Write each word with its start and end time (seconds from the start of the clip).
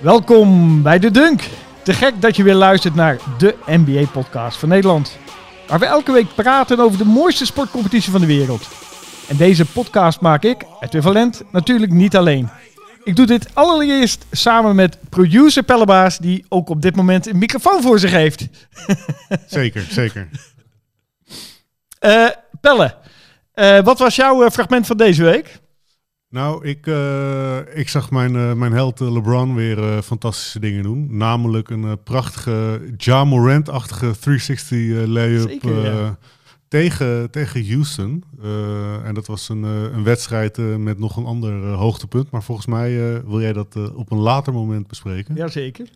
Welkom 0.00 0.82
bij 0.82 0.98
de 0.98 1.10
Dunk. 1.10 1.48
Te 1.82 1.92
gek 1.92 2.20
dat 2.20 2.36
je 2.36 2.42
weer 2.42 2.54
luistert 2.54 2.94
naar 2.94 3.16
de 3.38 3.56
NBA-podcast 3.66 4.58
van 4.58 4.68
Nederland. 4.68 5.18
Waar 5.66 5.78
we 5.78 5.86
elke 5.86 6.12
week 6.12 6.34
praten 6.34 6.80
over 6.80 6.98
de 6.98 7.04
mooiste 7.04 7.46
sportcompetitie 7.46 8.12
van 8.12 8.20
de 8.20 8.26
wereld. 8.26 8.68
En 9.28 9.36
deze 9.36 9.64
podcast 9.64 10.20
maak 10.20 10.42
ik, 10.42 10.64
Edwin 10.80 11.02
Valent, 11.02 11.42
natuurlijk 11.52 11.92
niet 11.92 12.16
alleen. 12.16 12.48
Ik 13.04 13.16
doe 13.16 13.26
dit 13.26 13.54
allereerst 13.54 14.26
samen 14.30 14.74
met 14.74 14.98
producer 15.08 15.62
Pellebaas, 15.62 16.18
die 16.18 16.44
ook 16.48 16.68
op 16.68 16.82
dit 16.82 16.96
moment 16.96 17.26
een 17.26 17.38
microfoon 17.38 17.82
voor 17.82 17.98
zich 17.98 18.10
heeft. 18.10 18.46
Zeker, 19.46 19.86
zeker. 19.90 20.28
Eh, 21.98 22.28
Pelle, 22.60 22.94
eh, 23.52 23.80
wat 23.80 23.98
was 23.98 24.16
jouw 24.16 24.44
eh, 24.44 24.50
fragment 24.50 24.86
van 24.86 24.96
deze 24.96 25.22
week? 25.22 25.58
Nou, 26.30 26.66
ik, 26.66 26.86
eh, 26.86 27.58
ik 27.74 27.88
zag 27.88 28.10
mijn, 28.10 28.36
eh, 28.36 28.52
mijn 28.52 28.72
held 28.72 29.00
eh, 29.00 29.12
LeBron 29.12 29.54
weer 29.54 30.02
fantastische 30.02 30.60
dingen 30.60 30.82
doen. 30.82 31.16
Namelijk 31.16 31.70
een 31.70 32.02
prachtige 32.02 32.80
Ja 32.96 33.24
Morant-achtige 33.24 34.18
360 34.18 34.78
eh, 34.78 35.06
layup 35.06 35.48
Zeker, 35.48 35.84
ja. 35.84 36.18
tegen, 36.68 37.30
tegen 37.30 37.68
Houston. 37.68 38.24
En 39.04 39.14
dat 39.14 39.26
was 39.26 39.48
een, 39.48 39.62
een 39.62 40.04
wedstrijd 40.04 40.56
met 40.78 40.98
nog 40.98 41.16
een 41.16 41.24
ander 41.24 41.66
hoogtepunt. 41.66 42.30
Maar 42.30 42.42
volgens 42.42 42.66
mij 42.66 43.22
wil 43.26 43.40
jij 43.40 43.52
dat 43.52 43.92
op 43.94 44.10
een 44.10 44.18
later 44.18 44.52
moment 44.52 44.86
bespreken. 44.86 45.34
Jazeker. 45.34 45.88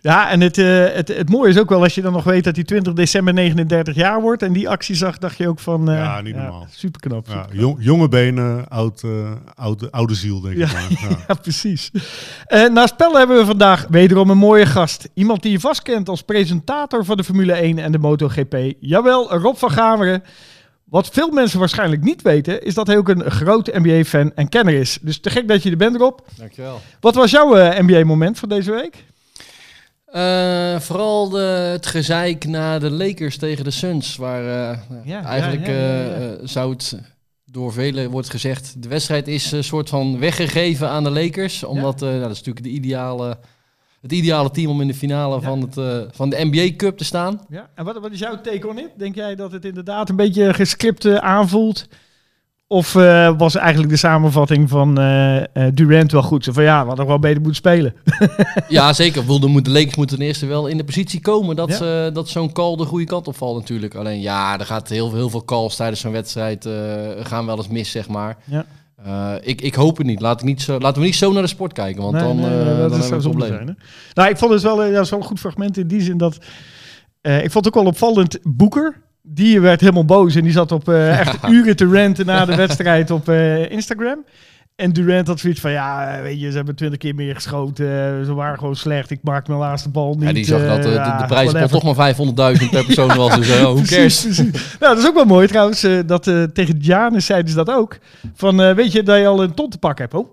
Ja, 0.00 0.30
en 0.30 0.40
het, 0.40 0.58
eh, 0.58 0.84
het, 0.92 1.08
het 1.08 1.30
mooie 1.30 1.48
is 1.50 1.58
ook 1.58 1.68
wel 1.68 1.82
als 1.82 1.94
je 1.94 2.02
dan 2.02 2.12
nog 2.12 2.24
weet 2.24 2.44
dat 2.44 2.54
hij 2.54 2.64
20 2.64 2.92
december 2.92 3.34
39 3.34 3.94
jaar 3.94 4.20
wordt. 4.20 4.42
En 4.42 4.52
die 4.52 4.68
actie 4.68 4.94
zag, 4.94 5.18
dacht 5.18 5.36
je 5.36 5.48
ook 5.48 5.58
van... 5.58 5.88
eh, 5.90 5.94
Ja, 5.96 6.20
niet 6.20 6.34
normaal. 6.34 6.66
super 6.70 7.00
knap. 7.00 7.26
Ja, 7.28 7.46
jong- 7.52 7.76
jonge 7.80 8.08
benen, 8.08 8.68
oud, 8.68 9.02
eh, 9.02 9.10
oude, 9.54 9.90
oude 9.90 10.14
ziel, 10.14 10.40
denk 10.40 10.56
Ja, 10.56 10.66
ik 10.66 10.72
maar. 11.00 11.10
Ja. 11.10 11.16
Ja, 11.28 11.34
precies. 11.34 11.90
Eh 12.46 12.68
naast 12.68 12.96
Pelle 12.96 13.18
hebben 13.18 13.36
we 13.38 13.44
vandaag 13.46 13.86
wederom 13.90 14.30
een 14.30 14.38
mooie 14.38 14.66
gast. 14.66 15.08
Iemand 15.14 15.42
die 15.42 15.52
je 15.52 15.60
vast 15.60 15.82
kent 15.82 16.08
als 16.08 16.22
presentator 16.22 17.04
van 17.04 17.16
de 17.16 17.24
Formule 17.24 17.52
1 17.52 17.78
en 17.78 17.92
de 17.92 17.98
MotoGP. 17.98 18.56
Jawel, 18.80 19.32
Rob 19.38 19.56
van 19.56 19.70
Gameren. 19.70 20.22
Wat 20.84 21.08
veel 21.12 21.30
mensen 21.30 21.58
waarschijnlijk 21.58 22.02
niet 22.02 22.22
weten, 22.22 22.62
is 22.62 22.74
dat 22.74 22.86
hij 22.86 22.96
ook 22.96 23.08
een 23.08 23.30
grote 23.30 23.72
NBA-fan 23.74 24.32
en 24.34 24.48
kenner 24.48 24.74
is. 24.74 24.98
Dus 25.02 25.20
te 25.20 25.30
gek 25.30 25.48
dat 25.48 25.62
je 25.62 25.70
er 25.70 25.76
bent, 25.76 25.96
Rob. 25.96 26.18
Dankjewel. 26.36 26.80
Wat 27.00 27.14
was 27.14 27.30
jouw 27.30 27.56
eh, 27.56 27.80
NBA-moment 27.86 28.38
van 28.38 28.48
deze 28.48 28.70
week? 28.70 29.04
Eh, 30.10 30.80
vooral 30.80 31.28
de, 31.28 31.38
het 31.72 31.86
gezeik 31.86 32.46
na 32.46 32.78
de 32.78 32.90
Lakers 32.90 33.36
tegen 33.36 33.64
de 33.64 33.70
Suns, 33.70 34.16
waar 34.16 34.70
eh, 34.70 34.78
Ja, 35.04 35.22
eigenlijk 35.22 35.66
ja, 35.66 35.72
ja, 35.72 36.08
eh, 36.08 36.32
zou 36.42 36.72
het 36.72 36.98
door 37.44 37.72
velen 37.72 38.10
wordt 38.10 38.30
gezegd, 38.30 38.82
de 38.82 38.88
wedstrijd 38.88 39.28
is 39.28 39.52
een 39.52 39.64
soort 39.64 39.88
van 39.88 40.18
weggegeven 40.18 40.88
aan 40.88 41.04
de 41.04 41.10
Lakers, 41.10 41.64
omdat 41.64 42.00
nou, 42.00 42.20
dat 42.20 42.30
is 42.30 42.36
natuurlijk 42.36 42.64
de 42.64 42.72
ideale, 42.72 43.38
het 44.00 44.12
ideale 44.12 44.50
team 44.50 44.70
om 44.70 44.80
in 44.80 44.86
de 44.86 44.94
finale 44.94 45.40
van, 45.40 45.60
het, 45.60 45.74
van 46.14 46.30
de 46.30 46.44
NBA 46.50 46.76
Cup 46.76 46.96
te 46.98 47.04
staan. 47.04 47.40
Ja, 47.48 47.70
en 47.74 47.84
wat, 47.84 47.98
wat 47.98 48.12
is 48.12 48.18
jouw 48.18 48.40
take 48.40 48.68
on 48.68 48.78
it? 48.78 48.90
Denk 48.96 49.14
jij 49.14 49.34
dat 49.34 49.52
het 49.52 49.64
inderdaad 49.64 50.08
een 50.08 50.16
beetje 50.16 50.54
gescript 50.54 51.06
aanvoelt? 51.20 51.86
Of 52.70 52.94
eh, 52.94 53.32
was 53.38 53.54
eigenlijk 53.54 53.90
de 53.92 53.98
samenvatting 53.98 54.68
van 54.68 54.98
eh, 54.98 55.36
eh, 55.38 55.44
Durant 55.74 56.12
wel 56.12 56.22
goed? 56.22 56.44
Zo 56.44 56.52
van 56.52 56.62
ja, 56.62 56.80
we 56.82 56.86
hadden 56.88 57.06
wel 57.06 57.18
beter 57.18 57.36
moeten 57.42 57.54
spelen. 57.56 57.94
Ja, 58.68 58.92
zeker. 58.92 59.26
De, 59.26 59.70
Lakers 59.70 59.96
moeten 59.96 60.16
ten 60.18 60.26
eerste 60.26 60.46
wel 60.46 60.66
in 60.66 60.76
de 60.76 60.84
positie 60.84 61.20
komen 61.20 61.56
dat, 61.56 61.68
Ja. 61.68 61.74
ze- 61.76 62.10
dat 62.12 62.28
zo'n 62.28 62.52
call 62.52 62.76
de 62.76 62.84
goede 62.84 63.04
kant 63.04 63.28
op 63.28 63.36
valt 63.36 63.58
natuurlijk. 63.58 63.94
Alleen 63.94 64.20
ja, 64.20 64.58
er 64.58 64.66
gaat 64.66 64.88
heel, 64.88 65.14
heel 65.14 65.30
veel 65.30 65.44
calls 65.44 65.76
tijdens 65.76 66.00
zo'n 66.00 66.12
wedstrijd 66.12 66.68
gaan 67.22 67.46
wel 67.46 67.56
eens 67.56 67.68
mis, 67.68 67.90
zeg 67.90 68.08
maar. 68.08 68.36
Ja. 68.44 68.64
Ik, 69.42 69.60
ik 69.60 69.74
hoop 69.74 69.96
het 69.96 70.06
niet. 70.06 70.20
Laat 70.20 70.40
ik 70.40 70.46
niet 70.46 70.62
zo, 70.62 70.78
laten 70.78 71.00
we 71.00 71.06
niet 71.06 71.16
zo 71.16 71.32
naar 71.32 71.42
de 71.42 71.48
sport 71.48 71.72
kijken, 71.72 72.02
want 72.02 72.14
Nee, 72.14 72.22
dan, 72.22 72.36
nee, 72.36 72.48
nee, 72.48 72.58
dan 72.64 72.66
dat 72.66 72.78
hebben 72.78 72.98
we 72.98 73.04
zou 73.06 73.14
een 73.14 73.20
probleem. 73.30 73.48
zijn. 73.52 73.78
Nou, 74.14 74.28
ik 74.30 74.36
vond 74.38 74.52
het 74.52 74.62
wel, 74.62 74.84
ja, 74.84 75.00
is 75.00 75.10
een 75.10 75.22
goed 75.22 75.38
fragment 75.40 75.76
in 75.76 75.86
die 75.86 76.00
zin 76.00 76.16
dat... 76.16 76.34
ik 77.22 77.50
vond 77.50 77.64
het 77.64 77.66
ook 77.66 77.74
wel 77.82 77.92
opvallend, 77.92 78.38
Boeker, 78.42 79.00
die 79.34 79.60
werd 79.60 79.80
helemaal 79.80 80.04
boos 80.04 80.34
en 80.34 80.42
die 80.42 80.52
zat 80.52 80.72
op 80.72 80.88
eh, 80.88 81.18
echt 81.18 81.38
uren 81.48 81.76
te 81.76 81.86
ranten 81.86 82.26
na 82.26 82.44
de 82.44 82.54
wedstrijd 82.54 83.10
op 83.10 83.28
eh, 83.28 83.70
Instagram. 83.70 84.24
En 84.76 84.92
Durant 84.92 85.26
had 85.26 85.40
zoiets 85.40 85.60
van, 85.60 85.70
ja, 85.70 86.16
eh, 86.16 86.22
weet 86.22 86.40
je, 86.40 86.50
ze 86.50 86.56
hebben 86.56 86.74
twintig 86.74 86.98
keer 86.98 87.14
meer 87.14 87.34
geschoten. 87.34 87.86
ze 88.24 88.34
waren 88.34 88.58
gewoon 88.58 88.76
slecht. 88.76 89.10
Ik 89.10 89.18
maak 89.22 89.48
mijn 89.48 89.58
laatste 89.58 89.88
bal 89.88 90.14
niet. 90.14 90.22
Ja, 90.22 90.32
die 90.32 90.44
zag 90.44 90.66
dat 90.66 90.82
de, 90.82 90.88
ja, 90.88 91.18
de 91.18 91.26
prijs 91.26 91.70
toch 91.70 91.96
maar 91.96 92.14
500.000 92.14 92.70
per 92.70 92.84
persoon 92.84 93.16
was. 93.16 93.36
Dus 93.36 93.48
uh, 93.48 93.64
hoe? 93.64 93.82
Precies, 93.82 94.22
precies. 94.22 94.76
Nou, 94.80 94.94
dat 94.94 94.98
is 94.98 95.08
ook 95.08 95.14
wel 95.14 95.24
mooi 95.24 95.46
trouwens. 95.46 95.86
dat 96.06 96.22
tegen 96.52 96.78
Janus 96.78 97.26
zeiden 97.26 97.50
ze 97.50 97.56
dat 97.56 97.70
ook. 97.70 97.98
Van, 98.34 98.74
weet 98.74 98.92
je 98.92 99.02
dat 99.02 99.18
je 99.18 99.26
al 99.26 99.42
een 99.42 99.54
ton 99.54 99.70
te 99.70 99.78
pakken 99.78 100.04
hebt? 100.04 100.16
Oh, 100.16 100.28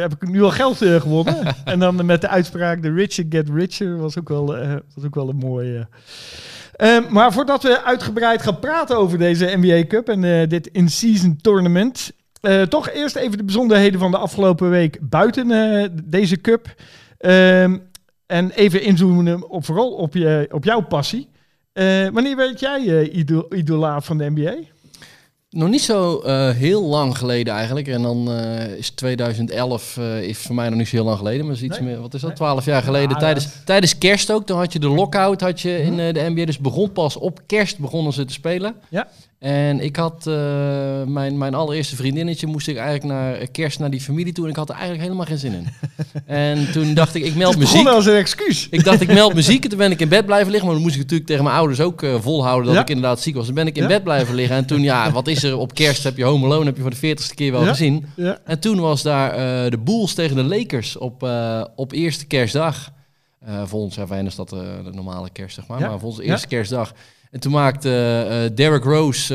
heb 0.00 0.12
ik 0.12 0.28
nu 0.28 0.42
al 0.42 0.50
geld 0.50 0.76
gewonnen? 0.76 1.36
en 1.64 1.78
dan 1.78 2.06
met 2.06 2.20
de 2.20 2.28
uitspraak, 2.28 2.82
the 2.82 2.92
richer 2.92 3.24
get 3.28 3.48
richer, 3.54 3.96
was 3.96 4.18
ook 4.18 4.28
wel, 4.28 4.46
was 4.94 5.04
ook 5.04 5.14
wel 5.14 5.28
een 5.28 5.36
mooie... 5.36 5.86
Eh, 6.76 7.08
maar 7.08 7.32
voordat 7.32 7.62
we 7.62 7.82
uitgebreid 7.82 8.42
gaan 8.42 8.58
praten 8.58 8.96
over 8.96 9.18
deze 9.18 9.56
NBA 9.56 9.86
Cup 9.86 10.08
en 10.08 10.24
eh, 10.24 10.48
dit 10.48 10.66
in-season 10.66 11.36
tournament... 11.40 12.12
eh, 12.40 12.62
toch 12.62 12.90
eerst 12.90 13.16
even 13.16 13.38
de 13.38 13.44
bijzonderheden 13.44 14.00
van 14.00 14.10
de 14.10 14.16
afgelopen 14.18 14.70
week 14.70 14.98
buiten 15.00 15.50
eh, 15.50 15.88
deze 16.04 16.40
cup. 16.40 16.74
Ehm, 17.18 17.78
en 18.26 18.50
even 18.50 18.82
inzoomen 18.82 19.50
op, 19.50 19.64
vooral 19.64 19.90
op, 19.90 20.14
je, 20.14 20.48
op 20.50 20.64
jouw 20.64 20.80
passie. 20.80 21.28
Wanneer 22.12 22.36
werd 22.36 22.60
jij 22.60 23.08
ido 23.08 23.46
idolaat 23.50 24.04
van 24.04 24.18
de 24.18 24.30
NBA? 24.30 24.54
Nog 25.54 25.68
niet 25.68 25.82
zo 25.82 26.18
eh, 26.20 26.50
heel 26.50 26.82
lang 26.82 27.18
geleden 27.18 27.54
eigenlijk. 27.54 27.88
En 27.88 28.02
dan 28.02 28.30
eh, 28.32 28.66
is 28.76 28.90
2011 28.90 29.96
eh, 29.96 30.22
is 30.22 30.38
voor 30.38 30.54
mij 30.54 30.68
nog 30.68 30.78
niet 30.78 30.88
zo 30.88 30.96
heel 30.96 31.04
lang 31.04 31.18
geleden. 31.18 31.46
Maar 31.46 31.54
is 31.54 31.62
iets 31.62 31.78
Nee. 31.78 31.88
meer, 31.88 32.00
wat 32.00 32.14
is 32.14 32.20
dat. 32.20 32.36
12 32.36 32.64
jaar 32.64 32.82
geleden. 32.82 33.10
Ja, 33.10 33.16
tijdens, 33.16 33.44
dat- 33.44 33.66
tijdens 33.66 33.98
kerst 33.98 34.32
ook. 34.32 34.46
Toen 34.46 34.58
had 34.58 34.72
je 34.72 34.78
de 34.78 34.88
lockout 34.88 35.40
had 35.40 35.60
je 35.60 35.82
in 35.82 36.00
eh, 36.00 36.14
de 36.14 36.20
NBA. 36.28 36.44
Dus 36.44 36.58
begon 36.58 36.92
pas 36.92 37.16
op 37.16 37.40
kerst 37.46 37.78
begonnen 37.78 38.12
ze 38.12 38.24
te 38.24 38.32
spelen. 38.32 38.74
Ja. 38.88 39.08
En 39.38 39.80
ik 39.80 39.96
had 39.96 40.26
eh, 40.26 40.34
mijn, 41.06 41.38
mijn 41.38 41.54
allereerste 41.54 41.96
vriendinnetje 41.96 42.46
moest 42.46 42.68
ik 42.68 42.76
eigenlijk 42.76 43.04
naar 43.04 43.34
eh, 43.34 43.46
kerst 43.52 43.78
naar 43.78 43.90
die 43.90 44.00
familie 44.00 44.32
toe. 44.32 44.44
En 44.44 44.50
ik 44.50 44.56
had 44.56 44.68
er 44.68 44.74
eigenlijk 44.74 45.02
helemaal 45.04 45.26
geen 45.26 45.38
zin 45.38 45.52
in. 45.52 45.66
en 46.26 46.72
toen 46.72 46.94
dacht 46.94 47.14
ik, 47.14 47.24
ik 47.24 47.34
meld 47.34 47.56
muziek. 47.58 47.72
begon 47.82 47.92
als 47.94 48.06
een 48.06 48.14
excuus. 48.14 48.68
Ik 48.70 48.84
dacht, 48.84 49.00
ik 49.00 49.12
meld 49.12 49.34
muziek. 49.34 49.62
En 49.64 49.68
toen 49.68 49.78
ben 49.78 49.90
ik 49.90 50.00
in 50.00 50.08
bed 50.08 50.26
blijven 50.26 50.46
liggen. 50.50 50.64
Maar 50.66 50.74
dan 50.74 50.84
moest 50.84 50.94
ik 50.96 51.00
natuurlijk 51.02 51.28
tegen 51.28 51.44
mijn 51.44 51.56
ouders 51.56 51.80
ook 51.80 52.02
eh, 52.02 52.14
volhouden 52.20 52.66
dat 52.66 52.74
Ja. 52.74 52.80
ik 52.80 52.88
inderdaad 52.88 53.20
ziek 53.20 53.34
was. 53.34 53.46
Dan 53.46 53.54
ben 53.54 53.66
ik 53.66 53.76
in 53.76 53.82
Ja. 53.82 53.88
bed 53.88 54.02
blijven 54.04 54.34
liggen. 54.34 54.56
En 54.56 54.64
toen, 54.66 54.82
ja, 54.82 55.10
wat 55.10 55.28
is 55.28 55.42
er 55.42 55.56
op 55.56 55.74
kerst? 55.74 56.04
Heb 56.04 56.16
je 56.16 56.24
Home 56.24 56.44
Alone, 56.46 56.64
heb 56.64 56.76
je 56.76 56.82
voor 56.82 56.90
de 56.90 56.96
veertigste 56.96 57.34
keer 57.34 57.52
wel 57.52 57.62
Ja. 57.62 57.68
gezien. 57.68 58.06
En 58.44 58.58
toen 58.60 58.80
was 58.80 59.02
daar 59.02 59.32
de 59.70 59.78
Bulls 59.78 60.14
tegen 60.14 60.36
de 60.36 60.42
Lakers 60.44 60.96
op, 60.96 61.28
op 61.76 61.92
eerste 61.92 62.26
kerstdag. 62.26 62.92
Voor 63.64 63.80
ons, 63.80 63.94
ja, 63.94 64.06
fijn 64.06 64.26
is 64.26 64.34
dat 64.34 64.48
de 64.48 64.80
normale 64.92 65.30
kerst, 65.32 65.54
zeg 65.54 65.66
maar. 65.66 65.80
Maar 65.80 65.98
voor 65.98 66.08
ons 66.08 66.16
Ja. 66.18 66.22
eerste 66.22 66.46
kerstdag. 66.46 66.92
En 67.34 67.40
toen 67.40 67.52
maakte 67.52 67.90
eh 68.48 68.56
Derrick 68.56 68.84
Rose, 68.84 69.34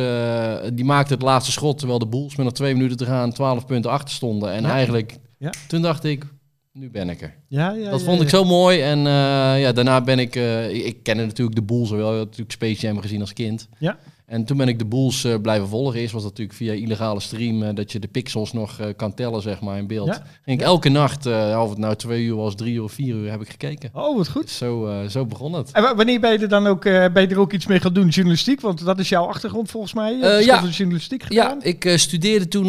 eh, 0.64 0.70
die 0.74 0.86
maakte 0.86 1.14
het 1.14 1.22
laatste 1.22 1.52
schot... 1.52 1.78
terwijl 1.78 2.00
de 2.00 2.08
Bulls 2.08 2.36
met 2.36 2.46
nog 2.46 2.56
twee 2.56 2.74
minuten 2.74 2.98
te 2.98 3.06
gaan 3.06 3.32
12 3.34 3.66
punten 3.66 3.92
achter 3.92 4.14
stonden. 4.16 4.52
En 4.52 4.62
Ja. 4.64 4.72
eigenlijk, 4.72 5.18
Ja. 5.38 5.54
toen 5.68 5.82
dacht 5.82 6.04
ik, 6.04 6.26
nu 6.74 6.90
ben 6.92 7.10
ik 7.10 7.22
er. 7.22 7.36
Ja, 7.48 7.72
ja, 7.72 7.90
Dat 7.90 8.04
vond 8.04 8.22
ik 8.22 8.30
zo 8.30 8.44
mooi. 8.44 8.82
En 8.82 8.98
eh, 8.98 9.60
ja, 9.62 9.72
daarna 9.72 10.02
ben 10.02 10.20
ik... 10.20 10.36
ik, 10.36 10.86
ik 10.86 11.04
kende 11.04 11.26
natuurlijk 11.26 11.56
de 11.56 11.64
Bulls 11.64 11.90
wel. 11.90 12.14
Ik 12.14 12.18
natuurlijk 12.20 12.52
Space 12.52 12.82
Jam 12.82 13.00
gezien 13.02 13.22
als 13.22 13.34
kind. 13.34 13.68
Ja. 13.78 13.98
En 14.30 14.46
toen 14.46 14.58
ben 14.58 14.68
ik 14.68 14.80
de 14.80 14.86
Bulls 14.86 15.24
eh, 15.24 15.36
blijven 15.42 15.68
volgen. 15.68 16.00
Eerst 16.00 16.14
was 16.14 16.22
dat 16.22 16.32
natuurlijk 16.32 16.58
via 16.58 16.74
illegale 16.74 17.20
stream... 17.20 17.64
eh, 17.64 17.76
dat 17.76 17.92
je 17.92 18.00
de 18.00 18.08
pixels 18.08 18.54
nog 18.54 18.80
eh, 18.80 18.88
kan 18.96 19.14
tellen, 19.14 19.42
zeg 19.42 19.62
maar, 19.62 19.78
in 19.78 19.88
beeld. 19.88 20.08
Ja. 20.08 20.24
Ging 20.46 20.60
ik 20.60 20.66
elke 20.66 20.90
nacht, 20.90 21.26
of 21.58 21.70
het 21.70 21.78
nou 21.78 21.96
twee 21.96 22.24
uur 22.24 22.36
was, 22.36 22.56
drie 22.56 22.74
uur 22.74 22.84
of 22.84 22.92
vier 22.92 23.16
uur, 23.16 23.32
heb 23.32 23.42
ik 23.42 23.50
gekeken. 23.50 23.90
Oh, 23.94 24.18
wat 24.18 24.30
goed. 24.30 24.42
Dus 24.44 24.58
zo, 24.58 24.90
zo 25.10 25.26
begon 25.26 25.54
het. 25.54 25.72
En 25.72 25.82
wa- 25.82 25.96
wanneer 25.96 26.20
ben 26.20 26.32
je 26.32 26.38
er 26.38 26.50
dan 26.50 26.68
ook, 26.68 26.84
ben 26.84 27.22
je 27.22 27.28
er 27.28 27.40
ook 27.40 27.54
iets 27.54 27.68
mee 27.68 27.80
gaan 27.80 27.94
doen? 27.94 28.08
Journalistiek? 28.08 28.62
Want 28.62 28.86
dat 28.86 29.00
is 29.00 29.10
jouw 29.10 29.26
achtergrond 29.26 29.70
volgens 29.72 29.94
mij. 29.94 30.12
Je 30.14 30.24
een 30.26 30.44
ja. 30.46 30.64
journalistiek 30.66 31.26
Ja, 31.30 31.44
gedaan. 31.44 31.60
ik 31.64 31.86
eh, 31.86 31.98
studeerde 31.98 32.48
toen 32.48 32.66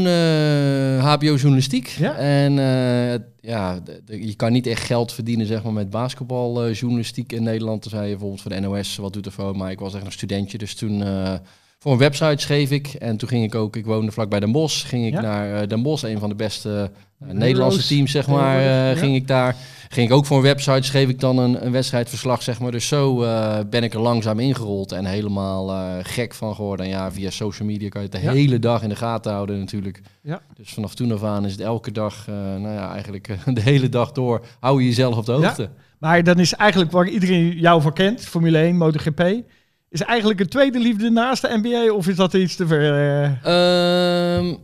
HBO 1.01 1.35
journalistiek. 1.35 1.87
Ja. 1.89 2.15
En 2.15 2.59
ja, 3.41 3.83
je 4.07 4.35
kan 4.35 4.53
niet 4.53 4.67
echt 4.67 4.83
geld 4.83 5.13
verdienen 5.13 5.47
zeg 5.47 5.63
maar, 5.63 5.73
met 5.73 5.91
basketbaljournalistiek 5.91 7.33
in 7.33 7.43
Nederland. 7.43 7.83
Toen 7.83 7.91
zei 7.91 8.03
je 8.03 8.11
bijvoorbeeld 8.11 8.43
voor 8.43 8.51
de 8.51 8.61
NOS, 8.61 8.97
wat 8.97 9.13
doet 9.13 9.27
er 9.27 9.33
voor? 9.33 9.57
Maar 9.57 9.71
ik 9.71 9.79
was 9.79 9.95
echt 9.95 10.05
een 10.05 10.13
studentje, 10.13 10.59
dus 10.59 10.75
toen... 10.75 11.03
voor 11.83 11.93
een 11.93 11.99
website 11.99 12.43
schreef 12.43 12.71
ik 12.71 12.87
en 12.87 13.17
toen 13.17 13.29
ging 13.29 13.45
ik 13.45 13.55
ook, 13.55 13.77
ik 13.77 13.85
woonde 13.87 14.13
vlakbij 14.13 14.41
Den 14.41 14.53
Bosch, 14.53 14.89
ging 14.89 15.07
ik 15.07 15.13
Ja. 15.13 15.21
naar 15.21 15.61
eh, 15.61 15.69
Den 15.69 15.83
Bosch, 15.83 16.05
een 16.05 16.19
van 16.19 16.29
de 16.29 16.35
beste 16.35 16.91
eh. 17.21 17.31
Nederlandse 17.33 17.87
teams, 17.87 18.11
zeg 18.11 18.27
maar, 18.27 18.59
eh, 18.59 18.65
ja. 18.65 18.95
ging 18.95 19.15
ik 19.15 19.27
daar. 19.27 19.57
Ging 19.89 20.09
ik 20.09 20.15
ook 20.15 20.27
voor 20.27 20.37
een 20.37 20.43
website, 20.43 20.83
schreef 20.83 21.09
ik 21.09 21.21
dan 21.21 21.39
een, 21.39 21.67
een 21.67 21.73
wedstrijdverslag, 21.73 22.43
zeg 22.43 22.61
maar. 22.61 22.71
Dus 22.71 22.89
zo 22.89 23.17
ben 23.71 23.83
ik 23.83 23.95
er 23.95 24.01
langzaam 24.01 24.39
ingerold 24.39 24.93
en 24.93 25.05
helemaal 25.05 25.69
gek 26.03 26.35
van 26.35 26.55
geworden. 26.55 26.87
En 26.87 26.93
ja, 26.93 27.13
via 27.13 27.31
social 27.31 27.69
media 27.69 27.89
kan 27.89 28.03
je 28.03 28.09
het 28.09 28.17
de 28.21 28.23
Ja. 28.27 28.33
hele 28.33 28.59
dag 28.59 28.83
in 28.83 28.89
de 28.89 28.97
gaten 28.97 29.33
houden 29.33 29.59
natuurlijk. 29.59 30.01
Ja. 30.23 30.41
Dus 30.57 30.71
vanaf 30.73 30.95
toen 30.95 31.13
af 31.13 31.25
aan 31.25 31.45
is 31.45 31.53
het 31.53 31.61
elke 31.61 31.93
dag, 31.93 32.27
nou 32.27 32.69
ja, 32.75 32.93
eigenlijk 32.93 33.37
de 33.55 33.61
hele 33.61 33.89
dag 33.89 34.13
door, 34.13 34.45
hou 34.61 34.81
je 34.81 34.87
jezelf 34.89 35.17
op 35.17 35.27
de 35.27 35.33
Ja. 35.33 35.39
hoogte. 35.39 35.69
Maar 35.99 36.25
dan 36.25 36.39
is 36.39 36.55
eigenlijk 36.55 36.91
waar 36.91 37.09
iedereen 37.09 37.59
jou 37.59 37.83
voor 37.83 37.93
kent, 37.93 38.21
Formule 38.25 38.59
1, 38.59 38.77
MotoGP... 38.77 39.23
Is 39.91 40.01
eigenlijk 40.01 40.41
een 40.41 40.49
tweede 40.49 40.79
liefde 40.81 41.11
naast 41.11 41.43
de 41.43 41.59
NBA 41.63 41.93
of 41.95 42.09
is 42.09 42.17
dat 42.17 42.35
iets 42.35 42.57
te 42.57 42.67
ver? 42.67 42.95
eh? 42.95 43.25
Ehm, 44.37 44.55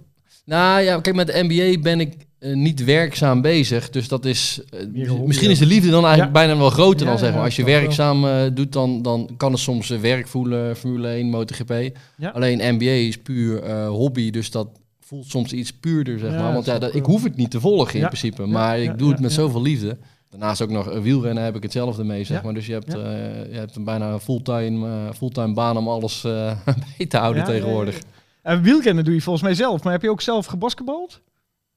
nou 0.45 0.81
ja, 0.83 1.01
kijk, 1.01 1.17
met 1.17 1.27
de 1.27 1.45
NBA 1.49 1.81
ben 1.81 2.01
ik 2.01 2.15
eh, 2.39 2.55
niet 2.55 2.85
werkzaam 2.85 3.41
bezig. 3.41 3.91
Dus 3.91 4.09
dat 4.09 4.25
is. 4.25 4.61
eh, 4.71 5.09
hobby 5.09 5.27
misschien 5.27 5.51
is 5.51 5.59
de 5.59 5.67
liefde 5.67 5.91
dan 5.91 6.05
eigenlijk 6.05 6.37
Ja. 6.37 6.43
bijna 6.47 6.59
wel 6.61 6.71
groter 6.71 7.05
Ja, 7.05 7.11
dan 7.11 7.19
zeg 7.19 7.33
maar. 7.35 7.43
Als 7.43 7.57
je 7.57 7.65
werkzaam 7.65 8.25
doet, 8.55 8.73
dan, 8.73 9.03
dan 9.03 9.31
kan 9.37 9.53
het 9.53 9.61
soms 9.61 9.89
werk 9.89 10.29
voelen, 10.29 10.77
Formule 10.77 11.09
1, 11.09 11.27
MotoGP. 11.31 11.97
Alleen 12.33 12.75
NBA 12.75 12.85
is 12.91 13.19
puur 13.19 13.71
hobby, 13.87 14.31
dus 14.31 14.51
dat 14.51 14.69
voelt 15.01 15.27
soms 15.27 15.53
iets 15.53 15.73
puurder, 15.73 16.19
zeg 16.19 16.31
maar. 16.31 16.53
Want 16.53 16.65
ja, 16.67 16.79
dat, 16.79 16.95
ik 16.95 17.05
hoef 17.05 17.23
het 17.23 17.37
niet 17.37 17.51
te 17.51 17.61
volgen 17.61 18.01
in 18.01 18.07
principe, 18.07 18.47
maar 18.47 18.79
ik 18.79 18.99
doe 18.99 19.11
het 19.11 19.21
met 19.21 19.33
zoveel 19.33 19.63
liefde. 19.63 19.99
Daarnaast 20.39 20.63
ook 20.63 20.71
nog 20.71 20.91
eh, 20.91 21.01
wielrennen 21.01 21.45
heb 21.45 21.57
ik 21.57 21.63
hetzelfde 21.63 22.05
mee, 22.05 22.25
zeg 22.25 22.37
Ja. 22.37 22.43
maar. 22.45 22.55
Dus 22.55 22.67
je 22.67 22.73
hebt, 22.73 22.93
Ja. 22.93 22.99
eh, 22.99 23.53
je 23.53 23.59
hebt 23.59 23.77
een 23.77 23.85
bijna 23.85 24.19
fulltime, 24.19 24.87
eh, 24.89 25.15
fulltime 25.15 25.53
baan 25.55 25.77
om 25.77 25.89
alles 25.89 26.25
eh 26.25 26.53
bij 26.99 27.07
te 27.07 27.17
houden 27.17 27.43
Ja, 27.43 27.49
tegenwoordig. 27.49 27.99
En 28.43 28.63
wielrennen 28.63 29.05
doe 29.05 29.15
je 29.15 29.21
volgens 29.21 29.45
mij 29.45 29.55
zelf. 29.55 29.83
Maar 29.83 29.93
heb 29.93 30.03
je 30.03 30.11
ook 30.11 30.21
zelf 30.21 30.47
gebasketbald? 30.47 31.21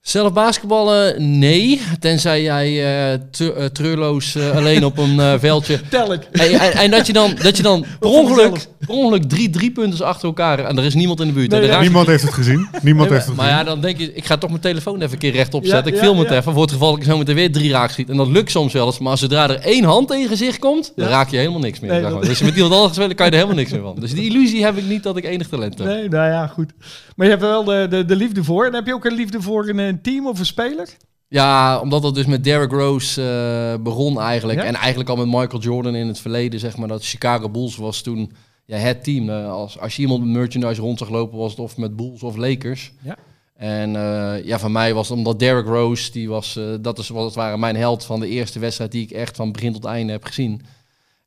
Zelf 0.01 0.33
basketballen? 0.33 1.39
Nee. 1.39 1.81
Tenzij 1.99 2.41
jij 2.41 2.67
eh, 3.13 3.19
te- 3.31 3.53
eh, 3.53 3.65
treurloos 3.65 4.35
eh, 4.35 4.55
alleen 4.55 4.85
op 4.85 4.97
een 4.97 5.39
veldje. 5.39 5.79
Tel 5.89 6.13
ik. 6.13 6.23
En, 6.31 6.59
en, 6.59 6.71
en 6.71 6.91
dat 6.91 7.07
je 7.07 7.13
dan, 7.13 7.35
dat 7.41 7.57
je 7.57 7.63
dan 7.63 7.85
per, 7.99 8.09
ongeluk, 8.09 8.65
per 8.79 8.89
ongeluk 8.95 9.23
drie 9.23 9.49
drie 9.49 9.71
punten 9.71 10.05
achter 10.05 10.27
elkaar. 10.27 10.59
En 10.59 10.77
er 10.77 10.83
is 10.85 10.93
niemand 10.95 11.19
in 11.19 11.27
de 11.27 11.33
buurt. 11.33 11.51
Nee, 11.51 11.65
ja. 11.65 11.81
Niemand 11.81 12.07
heeft 12.07 12.23
het 12.23 12.33
gezien. 12.33 12.67
Niemand 12.81 13.09
heeft 13.09 13.25
het 13.25 13.35
maar 13.35 13.45
gezien. 13.45 13.59
ja, 13.59 13.65
dan 13.65 13.81
denk 13.81 13.97
je, 13.97 14.13
ik 14.13 14.25
ga 14.25 14.37
toch 14.37 14.49
mijn 14.49 14.61
telefoon 14.61 14.95
even 15.01 15.11
een 15.13 15.17
keer 15.17 15.31
rechtop 15.31 15.63
Ja, 15.63 15.69
zetten. 15.69 15.93
ik 15.93 15.97
ja, 15.99 16.03
film 16.05 16.19
het 16.19 16.29
ja. 16.29 16.35
even 16.37 16.53
voor 16.53 16.61
het 16.61 16.71
geval 16.71 16.89
dat 16.91 16.99
ik 16.99 17.05
zo 17.05 17.17
meteen 17.17 17.35
weer 17.35 17.51
drie 17.51 17.71
raak 17.71 17.89
schiet. 17.91 18.09
En 18.09 18.17
dat 18.17 18.27
lukt 18.27 18.51
soms 18.51 18.73
wel 18.73 18.85
eens. 18.85 18.99
Maar 18.99 19.17
zodra 19.17 19.49
er 19.49 19.59
één 19.59 19.83
hand 19.83 20.11
in 20.11 20.19
je 20.19 20.27
gezicht 20.27 20.59
komt, 20.59 20.91
dan 20.95 21.07
raak 21.07 21.29
je 21.29 21.37
helemaal 21.37 21.59
niks 21.59 21.79
meer. 21.79 21.91
Nee, 21.91 22.01
dat-. 22.01 22.23
Dus 22.23 22.41
met 22.41 22.55
iemand 22.55 22.73
anders 22.73 22.97
kan 23.15 23.25
je 23.25 23.31
er 23.31 23.37
helemaal 23.37 23.55
niks 23.55 23.71
meer 23.71 23.81
van. 23.81 23.95
Dus 23.99 24.13
die 24.13 24.29
illusie 24.29 24.63
heb 24.63 24.77
ik 24.77 24.85
niet 24.85 25.03
dat 25.03 25.17
ik 25.17 25.25
enig 25.25 25.47
talent 25.47 25.77
heb. 25.77 25.87
Nee, 25.87 26.09
nou 26.09 26.29
ja, 26.29 26.47
goed. 26.47 26.71
Maar 27.15 27.25
je 27.27 27.31
hebt 27.33 27.43
er 27.45 27.49
wel 27.49 27.63
de, 27.63 27.87
de, 27.89 28.05
de 28.05 28.15
liefde 28.15 28.43
voor. 28.43 28.65
En 28.65 28.73
heb 28.73 28.85
je 28.85 28.93
ook 28.93 29.05
een 29.05 29.13
liefde 29.15 29.41
voor 29.41 29.67
een, 29.67 29.98
een 29.99 30.11
team 30.11 30.27
of 30.27 30.39
een 30.39 30.45
speler? 30.45 30.89
Ja, 31.27 31.79
omdat 31.79 32.01
dat 32.01 32.15
dus 32.15 32.25
met 32.25 32.43
Derrick 32.43 32.71
Rose 32.71 33.21
eh, 33.21 33.83
begon 33.83 34.19
eigenlijk. 34.19 34.59
Ja? 34.59 34.65
En 34.65 34.75
eigenlijk 34.75 35.09
al 35.09 35.15
met 35.15 35.25
Michael 35.25 35.61
Jordan 35.61 35.95
in 35.95 36.07
het 36.07 36.19
verleden, 36.19 36.59
zeg 36.59 36.77
maar. 36.77 36.87
Dat 36.87 37.05
Chicago 37.05 37.49
Bulls 37.49 37.75
was 37.75 38.01
toen 38.01 38.31
ja, 38.65 38.77
het 38.77 39.03
team. 39.03 39.29
Eh, 39.29 39.51
als, 39.51 39.79
als 39.79 39.95
je 39.95 40.01
iemand 40.01 40.23
met 40.23 40.37
merchandise 40.37 40.81
rond 40.81 40.97
zag 40.97 41.09
lopen, 41.09 41.37
was 41.37 41.51
het 41.51 41.59
of 41.59 41.77
met 41.77 41.95
Bulls 41.95 42.23
of 42.23 42.35
Lakers. 42.35 42.91
Ja. 43.01 43.17
En 43.55 43.95
eh, 43.95 44.45
ja, 44.45 44.59
van 44.59 44.71
mij 44.71 44.93
was 44.93 45.09
het 45.09 45.17
omdat 45.17 45.39
Derrick 45.39 45.65
Rose, 45.65 46.11
die 46.11 46.29
was, 46.29 46.59
dat 46.81 46.99
is 46.99 47.09
wat 47.09 47.25
het 47.25 47.35
waren 47.35 47.59
mijn 47.59 47.75
held 47.75 48.05
van 48.05 48.19
de 48.19 48.27
eerste 48.27 48.59
wedstrijd 48.59 48.91
die 48.91 49.03
ik 49.03 49.11
echt 49.11 49.35
van 49.35 49.51
begin 49.51 49.73
tot 49.73 49.85
einde 49.85 50.11
heb 50.11 50.23
gezien. 50.23 50.61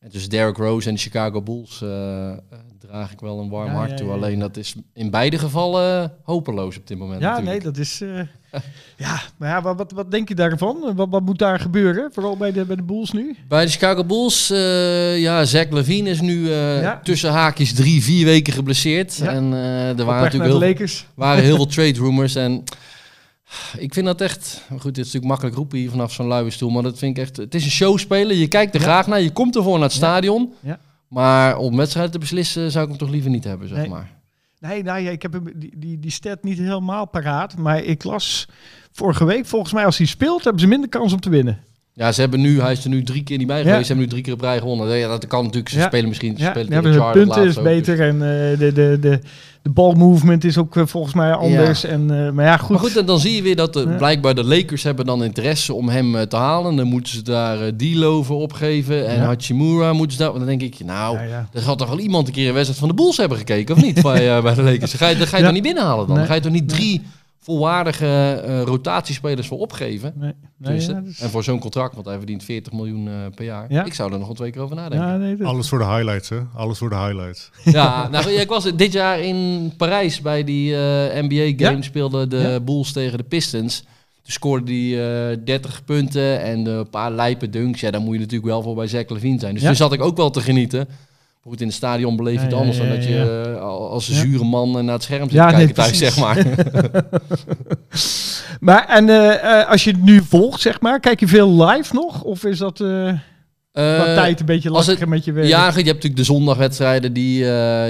En 0.02 0.10
tussen 0.10 0.30
Derrick 0.30 0.56
Rose 0.56 0.88
en 0.88 0.94
de 0.94 1.00
Chicago 1.00 1.42
Bulls 1.42 1.82
eh, 1.82 2.28
eh, 2.30 2.36
draag 2.78 3.12
ik 3.12 3.20
wel 3.20 3.40
een 3.40 3.48
warm 3.48 3.70
Ja, 3.70 3.76
hart 3.76 3.90
ja, 3.90 3.96
toe. 3.96 4.10
Alleen 4.10 4.38
dat 4.38 4.56
is 4.56 4.74
in 4.92 5.10
beide 5.10 5.38
gevallen 5.38 6.12
hopeloos 6.22 6.76
op 6.76 6.86
dit 6.86 6.98
moment. 6.98 7.20
Ja, 7.20 7.28
natuurlijk. 7.28 7.62
nee, 7.64 7.72
dat 7.72 7.82
is... 7.82 8.00
eh, 8.00 8.60
ja, 8.96 9.20
maar 9.36 9.48
ja, 9.48 9.62
wat, 9.62 9.76
wat, 9.76 9.92
wat 9.92 10.10
denk 10.10 10.28
je 10.28 10.34
daarvan? 10.34 10.92
Wat, 10.94 11.08
wat 11.10 11.22
moet 11.22 11.38
daar 11.38 11.60
gebeuren? 11.60 12.10
Vooral 12.12 12.36
bij 12.36 12.52
de, 12.52 12.64
bij 12.64 12.76
de 12.76 12.82
Bulls 12.82 13.12
nu? 13.12 13.36
Bij 13.48 13.64
de 13.64 13.70
Chicago 13.70 14.04
Bulls, 14.04 14.50
eh, 14.50 15.20
ja, 15.20 15.44
Zach 15.44 15.70
Levine 15.70 16.10
is 16.10 16.20
nu 16.20 16.50
eh, 16.52 16.82
Ja. 16.82 17.00
tussen 17.02 17.30
haakjes 17.30 17.74
drie, 17.74 18.02
vier 18.02 18.24
weken 18.24 18.52
geblesseerd. 18.52 19.20
En 19.20 19.52
eh, 19.52 19.98
er 19.98 20.04
waren 20.04 20.22
natuurlijk 20.40 20.78
heel, 20.78 20.88
waren 21.14 21.44
heel 21.44 21.56
veel 21.56 21.66
trade 21.66 21.98
rumors. 21.98 22.34
En 22.34 22.64
ik 23.78 23.94
vind 23.94 24.06
dat 24.06 24.20
echt, 24.20 24.62
goed, 24.70 24.82
dit 24.94 24.98
is 24.98 25.04
natuurlijk 25.04 25.24
makkelijk 25.24 25.56
roepen 25.56 25.78
hier 25.78 25.90
vanaf 25.90 26.12
zo'n 26.12 26.26
luie 26.26 26.50
stoel. 26.50 26.70
Maar 26.70 26.82
dat 26.82 26.98
vind 26.98 27.16
ik 27.16 27.22
echt, 27.22 27.36
het 27.36 27.54
is 27.54 27.64
een 27.64 27.70
showspeler. 27.70 28.36
Je 28.36 28.48
kijkt 28.48 28.74
er 28.74 28.80
Ja. 28.80 28.86
graag 28.86 29.06
naar, 29.06 29.20
je 29.20 29.30
komt 29.32 29.56
ervoor 29.56 29.72
naar 29.74 29.82
het 29.88 29.92
stadion. 29.92 30.52
Ja. 30.60 30.78
Maar 31.08 31.56
om 31.56 31.76
wedstrijden 31.76 32.12
te 32.12 32.18
beslissen 32.18 32.70
zou 32.70 32.82
ik 32.84 32.90
hem 32.90 32.98
toch 32.98 33.10
liever 33.10 33.30
niet 33.30 33.44
hebben, 33.44 33.68
zeg 33.68 33.76
Nee. 33.78 33.88
maar. 33.88 34.10
Nee, 34.60 34.82
nou 34.82 35.00
ja, 35.00 35.10
ik 35.10 35.22
heb 35.22 35.40
die, 35.54 35.72
die, 35.78 35.98
die 35.98 36.10
stat 36.10 36.42
niet 36.42 36.58
helemaal 36.58 37.06
paraat. 37.06 37.56
Maar 37.56 37.82
ik 37.82 38.04
las 38.04 38.48
vorige 38.92 39.24
week, 39.24 39.46
volgens 39.46 39.72
mij 39.72 39.84
als 39.84 39.98
hij 39.98 40.06
speelt, 40.06 40.44
hebben 40.44 40.60
ze 40.62 40.66
minder 40.68 40.88
kans 40.88 41.12
om 41.12 41.20
te 41.20 41.30
winnen. 41.30 41.58
Ja, 41.94 42.12
ze 42.12 42.20
hebben 42.20 42.40
nu, 42.40 42.60
hij 42.60 42.72
is 42.72 42.84
er 42.84 42.90
nu 42.90 43.02
drie 43.02 43.22
keer 43.22 43.38
niet 43.38 43.46
bij 43.46 43.56
Ja. 43.58 43.62
geweest. 43.64 43.80
Ze 43.86 43.86
hebben 43.86 44.04
nu 44.04 44.10
drie 44.10 44.22
keer 44.22 44.32
op 44.32 44.40
rij 44.40 44.58
gewonnen. 44.58 44.96
Ja, 44.98 45.08
dat 45.08 45.26
kan 45.26 45.42
natuurlijk. 45.42 45.68
Ze 45.68 45.78
Ja. 45.78 45.86
spelen 45.86 46.08
misschien. 46.08 46.36
Ze 46.36 46.42
Ja, 46.42 46.50
spelen 46.50 46.66
de 46.70 47.10
punten 47.12 47.42
is 47.44 47.56
ook, 47.58 47.64
dus- 47.64 47.74
beter 47.74 48.00
en 48.00 48.14
eh, 48.14 48.58
de, 48.58 48.72
de, 48.74 48.98
de, 49.00 49.18
de 49.62 49.70
balmovement 49.70 50.44
is 50.44 50.58
ook 50.58 50.76
eh, 50.76 50.86
volgens 50.86 51.14
mij 51.14 51.32
anders. 51.32 51.84
En, 51.84 52.26
eh, 52.26 52.32
maar 52.32 52.44
ja, 52.44 52.56
goed. 52.56 52.68
Maar 52.68 52.78
goed, 52.78 52.96
en 52.96 53.06
dan 53.06 53.18
zie 53.20 53.34
je 53.36 53.42
weer 53.42 53.56
dat 53.56 53.72
de, 53.72 53.88
blijkbaar 53.88 54.34
de 54.34 54.44
Lakers 54.44 54.82
hebben 54.82 55.06
dan 55.06 55.24
interesse 55.24 55.74
om 55.74 55.88
hem 55.88 56.28
te 56.28 56.36
halen. 56.36 56.76
Dan 56.76 56.86
moeten 56.86 57.12
ze 57.12 57.22
daar 57.22 57.76
D'Lo 57.76 58.22
voor 58.22 58.40
opgeven 58.40 59.06
en. 59.08 59.20
Hachimura 59.20 59.92
moeten 59.92 60.16
ze 60.16 60.22
daar... 60.22 60.32
Dan 60.32 60.46
denk 60.46 60.62
ik, 60.62 60.76
nou, 60.84 61.18
er 61.52 61.62
gaat 61.62 61.78
toch 61.78 61.88
wel 61.88 61.98
iemand 61.98 62.26
een 62.26 62.32
keer 62.32 62.48
een 62.48 62.54
wedstrijd 62.54 62.80
van 62.80 62.88
de 62.88 62.94
Bulls 62.94 63.16
hebben 63.16 63.38
gekeken, 63.38 63.74
of 63.74 63.82
niet? 63.82 64.02
bij, 64.12 64.42
bij 64.42 64.54
de 64.54 64.62
Lakers. 64.62 64.90
Dan 64.90 65.00
ga 65.00 65.08
je, 65.08 65.16
dan 65.16 65.26
ga 65.26 65.36
je 65.36 65.44
toch 65.44 65.52
niet 65.52 65.62
binnenhalen 65.62 66.06
dan? 66.06 66.08
Nee. 66.08 66.16
Dan 66.16 66.26
ga 66.26 66.34
je 66.34 66.40
toch 66.40 66.52
niet 66.52 66.68
drie 66.68 67.02
volwaardige 67.44 68.42
eh, 68.46 68.62
rotatiespelers 68.62 69.46
voor 69.46 69.58
opgeven? 69.58 70.12
Nee, 70.16 70.32
ja, 70.58 70.92
dat 70.94 71.04
is- 71.06 71.20
En 71.20 71.30
voor 71.30 71.44
zo'n 71.44 71.58
contract, 71.58 71.94
want 71.94 72.06
hij 72.06 72.16
verdient 72.16 72.44
40 72.44 72.72
miljoen 72.72 73.08
eh, 73.08 73.14
per 73.34 73.44
jaar. 73.44 73.66
Ja. 73.68 73.84
Ik 73.84 73.94
zou 73.94 74.12
er 74.12 74.18
nog 74.18 74.26
wel 74.26 74.36
twee 74.36 74.50
keer 74.50 74.60
over 74.62 74.76
nadenken. 74.76 75.08
ja, 75.08 75.16
nee, 75.16 75.36
dat- 75.36 75.46
Alles 75.46 75.68
voor 75.68 75.78
de 75.78 75.84
highlights, 75.84 76.28
hè? 76.28 76.38
Alles 76.54 76.78
voor 76.78 76.88
de 76.88 76.96
highlights. 76.96 77.50
Ja, 77.64 78.08
nou, 78.08 78.30
ja, 78.30 78.40
ik 78.40 78.48
was 78.48 78.74
dit 78.76 78.92
jaar 78.92 79.20
in 79.20 79.72
Parijs 79.76 80.20
bij 80.20 80.44
die 80.44 80.74
eh, 80.74 81.22
NBA-game. 81.22 81.76
Ja. 81.76 81.82
Speelden 81.82 82.28
de 82.30 82.36
Ja. 82.38 82.60
Bulls 82.60 82.92
tegen 82.92 83.18
de 83.18 83.24
Pistons. 83.24 83.80
Toen 84.22 84.32
scoorde 84.32 84.64
die 84.64 85.02
eh 85.04 85.36
30 85.44 85.84
punten 85.84 86.40
en 86.42 86.66
een 86.66 86.90
paar 86.90 87.10
lijpe 87.12 87.50
dunks. 87.50 87.80
Ja, 87.80 87.90
daar 87.90 88.00
moet 88.00 88.14
je 88.14 88.20
natuurlijk 88.20 88.50
wel 88.50 88.62
voor 88.62 88.74
bij 88.74 88.86
Zach 88.86 89.08
Levine 89.08 89.38
zijn. 89.38 89.52
Dus 89.52 89.62
Ja. 89.62 89.68
toen 89.68 89.76
zat 89.76 89.92
ik 89.92 90.02
ook 90.02 90.16
wel 90.16 90.30
te 90.30 90.40
genieten. 90.40 90.88
Goed, 91.44 91.60
in 91.60 91.66
het 91.66 91.76
stadion 91.76 92.16
beleef 92.16 92.34
je 92.34 92.44
het 92.44 92.52
anders 92.52 92.78
dan 92.78 92.88
dat 92.88 93.04
je 93.04 93.50
eh, 93.54 93.62
als 93.62 94.08
een 94.08 94.14
zure 94.14 94.44
man 94.44 94.78
eh, 94.78 94.84
naar 94.84 94.94
het 94.94 95.02
scherm 95.02 95.22
zit 95.22 95.32
Ja, 95.32 95.48
te 95.48 95.56
nee, 95.56 95.66
kijken 95.66 95.84
thuis, 95.84 95.98
zeg 95.98 96.16
maar. 96.16 96.46
Maar 98.60 98.88
en 98.88 99.08
eh, 99.08 99.68
als 99.68 99.84
je 99.84 99.90
het 99.90 100.02
nu 100.02 100.22
volgt, 100.22 100.60
zeg 100.60 100.80
maar, 100.80 101.00
kijk 101.00 101.20
je 101.20 101.28
veel 101.28 101.64
live 101.64 101.94
nog? 101.94 102.22
Of 102.22 102.44
is 102.44 102.58
dat 102.58 102.76
tijd 103.72 104.40
een 104.40 104.46
beetje 104.46 104.70
lastiger 104.70 105.08
met 105.08 105.24
je 105.24 105.32
werk? 105.32 105.46
Ja, 105.46 105.64
goed, 105.66 105.80
je 105.80 105.86
hebt 105.86 106.02
natuurlijk 106.02 106.16
de 106.16 106.24
zondagwedstrijden, 106.24 107.12
die, 107.12 107.38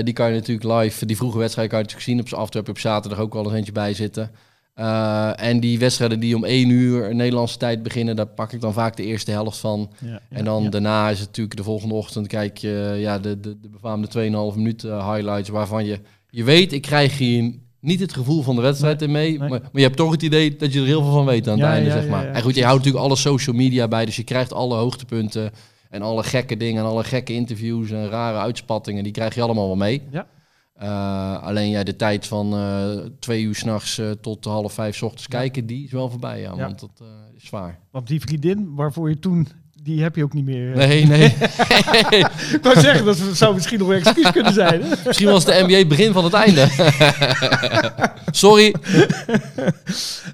die 0.02 0.14
kan 0.14 0.28
je 0.28 0.34
natuurlijk 0.34 0.82
live, 0.82 1.06
die 1.06 1.16
vroege 1.16 1.38
wedstrijden 1.38 1.74
kan 1.74 1.82
je 1.82 1.94
natuurlijk 1.94 2.26
zien. 2.26 2.40
Op, 2.40 2.52
heb 2.52 2.64
je 2.64 2.72
op 2.72 2.78
zaterdag 2.78 3.18
ook 3.18 3.32
wel 3.32 3.44
eens 3.44 3.52
eentje 3.52 3.72
bij 3.72 3.94
zitten. 3.94 4.30
Eh, 4.74 5.40
en 5.40 5.60
die 5.60 5.78
wedstrijden 5.78 6.20
die 6.20 6.36
om 6.36 6.44
1 6.44 6.68
uur 6.68 7.14
Nederlandse 7.14 7.56
tijd 7.56 7.82
beginnen, 7.82 8.16
daar 8.16 8.26
pak 8.26 8.52
ik 8.52 8.60
dan 8.60 8.72
vaak 8.72 8.96
de 8.96 9.04
eerste 9.04 9.30
helft 9.30 9.58
van. 9.58 9.90
Ja, 10.04 10.20
en 10.28 10.44
dan 10.44 10.62
ja. 10.62 10.68
daarna 10.68 11.10
is 11.10 11.18
het 11.18 11.26
natuurlijk 11.26 11.56
de 11.56 11.62
volgende 11.62 11.94
ochtend 11.94 12.26
kijk 12.26 12.58
je 12.58 12.94
ja, 12.98 13.18
de, 13.18 13.40
de, 13.40 13.60
de 13.60 13.68
befaamde 13.68 14.08
2,5 14.52 14.56
minuut 14.56 14.84
eh, 14.84 15.12
highlights 15.12 15.48
waarvan 15.48 15.84
je, 15.84 16.00
je 16.30 16.44
weet, 16.44 16.72
ik 16.72 16.82
krijg 16.82 17.18
hier 17.18 17.52
niet 17.80 18.00
het 18.00 18.12
gevoel 18.12 18.42
van 18.42 18.54
de 18.54 18.62
wedstrijd 18.62 19.02
in 19.02 19.10
mee, 19.10 19.28
nee. 19.28 19.38
maar, 19.38 19.48
maar 19.48 19.70
je 19.72 19.82
hebt 19.82 19.96
toch 19.96 20.10
het 20.10 20.22
idee 20.22 20.56
dat 20.56 20.72
je 20.72 20.80
er 20.80 20.86
heel 20.86 21.02
veel 21.02 21.12
van 21.12 21.24
weet 21.24 21.48
aan 21.48 21.58
het 21.58 21.68
Ja, 21.68 21.72
einde, 21.72 21.90
zeg 21.90 22.08
maar. 22.08 22.26
en 22.26 22.42
goed, 22.42 22.54
je 22.54 22.64
houdt 22.64 22.78
natuurlijk 22.78 23.04
alle 23.04 23.16
social 23.16 23.56
media 23.56 23.88
bij, 23.88 24.04
dus 24.04 24.16
je 24.16 24.24
krijgt 24.24 24.52
alle 24.52 24.76
hoogtepunten 24.76 25.50
en 25.90 26.02
alle 26.02 26.22
gekke 26.22 26.56
dingen 26.56 26.82
en 26.82 26.88
alle 26.88 27.04
gekke 27.04 27.32
interviews 27.32 27.90
en 27.90 28.08
rare 28.08 28.38
uitspattingen, 28.38 29.02
die 29.02 29.12
krijg 29.12 29.34
je 29.34 29.42
allemaal 29.42 29.66
wel 29.66 29.76
mee. 29.76 30.02
Ja. 30.10 30.26
Eh, 30.82 31.42
alleen 31.42 31.70
ja, 31.70 31.82
de 31.82 31.96
tijd 31.96 32.26
van 32.26 32.52
eh, 32.54 32.90
twee 33.18 33.42
uur 33.42 33.54
s'nachts 33.54 33.98
uh, 33.98 34.10
tot 34.10 34.44
half 34.44 34.72
vijf 34.72 34.96
's 34.96 35.02
ochtends 35.02 35.26
Ja. 35.30 35.38
kijken, 35.38 35.66
die 35.66 35.84
is 35.84 35.92
wel 35.92 36.10
voorbij, 36.10 36.40
ja, 36.40 36.50
Ja. 36.56 36.56
want 36.66 36.80
dat 36.80 37.02
is 37.36 37.44
zwaar. 37.46 37.78
Want 37.90 38.06
die 38.06 38.20
vriendin 38.20 38.74
waarvoor 38.74 39.08
je 39.08 39.18
toen, 39.18 39.48
die 39.82 40.02
heb 40.02 40.16
je 40.16 40.24
ook 40.24 40.32
niet 40.32 40.44
meer. 40.44 40.76
Nee, 40.76 41.06
nee. 41.06 41.24
Ik 42.52 42.58
wou 42.62 42.80
zeggen, 42.80 43.04
dat 43.04 43.18
zou 43.32 43.54
misschien 43.54 43.78
nog 43.78 43.88
een 43.88 43.94
excuus 43.94 44.30
kunnen 44.30 44.52
zijn. 44.52 44.82
Misschien 45.06 45.28
was 45.28 45.44
de 45.44 45.64
NBA 45.66 45.76
het 45.76 45.88
begin 45.88 46.12
van 46.12 46.24
het 46.24 46.32
einde. 46.32 46.68
Sorry. 48.30 48.74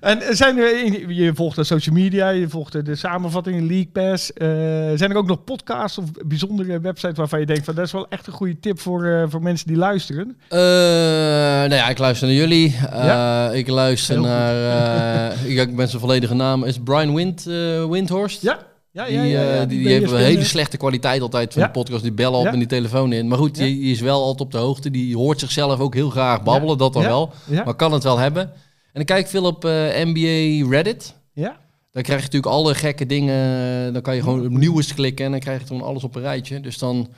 En 0.00 0.22
zijn 0.30 0.58
er, 0.58 1.10
je 1.12 1.32
volgt 1.34 1.56
de 1.56 1.64
social 1.64 1.94
media, 1.94 2.28
je 2.28 2.48
volgt 2.48 2.84
de, 2.84 2.94
samenvattingen, 2.94 3.66
League 3.66 3.88
Pass. 3.92 4.32
eh, 4.32 4.48
zijn 4.94 5.10
er 5.10 5.16
ook 5.16 5.26
nog 5.26 5.44
podcasts 5.44 5.98
of 5.98 6.04
bijzondere 6.26 6.80
websites 6.80 7.16
waarvan 7.16 7.40
je 7.40 7.46
denkt 7.46 7.64
van 7.64 7.74
dat 7.74 7.84
is 7.84 7.92
wel 7.92 8.06
echt 8.08 8.26
een 8.26 8.32
goede 8.32 8.60
tip 8.60 8.80
voor, 8.80 9.04
eh, 9.04 9.22
voor 9.28 9.42
mensen 9.42 9.66
die 9.66 9.76
luisteren? 9.76 10.36
Eh, 10.48 10.58
nou 10.58 11.74
ja, 11.74 11.88
ik 11.88 11.98
luister 11.98 12.26
naar 12.26 12.36
jullie. 12.36 12.76
Ja. 12.90 13.50
Ik 13.50 13.68
luister 13.68 14.20
naar... 14.20 15.34
ik, 15.44 15.76
ben 15.76 15.88
zijn 15.88 16.00
volledige 16.00 16.34
naam. 16.34 16.64
Is 16.64 16.78
Brian 16.84 17.14
Wind, 17.14 17.44
Windhorst? 17.90 18.42
Ja, 18.42 18.58
ja, 19.06 19.22
Die, 19.22 19.30
ja. 19.30 19.42
ja, 19.42 19.60
eh, 19.60 19.68
die, 19.68 19.88
hebben 19.88 20.18
hele 20.18 20.44
slechte 20.44 20.76
kwaliteit 20.76 21.22
altijd 21.22 21.52
van 21.52 21.62
de 21.62 21.70
podcast. 21.70 22.02
Die 22.02 22.12
bellen 22.12 22.38
op 22.38 22.46
en 22.46 22.58
die 22.58 22.68
telefoon 22.68 23.12
in. 23.12 23.28
Maar 23.28 23.38
goed, 23.38 23.54
die, 23.54 23.78
die 23.80 23.92
is 23.92 24.00
wel 24.00 24.20
altijd 24.22 24.40
op 24.40 24.50
de 24.52 24.58
hoogte. 24.58 24.90
Die 24.90 25.16
hoort 25.16 25.40
zichzelf 25.40 25.80
ook 25.80 25.94
heel 25.94 26.10
graag 26.10 26.42
babbelen, 26.42 26.78
dat 26.78 26.92
dan 26.92 27.02
wel. 27.02 27.32
Maar 27.64 27.74
kan 27.74 27.92
het 27.92 28.02
wel 28.02 28.18
hebben. 28.18 28.42
En 28.42 29.04
dan 29.04 29.04
kijk 29.04 29.20
ik 29.24 29.30
veel 29.30 29.44
op 29.44 29.64
eh, 29.64 29.72
NBA 30.04 30.68
Reddit. 30.70 31.14
ja. 31.32 31.66
Dan 31.92 32.02
krijg 32.02 32.18
je 32.22 32.26
natuurlijk 32.26 32.54
alle 32.54 32.74
gekke 32.74 33.06
dingen. 33.06 33.92
Dan 33.92 34.02
kan 34.02 34.14
je 34.14 34.22
gewoon 34.22 34.44
op 34.44 34.50
nieuws 34.50 34.94
klikken 34.94 35.24
en 35.24 35.30
dan 35.30 35.40
krijg 35.40 35.60
je 35.60 35.66
gewoon 35.66 35.82
alles 35.82 36.04
op 36.04 36.14
een 36.14 36.22
rijtje. 36.22 36.60
Dus 36.60 36.78
dan 36.78 37.08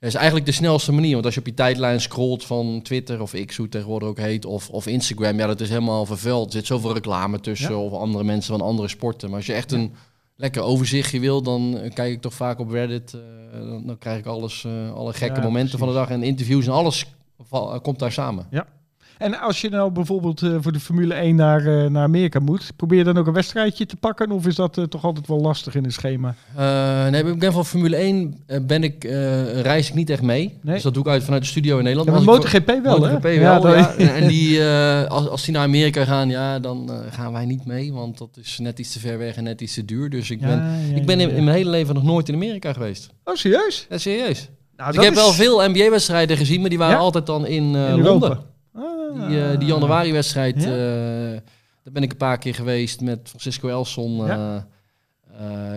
is 0.00 0.14
eigenlijk 0.14 0.46
de 0.46 0.52
snelste 0.52 0.92
manier. 0.92 1.12
Want 1.12 1.24
als 1.24 1.34
je 1.34 1.40
op 1.40 1.46
je 1.46 1.54
tijdlijn 1.54 2.00
scrolt 2.00 2.44
van 2.44 2.80
Twitter 2.82 3.20
of 3.22 3.30
X, 3.46 3.56
hoe 3.56 3.64
het 3.64 3.70
tegenwoordig 3.74 4.08
ook 4.08 4.18
heet, 4.18 4.44
of, 4.44 4.70
of 4.70 4.86
Instagram, 4.86 5.38
ja, 5.38 5.46
dat 5.46 5.60
is 5.60 5.68
helemaal 5.68 6.06
vervuild. 6.06 6.46
Er 6.46 6.52
zit 6.52 6.66
zoveel 6.66 6.92
reclame 6.94 7.40
tussen 7.40 7.70
Ja. 7.70 7.76
of 7.76 7.92
andere 7.92 8.24
mensen 8.24 8.58
van 8.58 8.66
andere 8.66 8.88
sporten. 8.88 9.28
Maar 9.28 9.38
als 9.38 9.46
je 9.46 9.52
echt 9.52 9.72
een 9.72 9.92
lekker 10.36 10.62
overzichtje 10.62 11.20
wil, 11.20 11.42
dan 11.42 11.78
eh, 11.78 11.92
kijk 11.94 12.12
ik 12.12 12.20
toch 12.20 12.34
vaak 12.34 12.58
op 12.58 12.70
Reddit. 12.70 13.12
eh, 13.12 13.86
dan, 13.86 13.98
krijg 13.98 14.18
ik 14.18 14.26
alles, 14.26 14.64
eh, 14.64 14.92
alle 14.92 15.12
gekke 15.12 15.40
Ja, 15.40 15.46
momenten 15.46 15.78
van 15.78 15.88
de 15.88 15.94
dag 15.94 16.10
en 16.10 16.22
interviews 16.22 16.66
en 16.66 16.72
alles 16.72 17.06
komt 17.82 17.98
daar 17.98 18.12
samen. 18.12 18.46
En 19.22 19.40
als 19.40 19.60
je 19.60 19.68
nou 19.68 19.90
bijvoorbeeld 19.90 20.42
eh, 20.42 20.56
voor 20.60 20.72
de 20.72 20.80
Formule 20.80 21.14
1 21.14 21.36
naar, 21.36 21.66
eh, 21.66 21.90
naar 21.90 22.02
Amerika 22.02 22.38
moet, 22.40 22.72
probeer 22.76 22.98
je 22.98 23.04
dan 23.04 23.18
ook 23.18 23.26
een 23.26 23.32
wedstrijdje 23.32 23.86
te 23.86 23.96
pakken? 23.96 24.30
Of 24.30 24.46
is 24.46 24.54
dat 24.54 24.78
eh, 24.78 24.84
toch 24.84 25.04
altijd 25.04 25.26
wel 25.26 25.40
lastig 25.40 25.74
in 25.74 25.84
het 25.84 25.92
schema? 25.92 26.34
Nee, 27.10 27.24
ik 27.24 27.38
ben 27.38 27.52
van 27.52 27.66
Formule 27.66 27.96
1 27.96 28.42
eh, 28.46 28.58
ben 28.66 28.82
ik, 28.82 29.04
reis 29.62 29.88
ik 29.88 29.94
niet 29.94 30.10
echt 30.10 30.22
mee. 30.22 30.58
Nee? 30.62 30.74
Dus 30.74 30.82
dat 30.82 30.94
doe 30.94 31.02
ik 31.02 31.08
uit 31.08 31.24
vanuit 31.24 31.42
de 31.42 31.48
studio 31.48 31.76
in 31.78 31.82
Nederland. 31.84 32.08
Ja, 32.08 32.14
maar 32.14 32.24
MotoGP 32.34 32.66
wel, 32.82 32.98
MotoGP 32.98 33.22
hè? 33.22 33.38
wel, 33.38 33.68
ja. 33.76 33.94
En 33.94 34.28
die, 34.28 34.64
als, 35.08 35.28
als 35.28 35.44
die 35.44 35.54
naar 35.54 35.62
Amerika 35.62 36.04
gaan, 36.04 36.28
ja, 36.28 36.58
dan 36.58 36.90
gaan 37.10 37.32
wij 37.32 37.44
niet 37.44 37.66
mee. 37.66 37.92
Want 37.92 38.18
dat 38.18 38.38
is 38.42 38.58
net 38.58 38.78
iets 38.78 38.92
te 38.92 38.98
ver 38.98 39.18
weg 39.18 39.36
en 39.36 39.44
net 39.44 39.60
iets 39.60 39.74
te 39.74 39.84
duur. 39.84 40.10
Dus 40.10 40.30
ik 40.30 40.40
ben, 40.40 40.62
ik 40.94 41.06
ben 41.06 41.20
in, 41.20 41.44
mijn 41.44 41.56
hele 41.56 41.70
leven 41.70 41.94
nog 41.94 42.04
nooit 42.04 42.28
in 42.28 42.34
Amerika 42.34 42.72
geweest. 42.72 43.10
Oh, 43.24 43.34
serieus? 43.34 43.86
Ja, 43.90 43.98
serieus. 43.98 44.48
Nou, 44.76 44.90
Dus 44.90 44.96
ik 44.96 45.04
heb 45.04 45.12
is- 45.16 45.22
wel 45.24 45.32
veel 45.32 45.68
NBA-wedstrijden 45.70 46.36
gezien, 46.36 46.60
maar 46.60 46.68
die 46.70 46.78
waren 46.78 46.98
altijd 46.98 47.26
dan 47.26 47.46
in, 47.46 47.62
eh, 47.62 47.80
in 47.80 47.98
Europa. 47.98 48.08
Londen. 48.08 48.38
Ah. 49.20 49.28
Die, 49.28 49.42
eh, 49.44 49.58
die 49.58 49.68
januari-wedstrijd, 49.68 50.62
Ja? 50.62 50.68
eh, 50.70 51.40
daar 51.84 51.92
ben 51.92 52.02
ik 52.02 52.10
een 52.10 52.16
paar 52.16 52.38
keer 52.38 52.54
geweest 52.54 53.00
met 53.00 53.20
Francisco 53.24 53.68
Elson. 53.68 54.20
eh, 54.20 54.26
Ja. 54.28 54.66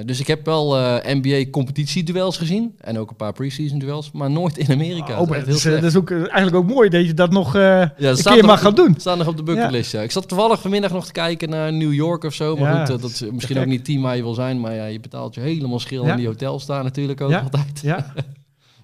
dus 0.06 0.20
ik 0.20 0.28
heb 0.28 0.46
wel 0.46 0.76
NBA-competitieduels 1.04 2.38
gezien. 2.38 2.76
En 2.82 2.98
ook 3.00 3.10
een 3.10 3.16
paar 3.16 3.34
pre-season 3.34 3.80
duels, 3.80 4.12
maar 4.12 4.32
nooit 4.32 4.58
in 4.58 4.72
Amerika. 4.72 5.20
Oh, 5.22 5.28
dat 5.28 5.30
is 5.30 5.30
dat, 5.30 5.36
echt 5.38 5.46
heel 5.46 5.56
is, 5.56 5.62
slecht. 5.62 5.82
dat 5.82 5.90
is 5.92 5.98
ook 5.98 6.12
eigenlijk 6.12 6.56
ook 6.56 6.68
mooi 6.68 6.90
dat 6.90 7.06
je 7.06 7.14
dat 7.14 7.32
nog 7.32 7.54
Ja, 7.54 7.94
dat 7.98 8.18
een 8.18 8.24
keer 8.24 8.38
er 8.38 8.46
mag 8.46 8.62
gaan 8.62 8.76
doen. 8.76 8.96
Staan 8.98 9.18
nog 9.18 9.28
op 9.28 9.38
de 9.38 9.44
bucketlist, 9.44 9.92
ja. 9.92 10.02
Ik 10.02 10.12
zat 10.12 10.28
toevallig 10.28 10.62
vanmiddag 10.62 10.92
nog 10.92 11.06
te 11.06 11.12
kijken 11.12 11.50
naar 11.50 11.74
New 11.74 11.94
York 11.94 12.24
of 12.24 12.34
zo. 12.34 12.56
Maar 12.58 12.88
goed, 12.88 13.02
dat 13.02 13.10
is 13.12 13.24
misschien 13.32 13.58
ook 13.58 13.66
niet 13.66 13.76
het 13.78 13.86
team 13.86 14.02
waar 14.02 14.16
je 14.16 14.22
wil 14.22 14.34
zijn. 14.34 14.60
Maar 14.60 14.74
ja, 14.74 14.86
je 14.86 15.00
betaalt 15.00 15.36
je 15.36 15.42
helemaal 15.42 15.80
schil 15.80 16.04
in 16.06 16.16
die 16.16 16.28
hotels 16.28 16.64
staan 16.64 16.84
natuurlijk 16.84 17.22
ook 17.22 17.30
Ja. 17.30 17.40
altijd. 17.40 17.80
Ja. 17.82 18.06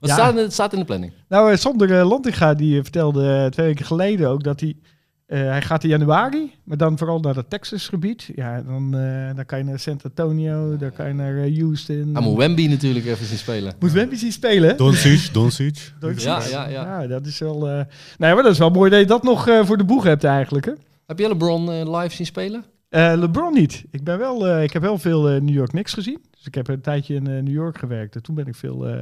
Ja. 0.02 0.08
het, 0.08 0.20
staat, 0.20 0.36
het 0.36 0.54
staat 0.54 0.74
in 0.74 0.80
de 0.80 0.86
planning. 0.86 1.12
Nou, 1.28 1.52
eh, 1.52 1.58
Sander 1.58 2.00
eh, 2.00 2.10
Lantinga 2.10 2.54
die 2.54 2.76
eh, 2.78 2.82
vertelde 2.84 3.34
eh, 3.44 3.46
twee 3.46 3.66
weken 3.66 3.86
geleden 3.86 4.30
ook 4.30 4.44
dat 4.44 4.60
hij... 4.60 4.76
eh, 5.26 5.40
hij 5.40 5.62
gaat 5.62 5.84
in 5.84 5.90
januari, 5.90 6.52
maar 6.64 6.78
dan 6.78 6.98
vooral 6.98 7.20
naar 7.20 7.36
het 7.36 7.50
Texasgebied. 7.50 8.32
Ja, 8.36 8.62
dan, 8.62 8.96
eh, 8.98 9.36
dan 9.36 9.46
kan 9.46 9.58
je 9.58 9.64
naar 9.64 9.80
San 9.80 10.00
Antonio, 10.04 10.78
dan 10.78 10.92
kan 10.92 11.08
je 11.08 11.14
naar 11.14 11.38
eh, 11.44 11.58
Houston. 11.60 12.10
Hij 12.14 12.22
moet 12.24 12.38
Wemby 12.38 12.68
natuurlijk 12.68 13.06
even 13.06 13.26
zien 13.26 13.38
spelen. 13.38 13.74
Moet 13.80 13.92
Wemby 13.92 14.16
zien 14.16 14.32
spelen? 14.32 14.78
Doncic, 14.78 15.30
Doncic. 15.34 15.92
Ja, 16.18 16.42
ja, 16.50 16.68
ja. 16.68 17.02
Ja, 17.02 17.08
dat 17.08 17.26
is 17.26 17.40
wel... 17.40 17.70
eh 17.70 17.84
Nee, 18.18 18.34
maar 18.34 18.44
dat 18.44 18.52
is 18.52 18.58
wel 18.60 18.70
mooi 18.70 18.90
dat 18.90 19.00
je 19.00 19.06
dat 19.06 19.24
nog 19.24 19.48
eh, 19.48 19.66
voor 19.66 19.78
de 19.78 19.84
boeg 19.84 20.04
hebt 20.04 20.24
eigenlijk, 20.24 20.66
hè? 20.66 20.72
Heb 21.06 21.20
je 21.20 21.28
LeBron 21.28 21.72
eh, 21.72 22.00
live 22.00 22.16
zien 22.16 22.26
spelen? 22.26 22.64
Eh, 22.90 23.14
LeBron 23.16 23.54
niet. 23.54 23.84
Ik, 23.92 24.04
ben 24.04 24.18
wel, 24.18 24.48
eh, 24.48 24.64
ik 24.64 24.74
heb 24.74 24.82
wel 24.82 24.98
veel 24.98 25.30
eh, 25.30 25.42
New 25.42 25.56
York 25.56 25.70
Knicks 25.70 25.94
gezien. 25.94 26.20
Dus 26.32 26.46
ik 26.46 26.56
heb 26.56 26.68
een 26.68 26.82
tijdje 26.82 27.16
in 27.16 27.28
eh, 27.28 27.34
New 27.44 27.54
York 27.54 27.78
gewerkt. 27.78 28.16
En 28.16 28.22
toen 28.24 28.36
ben 28.36 28.48
ik 28.48 28.56
veel 28.56 28.88
eh, 28.88 28.94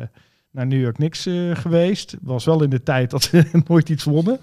naar 0.52 0.68
New 0.68 0.82
York 0.82 0.96
Knicks 0.96 1.26
eh, 1.26 1.36
geweest. 1.54 2.16
Was 2.22 2.46
wel 2.46 2.64
in 2.64 2.70
de 2.70 2.84
tijd 2.84 3.10
dat 3.10 3.24
ze 3.24 3.46
nooit 3.68 3.90
iets 3.90 4.04
wonnen. 4.04 4.40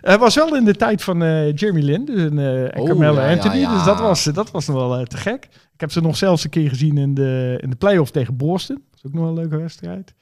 Het 0.00 0.20
was 0.20 0.34
wel 0.34 0.56
in 0.56 0.64
de 0.64 0.74
tijd 0.74 1.02
van 1.02 1.22
eh, 1.22 1.54
Jeremy 1.54 1.80
Lin 1.80 2.04
dus, 2.04 2.22
en, 2.22 2.38
eh, 2.38 2.62
en 2.62 2.80
Oh, 2.80 2.98
ja, 2.98 3.10
ja, 3.10 3.30
Anthony. 3.30 3.58
ja. 3.58 3.74
Dus 3.74 3.84
dat 3.84 4.00
was, 4.00 4.24
dat 4.24 4.50
was 4.50 4.66
nog 4.66 4.76
wel 4.76 5.04
te 5.04 5.16
gek. 5.16 5.48
Ik 5.74 5.80
heb 5.80 5.90
ze 5.92 6.00
nog 6.00 6.16
zelfs 6.16 6.44
een 6.44 6.50
keer 6.50 6.68
gezien 6.68 6.98
in 6.98 7.14
de, 7.14 7.58
in 7.62 7.70
de 7.70 7.76
playoff 7.76 8.10
tegen 8.10 8.36
Boston. 8.36 8.82
Dat 8.90 8.98
is 8.98 9.06
ook 9.06 9.12
nog 9.12 9.22
wel 9.22 9.30
een 9.30 9.38
leuke 9.38 9.56
wedstrijd. 9.56 10.14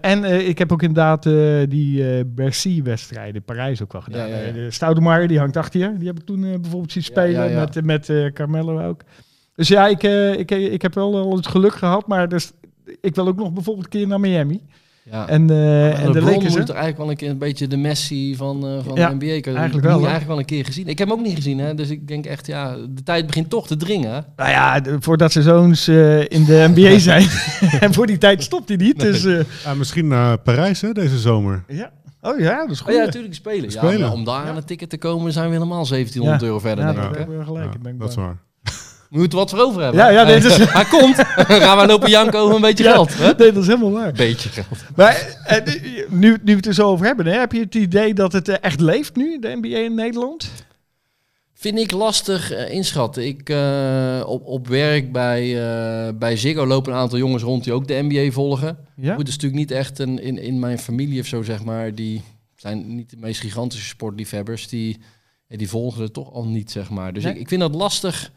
En 0.00 0.24
ik 0.24 0.58
heb 0.58 0.72
ook 0.72 0.82
inderdaad 0.82 1.22
die 1.70 2.24
Bercy-wedstrijd 2.24 3.34
in 3.34 3.42
Parijs 3.42 3.82
ook 3.82 3.92
wel 3.92 4.00
gedaan. 4.00 4.28
Ja, 4.28 4.36
ja, 4.36 4.46
ja. 4.46 4.52
De 4.52 4.70
Stoudemeyer, 4.70 5.28
die 5.28 5.38
hangt 5.38 5.56
achter 5.56 5.80
je. 5.80 5.96
Die 5.96 6.06
heb 6.06 6.18
ik 6.18 6.26
toen 6.26 6.40
bijvoorbeeld 6.40 6.92
zien 6.92 7.02
spelen 7.02 7.54
met, 7.54 7.84
met 7.84 8.32
Carmelo 8.32 8.88
ook. 8.88 9.02
Dus 9.54 9.68
ja, 9.68 9.86
ik, 9.86 10.02
ik, 10.38 10.50
ik 10.50 10.82
heb 10.82 10.94
wel 10.94 11.16
al 11.16 11.36
het 11.36 11.46
geluk 11.46 11.74
gehad, 11.74 12.06
maar 12.06 12.28
dus, 12.28 12.52
ik 13.00 13.14
wil 13.14 13.26
ook 13.26 13.36
nog 13.36 13.52
bijvoorbeeld 13.52 13.84
een 13.86 13.90
keer 13.90 14.06
naar 14.08 14.20
Miami. 14.20 14.60
Ja. 15.10 15.28
En, 15.28 15.50
eh 15.50 16.04
en 16.04 16.12
de 16.12 16.20
Lakers, 16.22 16.52
hè? 16.52 16.58
moet 16.58 16.68
er 16.68 16.74
eigenlijk 16.74 16.98
wel 16.98 17.10
een 17.10 17.16
keer 17.16 17.30
een 17.30 17.38
beetje 17.38 17.66
de 17.66 17.76
Messi 17.76 18.36
van, 18.36 18.66
eh, 18.66 18.84
van 18.84 18.94
Ja, 18.94 19.08
de 19.08 19.14
NBA. 19.14 19.24
Ik 19.32 19.44
heb 19.44 19.54
eigenlijk 19.54 19.86
wel, 19.86 19.96
eigenlijk 19.98 20.26
wel 20.26 20.38
een 20.38 20.44
keer 20.44 20.64
gezien. 20.64 20.86
Ik 20.88 20.98
heb 20.98 21.08
hem 21.08 21.18
ook 21.18 21.24
niet 21.24 21.34
gezien, 21.34 21.58
hè? 21.58 21.74
dus 21.74 21.88
ik 21.90 22.08
denk 22.08 22.26
echt, 22.26 22.46
ja, 22.46 22.76
de 22.88 23.02
tijd 23.02 23.26
begint 23.26 23.50
toch 23.50 23.66
te 23.66 23.76
dringen. 23.76 24.24
Nou 24.36 24.50
ja, 24.50 24.80
de- 24.80 24.96
voordat 25.00 25.32
zijn 25.32 25.44
zoons 25.44 25.88
eh, 25.88 26.20
in 26.20 26.44
de 26.44 26.70
NBA 26.74 26.98
zijn. 26.98 27.28
en 27.80 27.94
voor 27.94 28.06
die 28.06 28.18
tijd 28.18 28.42
stopt 28.42 28.68
hij 28.68 28.76
niet. 28.76 29.00
Dus, 29.00 29.24
eh, 29.24 29.40
Ja, 29.64 29.74
misschien 29.74 30.06
naar 30.08 30.38
Parijs 30.38 30.80
hè, 30.80 30.92
deze 30.92 31.18
zomer. 31.18 31.64
ja. 31.68 31.92
Oh 32.20 32.38
ja, 32.38 32.56
dat 32.60 32.70
is 32.70 32.80
goed. 32.80 32.88
Oh 32.92 32.98
ja, 32.98 33.04
natuurlijk 33.04 33.34
spelen. 33.34 33.62
Ja, 33.62 33.70
Spelen. 33.70 34.00
maar 34.00 34.12
om 34.12 34.24
daar 34.24 34.46
aan 34.46 34.56
een 34.56 34.64
ticket 34.64 34.90
te 34.90 34.98
komen 34.98 35.32
zijn 35.32 35.46
we 35.48 35.52
helemaal 35.54 35.84
1700 35.86 36.42
euro 36.42 36.58
verder, 36.58 36.84
Ja, 36.84 36.92
denk 36.92 37.04
ik. 37.16 37.26
hè? 37.28 37.44
gelijk. 37.44 37.64
Ja, 37.64 37.70
ik 37.74 37.82
ben 37.82 37.98
dat 37.98 38.08
is 38.08 38.14
waar. 38.14 38.36
We 39.14 39.20
moeten 39.20 39.38
wat 39.38 39.50
voor 39.50 39.58
over 39.58 39.82
hebben. 39.82 40.00
Ja, 40.00 40.08
ja, 40.08 40.22
nee, 40.24 40.40
dus- 40.40 40.56
Hij 40.78 40.84
komt. 40.84 41.16
Gaan 41.64 41.78
we 41.78 41.86
lopen 41.86 42.10
janken 42.10 42.38
over 42.38 42.54
een 42.54 42.60
beetje 42.60 42.84
Ja, 42.84 42.92
geld. 42.92 43.18
Hè? 43.18 43.32
Nee, 43.36 43.52
dat 43.52 43.62
is 43.62 43.66
helemaal 43.68 43.90
waar. 43.90 44.12
Beetje 44.12 44.48
geld. 44.48 44.66
Maar 44.96 45.36
eh, 45.44 45.74
nu, 46.08 46.30
nu 46.42 46.50
we 46.50 46.56
het 46.56 46.66
er 46.66 46.74
zo 46.74 46.88
over 46.88 47.06
hebben, 47.06 47.26
hè, 47.26 47.38
heb 47.38 47.52
je 47.52 47.60
het 47.60 47.74
idee 47.74 48.14
dat 48.14 48.32
het 48.32 48.48
eh, 48.48 48.56
echt 48.60 48.80
leeft 48.80 49.16
nu, 49.16 49.38
de 49.38 49.58
NBA 49.60 49.76
in 49.78 49.94
Nederland? 49.94 50.50
Vind 51.54 51.78
ik 51.78 51.90
lastig 51.90 52.50
eh, 52.52 52.72
inschatten. 52.72 53.26
Ik, 53.26 53.48
eh, 53.50 54.22
op, 54.26 54.46
op 54.46 54.68
werk 54.68 55.12
bij, 55.12 55.42
eh, 55.42 56.12
bij 56.14 56.36
Ziggo 56.36 56.66
lopen 56.66 56.92
een 56.92 56.98
aantal 56.98 57.18
jongens 57.18 57.42
rond 57.42 57.64
die 57.64 57.72
ook 57.72 57.88
de 57.88 58.06
NBA 58.08 58.30
volgen. 58.32 58.78
Ja. 58.96 59.08
Goed, 59.10 59.18
het 59.18 59.28
is 59.28 59.34
natuurlijk 59.34 59.60
niet 59.60 59.70
echt 59.70 59.98
een, 59.98 60.22
in, 60.22 60.38
in 60.38 60.58
mijn 60.58 60.78
familie 60.78 61.20
of 61.20 61.26
zo, 61.26 61.42
zeg 61.42 61.64
maar. 61.64 61.94
Die 61.94 62.22
zijn 62.56 62.94
niet 62.94 63.10
de 63.10 63.16
meest 63.20 63.40
gigantische 63.40 63.86
sportliefhebbers. 63.86 64.68
Die, 64.68 64.98
die 65.48 65.68
volgen 65.68 66.02
het 66.02 66.12
toch 66.12 66.32
al 66.32 66.44
niet, 66.44 66.70
zeg 66.70 66.90
maar. 66.90 67.12
Dus 67.12 67.22
Nee. 67.24 67.32
ik, 67.34 67.40
ik 67.40 67.48
vind 67.48 67.60
dat 67.60 67.74
lastig, 67.74 68.30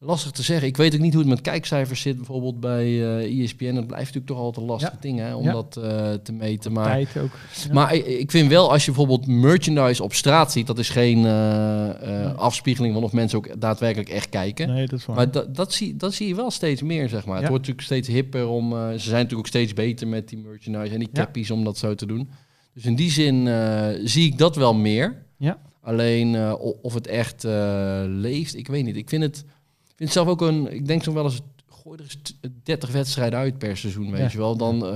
lastig 0.00 0.30
te 0.30 0.42
zeggen. 0.42 0.68
Ik 0.68 0.76
weet 0.76 0.94
ook 0.94 1.00
niet 1.00 1.12
hoe 1.12 1.20
het 1.22 1.30
met 1.30 1.40
kijkcijfers 1.40 2.00
zit, 2.00 2.16
bijvoorbeeld 2.16 2.60
bij 2.60 2.84
eh 3.20 3.42
ESPN. 3.42 3.74
Dat 3.74 3.86
blijft 3.86 4.04
natuurlijk 4.14 4.26
toch 4.26 4.38
altijd 4.38 4.56
een 4.64 4.70
lastig 4.70 4.92
Ja. 4.92 4.98
ding 5.00 5.18
hè, 5.18 5.34
om 5.34 5.44
Ja. 5.44 5.52
dat 5.52 5.76
eh, 5.76 6.12
te 6.12 6.32
meten. 6.32 6.72
Maar 6.72 6.84
Tijd 6.86 7.16
ook. 7.18 7.30
Ja. 7.66 7.72
maar 7.72 7.94
ik, 7.94 8.06
ik 8.06 8.30
vind 8.30 8.48
wel, 8.48 8.70
als 8.72 8.84
je 8.84 8.90
bijvoorbeeld 8.92 9.26
merchandise 9.26 10.02
op 10.02 10.14
straat 10.14 10.52
ziet, 10.52 10.66
dat 10.66 10.78
is 10.78 10.88
geen 10.88 11.26
eh, 11.26 12.34
afspiegeling 12.34 12.94
van 12.94 13.02
of 13.02 13.12
mensen 13.12 13.38
ook 13.38 13.60
daadwerkelijk 13.60 14.08
echt 14.10 14.28
kijken. 14.28 14.68
Nee, 14.68 14.86
dat 14.86 14.98
is 14.98 15.06
waar. 15.06 15.16
Maar 15.16 15.30
dat, 15.30 15.54
dat, 15.54 15.72
zie, 15.72 15.96
dat 15.96 16.14
zie 16.14 16.28
je 16.28 16.34
wel 16.34 16.50
steeds 16.50 16.82
meer, 16.82 17.08
zeg 17.08 17.26
maar. 17.26 17.38
Het 17.40 17.48
wordt 17.48 17.66
natuurlijk 17.66 17.86
steeds 17.86 18.08
hipper 18.08 18.48
om... 18.48 18.70
ze 18.70 18.98
zijn 18.98 19.12
natuurlijk 19.12 19.38
ook 19.38 19.46
steeds 19.46 19.72
beter 19.74 20.08
met 20.08 20.28
die 20.28 20.38
merchandise 20.38 20.92
en 20.92 20.98
die 20.98 21.10
cappies 21.12 21.50
om 21.50 21.64
dat 21.64 21.78
zo 21.78 21.94
te 21.94 22.06
doen. 22.06 22.30
Dus 22.74 22.84
in 22.84 22.94
die 22.94 23.10
zin 23.10 23.48
zie 24.04 24.26
ik 24.26 24.38
dat 24.38 24.56
wel 24.56 24.74
meer. 24.74 25.22
Ja. 25.38 25.58
Alleen 25.82 26.52
of 26.82 26.94
het 26.94 27.06
echt 27.06 27.42
leeft, 28.06 28.56
ik 28.56 28.66
weet 28.66 28.84
niet. 28.84 28.96
Ik 28.96 29.08
vind 29.08 29.22
het, 29.22 29.44
vind 29.98 30.10
het 30.10 30.12
zelf 30.12 30.28
ook 30.28 30.40
een... 30.40 30.72
Ik 30.74 30.86
denk 30.86 31.02
zo 31.02 31.12
wel 31.12 31.24
eens, 31.24 31.40
gooi 31.82 31.98
er 31.98 32.04
eens 32.04 32.18
t- 32.22 32.36
30 32.62 32.90
wedstrijden 32.90 33.38
uit 33.38 33.58
per 33.58 33.76
seizoen, 33.76 34.10
weet 34.10 34.20
Ja. 34.20 34.28
je 34.32 34.38
wel. 34.38 34.56
Dan... 34.56 34.86
eh, 34.86 34.92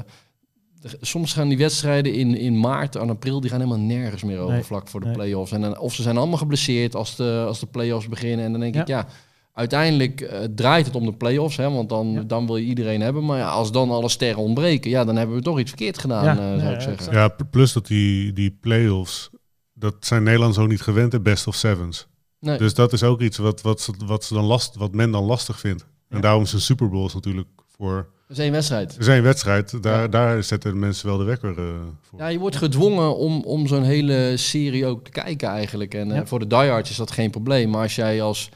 de- 0.81 0.99
Soms 1.01 1.33
gaan 1.33 1.49
die 1.49 1.59
wedstrijden 1.59 2.15
in, 2.15 2.37
in 2.37 2.61
maart 2.61 2.97
en 2.97 3.11
april, 3.11 3.41
die 3.41 3.51
gaan 3.51 3.61
helemaal 3.61 3.81
nergens 3.87 4.23
meer 4.23 4.39
over 4.39 4.55
Nee, 4.55 4.63
vlak 4.63 4.89
voor 4.89 5.01
de 5.01 5.07
nee. 5.07 5.15
play-offs. 5.15 5.53
En 5.53 5.61
dan, 5.61 5.79
of 5.79 5.95
ze 5.95 6.03
zijn 6.03 6.17
allemaal 6.17 6.39
geblesseerd 6.39 6.95
als 6.95 7.17
de, 7.17 7.45
als 7.47 7.61
de 7.61 7.67
play-offs 7.67 8.09
beginnen. 8.09 8.45
En 8.45 8.51
dan 8.53 8.61
denk 8.61 8.75
Ja. 8.75 8.81
ik, 8.81 8.87
ja, 8.89 9.07
uiteindelijk 9.53 10.21
eh, 10.21 10.39
draait 10.55 10.87
het 10.87 10.95
om 10.95 11.05
de 11.05 11.13
play-offs. 11.13 11.57
Hè, 11.57 11.71
want 11.71 11.89
dan, 11.89 12.13
Ja. 12.13 12.23
dan 12.23 12.47
wil 12.47 12.57
je 12.57 12.65
iedereen 12.67 13.01
hebben. 13.01 13.25
Maar 13.25 13.39
ja, 13.39 13.49
als 13.51 13.73
dan 13.73 13.91
alle 13.91 14.09
sterren 14.09 14.43
ontbreken, 14.43 14.91
ja, 14.91 15.05
dan 15.05 15.17
hebben 15.17 15.37
we 15.37 15.43
toch 15.43 15.59
iets 15.59 15.69
verkeerd 15.69 15.99
gedaan, 15.99 16.25
Ja, 16.25 16.55
eh, 16.55 16.61
zou 16.63 16.75
ik 16.75 16.81
zeggen. 16.81 17.13
Ja, 17.13 17.29
plus 17.51 17.73
dat 17.73 17.87
die, 17.87 18.33
die 18.33 18.51
play-offs, 18.61 19.31
dat 19.75 19.95
zijn 20.01 20.23
Nederlanders 20.23 20.59
ook 20.65 20.69
niet 20.71 20.81
gewend, 20.81 21.11
de 21.11 21.21
best 21.21 21.47
of 21.47 21.55
sevens. 21.55 22.07
Nee. 22.43 22.59
Dus 22.59 22.75
dat 22.75 22.93
is 22.93 23.03
ook 23.03 23.21
iets 23.21 23.37
wat, 23.37 23.61
wat, 23.61 23.81
ze, 23.81 23.93
wat, 24.07 24.25
ze 24.25 24.35
dan 24.35 24.45
last, 24.45 24.75
wat 24.77 24.93
men 24.93 25.11
dan 25.11 25.25
lastig 25.25 25.59
vindt. 25.61 25.87
Ja. 26.09 26.17
En 26.17 26.23
daarom 26.23 26.43
is 26.43 26.53
een 26.53 26.61
Super 26.61 26.89
Bowl 26.89 27.07
is 27.07 27.15
natuurlijk 27.15 27.49
voor... 27.77 28.09
Dat 28.29 28.37
is 28.37 28.43
één 28.43 28.53
wedstrijd. 28.53 28.97
Er 28.97 29.05
zijn 29.05 29.23
wedstrijd, 29.23 29.83
daar, 29.83 30.01
Ja. 30.01 30.09
daar 30.09 30.43
zetten 30.45 30.79
mensen 30.79 31.07
wel 31.07 31.17
de 31.19 31.25
wekker 31.25 31.59
eh, 31.59 31.65
voor. 32.01 32.19
Ja, 32.19 32.27
je 32.27 32.39
wordt 32.39 32.57
gedwongen 32.57 33.17
om, 33.17 33.43
om 33.45 33.67
zo'n 33.67 33.83
hele 33.83 34.37
serie 34.37 34.87
ook 34.87 35.05
te 35.05 35.11
kijken 35.11 35.49
eigenlijk. 35.49 35.95
En 35.95 36.13
eh, 36.13 36.21
voor 36.25 36.39
de 36.39 36.47
diehards 36.47 36.91
is 36.91 36.97
dat 36.97 37.11
geen 37.11 37.31
probleem. 37.31 37.71
Maar 37.71 37.83
als 37.83 37.95
jij 37.95 38.23
als 38.23 38.49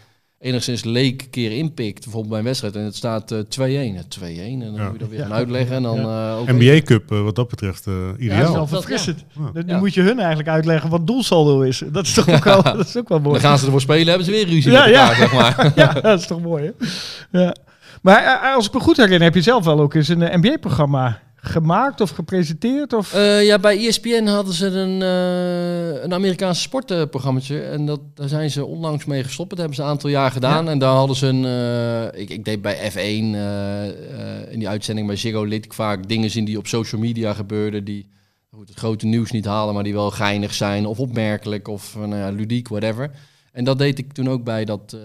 enigszins 0.47 0.85
leek 0.85 1.23
een 1.23 1.31
keer 1.31 1.53
inpikt, 1.53 2.01
bijvoorbeeld 2.03 2.29
bij 2.29 2.39
een 2.39 2.45
wedstrijd, 2.45 2.77
en 2.77 2.85
het 2.85 2.97
staat 2.97 3.31
eh 3.33 3.39
2-1. 3.49 3.97
eh, 3.97 4.03
2-1, 4.09 4.63
en 4.63 4.73
dan 4.73 4.75
Ja. 4.75 4.83
moet 4.85 4.93
je 4.93 4.99
dat 4.99 5.09
weer 5.09 5.19
Ja. 5.19 5.25
gaan 5.25 5.35
uitleggen. 5.35 5.77
En 5.77 5.83
dan, 5.83 5.99
eh, 5.99 6.37
oké. 6.41 6.53
NBA 6.53 6.81
Cup, 6.83 7.13
eh, 7.13 7.23
wat 7.23 7.35
dat 7.35 7.49
betreft, 7.49 7.87
eh, 7.87 7.93
Ja, 7.95 8.01
dat 8.07 8.19
is 8.19 8.25
ideaal. 8.25 8.43
wel 8.53 8.55
dat- 8.55 8.69
verfrissend. 8.69 9.25
Ja. 9.55 9.63
Nu 9.67 9.77
moet 9.79 9.95
je 9.95 10.03
hun 10.03 10.19
eigenlijk 10.19 10.49
uitleggen 10.49 10.91
wat 10.91 11.07
doelsaldo 11.07 11.61
is. 11.61 11.83
Dat 11.93 12.05
is 12.07 12.13
toch 12.15 12.29
ook 12.29 12.45
wel, 12.45 12.63
dat 12.77 12.87
is 12.87 12.97
ook 12.97 13.09
wel 13.09 13.21
mooi. 13.21 13.33
Dan 13.41 13.49
gaan 13.49 13.59
ze 13.59 13.65
ervoor 13.65 13.81
spelen, 13.81 14.07
hebben 14.07 14.25
ze 14.25 14.31
weer 14.31 14.47
ruzie 14.47 14.73
Ja, 14.73 14.85
met 14.85 14.95
ja. 14.95 15.01
elkaar, 15.01 15.17
zeg 15.17 15.33
maar. 15.35 15.73
ja, 15.95 16.01
dat 16.01 16.21
is 16.21 16.27
toch 16.27 16.41
mooi, 16.43 16.73
hè? 16.79 17.41
Ja. 17.43 17.55
Maar 18.03 18.53
als 18.55 18.67
ik 18.67 18.73
me 18.73 18.81
goed 18.81 18.97
herinner, 18.97 19.23
heb 19.23 19.35
je 19.35 19.41
zelf 19.43 19.65
wel 19.65 19.81
ook 19.81 19.95
eens 19.95 20.09
een 20.09 20.41
NBA-programma 20.41 21.21
gemaakt 21.37 22.01
of 22.01 22.11
gepresenteerd? 22.11 22.93
Of... 22.93 23.15
Eh, 23.15 23.45
ja, 23.45 23.59
bij 23.59 23.87
ESPN 23.87 24.27
hadden 24.27 24.55
ze 24.55 24.67
een, 24.67 25.03
eh 25.03 26.03
een 26.03 26.15
Amerikaanse 26.15 26.61
sportprogrammaatje. 26.61 27.61
En 27.63 27.87
dat, 27.87 28.01
daar 28.15 28.29
zijn 28.29 28.51
ze 28.51 28.65
onlangs 28.65 29.05
mee 29.05 29.25
gestopt. 29.25 29.51
Dat 29.51 29.59
hebben 29.59 29.77
ze 29.77 29.83
een 29.83 29.89
aantal 29.89 30.11
jaar 30.11 30.31
gedaan. 30.31 30.69
En 30.69 30.79
daar 30.79 30.95
hadden 30.95 31.17
ze 31.17 31.27
een... 31.27 31.45
eh, 31.45 32.21
ik, 32.21 32.31
ik 32.31 32.45
deed 32.45 32.63
bij 32.63 32.91
F1, 32.91 32.97
eh, 32.97 33.89
eh, 33.89 34.53
in 34.53 34.59
die 34.59 34.69
uitzending 34.69 35.07
bij 35.07 35.17
Ziggo, 35.17 35.45
liet 35.45 35.65
ik 35.65 35.73
vaak 35.73 36.09
dingen 36.09 36.31
zien 36.31 36.45
die 36.45 36.59
op 36.59 36.67
social 36.67 37.01
media 37.01 37.33
gebeurden. 37.33 37.85
Die 37.85 38.09
goed, 38.51 38.69
het 38.69 38.79
grote 38.79 39.07
nieuws 39.07 39.31
niet 39.31 39.45
halen, 39.45 39.75
maar 39.75 39.85
die 39.85 39.93
wel 39.93 40.11
geinig 40.11 40.55
zijn. 40.55 40.87
Of 40.87 40.99
opmerkelijk, 40.99 41.69
of 41.69 41.97
nou 41.97 42.17
ja, 42.17 42.31
ludiek, 42.31 42.69
whatever. 42.69 43.11
En 43.53 43.65
dat 43.65 43.79
deed 43.79 43.99
ik 43.99 44.13
toen 44.13 44.29
ook 44.29 44.45
bij 44.45 44.65
dat, 44.65 44.97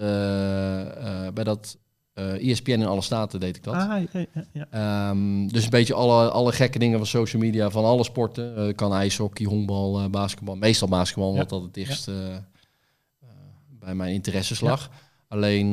bij 1.34 1.44
dat 1.44 1.76
eh 2.14 2.50
ESPN 2.50 2.70
in 2.70 2.86
alle 2.86 3.00
staten 3.00 3.40
deed 3.40 3.56
ik 3.56 3.64
dat. 3.64 3.74
Ah, 3.74 4.02
ja, 4.12 4.26
ja. 4.52 4.66
Ehm, 4.70 5.46
dus 5.46 5.64
een 5.64 5.70
beetje 5.70 5.94
alle, 5.94 6.30
alle 6.30 6.52
gekke 6.52 6.78
dingen 6.78 6.98
van 6.98 7.06
social 7.06 7.42
media, 7.42 7.70
van 7.70 7.84
alle 7.84 8.04
sporten. 8.04 8.56
Eh 8.56 8.74
kan 8.74 8.92
ijshockey, 8.92 9.46
honkbal, 9.46 10.00
eh, 10.00 10.06
basketbal. 10.06 10.56
Meestal 10.56 10.88
basketbal, 10.88 11.28
omdat 11.28 11.48
dat 11.48 11.62
het 11.62 11.74
dichtst 11.74 12.10
bij 13.78 13.94
mijn 13.94 14.12
interesses 14.12 14.60
lag. 14.60 14.90
Alleen, 15.28 15.70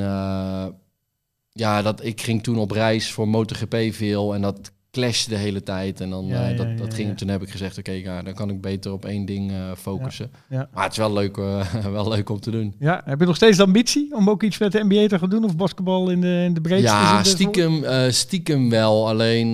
ja, 1.51 1.81
dat, 1.81 2.03
ik 2.03 2.21
ging 2.21 2.43
toen 2.43 2.57
op 2.57 2.71
reis 2.71 3.11
voor 3.11 3.27
MotoGP 3.27 3.75
veel 3.91 4.33
en 4.33 4.41
dat 4.41 4.71
clashte 4.91 5.29
de 5.29 5.35
hele 5.35 5.63
tijd. 5.63 6.01
En 6.01 6.09
dan, 6.09 6.25
Ja, 6.25 6.49
eh, 6.49 6.57
dat, 6.57 6.77
dat 6.77 6.93
ging, 6.93 7.17
toen 7.17 7.27
heb 7.27 7.41
ik 7.41 7.49
gezegd, 7.49 7.77
oké, 7.77 7.91
ja, 7.91 8.21
dan 8.21 8.33
kan 8.33 8.49
ik 8.49 8.61
beter 8.61 8.91
op 8.91 9.05
één 9.05 9.25
ding 9.25 9.51
eh, 9.51 9.71
focussen. 9.77 10.31
Maar 10.49 10.83
het 10.83 10.91
is 10.91 10.97
wel 10.97 11.13
leuk, 11.13 11.37
eh, 11.37 11.75
wel 11.91 12.09
leuk 12.09 12.29
om 12.29 12.39
te 12.39 12.51
doen. 12.51 12.75
Ja, 12.79 13.01
heb 13.05 13.19
je 13.19 13.25
nog 13.25 13.35
steeds 13.35 13.57
de 13.57 13.63
ambitie 13.63 14.15
om 14.15 14.29
ook 14.29 14.43
iets 14.43 14.57
met 14.57 14.71
de 14.71 14.83
NBA 14.83 15.07
te 15.07 15.19
gaan 15.19 15.29
doen? 15.29 15.43
Of 15.43 15.55
basketbal 15.55 16.09
in 16.09 16.21
de, 16.21 16.43
in 16.45 16.53
de 16.53 16.61
breedste 16.61 16.87
Ja, 16.91 17.23
stiekem, 17.23 17.83
stiekem 18.11 18.69
wel. 18.69 19.07
Alleen 19.09 19.53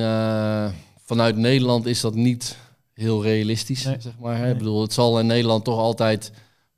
vanuit 1.05 1.35
Nederland 1.37 1.85
is 1.85 2.01
dat 2.01 2.15
niet 2.15 2.57
heel 2.93 3.23
realistisch, 3.23 3.85
Nee. 3.85 3.95
zeg 3.99 4.13
maar. 4.19 4.35
Hè? 4.35 4.41
Nee. 4.41 4.51
Ik 4.51 4.57
bedoel, 4.57 4.81
het 4.81 4.93
zal 4.93 5.19
in 5.19 5.25
Nederland 5.25 5.63
toch 5.63 5.79
altijd 5.79 6.31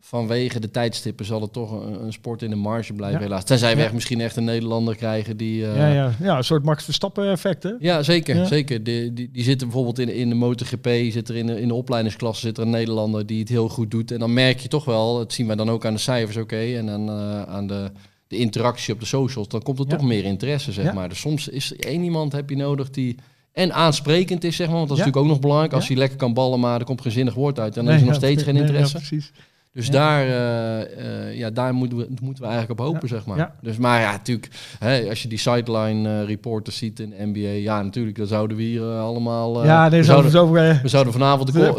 vanwege 0.07 0.59
de 0.59 0.71
tijdstippen 0.71 1.25
zal 1.25 1.41
het 1.41 1.53
toch 1.53 1.71
een, 1.71 2.03
een 2.03 2.13
sport 2.13 2.41
in 2.41 2.49
de 2.49 2.55
marge 2.55 2.93
blijven 2.93 3.19
Ja. 3.19 3.25
helaas. 3.25 3.43
Tenzij 3.43 3.75
we 3.75 3.83
echt 3.83 3.93
misschien 3.93 4.21
echt 4.21 4.35
een 4.35 4.43
Nederlander 4.43 4.95
krijgen 4.95 5.37
die... 5.37 5.67
eh, 5.67 5.77
ja, 5.77 5.87
ja. 5.87 6.11
ja, 6.21 6.37
een 6.37 6.43
soort 6.43 6.63
Max 6.63 6.83
Verstappen 6.83 7.31
effect, 7.31 7.63
hè? 7.63 7.71
ja, 7.79 8.03
zeker. 8.03 8.35
Ja. 8.35 8.45
zeker. 8.45 8.83
Die, 8.83 9.13
die, 9.13 9.29
die 9.31 9.43
zitten 9.43 9.67
bijvoorbeeld 9.67 9.99
in, 9.99 10.09
in 10.09 10.29
de 10.29 10.35
MotoGP, 10.35 10.87
zit 11.11 11.29
er 11.29 11.35
in 11.35 11.45
de, 11.45 11.61
in 11.61 11.67
de 11.67 11.73
opleidingsklasse 11.73 12.45
zit 12.45 12.57
er 12.57 12.63
een 12.63 12.69
Nederlander 12.69 13.25
die 13.25 13.39
het 13.39 13.49
heel 13.49 13.69
goed 13.69 13.91
doet. 13.91 14.11
En 14.11 14.19
dan 14.19 14.33
merk 14.33 14.59
je 14.59 14.67
toch 14.67 14.85
wel, 14.85 15.17
dat 15.17 15.33
zien 15.33 15.47
wij 15.47 15.55
dan 15.55 15.69
ook 15.69 15.85
aan 15.85 15.93
de 15.93 15.99
cijfers, 15.99 16.37
oké, 16.37 16.57
en 16.75 16.85
dan 16.85 17.09
eh, 17.09 17.41
aan 17.41 17.67
de, 17.67 17.91
de 18.27 18.37
interactie 18.37 18.93
op 18.93 18.99
de 18.99 19.05
socials, 19.05 19.47
dan 19.47 19.61
komt 19.61 19.79
er 19.79 19.85
toch 19.87 20.01
meer 20.01 20.23
interesse, 20.23 20.71
zeg 20.71 20.93
maar. 20.93 21.09
Dus 21.09 21.19
soms 21.19 21.47
is 21.47 21.75
één 21.75 22.03
iemand 22.03 22.31
heb 22.31 22.49
je 22.49 22.55
nodig 22.55 22.89
die 22.89 23.15
en 23.53 23.73
aansprekend 23.73 24.43
is, 24.43 24.55
zeg 24.55 24.67
maar, 24.67 24.75
want 24.75 24.89
dat 24.89 24.97
is 24.97 25.03
Ja. 25.03 25.09
natuurlijk 25.09 25.25
ook 25.31 25.33
nog 25.35 25.41
belangrijk. 25.41 25.73
Als 25.73 25.83
Ja. 25.87 25.89
hij 25.89 25.99
lekker 25.99 26.17
kan 26.17 26.33
ballen, 26.33 26.59
maar 26.59 26.79
er 26.79 26.85
komt 26.85 27.01
geen 27.01 27.11
zinnig 27.11 27.33
woord 27.33 27.59
uit, 27.59 27.73
dan 27.73 27.83
Nee, 27.85 27.93
is 27.95 27.99
er 27.99 28.05
nog 28.07 28.15
ja, 28.15 28.21
steeds 28.21 28.43
geen 28.43 28.55
interesse. 28.55 28.97
precies. 28.97 29.31
Dus 29.77 29.85
Ja. 29.85 29.91
daar, 29.91 30.21
eh, 30.21 30.81
eh, 30.81 31.37
ja, 31.37 31.49
daar 31.49 31.73
moeten, 31.73 31.97
we, 31.97 32.07
moeten 32.21 32.43
we 32.43 32.49
eigenlijk 32.49 32.79
op 32.79 32.85
hopen, 32.85 33.07
zeg 33.07 33.25
maar. 33.25 33.37
Ja. 33.37 33.51
Dus, 33.61 33.77
maar 33.77 34.01
ja, 34.01 34.11
natuurlijk, 34.11 34.47
hè, 34.79 35.09
als 35.09 35.21
je 35.21 35.27
die 35.27 35.37
sideline 35.37 36.09
eh, 36.21 36.27
reporters 36.27 36.77
ziet 36.77 36.99
in 36.99 37.09
de 37.09 37.25
NBA, 37.25 37.49
ja, 37.49 37.81
natuurlijk, 37.81 38.17
dan 38.17 38.27
zouden 38.27 38.57
we 38.57 38.63
hier 38.63 38.83
allemaal... 38.83 39.65
ja, 39.65 39.89
nee, 39.89 39.99
we, 39.99 40.05
zo, 40.05 40.11
zouden, 40.11 40.31
zo, 40.31 40.51
we 40.51 40.79
zouden 40.83 41.13
vanavond 41.13 41.53
de 41.53 41.73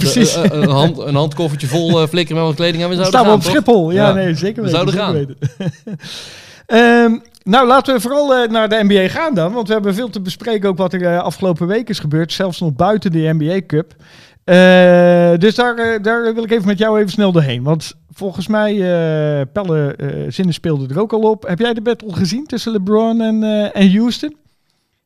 een, 0.52 0.69
hand, 0.71 0.99
een 0.99 1.14
handkoffertje 1.14 1.67
vol 1.67 2.00
eh, 2.00 2.09
flikkeren 2.09 2.37
met 2.37 2.47
wat 2.47 2.57
kleding 2.57 2.83
en 2.83 2.88
we 2.88 2.95
zouden 2.95 3.21
staan 3.21 3.23
we 3.23 3.28
gaan, 3.28 3.38
op 3.38 3.43
toch? 3.43 3.52
Schiphol. 3.52 3.90
Ja, 3.90 4.12
nee, 4.12 4.35
zeker 4.35 4.62
We 4.62 4.71
weten. 4.71 4.90
zouden 4.90 5.26
zeker 5.26 5.37
weten. 5.59 5.99
Ehm, 6.67 7.19
nou, 7.43 7.67
laten 7.67 7.95
we 7.95 8.00
vooral 8.00 8.47
naar 8.49 8.69
de 8.69 8.81
NBA 8.83 9.09
gaan 9.09 9.35
dan. 9.35 9.52
Want 9.52 9.67
we 9.69 9.73
hebben 9.75 9.95
veel 9.95 10.11
te 10.11 10.21
bespreken 10.21 10.69
ook 10.69 10.76
wat 10.76 10.93
er 10.93 11.21
afgelopen 11.21 11.67
week 11.67 11.88
is 11.88 11.99
gebeurd. 11.99 12.33
Zelfs 12.33 12.61
nog 12.61 12.73
buiten 12.73 13.12
de 13.12 13.35
NBA 13.38 13.61
Cup. 13.67 13.95
Eh, 14.49 15.38
dus 15.38 15.55
daar, 15.55 15.76
eh, 15.78 16.02
daar 16.02 16.35
wil 16.35 16.45
ik 16.45 16.50
even 16.50 16.67
met 16.67 16.78
jou 16.78 16.99
even 16.99 17.11
snel 17.11 17.33
doorheen. 17.33 17.62
Want 17.62 17.95
volgens 18.12 18.47
mij, 18.47 18.73
eh 18.73 19.47
Pelle 19.52 19.97
Zinnen 20.28 20.55
speelde 20.55 20.95
er 20.95 21.00
ook 21.00 21.12
al 21.12 21.21
op. 21.21 21.47
Heb 21.49 21.59
jij 21.59 21.75
de 21.75 21.81
battle 21.81 22.12
gezien 22.14 22.47
tussen 22.47 22.73
LeBron 22.73 23.21
en, 23.21 23.43
en 23.73 23.97
Houston? 23.97 24.37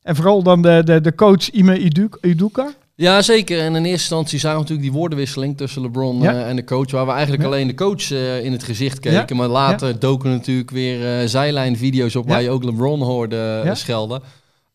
En 0.01 0.15
vooral 0.15 0.43
dan 0.43 0.61
de, 0.61 0.81
de, 0.85 1.01
de 1.01 1.15
coach 1.15 1.49
Ime 1.51 1.79
Idu- 1.79 2.09
Iduka. 2.21 2.73
Ja, 2.95 3.21
zeker. 3.21 3.59
En 3.59 3.65
in 3.65 3.75
eerste 3.75 3.89
instantie 3.89 4.39
zagen 4.39 4.57
we 4.57 4.63
natuurlijk 4.63 4.89
die 4.91 4.99
woordenwisseling 4.99 5.57
tussen 5.57 5.81
LeBron 5.81 6.21
Ja. 6.21 6.45
en 6.45 6.55
de 6.55 6.63
coach, 6.63 6.91
waar 6.91 7.05
we 7.05 7.11
eigenlijk 7.11 7.41
Ja. 7.41 7.47
alleen 7.47 7.67
de 7.67 7.73
coach 7.73 8.11
in 8.43 8.51
het 8.51 8.63
gezicht 8.63 8.99
keken. 8.99 9.35
Maar 9.35 9.47
later 9.47 9.99
doken 9.99 10.29
natuurlijk 10.29 10.71
weer 10.71 11.19
eh 11.19 11.27
zijlijnvideo's 11.27 12.15
op 12.15 12.27
waar 12.27 12.41
je 12.41 12.49
ook 12.49 12.63
LeBron 12.63 13.01
hoorde 13.01 13.61
Ja. 13.63 13.75
schelden. 13.75 14.21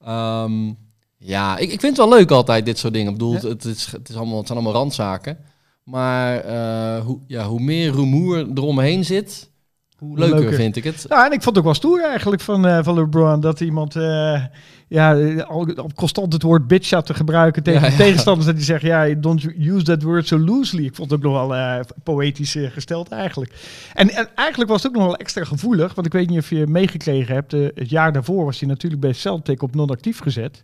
Ehm, 0.04 0.52
ja, 1.18 1.56
ik, 1.56 1.72
ik 1.72 1.80
vind 1.80 1.96
het 1.96 2.06
wel 2.08 2.18
leuk 2.18 2.30
altijd, 2.30 2.64
dit 2.66 2.78
soort 2.78 2.92
dingen. 2.92 3.12
Ik 3.12 3.18
bedoel, 3.18 3.32
Ja. 3.32 3.48
het, 3.48 3.64
is, 3.64 3.86
het, 3.92 4.08
is 4.08 4.16
allemaal, 4.16 4.38
het 4.38 4.46
zijn 4.46 4.58
allemaal 4.58 4.80
randzaken. 4.80 5.38
Maar 5.84 6.38
eh, 6.40 7.04
hoe, 7.04 7.18
ja, 7.26 7.44
hoe 7.46 7.60
meer 7.60 7.92
rumoer 7.92 8.46
eromheen 8.54 9.04
zit, 9.04 9.50
hoe 9.98 10.18
leuker, 10.18 10.38
leuker. 10.38 10.54
vind 10.54 10.76
ik 10.76 10.84
het. 10.84 11.04
Nou, 11.08 11.26
en 11.26 11.32
ik 11.32 11.42
vond 11.42 11.44
het 11.44 11.58
ook 11.58 11.64
wel 11.64 11.74
stoer 11.74 12.04
eigenlijk 12.04 12.42
van, 12.42 12.66
eh, 12.66 12.84
van 12.84 12.94
LeBron 12.94 13.40
dat 13.40 13.60
iemand 13.60 13.96
eh, 13.96 14.44
ja, 14.88 15.34
al, 15.40 15.74
al 15.76 15.90
constant 15.94 16.32
het 16.32 16.42
woord 16.42 16.66
bitch 16.66 16.90
had 16.90 17.06
te 17.06 17.14
gebruiken 17.14 17.62
tegen 17.62 17.80
Ja, 17.80 17.86
de 17.86 17.92
ja. 17.92 17.98
tegenstanders. 17.98 18.46
Dat 18.46 18.56
die 18.56 18.64
zegt, 18.64 18.82
ja, 18.82 19.14
don't 19.14 19.44
use 19.58 19.84
that 19.84 20.02
word 20.02 20.26
so 20.26 20.38
loosely. 20.38 20.84
Ik 20.84 20.94
vond 20.94 21.10
het 21.10 21.18
ook 21.18 21.24
nog 21.32 21.34
wel 21.48 21.56
eh, 21.56 21.80
poëtisch 22.02 22.56
gesteld 22.58 23.08
eigenlijk. 23.08 23.52
En, 23.94 24.10
en 24.10 24.28
eigenlijk 24.34 24.70
was 24.70 24.82
het 24.82 24.92
ook 24.92 24.98
nog 24.98 25.06
wel 25.06 25.16
extra 25.16 25.44
gevoelig, 25.44 25.94
want 25.94 26.06
ik 26.06 26.12
weet 26.12 26.28
niet 26.28 26.38
of 26.38 26.50
je 26.50 26.66
meegekregen 26.66 27.34
hebt. 27.34 27.52
het 27.52 27.90
jaar 27.90 28.12
daarvoor 28.12 28.44
was 28.44 28.60
hij 28.60 28.68
natuurlijk 28.68 29.00
bij 29.02 29.12
Celtic 29.12 29.62
op 29.62 29.74
non-actief 29.74 30.18
gezet 30.18 30.62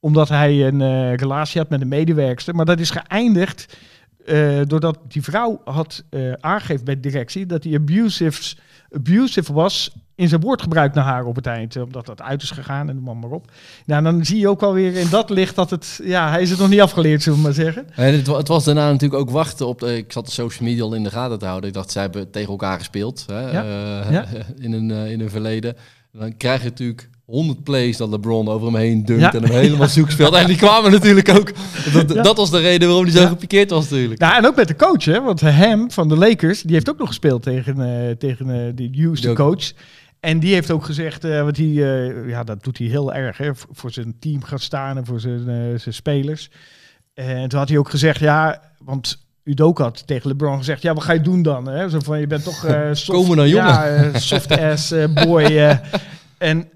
omdat 0.00 0.28
hij 0.28 0.66
een 0.66 0.80
eh, 0.80 1.14
relatie 1.14 1.60
had 1.60 1.70
met 1.70 1.80
een 1.80 1.88
medewerkster. 1.88 2.54
Maar 2.54 2.64
dat 2.64 2.80
is 2.80 2.90
geëindigd 2.90 3.76
eh, 4.24 4.60
doordat 4.66 4.98
die 5.08 5.22
vrouw 5.22 5.60
had 5.64 6.04
eh, 6.10 6.32
aangegeven 6.32 6.84
bij 6.84 6.94
de 6.94 7.00
directie 7.00 7.46
dat 7.46 7.64
hij 7.64 7.74
abusive, 7.74 8.56
abusive 8.90 9.52
was 9.52 9.94
in 10.14 10.28
zijn 10.28 10.40
woordgebruik 10.40 10.94
naar 10.94 11.04
haar 11.04 11.24
op 11.24 11.36
het 11.36 11.46
eind. 11.46 11.76
Omdat 11.76 12.06
dat 12.06 12.22
uit 12.22 12.42
is 12.42 12.50
gegaan 12.50 12.88
en 12.88 12.94
noem 12.94 13.04
maar, 13.04 13.16
maar 13.16 13.30
op. 13.30 13.50
Nou, 13.86 14.02
dan 14.02 14.24
zie 14.24 14.38
je 14.38 14.48
ook 14.48 14.60
wel 14.60 14.72
weer 14.72 14.96
in 14.96 15.10
dat 15.10 15.30
licht 15.30 15.54
dat 15.54 15.70
het... 15.70 16.00
Ja, 16.02 16.30
hij 16.30 16.42
is 16.42 16.50
het 16.50 16.58
nog 16.58 16.68
niet 16.68 16.80
afgeleerd, 16.80 17.22
zullen 17.22 17.38
we 17.38 17.44
maar 17.44 17.54
zeggen. 17.54 17.86
En 17.94 18.14
het, 18.14 18.26
het 18.26 18.48
was 18.48 18.64
daarna 18.64 18.90
natuurlijk 18.90 19.20
ook 19.20 19.30
wachten 19.30 19.66
op. 19.66 19.80
De, 19.80 19.96
ik 19.96 20.12
zat 20.12 20.26
de 20.26 20.32
social 20.32 20.68
media 20.68 20.82
al 20.82 20.94
in 20.94 21.02
de 21.02 21.10
gaten 21.10 21.38
te 21.38 21.46
houden. 21.46 21.68
Ik 21.68 21.74
dacht, 21.74 21.90
zij 21.90 22.02
hebben 22.02 22.30
tegen 22.30 22.50
elkaar 22.50 22.78
gespeeld 22.78 23.24
hè, 23.26 23.50
Ja. 23.50 23.62
Ja. 24.10 24.26
in, 24.58 24.90
eh, 24.90 25.10
in 25.10 25.20
een 25.20 25.30
verleden. 25.30 25.76
En 26.12 26.18
dan 26.18 26.36
krijg 26.36 26.62
je 26.62 26.68
natuurlijk 26.68 27.09
100 27.30 27.62
plays 27.62 27.96
dat 27.96 28.08
LeBron 28.08 28.48
over 28.48 28.66
hem 28.66 28.76
heen 28.76 29.04
dunkt 29.04 29.22
Ja. 29.22 29.32
en 29.32 29.42
hem 29.42 29.52
helemaal 29.52 29.88
zoek 29.88 30.10
speelt. 30.10 30.34
En 30.34 30.46
die 30.46 30.56
kwamen 30.56 30.90
natuurlijk 30.90 31.28
ook. 31.28 31.52
Dat, 31.92 32.12
Ja. 32.14 32.22
dat 32.22 32.36
was 32.36 32.50
de 32.50 32.58
reden 32.58 32.88
waarom 32.88 33.04
hij 33.06 33.14
zo 33.14 33.20
Ja. 33.20 33.28
gepikeerd 33.28 33.70
was 33.70 33.88
natuurlijk. 33.90 34.20
Nou, 34.20 34.36
en 34.36 34.46
ook 34.46 34.56
met 34.56 34.68
de 34.68 34.76
coach, 34.76 35.04
hè. 35.04 35.20
Want 35.22 35.40
hem 35.40 35.90
van 35.90 36.08
de 36.08 36.16
Lakers, 36.16 36.62
die 36.62 36.72
heeft 36.74 36.90
ook 36.90 36.98
nog 36.98 37.08
gespeeld 37.08 37.42
tegen, 37.42 37.80
eh 38.08 38.10
tegen 38.16 38.50
eh 38.50 38.72
de 38.74 38.90
Houston 39.02 39.34
Die 39.34 39.44
coach. 39.44 39.72
En 40.20 40.38
die 40.40 40.54
heeft 40.54 40.70
ook 40.70 40.84
gezegd, 40.84 41.24
eh 41.24 41.42
want 41.42 41.56
hij, 41.56 41.66
eh, 41.66 42.28
ja, 42.28 42.44
dat 42.44 42.64
doet 42.64 42.78
hij 42.78 42.86
heel 42.86 43.14
erg, 43.14 43.36
hè, 43.38 43.54
voor, 43.54 43.68
voor 43.72 43.90
zijn 43.90 44.14
team 44.20 44.42
gaat 44.42 44.60
staan 44.62 44.96
en 44.96 45.06
voor 45.06 45.20
zijn, 45.20 45.40
zijn 45.80 45.94
spelers. 45.94 46.50
En 47.14 47.48
toen 47.48 47.58
had 47.58 47.68
hij 47.68 47.78
ook 47.78 47.90
gezegd, 47.90 48.20
ja, 48.20 48.62
want 48.84 49.18
Udoka 49.44 49.82
had 49.82 50.06
tegen 50.06 50.28
LeBron 50.28 50.58
gezegd, 50.58 50.82
ja, 50.82 50.94
wat 50.94 51.02
ga 51.02 51.12
je 51.12 51.20
doen 51.20 51.42
dan? 51.42 51.68
Hè? 51.68 51.88
Zo 51.88 51.98
van, 52.00 52.20
je 52.20 52.26
bent 52.26 52.44
toch 52.44 52.66
soft, 52.92 53.10
Komen 53.18 53.36
dan, 53.36 53.48
jongen. 53.48 54.12
Ja, 54.12 54.18
soft 54.18 54.58
ass 54.58 54.92
boy. 55.24 55.78
en 56.38 56.68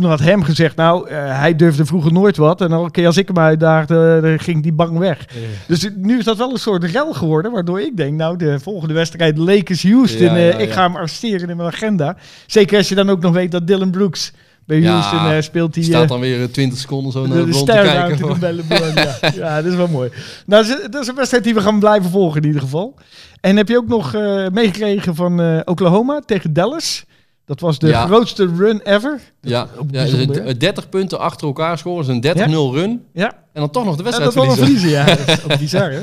toen 0.00 0.10
had 0.10 0.20
hem 0.20 0.42
gezegd, 0.42 0.76
nou, 0.76 1.08
eh, 1.08 1.38
hij 1.38 1.56
durfde 1.56 1.86
vroeger 1.86 2.12
nooit 2.12 2.36
wat. 2.36 2.60
En 2.60 2.72
elke 2.72 2.90
keer 2.90 3.06
als 3.06 3.16
ik 3.16 3.26
hem 3.26 3.38
uitdaagde, 3.38 4.18
dan 4.22 4.38
ging 4.38 4.62
die 4.62 4.72
bang 4.72 4.98
weg. 4.98 5.26
Dus 5.66 5.88
nu 5.96 6.18
is 6.18 6.24
dat 6.24 6.36
wel 6.36 6.50
een 6.50 6.58
soort 6.58 6.84
rel 6.84 7.12
geworden, 7.12 7.52
waardoor 7.52 7.80
ik 7.80 7.96
denk, 7.96 8.16
nou, 8.16 8.36
de 8.36 8.58
volgende 8.60 8.94
wedstrijd 8.94 9.38
Lakers-Houston, 9.38 10.26
Ja, 10.26 10.36
ja, 10.36 10.50
eh, 10.50 10.60
ik 10.60 10.70
ga 10.70 10.82
hem 10.82 10.96
arresteren 10.96 11.48
in 11.48 11.56
mijn 11.56 11.68
agenda. 11.68 12.16
Zeker 12.46 12.76
als 12.76 12.88
je 12.88 12.94
dan 12.94 13.10
ook 13.10 13.20
nog 13.20 13.32
weet 13.32 13.50
dat 13.50 13.66
Dylan 13.66 13.90
Brooks 13.90 14.32
bij 14.64 14.82
Houston 14.82 15.42
speelt. 15.42 15.74
Die 15.74 15.84
staat 15.84 16.08
dan 16.08 16.20
weer 16.20 16.42
eh, 16.42 16.48
20 16.48 16.78
seconden 16.78 17.12
zo 17.12 17.26
naar 17.26 17.36
de, 17.36 17.44
de 17.44 17.46
LeBron 17.46 17.66
te 17.66 17.72
kijken. 17.72 18.16
te 18.16 18.22
doen 18.22 18.38
bij 18.38 18.52
LeBron. 18.52 18.94
ja. 18.94 19.18
ja, 19.44 19.62
dat 19.62 19.70
is 19.70 19.76
wel 19.76 19.88
mooi. 19.88 20.10
Nou, 20.46 20.66
dat 20.90 21.02
is, 21.02 21.08
een 21.08 21.14
wedstrijd 21.14 21.44
die 21.44 21.54
we 21.54 21.60
gaan 21.60 21.78
blijven 21.78 22.10
volgen 22.10 22.40
in 22.40 22.46
ieder 22.46 22.62
geval. 22.62 22.94
En 23.40 23.56
heb 23.56 23.68
je 23.68 23.76
ook 23.76 23.88
nog 23.88 24.14
eh, 24.14 24.46
meegekregen 24.52 25.14
van 25.14 25.62
Oklahoma 25.64 26.20
tegen 26.26 26.52
Dallas? 26.52 27.04
Dat 27.46 27.60
was 27.60 27.78
de 27.78 27.86
Ja. 27.88 28.06
grootste 28.06 28.50
run 28.56 28.80
ever. 28.84 29.20
Ja, 29.40 29.50
ja 29.50 29.66
dus 29.86 29.90
bijzonder, 30.10 30.44
het- 30.44 30.60
30 30.60 30.88
punten 30.88 31.18
achter 31.18 31.46
elkaar 31.46 31.78
scoren. 31.78 32.02
is 32.02 32.08
een 32.08 32.20
30-0 32.20 32.74
run. 32.74 33.02
Ja, 33.12 33.32
En 33.52 33.60
dan 33.62 33.70
toch 33.70 33.84
nog 33.84 33.96
de 33.96 34.02
Ja, 34.02 34.04
wedstrijd 34.04 34.34
dat 34.34 34.44
was 34.46 34.56
wel 34.56 34.64
verliezen. 34.66 34.88
ja. 34.90 35.04
Dat 35.16 35.28
is 35.28 35.44
ook 35.44 35.58
bizar, 35.58 35.90
hè? 35.90 36.00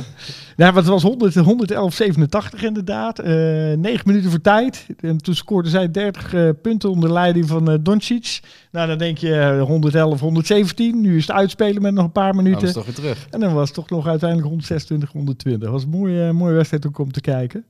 Maar 0.58 0.76
het 0.76 0.86
was 0.86 1.02
100, 1.04 1.36
111, 1.36 1.94
87 1.94 2.64
inderdaad. 2.64 3.20
Eh 3.20 3.26
9 3.74 4.02
minuten 4.06 4.30
voor 4.30 4.42
tijd. 4.42 4.86
En 5.00 5.18
toen 5.18 5.36
scoorden 5.36 5.72
zij 5.72 5.92
30 5.92 6.34
eh, 6.34 6.50
punten 6.62 6.90
onder 6.90 7.12
leiding 7.12 7.48
van 7.48 7.70
eh 7.72 7.78
Doncic. 7.82 8.40
Nou, 8.72 8.88
dan 8.88 8.98
denk 8.98 9.18
je 9.18 9.36
eh, 9.40 9.62
111, 9.64 10.20
117. 10.20 11.02
Nu 11.02 11.18
is 11.18 11.28
het 11.28 11.36
uitspelen 11.36 11.82
met 11.82 11.94
nog 11.94 12.04
een 12.06 12.12
paar 12.12 12.32
Nou, 12.34 12.44
minuten. 12.44 12.60
dat 12.60 12.70
is 12.70 12.76
toch 12.76 12.86
weer 12.86 12.96
terug. 12.96 13.28
En 13.30 13.40
dan 13.40 13.54
was 13.54 13.66
het 13.66 13.76
toch 13.76 13.90
nog 13.90 14.08
uiteindelijk 14.08 14.50
126, 14.50 15.12
120. 15.12 15.62
Dat 15.64 15.72
was 15.72 15.84
een 15.84 15.90
mooie, 15.90 16.32
mooie 16.34 16.54
wedstrijd 16.54 16.88
ook 16.88 17.00
om 17.00 17.12
te 17.12 17.22
kijken. 17.22 17.66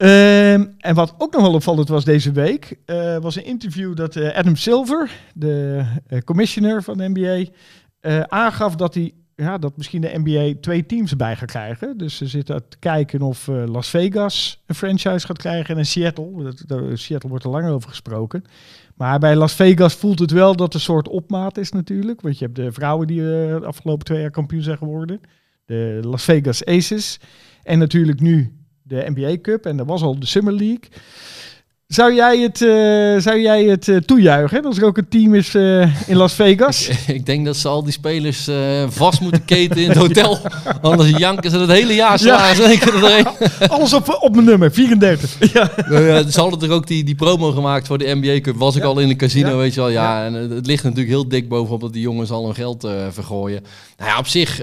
Ehm, 0.00 0.66
en 0.78 0.94
wat 0.94 1.14
ook 1.18 1.32
nog 1.32 1.42
wel 1.42 1.52
opvallend 1.52 1.88
was 1.88 2.04
deze 2.04 2.32
week, 2.32 2.78
eh, 2.84 3.16
was 3.18 3.36
een 3.36 3.44
interview 3.44 3.96
dat 3.96 4.16
eh, 4.16 4.36
Adam 4.36 4.56
Silver, 4.56 5.10
de 5.34 5.82
eh, 6.06 6.18
commissioner 6.20 6.82
van 6.82 6.98
de 6.98 7.08
NBA, 7.08 7.44
aangaf 8.28 8.76
dat 8.76 8.94
hij 8.94 9.12
ja, 9.36 9.58
dat 9.58 9.76
misschien 9.76 10.00
de 10.00 10.20
NBA 10.24 10.54
twee 10.60 10.86
teams 10.86 11.10
erbij 11.10 11.36
gaat 11.36 11.48
krijgen. 11.50 11.98
Dus 11.98 12.16
ze 12.16 12.26
zitten 12.26 12.68
te 12.68 12.78
kijken 12.78 13.22
of 13.22 13.46
Las 13.46 13.88
Vegas 13.88 14.62
een 14.66 14.74
franchise 14.74 15.26
gaat 15.26 15.38
krijgen 15.38 15.76
en 15.78 15.86
Seattle. 15.86 16.42
Dat, 16.42 16.62
dat- 16.66 16.98
Seattle 16.98 17.28
wordt 17.28 17.44
er 17.44 17.50
langer 17.50 17.72
over 17.72 17.88
gesproken. 17.88 18.44
Maar 18.94 19.18
bij 19.18 19.36
Las 19.36 19.54
Vegas 19.54 19.94
voelt 19.94 20.18
het 20.18 20.30
wel 20.30 20.56
dat 20.56 20.74
een 20.74 20.80
soort 20.80 21.08
opmaat 21.08 21.58
is 21.58 21.72
natuurlijk. 21.72 22.20
Want 22.20 22.38
je 22.38 22.44
hebt 22.44 22.56
de 22.56 22.72
vrouwen 22.72 23.06
die 23.06 23.20
de 23.20 23.60
afgelopen 23.64 24.04
twee 24.04 24.20
jaar 24.20 24.30
kampioen 24.30 24.62
zijn 24.62 24.78
geworden. 24.78 25.20
De 25.64 26.00
Las 26.02 26.24
Vegas 26.24 26.64
Aces. 26.64 27.20
En 27.62 27.78
natuurlijk 27.78 28.20
nu 28.20 28.59
de 28.90 29.12
NBA 29.14 29.40
Cup. 29.42 29.66
En 29.66 29.78
er 29.78 29.84
was 29.84 30.02
al 30.02 30.18
de 30.18 30.26
Summer 30.26 30.52
League. 30.52 30.88
Zou 31.90 32.14
jij 32.14 32.38
het, 32.38 32.62
eh, 32.62 33.22
zou 33.22 33.40
jij 33.40 33.64
het 33.64 33.88
eh, 33.88 33.96
toejuichen? 33.96 34.62
Dat 34.62 34.76
er 34.76 34.84
ook 34.84 34.98
een 34.98 35.08
team 35.08 35.34
is 35.34 35.54
eh, 35.54 36.08
in 36.08 36.16
Las 36.16 36.32
Vegas. 36.32 36.88
ik 37.06 37.26
denk 37.26 37.44
dat 37.44 37.56
ze 37.56 37.68
al 37.68 37.82
die 37.82 37.92
spelers 37.92 38.48
vast 38.88 39.20
moeten 39.20 39.44
keten 39.44 39.76
in 39.76 39.88
het 39.88 39.98
hotel. 40.06 40.38
Anders 40.80 41.10
janken 41.10 41.50
ze 41.50 41.58
het 41.58 41.70
hele 41.70 41.94
jaar. 41.94 42.18
Zeker 42.18 42.94
erheen. 42.94 43.26
Alles 43.68 43.92
op, 43.92 44.18
op 44.20 44.34
mijn 44.34 44.44
nummer, 44.44 44.72
34. 44.72 45.52
Ja. 45.52 45.70
Ja, 45.88 46.30
ze 46.30 46.40
hadden 46.40 46.68
er 46.68 46.74
ook 46.74 46.86
die, 46.86 47.04
die 47.04 47.14
promo 47.14 47.50
gemaakt 47.50 47.86
voor 47.86 47.98
de 47.98 48.14
NBA 48.20 48.40
Cup. 48.40 48.56
Was 48.56 48.76
ik 48.76 48.82
al 48.82 48.98
in 48.98 49.08
een 49.08 49.16
casino, 49.16 49.56
weet 49.56 49.74
je 49.74 49.80
wel. 49.80 49.88
Ja, 49.88 50.24
en 50.24 50.34
het, 50.34 50.50
het 50.50 50.66
ligt 50.66 50.82
natuurlijk 50.82 51.10
heel 51.10 51.28
dik 51.28 51.48
bovenop 51.48 51.80
dat 51.80 51.92
die 51.92 52.02
jongens 52.02 52.30
al 52.30 52.44
hun 52.44 52.54
geld 52.54 52.88
vergooien. 53.10 53.62
Nou 53.96 54.10
ja, 54.10 54.18
op 54.18 54.26
zich, 54.26 54.62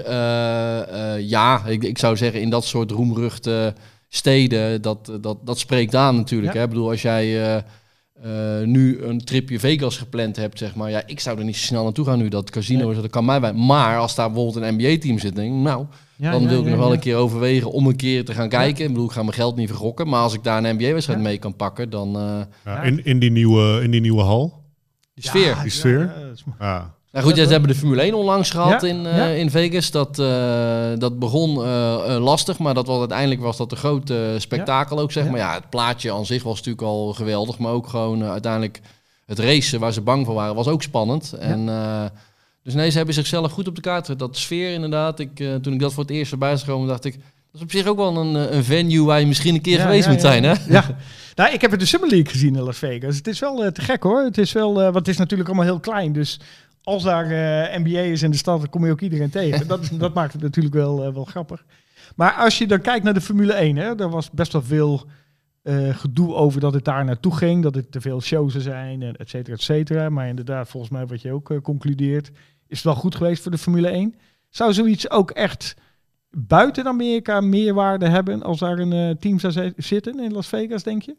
ja, 1.20 1.62
ik, 1.66 1.84
ik 1.84 1.98
zou 1.98 2.16
zeggen 2.16 2.40
in 2.40 2.50
dat 2.50 2.64
soort 2.64 2.90
roemruchte 2.90 3.74
steden, 4.08 4.82
dat, 4.82 5.12
dat, 5.20 5.38
dat 5.46 5.58
spreekt 5.58 5.94
aan 5.94 6.16
natuurlijk. 6.16 6.52
Ja. 6.52 6.58
Hè? 6.58 6.64
Ik 6.64 6.70
bedoel, 6.70 6.90
als 6.90 7.02
jij 7.02 7.24
eh, 7.42 7.56
eh, 8.60 8.66
nu 8.66 9.02
een 9.02 9.24
tripje 9.24 9.58
Vegas 9.60 9.96
gepland 9.96 10.36
hebt, 10.36 10.58
zeg 10.58 10.74
maar. 10.74 10.90
Ja, 10.90 11.02
ik 11.06 11.20
zou 11.20 11.38
er 11.38 11.44
niet 11.44 11.56
zo 11.56 11.64
snel 11.66 11.82
naartoe 11.84 12.04
gaan 12.04 12.18
nu 12.18 12.28
dat 12.28 12.50
casino 12.50 12.84
Nee. 12.86 12.90
is. 12.96 13.00
Dat 13.02 13.10
kan 13.10 13.24
mij 13.24 13.40
bij. 13.40 13.52
Maar 13.52 13.98
als 13.98 14.14
daar 14.14 14.30
bijvoorbeeld 14.32 14.64
een 14.64 14.74
NBA-team 14.74 15.18
zit, 15.18 15.36
denk 15.36 15.54
ik, 15.54 15.60
nou, 15.60 15.86
Ja, 16.16 16.30
dan 16.30 16.42
ja, 16.42 16.48
wil 16.48 16.58
ik 16.58 16.64
ja, 16.64 16.70
nog 16.70 16.78
wel 16.78 16.88
ja. 16.88 16.94
een 16.94 17.00
keer 17.00 17.16
overwegen 17.16 17.70
om 17.70 17.86
een 17.86 17.96
keer 17.96 18.24
te 18.24 18.34
gaan 18.34 18.48
kijken. 18.48 18.84
Ik 18.84 18.90
bedoel, 18.90 19.04
ik 19.06 19.12
ga 19.12 19.22
mijn 19.22 19.34
geld 19.34 19.56
niet 19.56 19.68
vergokken. 19.68 20.08
Maar 20.08 20.22
als 20.22 20.34
ik 20.34 20.44
daar 20.44 20.64
een 20.64 20.74
NBA-wedstrijd 20.76 21.18
Ja. 21.20 21.24
mee 21.26 21.38
kan 21.38 21.56
pakken, 21.56 21.90
dan 21.90 22.16
eh 22.64 22.84
in, 22.84 23.04
in, 23.04 23.18
die 23.18 23.30
nieuwe, 23.30 23.80
in 23.82 23.90
die 23.90 24.00
nieuwe 24.00 24.22
hal. 24.22 24.62
die 25.14 25.24
sfeer. 25.24 25.46
Ja, 25.46 25.62
Die 25.62 25.70
sfeer. 25.70 26.12
ja, 26.58 26.94
Nou 27.12 27.24
goed, 27.24 27.34
ze 27.36 27.40
hebben 27.40 27.68
de 27.68 27.74
Formule 27.74 28.02
1 28.02 28.14
onlangs 28.14 28.50
gehad 28.50 28.80
Ja, 28.82 28.88
in, 28.88 29.06
eh, 29.06 29.16
ja. 29.16 29.26
in 29.26 29.50
Vegas. 29.50 29.90
Dat, 29.90 30.18
eh, 30.18 30.90
dat 30.98 31.18
begon 31.18 31.64
eh, 31.64 32.16
lastig, 32.20 32.58
maar 32.58 32.74
dat 32.74 32.86
was, 32.86 32.98
uiteindelijk 32.98 33.40
was 33.40 33.56
dat 33.56 33.72
een 33.72 33.78
groot 33.78 34.12
spektakel 34.38 34.98
ook, 34.98 35.12
zeg 35.12 35.28
maar. 35.28 35.38
Ja, 35.38 35.54
het 35.54 35.70
plaatje 35.70 36.12
aan 36.12 36.26
zich 36.26 36.42
was 36.42 36.56
natuurlijk 36.56 36.82
al 36.82 37.12
geweldig, 37.12 37.58
maar 37.58 37.72
ook 37.72 37.86
gewoon 37.86 38.24
uiteindelijk 38.24 38.80
het 39.26 39.38
racen 39.38 39.80
waar 39.80 39.92
ze 39.92 40.00
bang 40.00 40.26
voor 40.26 40.34
waren, 40.34 40.54
was 40.54 40.68
ook 40.68 40.82
spannend. 40.82 41.32
En, 41.32 41.66
dus 42.62 42.74
nee, 42.74 42.90
ze 42.90 42.96
hebben 42.96 43.14
zichzelf 43.14 43.52
goed 43.52 43.68
op 43.68 43.74
de 43.74 43.80
kaart 43.80 44.00
gezet. 44.00 44.18
Dat 44.18 44.36
sfeer 44.36 44.72
inderdaad, 44.72 45.18
ik, 45.18 45.36
toen 45.62 45.72
ik 45.72 45.80
dat 45.80 45.92
voor 45.92 46.02
het 46.02 46.12
eerst 46.12 46.32
erbij 46.32 46.56
zag 46.56 46.66
komen, 46.66 46.88
dacht 46.88 47.04
ik... 47.04 47.12
Dat 47.12 47.60
is 47.60 47.62
op 47.62 47.70
zich 47.70 47.86
ook 47.86 47.96
wel 47.96 48.16
een, 48.16 48.54
een 48.56 48.64
venue 48.64 49.04
waar 49.04 49.20
je 49.20 49.26
misschien 49.26 49.54
een 49.54 49.60
keer 49.60 49.80
geweest 49.80 50.08
moet 50.08 50.20
zijn, 50.20 50.44
hè? 50.44 50.54
Ja, 50.68 50.96
nou, 51.34 51.52
ik 51.52 51.60
heb 51.60 51.70
het 51.70 51.80
de 51.80 51.86
Summer 51.86 52.10
League 52.10 52.30
gezien 52.30 52.56
in 52.56 52.62
Las 52.62 52.78
Vegas. 52.78 53.16
Het 53.16 53.26
is 53.26 53.38
wel 53.38 53.72
te 53.72 53.80
gek 53.80 54.02
hoor. 54.02 54.22
Het 54.22 54.38
is 54.38 54.52
wel, 54.52 54.74
want 54.74 54.94
het 54.94 55.08
is 55.08 55.16
natuurlijk 55.16 55.48
allemaal 55.48 55.66
heel 55.66 55.80
klein. 55.80 56.12
Dus 56.12 56.38
als 56.82 57.02
daar 57.02 57.24
eh, 57.24 57.78
NBA 57.82 57.98
is 57.98 58.22
in 58.22 58.30
de 58.30 58.36
stad, 58.36 58.58
dan 58.60 58.68
kom 58.70 58.84
je 58.84 58.90
ook 58.92 59.00
iedereen 59.00 59.30
tegen. 59.30 59.66
Dat, 59.68 59.90
dat 59.98 60.14
maakt 60.14 60.32
het 60.32 60.42
natuurlijk 60.42 60.74
wel, 60.74 61.04
eh, 61.04 61.12
wel 61.12 61.24
grappig. 61.24 61.64
Maar 62.16 62.32
als 62.32 62.58
je 62.58 62.66
dan 62.66 62.80
kijkt 62.80 63.04
naar 63.04 63.14
de 63.14 63.20
Formule 63.20 63.52
1, 63.52 63.76
hè, 63.76 63.94
er 64.00 64.10
was 64.10 64.30
best 64.30 64.52
wel 64.52 64.62
veel 64.62 65.06
eh, 65.62 65.96
gedoe 65.96 66.34
over 66.34 66.60
dat 66.60 66.74
het 66.74 66.84
daar 66.84 67.04
naartoe 67.04 67.36
ging. 67.36 67.62
Dat 67.62 67.74
het 67.74 67.92
te 67.92 68.00
veel 68.00 68.20
shows 68.20 68.56
zijn, 68.56 69.16
et 69.16 69.28
cetera, 69.28 69.56
et 69.56 69.62
cetera. 69.62 70.08
Maar 70.08 70.28
inderdaad, 70.28 70.68
volgens 70.68 70.92
mij 70.92 71.06
wat 71.06 71.22
je 71.22 71.32
ook 71.32 71.62
concludeert, 71.62 72.28
is 72.66 72.76
het 72.76 72.84
wel 72.84 72.94
goed 72.94 73.14
geweest 73.14 73.42
voor 73.42 73.50
de 73.50 73.58
Formule 73.58 73.88
1. 73.88 74.14
Zou 74.48 74.72
zoiets 74.72 75.10
ook 75.10 75.30
echt 75.30 75.74
buiten 76.30 76.86
Amerika 76.86 77.40
meerwaarde 77.40 78.08
hebben 78.08 78.42
als 78.42 78.58
daar 78.58 78.78
een 78.78 79.18
team 79.18 79.38
zou 79.38 79.52
zi- 79.52 79.72
zitten 79.76 80.20
in 80.20 80.32
Las 80.32 80.48
Vegas, 80.48 80.82
denk 80.82 81.02
je? 81.02 81.16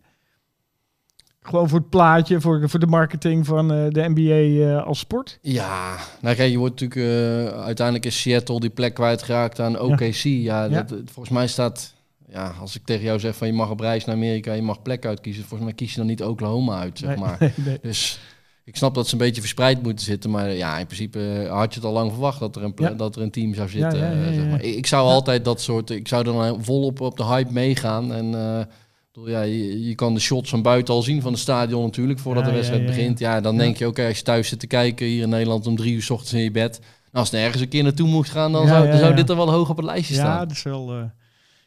Gewoon 1.41 1.69
voor 1.69 1.79
het 1.79 1.89
plaatje, 1.89 2.41
voor, 2.41 2.69
voor 2.69 2.79
de 2.79 2.87
marketing 2.87 3.45
van 3.45 3.71
eh, 3.73 3.85
de 3.89 4.09
NBA 4.15 4.65
eh, 4.69 4.85
als 4.87 4.99
sport? 4.99 5.39
Ja, 5.41 5.95
nou 6.21 6.35
kijk, 6.35 6.51
je 6.51 6.57
wordt 6.57 6.81
natuurlijk 6.81 7.11
uh, 7.11 7.63
uiteindelijk 7.63 8.05
in 8.05 8.11
Seattle 8.11 8.59
die 8.59 8.69
plek 8.69 8.93
kwijtgeraakt 8.93 9.59
aan 9.59 9.79
OKC. 9.79 10.13
Ja, 10.23 10.63
Ja. 10.63 10.67
Dat, 10.67 10.93
volgens 11.05 11.29
mij 11.29 11.47
staat, 11.47 11.93
ja, 12.29 12.53
als 12.59 12.75
ik 12.75 12.85
tegen 12.85 13.03
jou 13.03 13.19
zeg 13.19 13.35
van 13.35 13.47
je 13.47 13.53
mag 13.53 13.69
op 13.69 13.79
reis 13.79 14.05
naar 14.05 14.15
Amerika, 14.15 14.53
je 14.53 14.61
mag 14.61 14.81
plek 14.81 15.05
uitkiezen. 15.05 15.41
Volgens 15.43 15.63
mij 15.69 15.73
kies 15.73 15.91
je 15.91 15.97
dan 15.97 16.07
niet 16.07 16.23
Oklahoma 16.23 16.79
uit, 16.79 16.97
zeg 16.99 17.09
Nee, 17.09 17.17
maar. 17.17 17.37
nee, 17.39 17.51
nee. 17.55 17.79
Dus 17.81 18.19
ik 18.63 18.75
snap 18.75 18.95
dat 18.95 19.07
ze 19.07 19.13
een 19.13 19.19
beetje 19.19 19.41
verspreid 19.41 19.83
moeten 19.83 20.05
zitten, 20.05 20.29
maar 20.29 20.51
ja, 20.51 20.77
in 20.77 20.85
principe 20.85 21.19
eh, 21.43 21.51
had 21.51 21.73
je 21.73 21.79
het 21.79 21.89
al 21.89 21.93
lang 21.95 22.11
verwacht 22.11 22.39
dat 22.39 22.55
er 22.55 22.63
een, 22.63 22.73
Ja. 22.75 22.89
dat 22.89 23.15
er 23.15 23.21
een 23.21 23.31
team 23.31 23.53
zou 23.53 23.69
zitten. 23.69 24.11
Eh, 24.27 24.33
zeg 24.33 24.45
maar. 24.49 24.61
Ik, 24.61 24.75
ik 24.75 24.85
zou 24.85 25.07
altijd 25.07 25.45
dat 25.45 25.61
soort, 25.61 25.89
ik 25.89 26.07
zou 26.07 26.23
dan 26.23 26.63
volop 26.63 27.01
op 27.01 27.17
de 27.17 27.25
hype 27.25 27.53
meegaan 27.53 28.13
en. 28.13 28.67
Ja, 29.11 29.41
je, 29.41 29.87
je 29.87 29.95
kan 29.95 30.13
de 30.13 30.19
shots 30.19 30.49
van 30.49 30.61
buiten 30.61 30.93
al 30.93 31.01
zien 31.01 31.21
van 31.21 31.31
het 31.31 31.41
stadion 31.41 31.83
natuurlijk, 31.83 32.19
voordat 32.19 32.43
Ja, 32.43 32.49
de 32.49 32.55
wedstrijd 32.55 32.81
ja, 32.81 32.87
ja, 32.87 32.93
ja. 32.93 32.97
begint. 32.97 33.19
Ja, 33.19 33.41
dan 33.41 33.53
Ja. 33.53 33.59
denk 33.59 33.77
je, 33.77 33.87
oké, 33.87 34.05
als 34.07 34.17
je 34.17 34.23
thuis 34.23 34.47
zit 34.47 34.59
te 34.59 34.67
kijken 34.67 35.05
hier 35.05 35.21
in 35.23 35.29
Nederland 35.29 35.67
om 35.67 35.75
drie 35.75 35.93
uur 35.93 36.01
's 36.01 36.09
ochtends 36.09 36.33
in 36.33 36.39
je 36.41 36.51
bed. 36.51 36.79
Nou, 36.79 36.89
als 37.11 37.29
je 37.29 37.37
nergens 37.37 37.61
een 37.61 37.69
keer 37.69 37.83
naartoe 37.83 38.07
moet 38.07 38.29
gaan, 38.29 38.51
dan, 38.51 38.61
Ja, 38.61 38.67
zou, 38.67 38.83
ja, 38.83 38.89
dan 38.89 38.99
zou 38.99 39.09
ja. 39.11 39.15
dit 39.15 39.29
er 39.29 39.35
wel 39.35 39.51
hoog 39.51 39.69
op 39.69 39.77
het 39.77 39.85
lijstje 39.85 40.13
Ja, 40.15 40.19
staan. 40.19 40.39
dat 40.47 40.51
is 40.57 40.63
wel... 40.63 40.91
eh, 40.93 41.03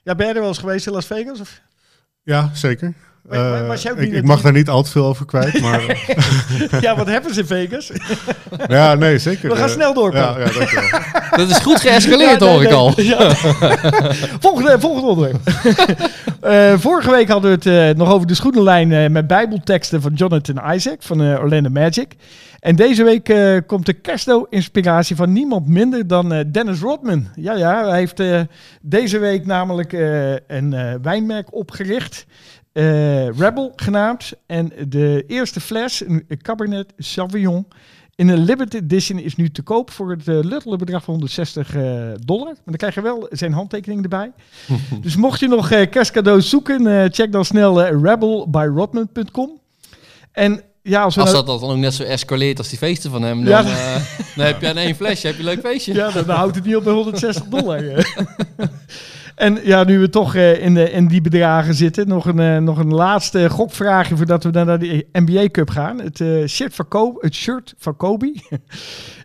Ja, 0.03 0.15
ben 0.15 0.27
je 0.27 0.33
er 0.33 0.39
wel 0.41 0.49
eens 0.49 0.59
geweest 0.59 0.87
in 0.87 0.93
Las 0.93 1.07
Vegas? 1.07 1.41
Of? 1.41 1.63
ja, 2.23 2.51
zeker. 2.55 2.95
Maar- 3.29 3.39
maar 3.51 3.61
Eh, 3.63 3.67
was 3.69 3.83
jij 3.83 3.93
ook 3.93 3.97
ik, 3.99 4.03
niet 4.05 4.13
ik 4.13 4.21
met 4.21 4.31
mag 4.31 4.41
daar 4.41 4.53
niet 4.53 4.69
al 4.69 4.83
te 4.83 4.91
veel 4.91 5.05
over 5.07 5.27
kwijt, 5.27 5.61
maar 5.67 5.81
ja, 6.81 6.97
wat 6.97 7.07
hebben 7.07 7.35
ze 7.35 7.41
in 7.41 7.47
Vegas? 7.47 7.91
ja, 8.69 8.95
nee, 8.95 9.19
zeker. 9.19 9.49
We 9.51 9.57
gaan 9.57 9.69
Eh, 9.69 9.73
snel 9.75 9.95
doorkomen. 9.95 10.41
Ja, 10.41 10.67
ja. 10.71 11.01
Dat 11.39 11.49
is 11.51 11.59
goed 11.59 11.81
geëscaleerd, 11.81 12.41
Ja, 12.41 12.47
nee, 12.47 12.49
hoor 12.49 12.63
ik 12.63 12.69
nee. 12.69 12.79
al. 12.79 13.01
Ja. 13.01 13.35
volgende, 14.41 14.77
volgende 14.81 15.09
onderwerp. 15.09 15.41
Eh, 16.41 16.79
vorige 16.79 17.11
week 17.11 17.29
hadden 17.29 17.51
we 17.51 17.57
het 17.71 17.91
eh, 17.91 17.99
nog 17.99 18.13
over 18.13 18.27
de 18.27 18.35
schoenenlijn 18.35 18.93
eh, 18.93 19.09
met 19.11 19.27
bijbelteksten 19.27 20.03
van 20.03 20.13
Jonathan 20.15 20.73
Isaac 20.75 21.03
van 21.03 21.23
eh, 21.23 21.39
Orlando 21.41 21.69
Magic. 21.71 22.13
En 22.61 22.77
deze 22.77 23.05
week 23.05 23.29
eh, 23.29 23.57
komt 23.67 23.87
de 23.87 23.93
kersto-inspiratie 23.93 25.17
van 25.17 25.33
niemand 25.33 25.67
minder 25.69 26.07
dan 26.07 26.33
eh, 26.33 26.45
Dennis 26.53 26.81
Rodman. 26.81 27.29
Ja, 27.35 27.55
ja, 27.57 27.89
hij 27.89 27.99
heeft 27.99 28.21
eh, 28.21 28.41
deze 28.83 29.19
week 29.19 29.47
namelijk 29.47 29.93
eh, 29.93 30.31
een 30.33 30.73
eh, 30.73 30.95
wijnmerk 31.03 31.55
opgericht. 31.55 32.27
Eh, 32.73 33.29
Rebel 33.29 33.73
genaamd. 33.77 34.33
En 34.47 34.73
de 34.89 35.25
eerste 35.27 35.61
fles, 35.61 36.03
een 36.07 36.27
Cabernet 36.43 36.93
Sauvignon, 36.99 37.67
in 38.15 38.29
een 38.29 38.45
limited 38.45 38.83
edition 38.83 39.19
is 39.19 39.37
nu 39.37 39.51
te 39.51 39.63
koop 39.63 39.91
voor 39.91 40.11
het 40.11 40.27
luttele 40.27 40.77
bedrag 40.77 41.05
van 41.05 41.13
160 41.15 41.75
eh, 41.75 41.83
dollar. 42.25 42.47
Maar 42.47 42.57
dan 42.65 42.77
krijg 42.77 42.95
je 42.95 43.03
wel 43.03 43.27
zijn 43.31 43.53
handtekening 43.53 44.03
erbij. 44.03 44.33
dus 45.03 45.17
mocht 45.17 45.41
je 45.41 45.49
nog 45.49 45.69
kerstcadeaus 45.69 46.49
zoeken, 46.49 47.13
check 47.13 47.33
dan 47.33 47.45
snel 47.45 47.83
rebelbyrodman.com. 47.83 49.61
En 50.33 50.63
ja, 50.83 51.03
als 51.03 51.17
nou- 51.17 51.33
dat 51.33 51.47
dan 51.47 51.63
ook 51.63 51.77
net 51.77 51.95
zo 51.95 52.03
escaleert 52.03 52.59
als 52.59 52.69
die 52.69 52.79
feesten 52.79 53.11
van 53.11 53.23
hem, 53.23 53.45
dan, 53.45 53.67
Ja. 53.67 54.01
dan 54.37 54.47
heb 54.47 54.61
je 54.61 54.69
aan 54.69 54.77
één 54.77 54.95
flesje 54.95 55.27
heb 55.27 55.37
je 55.37 55.43
een 55.43 55.49
leuk 55.49 55.61
feestje. 55.61 55.95
Ja, 55.95 56.11
dan, 56.11 56.25
dan 56.25 56.37
houdt 56.37 56.55
het 56.55 56.65
niet 56.65 56.77
op 56.77 56.85
bij 56.85 56.93
160 56.93 57.45
dollar. 57.45 57.83
en 59.35 59.59
ja, 59.65 59.85
nu 59.85 59.99
we 59.99 60.09
toch 60.09 60.35
eh, 60.35 60.65
in, 60.65 60.75
de, 60.75 60.91
in 60.91 61.07
die 61.07 61.21
bedragen 61.21 61.75
zitten, 61.75 62.09
nog 62.09 62.27
een, 62.27 62.39
eh, 62.39 62.59
nog 62.59 62.79
een 62.79 62.95
laatste 62.95 63.51
gokvraagje 63.51 64.17
voordat 64.17 64.45
we 64.45 64.51
dan 64.51 64.67
naar 64.67 64.79
de 64.79 65.07
NBA 65.13 65.49
Cup 65.51 65.71
gaan. 65.71 66.01
Het, 66.01 66.21
eh, 66.21 66.47
shirt, 66.47 66.75
van 66.75 66.89
Kobe, 66.89 67.19
het 67.21 67.35
shirt 67.35 67.75
van 67.79 67.97
Kobe, 67.97 68.35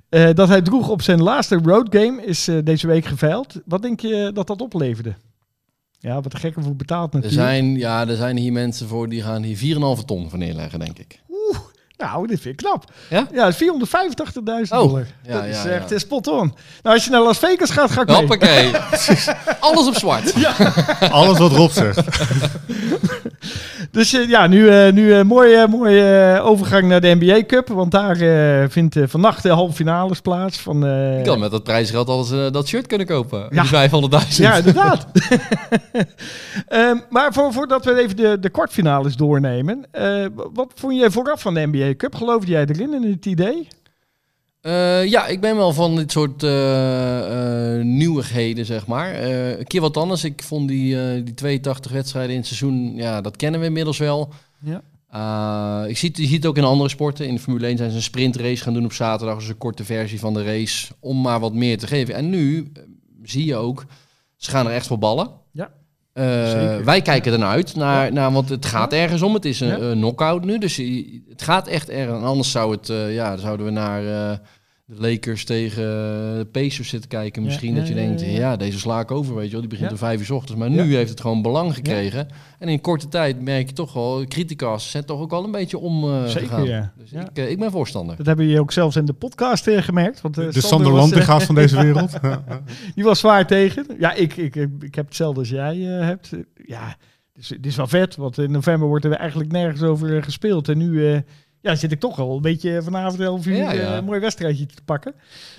dat 0.34 0.48
hij 0.48 0.62
droeg 0.62 0.90
op 0.90 1.02
zijn 1.02 1.22
laatste 1.22 1.60
road 1.64 1.88
game, 1.90 2.26
is 2.26 2.50
deze 2.64 2.88
week 2.88 3.06
geveild. 3.06 3.62
Wat 3.66 3.82
denk 3.82 4.00
je 4.00 4.32
dat 4.34 4.48
dat 4.48 4.62
opleverde? 4.62 5.16
Ja, 6.00 6.22
wat 6.22 6.32
de 6.32 6.38
gekke 6.38 6.62
voor 6.62 6.76
betaald 6.76 7.14
Er 7.14 7.20
natuurlijk. 7.20 7.50
zijn, 7.50 7.78
ja, 7.78 8.08
er 8.08 8.16
zijn 8.16 8.38
hier 8.38 8.52
mensen 8.52 8.88
voor 8.88 9.10
die 9.10 9.22
gaan 9.22 9.44
hier 9.44 9.58
4,5 9.58 10.06
ton 10.06 10.30
van 10.30 10.40
neerleggen, 10.40 10.80
denk 10.80 11.00
ik. 11.00 11.22
Nou, 11.98 12.28
dit 12.28 12.42
vind 12.42 12.62
ik 12.62 12.66
knap. 12.68 12.84
Ja? 13.10 13.28
Ja, 13.32 13.54
485.000 13.54 13.60
Oh, 14.70 14.70
dollar. 14.70 15.06
ja, 15.24 15.34
dat 15.34 15.44
is 15.44 15.64
ja. 15.64 15.70
echt 15.70 15.92
eh, 15.92 15.98
spot 16.00 16.28
on. 16.28 16.54
Nou, 16.84 16.96
als 16.96 17.06
je 17.06 17.12
naar 17.12 17.22
Las 17.22 17.38
Vegas 17.38 17.70
gaat, 17.72 17.92
ga 17.92 18.02
ik 18.02 18.08
mee. 18.08 18.16
Hoppakee. 18.16 18.72
Alles 19.60 19.88
op 19.88 19.96
zwart. 19.96 20.34
Alles 21.12 21.38
wat 21.38 21.52
Rob 21.52 21.72
zegt. 21.72 22.00
Dus 23.92 24.14
eh, 24.14 24.30
ja, 24.30 24.48
nu, 24.48 24.70
eh 24.70 24.94
nu 24.94 25.14
een 25.14 25.28
mooie, 25.28 25.68
mooie 25.68 26.34
eh, 26.36 26.46
overgang 26.46 26.88
naar 26.88 27.02
de 27.02 27.16
NBA 27.20 27.46
Cup. 27.46 27.68
Want 27.68 27.92
daar 27.92 28.18
vindt 28.70 28.96
vannacht 29.04 29.44
de 29.44 29.50
halve 29.50 29.74
finales 29.74 30.22
plaats. 30.22 30.58
Van, 30.58 30.88
Ik 31.20 31.26
had 31.26 31.38
met 31.40 31.52
dat 31.52 31.64
prijsgeld 31.64 32.10
alles 32.10 32.52
dat 32.52 32.68
shirt 32.68 32.88
kunnen 32.88 33.08
kopen. 33.08 33.48
Ja. 33.50 33.62
Die 33.62 33.90
500.000. 33.90 34.28
ja, 34.28 34.56
inderdaad. 34.56 35.08
Ehm, 36.68 36.98
maar 37.10 37.34
voor, 37.34 37.54
voordat 37.54 37.86
we 37.86 38.02
even 38.02 38.16
de, 38.16 38.38
de 38.40 38.50
kwartfinales 38.50 39.16
doornemen. 39.16 39.86
wat 40.54 40.72
vond 40.76 41.00
je 41.00 41.12
vooraf 41.12 41.42
van 41.42 41.54
de 41.54 41.68
NBA 41.72 41.96
Cup? 41.98 42.16
Geloofde 42.16 42.52
jij 42.52 42.66
erin 42.66 42.94
in 42.94 43.12
het 43.12 43.26
idee? 43.26 43.68
Eh, 44.62 45.06
ja, 45.06 45.28
ik 45.28 45.42
ben 45.42 45.56
wel 45.56 45.74
van 45.74 45.96
dit 45.96 46.12
soort 46.12 46.44
eh, 46.44 47.78
eh, 47.78 47.86
nieuwigheden, 47.86 48.66
zeg 48.66 48.88
maar. 48.88 49.24
Een 49.24 49.68
keer 49.68 49.82
wat 49.82 49.98
anders. 49.98 50.24
Ik 50.24 50.44
vond 50.44 50.68
die, 50.68 51.24
die 51.24 51.34
82 51.34 51.92
wedstrijden 51.92 52.32
in 52.32 52.38
het 52.38 52.48
seizoen, 52.48 52.96
ja, 52.96 53.22
dat 53.22 53.36
kennen 53.36 53.60
we 53.60 53.66
inmiddels 53.66 53.98
wel. 53.98 54.34
Ja. 54.62 54.82
Ik 55.86 55.98
zie, 55.98 56.12
je 56.14 56.28
ziet 56.28 56.36
het 56.36 56.46
ook 56.46 56.58
in 56.58 56.64
andere 56.64 56.90
sporten. 56.90 57.28
In 57.28 57.36
de 57.36 57.42
Formule 57.42 57.68
1 57.68 57.78
zijn 57.78 57.90
ze 57.90 57.96
een 57.96 58.02
sprintrace 58.02 58.64
gaan 58.64 58.74
doen 58.74 58.86
op 58.86 58.94
zaterdag. 58.94 59.38
Dus 59.38 59.48
een 59.48 59.58
korte 59.58 59.86
versie 59.86 60.20
van 60.20 60.34
de 60.34 60.44
race, 60.44 60.94
om 61.00 61.22
maar 61.22 61.40
wat 61.40 61.54
meer 61.54 61.78
te 61.78 61.88
geven. 61.88 62.16
En 62.16 62.30
nu 62.30 62.72
zie 63.24 63.46
je 63.46 63.56
ook, 63.56 63.86
ze 64.36 64.50
gaan 64.50 64.68
er 64.68 64.74
echt 64.74 64.88
voor 64.88 65.00
ballen. 65.00 65.30
Wij 66.84 67.02
kijken 67.02 67.32
ernaar 67.34 67.50
uit, 67.50 67.76
naar, 67.76 68.14
naar, 68.14 68.32
want 68.32 68.50
het 68.50 68.66
gaat 68.66 68.94
ergens 68.94 69.22
om. 69.22 69.34
Het 69.34 69.46
is 69.46 69.60
een 69.60 69.68
Ja. 69.68 69.92
knock-out 69.92 70.46
nu, 70.46 70.58
dus 70.58 70.78
het 71.30 71.42
gaat 71.42 71.68
echt 71.68 71.90
ergens. 71.90 72.24
Anders 72.24 72.52
zou 72.52 72.72
het, 72.72 72.90
eh, 72.90 73.14
ja, 73.14 73.38
zouden 73.38 73.66
we 73.66 73.72
naar, 73.72 74.06
eh, 74.06 74.38
de 74.90 74.96
Lakers 75.10 75.46
tegen 75.46 75.84
de 76.38 76.48
Pacers 76.52 76.90
zit 76.90 77.02
te 77.02 77.08
kijken. 77.08 77.44
Misschien 77.44 77.74
ja, 77.74 77.80
dat 77.80 77.88
je 77.88 77.94
ja, 77.94 78.00
denkt, 78.00 78.22
ja, 78.22 78.28
ja, 78.28 78.34
ja. 78.38 78.56
deze 78.58 78.80
sla 78.80 79.00
ik 79.00 79.12
over, 79.12 79.36
weet 79.36 79.46
je 79.46 79.52
wel. 79.52 79.60
Die 79.60 79.70
begint 79.70 79.88
Ja. 79.88 79.94
om 79.94 80.00
vijf 80.00 80.20
uur 80.20 80.26
's 80.26 80.30
ochtends. 80.30 80.60
Maar 80.60 80.70
nu 80.70 80.96
heeft 80.96 81.10
het 81.10 81.22
gewoon 81.22 81.42
belang 81.42 81.74
gekregen. 81.74 82.28
En 82.60 82.68
in 82.68 82.82
korte 82.82 83.08
tijd 83.08 83.42
merk 83.42 83.68
je 83.68 83.74
toch 83.74 83.94
wel, 83.94 84.26
criticas 84.28 84.92
zijn 84.92 85.06
toch 85.06 85.20
ook 85.20 85.32
al 85.32 85.44
een 85.44 85.52
beetje 85.52 85.78
om 85.78 86.04
eh, 86.04 86.26
Zeker, 86.26 86.48
gegaan. 86.48 86.64
ja. 86.66 86.94
Dus 86.98 87.10
Ja. 87.10 87.22
ik, 87.30 87.38
eh, 87.38 87.50
ik 87.50 87.60
ben 87.60 87.72
voorstander. 87.72 88.16
Dat 88.18 88.26
hebben 88.26 88.46
je 88.46 88.60
ook 88.60 88.72
zelfs 88.72 88.96
in 88.96 89.06
de 89.06 89.14
podcast 89.14 89.68
eh, 89.68 89.82
gemerkt. 89.82 90.22
Want, 90.22 90.38
eh, 90.38 90.44
De 90.46 90.52
Sander 90.52 90.70
Sander 90.70 90.92
was, 90.92 91.02
Lantinga's 91.02 91.44
van 91.44 91.56
deze 91.56 91.82
wereld. 91.82 92.12
Die 92.96 93.04
was 93.04 93.20
zwaar 93.20 93.48
tegen. 93.48 93.86
Ja, 94.00 94.14
ik, 94.14 94.38
ik, 94.38 94.56
ik 94.80 94.96
heb 94.96 95.06
hetzelfde 95.06 95.40
als 95.40 95.50
jij 95.50 95.98
eh, 96.00 96.06
hebt. 96.06 96.32
Ja, 96.66 96.96
dus 97.34 97.50
het 97.50 97.66
is 97.66 97.76
wel 97.76 97.88
vet, 97.88 98.16
want 98.16 98.38
in 98.38 98.52
november 98.52 98.88
wordt 98.88 99.06
er 99.06 99.12
eigenlijk 99.12 99.52
nergens 99.52 99.82
over 99.82 100.24
gespeeld. 100.24 100.70
En 100.70 100.78
nu 100.78 101.12
eh, 101.14 101.20
ja, 101.62 101.76
zit 101.76 101.92
ik 101.92 102.00
toch 102.00 102.20
al 102.20 102.36
een 102.36 102.42
beetje 102.42 102.82
vanavond 102.84 103.22
11 103.22 103.46
uur 103.46 103.56
Ja, 103.56 103.72
ja. 103.72 103.82
eh, 103.82 103.96
een 103.96 104.04
mooi 104.06 104.20
wedstrijdje 104.20 104.66
te 104.66 104.82
pakken. 104.86 105.14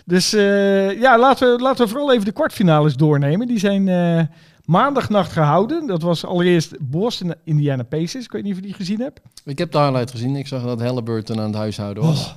Dus 0.05 0.33
eh, 0.33 1.01
ja, 1.01 1.19
laten 1.19 1.57
we, 1.57 1.63
laten 1.63 1.85
we 1.85 1.91
vooral 1.91 2.13
even 2.13 2.25
de 2.25 2.33
kwartfinales 2.33 2.95
doornemen. 2.97 3.47
Die 3.47 3.59
zijn 3.59 3.89
eh, 3.89 4.21
maandagnacht 4.65 5.33
gehouden. 5.33 5.87
Dat 5.87 6.03
was 6.03 6.25
allereerst 6.25 6.75
Boston 6.81 7.35
Indiana 7.45 7.83
Pacers. 7.83 8.25
Ik 8.25 8.33
weet 8.33 8.43
niet 8.43 8.53
of 8.53 8.59
je 8.59 8.65
die 8.65 8.75
gezien 8.75 9.01
hebt. 9.01 9.21
Ik 9.45 9.59
heb 9.59 9.73
de 9.73 9.79
highlight 9.79 10.11
gezien. 10.11 10.37
Ik 10.37 10.47
zag 10.47 10.63
dat 10.63 10.81
Halliburton 10.81 11.39
aan 11.39 11.47
het 11.47 11.55
huishouden 11.55 12.03
was. 12.03 12.35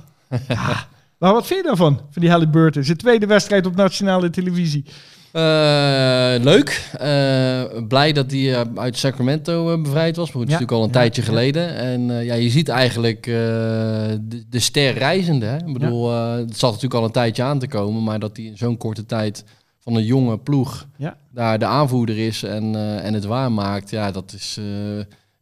Maar 1.18 1.32
wat 1.32 1.46
vind 1.46 1.60
je 1.60 1.66
daarvan, 1.66 2.00
van 2.10 2.22
die 2.22 2.30
Halliburton? 2.30 2.84
Zijn 2.84 2.96
tweede 2.96 3.26
wedstrijd 3.26 3.66
op 3.66 3.76
nationale 3.76 4.30
televisie. 4.30 4.84
Eh, 5.32 6.34
leuk. 6.42 6.90
Eh, 6.98 7.82
blij 7.88 8.12
dat 8.12 8.30
hij 8.30 8.54
eh, 8.54 8.60
uit 8.74 8.98
Sacramento 8.98 9.80
bevrijd 9.80 10.16
was. 10.16 10.26
Maar 10.26 10.34
goed, 10.36 10.42
het 10.42 10.50
is 10.50 10.54
natuurlijk 10.54 10.78
al 10.78 10.84
een 10.84 10.90
tijdje 10.90 11.22
geleden. 11.22 11.74
En 11.76 12.24
ja, 12.24 12.34
je 12.34 12.50
ziet 12.50 12.68
eigenlijk 12.68 13.22
de, 13.22 14.44
de 14.48 14.58
ster 14.58 14.92
reizende. 14.94 15.46
Hè? 15.46 15.56
Ik 15.56 15.72
bedoel, 15.72 16.10
het 16.12 16.58
zat 16.58 16.70
natuurlijk 16.70 17.00
al 17.00 17.04
een 17.04 17.12
tijdje 17.12 17.42
aan 17.42 17.58
te 17.58 17.68
komen. 17.68 18.02
Maar 18.02 18.18
dat 18.18 18.36
hij 18.36 18.46
in 18.46 18.56
zo'n 18.56 18.76
korte 18.76 19.06
tijd 19.06 19.44
van 19.78 19.94
een 19.94 20.04
jonge 20.04 20.38
ploeg 20.38 20.86
Ja. 20.96 21.16
daar 21.30 21.58
de 21.58 21.64
aanvoerder 21.64 22.18
is 22.18 22.42
en, 22.42 22.74
en 23.02 23.14
het 23.14 23.24
waarmaakt. 23.24 23.90
Ja, 23.90 24.10
dat 24.10 24.32
is... 24.32 24.60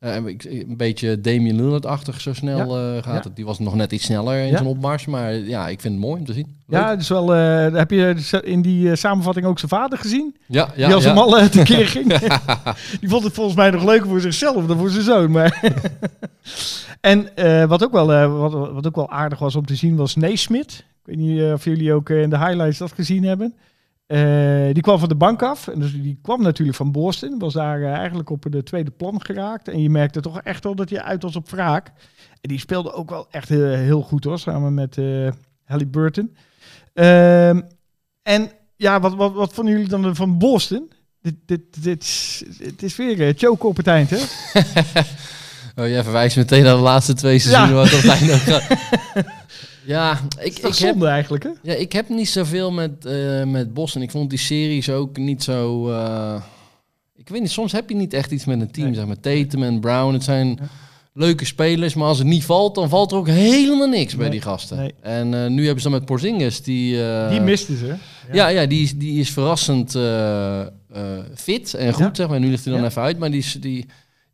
een 0.01 0.77
beetje 0.77 1.21
Damian 1.21 1.57
Lillard-achtig 1.57 2.21
zo 2.21 2.35
snel 2.35 2.79
eh, 2.79 3.03
gaat 3.03 3.25
het. 3.25 3.37
Die 3.37 3.45
was 3.45 3.59
nog 3.59 3.75
net 3.75 3.93
iets 3.93 4.05
sneller 4.05 4.45
in 4.45 4.53
zijn 4.53 4.67
opmars. 4.67 5.07
Maar 5.07 5.35
ja, 5.35 5.69
ik 5.69 5.81
vind 5.81 5.95
het 5.95 6.03
mooi 6.03 6.19
om 6.21 6.27
te 6.27 6.33
zien. 6.33 6.57
Leuk. 6.67 6.81
Ja, 6.81 6.97
dus 6.97 7.09
wel, 7.09 7.35
eh, 7.35 7.75
heb 7.75 7.91
je 7.91 8.15
in 8.45 8.63
die 8.63 8.91
eh, 8.91 8.97
samenvatting 8.97 9.47
ook 9.47 9.59
zijn 9.59 9.71
vader 9.71 9.99
gezien? 9.99 10.37
ja, 10.47 10.69
ja, 10.77 10.87
die 10.87 10.95
als 10.95 11.07
al 11.07 11.41
uh, 11.41 11.45
tekeer 11.45 11.87
ging. 11.97 12.19
die 13.01 13.09
vond 13.09 13.25
het 13.25 13.33
volgens 13.33 13.57
mij 13.57 13.71
nog 13.71 13.85
leuker 13.85 14.09
voor 14.09 14.21
zichzelf 14.21 14.67
dan 14.67 14.79
voor 14.79 14.91
zijn 14.91 15.05
zoon. 15.05 15.31
Maar 15.31 15.61
en 17.01 17.37
eh, 17.37 17.65
wat, 17.65 17.85
ook 17.85 17.93
wel, 17.93 18.13
eh, 18.13 18.39
wat, 18.39 18.53
wat 18.53 18.87
ook 18.87 18.97
wel 18.97 19.11
aardig 19.11 19.39
was 19.39 19.57
om 19.57 19.67
te 19.67 19.75
zien 19.75 19.97
was 19.97 20.15
Naismith. 20.17 20.85
Ik 21.01 21.07
weet 21.07 21.17
niet 21.17 21.41
eh, 21.41 21.53
of 21.53 21.65
jullie 21.65 21.93
ook 21.93 22.11
eh, 22.11 22.23
in 22.23 22.31
de 22.31 22.39
highlights 22.39 22.79
dat 22.79 22.93
gezien 22.93 23.25
hebben. 23.25 23.55
Eh, 24.11 24.73
die 24.73 24.83
kwam 24.83 24.99
van 24.99 25.09
de 25.09 25.15
bank 25.15 25.43
af. 25.43 25.69
En 25.69 25.81
dus 25.81 25.93
die 25.93 26.19
kwam 26.23 26.43
natuurlijk 26.43 26.77
van 26.77 26.93
Boston. 26.93 27.39
Was 27.39 27.53
daar 27.53 27.83
eh, 27.83 27.93
eigenlijk 27.93 28.31
op 28.31 28.47
de 28.49 28.63
tweede 28.63 28.91
plan 28.91 29.23
geraakt. 29.23 29.69
En 29.69 29.83
je 29.83 29.91
merkte 29.91 30.21
toch 30.21 30.41
echt 30.41 30.65
wel 30.65 30.75
dat 30.75 30.91
hij 30.91 31.03
uit 31.03 31.23
was 31.23 31.37
op 31.37 31.51
wraak. 31.51 31.87
En 32.41 32.49
die 32.49 32.59
speelde 32.59 32.93
ook 32.93 33.11
wel 33.11 33.27
echt 33.31 33.49
heel, 33.49 33.67
heel 33.67 34.03
goed 34.03 34.25
hoor. 34.25 34.39
Samen 34.39 34.75
met 34.75 34.99
eh 34.99 35.29
Halliburton. 35.65 36.37
Ehm, 36.95 37.61
en 38.23 38.51
ja, 38.77 39.01
wat, 39.01 39.15
wat, 39.15 39.33
wat 39.33 39.53
vonden 39.53 39.75
jullie 39.75 39.89
dan 39.89 40.17
van 40.17 40.39
Boston? 40.39 40.91
Dit, 41.21 41.35
dit, 41.47 41.83
dit, 41.83 42.43
het 42.59 42.83
is 42.83 42.97
weer 42.97 43.21
uh, 43.21 43.33
choke 43.37 43.67
op 43.67 43.77
het 43.77 43.87
eind, 43.87 44.11
hè? 44.11 44.19
Oh, 45.77 45.89
jij 45.89 46.03
verwijst 46.03 46.37
meteen 46.37 46.65
naar 46.65 46.77
de 46.77 46.81
laatste 46.81 47.15
twee 47.15 47.39
seizoenen. 47.39 47.77
Ja. 47.77 47.83
Wat 47.83 47.95
op 47.95 48.03
het 48.03 48.11
einde. 48.11 49.33
ja, 49.91 50.21
ik, 50.41 50.59
Ik, 50.59 50.77
heb, 50.77 51.03
eigenlijk, 51.03 51.45
hè? 51.45 51.51
ja, 51.63 51.75
ik 51.75 51.93
heb 51.93 52.09
niet 52.09 52.29
zoveel 52.29 52.71
met, 52.73 53.05
eh 53.05 53.45
met 53.45 53.75
Boston. 53.75 54.03
Ik 54.03 54.11
vond 54.11 54.31
die 54.31 54.39
series 54.39 54.91
ook 54.91 55.17
niet 55.17 55.43
zo... 55.43 55.91
eh, 55.91 56.43
ik 57.17 57.29
weet 57.29 57.41
niet, 57.41 57.51
soms 57.51 57.73
heb 57.73 57.89
je 57.89 57.95
niet 57.97 58.13
echt 58.15 58.31
iets 58.31 58.45
met 58.45 58.61
een 58.61 58.71
team. 58.71 58.87
Nee. 58.87 58.95
Zeg 58.95 59.07
maar 59.07 59.21
Tatum 59.21 59.63
en 59.63 59.81
Brown, 59.81 60.13
het 60.13 60.25
zijn 60.25 60.49
Ja. 60.49 60.69
leuke 61.13 61.45
spelers. 61.45 61.95
Maar 61.95 62.07
als 62.07 62.19
het 62.19 62.27
niet 62.27 62.45
valt, 62.45 62.75
dan 62.75 62.89
valt 62.89 63.13
er 63.13 63.19
ook 63.19 63.29
helemaal 63.29 63.89
niks 63.89 64.17
bij 64.17 64.31
die 64.31 64.41
gasten. 64.41 64.77
nee. 64.77 64.95
En 65.01 65.35
eh, 65.35 65.47
nu 65.51 65.65
hebben 65.65 65.83
ze 65.83 65.89
dan 65.89 65.99
met 65.99 66.07
Porzingis, 66.09 66.63
die... 66.63 66.97
Die 67.31 67.41
misten 67.41 67.77
ze. 67.77 67.95
ja, 68.33 68.49
ja 68.49 68.67
die, 68.67 68.83
is, 68.83 68.95
die 68.97 69.21
is 69.21 69.31
verrassend 69.31 69.91
fit 71.35 71.75
en 71.75 71.93
goed, 71.93 72.03
Ja. 72.05 72.15
zeg 72.15 72.29
maar. 72.29 72.41
Nu 72.41 72.49
ligt 72.51 72.65
hij 72.65 72.73
dan 72.73 72.83
Ja. 72.83 72.89
even 72.89 73.03
uit, 73.03 73.19
maar 73.19 73.31
die, 73.31 73.59
die, 73.61 73.87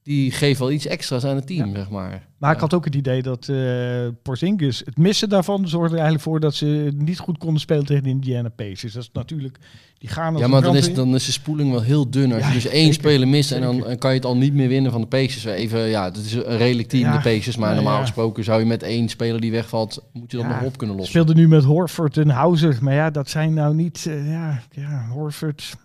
die 0.07 0.31
geeft 0.31 0.59
wel 0.59 0.71
iets 0.71 0.87
extra's 0.87 1.25
aan 1.25 1.37
het 1.37 1.47
team, 1.47 1.75
zeg 1.75 1.91
maar. 1.91 2.27
Maar 2.39 2.55
ik 2.55 2.61
had 2.61 2.75
ook 2.75 2.85
het 2.85 2.95
idee 2.95 3.23
dat 3.23 3.49
eh 3.49 4.07
Porzingis, 4.23 4.83
het 4.85 4.99
missen 4.99 5.29
daarvan, 5.29 5.69
zorgde 5.69 5.89
er 5.97 6.03
eigenlijk 6.03 6.23
voor 6.23 6.41
dat 6.41 6.55
ze 6.55 6.93
niet 6.97 7.19
goed 7.19 7.39
konden 7.39 7.61
spelen 7.61 7.87
tegen 7.87 8.03
de 8.03 8.09
Indiana 8.09 8.49
Pacers. 8.49 8.93
Dat 8.93 9.03
is 9.03 9.11
natuurlijk, 9.13 9.59
die 9.99 10.09
gaan 10.09 10.33
als 10.33 10.43
Ja, 10.43 10.49
maar 10.49 10.63
dan 10.63 10.77
is, 10.77 10.95
dan 10.95 11.15
is 11.15 11.25
de 11.27 11.33
spoeling 11.33 11.71
wel 11.71 11.83
heel 11.83 12.11
dun. 12.11 12.33
Als 12.33 12.43
Ja, 12.43 12.49
je 12.49 12.55
dus 12.55 12.67
één 12.67 12.93
speler 12.93 13.29
mist 13.29 13.53
en 13.53 13.61
dan 13.61 13.81
dan 13.81 13.99
kan 13.99 14.11
je 14.11 14.17
het 14.17 14.25
al 14.27 14.37
niet 14.37 14.55
meer 14.55 14.69
winnen 14.69 14.93
van 14.93 15.01
de 15.01 15.07
Pacers. 15.07 15.45
Even, 15.45 15.81
ja, 15.81 16.05
het 16.05 16.17
is 16.17 16.33
een 16.35 16.57
redelijk 16.57 16.89
team, 16.89 17.13
de 17.13 17.21
Pacers. 17.21 17.57
Maar 17.57 17.75
normaal 17.75 18.01
gesproken 18.01 18.45
zou 18.45 18.61
je 18.61 18.67
met 18.67 18.83
één 18.83 19.09
speler 19.09 19.41
die 19.41 19.51
wegvalt, 19.51 20.05
moet 20.13 20.31
je 20.31 20.37
dat 20.37 20.47
Ja, 20.47 20.53
nog 20.53 20.63
op 20.67 20.79
kunnen 20.79 20.97
lossen. 20.97 21.13
speelde 21.21 21.41
nu 21.41 21.49
met 21.49 21.65
Horford 21.65 22.17
en 22.17 22.29
Hauser. 22.31 22.79
Maar 22.81 22.95
ja, 22.95 23.11
dat 23.11 23.31
zijn 23.31 23.55
nou 23.55 23.75
niet... 23.75 24.09
ja, 24.25 24.63
ja, 24.71 25.07
Horford... 25.13 25.77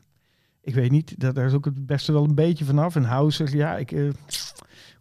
Ik 0.63 0.73
weet 0.75 0.91
niet, 0.91 1.19
dat, 1.19 1.35
daar 1.35 1.45
is 1.45 1.53
ook 1.53 1.65
het 1.65 1.85
beste 1.85 2.11
wel 2.11 2.23
een 2.23 2.35
beetje 2.35 2.65
vanaf. 2.65 2.95
En 2.95 3.03
Hauser, 3.03 3.55
ja, 3.55 3.77
ik... 3.77 3.91
eh 3.91 4.09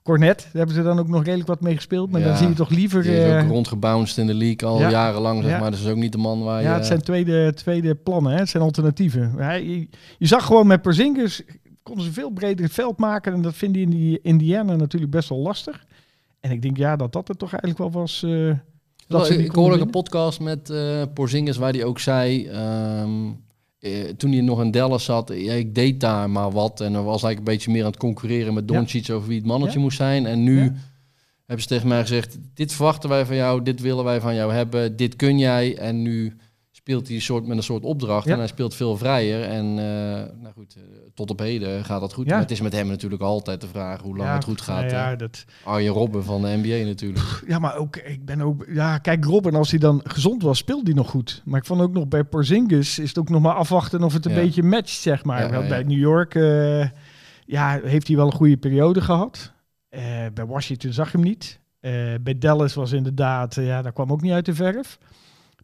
Cornet, 0.03 0.39
daar 0.39 0.51
hebben 0.53 0.75
ze 0.75 0.83
dan 0.83 0.99
ook 0.99 1.09
nog 1.09 1.25
redelijk 1.25 1.49
wat 1.49 1.61
mee 1.61 1.75
gespeeld. 1.75 2.11
Maar 2.11 2.21
Ja, 2.21 2.27
dan 2.27 2.37
zie 2.37 2.49
je 2.49 2.55
toch 2.55 2.69
liever... 2.71 3.03
Die 3.03 3.13
is 3.17 3.33
eh, 3.33 3.43
ook 3.43 3.49
rondgebounced 3.49 4.17
in 4.19 4.27
de 4.27 4.35
league 4.35 4.69
al 4.69 4.79
Ja, 4.79 4.91
jarenlang, 4.91 5.43
zeg 5.43 5.53
ja. 5.53 5.59
maar. 5.59 5.71
Dus 5.71 5.79
dat 5.79 5.89
is 5.89 5.95
ook 5.95 6.01
niet 6.01 6.13
de 6.13 6.19
man 6.19 6.43
waar 6.43 6.63
ja, 6.63 6.75
het 6.75 6.87
zijn 6.87 7.03
tweede, 7.03 7.55
tweede 7.55 7.95
plannen, 7.95 8.33
hè? 8.33 8.39
het 8.39 8.49
zijn 8.49 8.63
alternatieven. 8.63 9.33
Hij, 9.37 9.65
je, 9.65 9.89
je 10.19 10.27
zag 10.27 10.47
gewoon 10.47 10.67
met 10.67 10.83
Porzingis, 10.83 11.43
konden 11.83 12.05
ze 12.05 12.13
veel 12.13 12.31
breder 12.31 12.65
het 12.65 12.75
veld 12.75 12.99
maken. 12.99 13.33
En 13.33 13.43
dat 13.43 13.55
vinden 13.55 13.91
die 13.91 13.91
in 13.91 13.99
die 13.99 14.19
Indiana 14.23 14.77
natuurlijk 14.77 15.13
best 15.13 15.29
wel 15.29 15.39
lastig. 15.39 15.85
En 16.41 16.51
ik 16.51 16.63
denk 16.63 16.77
ja, 16.77 16.97
dat 16.97 17.13
dat 17.13 17.29
het 17.29 17.39
toch 17.39 17.53
eigenlijk 17.53 17.79
wel 17.79 18.03
was... 18.03 18.23
eh, 18.23 18.53
dat 19.09 19.27
ze 19.27 19.33
ik 19.33 19.39
die 19.39 19.51
hoorde 19.63 19.81
een 19.81 19.91
podcast 19.91 20.41
met 20.41 20.71
eh 20.71 21.03
Porzingis 21.15 21.57
waar 21.57 21.73
hij 21.73 21.85
ook 21.85 21.99
zei... 21.99 22.47
ehm, 22.47 23.11
eh, 23.81 23.93
toen 24.17 24.33
hij 24.33 24.41
nog 24.41 24.61
in 24.63 24.71
Dallas 24.71 25.05
zat, 25.05 25.33
ja, 25.35 25.53
ik 25.53 25.75
deed 25.75 26.01
daar 26.01 26.31
maar 26.31 26.51
wat. 26.51 26.81
En 26.81 26.95
er 26.95 27.05
was 27.05 27.23
eigenlijk 27.23 27.39
een 27.39 27.55
beetje 27.55 27.71
meer 27.71 27.85
aan 27.85 27.91
het 27.91 27.99
concurreren 28.01 28.55
met 28.55 28.71
Ja. 28.71 28.77
Doncic 28.77 29.11
over 29.11 29.29
wie 29.29 29.39
het 29.39 29.47
mannetje 29.47 29.77
Ja. 29.79 29.85
moest 29.85 29.97
zijn. 29.97 30.27
En 30.27 30.43
nu 30.43 30.61
hebben 31.47 31.63
ze 31.63 31.67
tegen 31.67 31.89
mij 31.89 32.01
gezegd, 32.01 32.39
dit 32.55 32.73
verwachten 32.73 33.09
wij 33.09 33.27
van 33.27 33.37
jou, 33.37 33.63
dit 33.63 33.81
willen 33.81 34.05
wij 34.05 34.21
van 34.21 34.35
jou 34.35 34.53
hebben, 34.53 34.97
dit 34.97 35.17
kun 35.17 35.39
jij. 35.39 35.77
En 35.77 36.03
nu 36.03 36.37
speelt 36.81 37.07
hij 37.07 37.17
een 37.17 37.23
soort, 37.23 37.47
met 37.47 37.57
een 37.57 37.63
soort 37.63 37.85
opdracht 37.85 38.27
Ja. 38.27 38.33
en 38.33 38.39
hij 38.39 38.47
speelt 38.47 38.75
veel 38.75 38.97
vrijer. 38.97 39.43
En 39.43 39.65
eh, 39.65 40.41
nou 40.41 40.53
goed, 40.55 40.75
eh, 40.77 40.83
tot 41.15 41.31
op 41.31 41.39
heden 41.39 41.85
gaat 41.85 42.01
dat 42.01 42.13
goed. 42.13 42.25
Ja. 42.27 42.33
Maar 42.33 42.41
het 42.41 42.51
is 42.51 42.61
met 42.61 42.73
hem 42.73 42.87
natuurlijk 42.87 43.23
altijd 43.23 43.61
de 43.61 43.67
vraag 43.67 44.01
hoe 44.01 44.17
lang 44.17 44.29
Ja, 44.29 44.35
het 44.35 44.45
goed 44.45 44.61
gaat. 44.61 44.91
ja, 44.91 45.17
dat, 45.17 45.45
Arjen 45.65 45.93
Robben 45.93 46.25
van 46.25 46.43
de 46.43 46.49
NBA 46.63 46.87
natuurlijk. 46.87 47.43
ja, 47.47 47.59
maar 47.59 47.77
ook, 47.77 47.97
ik 47.97 48.25
ben 48.25 48.41
ook... 48.41 48.67
Ja, 48.69 48.99
kijk, 48.99 49.25
Robin, 49.25 49.55
als 49.55 49.71
hij 49.71 49.79
dan 49.79 50.01
gezond 50.05 50.43
was, 50.43 50.59
speelde 50.59 50.85
hij 50.85 50.93
nog 50.95 51.11
goed. 51.11 51.43
Maar 51.45 51.61
ik 51.61 51.67
vond 51.67 51.81
ook 51.81 51.93
nog 51.93 52.09
bij 52.09 52.25
Porzingis 52.25 52.99
is 52.99 53.09
het 53.09 53.19
ook 53.19 53.29
nog 53.29 53.43
maar 53.43 53.55
afwachten 53.55 54.03
of 54.03 54.13
het 54.13 54.27
een 54.27 54.35
beetje 54.35 54.63
matcht, 54.63 54.89
zeg 55.01 55.25
maar. 55.25 55.67
Bij. 55.69 55.83
New 55.83 55.99
York 55.99 56.35
eh, 56.35 56.89
ja, 57.47 57.81
heeft 57.83 58.07
hij 58.07 58.17
wel 58.17 58.27
een 58.27 58.33
goede 58.33 58.57
periode 58.57 59.01
gehad. 59.01 59.53
Eh, 59.89 60.03
bij 60.35 60.47
Washington 60.47 60.93
zag 60.93 61.13
je 61.13 61.19
hem 61.19 61.27
niet. 61.27 61.61
Bij 62.23 62.39
Dallas 62.39 62.75
was 62.75 62.93
inderdaad, 62.93 63.55
ja, 63.55 63.83
daar 63.83 63.93
kwam 63.93 64.13
ook 64.13 64.23
niet 64.23 64.33
uit 64.33 64.45
de 64.45 64.55
verf. 64.55 64.99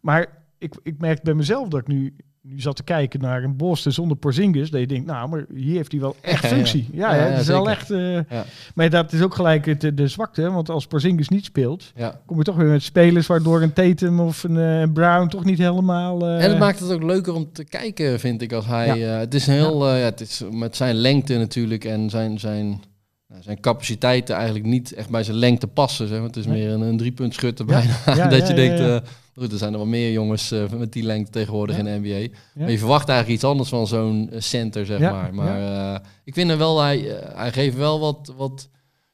Maar 0.01 0.45
ik, 0.59 0.73
ik 0.83 0.95
merk 0.97 1.21
bij 1.23 1.33
mezelf 1.33 1.67
dat 1.67 1.79
ik 1.79 1.87
nu, 1.87 2.15
nu 2.41 2.59
zat 2.59 2.75
te 2.75 2.83
kijken 2.83 3.19
naar 3.21 3.43
een 3.43 3.55
Boston 3.57 3.91
zonder 3.91 4.17
Porzingis. 4.17 4.69
Dat 4.69 4.79
je 4.79 4.87
denkt, 4.87 5.05
nou, 5.05 5.29
maar 5.29 5.45
hier 5.53 5.75
heeft 5.75 5.91
hij 5.91 6.01
wel 6.01 6.15
echt 6.21 6.41
ja. 6.43 6.47
functie. 6.49 6.87
Ja, 6.91 7.13
Ja, 7.13 7.19
hè, 7.19 7.25
ja, 7.25 7.31
het 7.31 7.41
is 7.41 7.47
wel 7.47 7.69
echt... 7.69 7.91
eh, 7.91 8.13
Ja. 8.13 8.45
Maar 8.75 8.89
dat 8.89 9.13
is 9.13 9.21
ook 9.21 9.35
gelijk 9.35 9.65
het, 9.65 9.83
eh, 9.83 9.91
de 9.93 10.07
zwakte. 10.07 10.49
Want 10.51 10.69
als 10.69 10.87
Porzingis 10.87 11.29
niet 11.29 11.45
speelt, 11.45 11.91
kom 12.25 12.37
je 12.37 12.43
toch 12.43 12.55
weer 12.55 12.67
met 12.67 12.83
spelers 12.83 13.27
waardoor 13.27 13.61
een 13.61 13.73
Tatum 13.73 14.19
of 14.19 14.43
een 14.43 14.57
eh, 14.57 14.91
Brown 14.93 15.27
toch 15.27 15.43
niet 15.43 15.57
helemaal... 15.57 16.21
eh, 16.27 16.43
En 16.43 16.49
het 16.49 16.59
maakt 16.59 16.79
het 16.79 16.91
ook 16.91 17.03
leuker 17.03 17.33
om 17.33 17.51
te 17.51 17.63
kijken, 17.63 18.19
vind 18.19 18.41
ik, 18.41 18.51
als 18.53 18.65
hij... 18.65 18.99
het 18.99 19.33
is 19.33 19.45
heel... 19.47 19.87
ja, 19.95 20.03
het 20.03 20.21
is 20.21 20.43
met 20.51 20.75
zijn 20.75 20.95
lengte 20.95 21.37
natuurlijk 21.37 21.85
en 21.85 22.09
zijn, 22.09 22.39
zijn, 22.39 22.81
nou, 23.27 23.41
zijn 23.41 23.59
capaciteiten 23.59 24.35
eigenlijk 24.35 24.65
niet 24.65 24.93
echt 24.93 25.09
bij 25.09 25.23
zijn 25.23 25.37
lengte 25.37 25.67
passen. 25.67 26.07
Zeg. 26.07 26.17
maar. 26.17 26.27
Het 26.27 26.37
is 26.37 26.47
meer 26.47 26.71
een, 26.71 26.81
een 26.81 26.97
drieppuntschutter 26.97 27.65
Ja. 27.69 27.81
bijna. 28.05 28.27
Dat 28.37 28.47
je 28.47 28.53
denkt... 28.53 29.09
goed, 29.37 29.51
er 29.51 29.57
zijn 29.57 29.71
er 29.71 29.77
wel 29.77 29.87
meer 29.87 30.11
jongens 30.11 30.51
eh, 30.51 30.69
met 30.69 30.93
die 30.93 31.03
lengte 31.03 31.31
tegenwoordig 31.31 31.75
Ja. 31.77 31.83
in 31.83 32.01
de 32.01 32.07
NBA. 32.09 32.37
Maar 32.55 32.71
je 32.71 32.77
verwacht 32.77 33.09
eigenlijk 33.09 33.39
iets 33.39 33.49
anders 33.49 33.69
van 33.69 33.87
zo'n 33.87 34.29
eh, 34.31 34.39
center, 34.41 34.85
zeg 34.85 34.99
Ja, 34.99 35.11
maar. 35.11 35.33
Maar 35.33 35.93
eh, 35.93 35.99
ik 36.23 36.33
vind 36.33 36.49
hem 36.49 36.57
wel... 36.57 36.81
Hij, 36.81 37.19
hij 37.35 37.51
geeft 37.51 37.77
wel 37.77 37.99
wat... 37.99 38.33
wat 38.37 38.69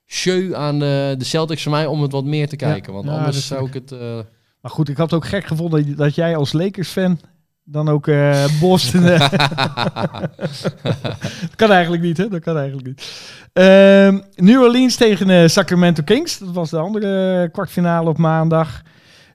show 0.05 0.53
aan 0.53 0.79
de, 0.79 1.15
de 1.17 1.25
Celtics 1.25 1.63
voor 1.63 1.71
mij 1.71 1.86
om 1.86 2.01
het 2.01 2.12
wat 2.12 2.25
meer 2.25 2.47
te 2.47 2.55
kijken. 2.55 2.93
Want 2.93 3.07
anders 3.07 3.47
zou 3.47 3.67
ik 3.67 3.73
het... 3.73 3.91
Maar 4.62 4.71
goed, 4.71 4.89
ik 4.89 4.97
had 4.97 5.12
het 5.12 5.19
ook 5.19 5.27
gek 5.27 5.45
gevonden 5.45 5.95
dat 5.95 6.15
jij 6.15 6.36
als 6.36 6.53
Lakers-fan 6.53 7.19
dan 7.63 7.89
ook 7.89 8.07
eh 8.07 8.45
Boston... 8.62 9.01
dat 11.41 11.55
kan 11.55 11.71
eigenlijk 11.71 12.03
niet, 12.03 12.17
hè? 12.17 12.27
Dat 12.27 12.41
kan 12.41 12.57
eigenlijk 12.57 12.88
niet. 12.88 13.12
Ehm, 13.53 14.19
New 14.36 14.62
Orleans 14.62 14.95
tegen 14.95 15.29
eh, 15.29 15.47
Sacramento 15.47 16.03
Kings. 16.03 16.38
Dat 16.38 16.51
was 16.51 16.69
de 16.69 16.77
andere 16.77 17.49
kwartfinale 17.51 18.09
op 18.09 18.17
maandag. 18.17 18.81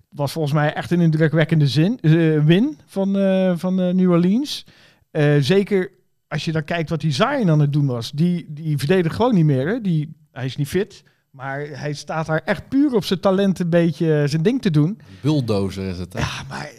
Was 0.08 0.32
volgens 0.32 0.54
mij 0.54 0.72
echt 0.74 0.90
een 0.90 1.00
indrukwekkende 1.00 1.66
zin, 1.66 1.98
eh, 2.00 2.44
win 2.44 2.78
van, 2.86 3.16
eh, 3.18 3.52
van 3.56 3.80
eh, 3.80 3.94
New 3.94 4.10
Orleans. 4.10 4.66
Eh, 5.10 5.36
zeker 5.40 5.90
als 6.28 6.44
je 6.44 6.52
dan 6.52 6.64
kijkt 6.64 6.90
wat 6.90 7.00
die 7.00 7.12
Zion 7.12 7.50
aan 7.50 7.60
het 7.60 7.72
doen 7.72 7.86
was. 7.86 8.10
Die, 8.10 8.46
die 8.48 8.78
verdedigt 8.78 9.14
gewoon 9.14 9.34
niet 9.34 9.44
meer. 9.44 9.68
Hè? 9.68 9.80
Die, 9.80 10.16
hij 10.32 10.44
is 10.44 10.56
niet 10.56 10.68
fit. 10.68 11.02
Maar 11.30 11.60
hij 11.60 11.92
staat 11.92 12.26
daar 12.26 12.42
echt 12.44 12.68
puur 12.68 12.94
op 12.94 13.04
zijn 13.04 13.20
talent 13.20 13.58
een 13.58 13.70
beetje 13.70 14.24
zijn 14.26 14.42
ding 14.42 14.62
te 14.62 14.70
doen. 14.70 15.00
Bulldozer 15.20 15.84
is 15.88 15.98
het. 15.98 16.12
Hè? 16.12 16.18
Ja, 16.18 16.42
maar... 16.48 16.70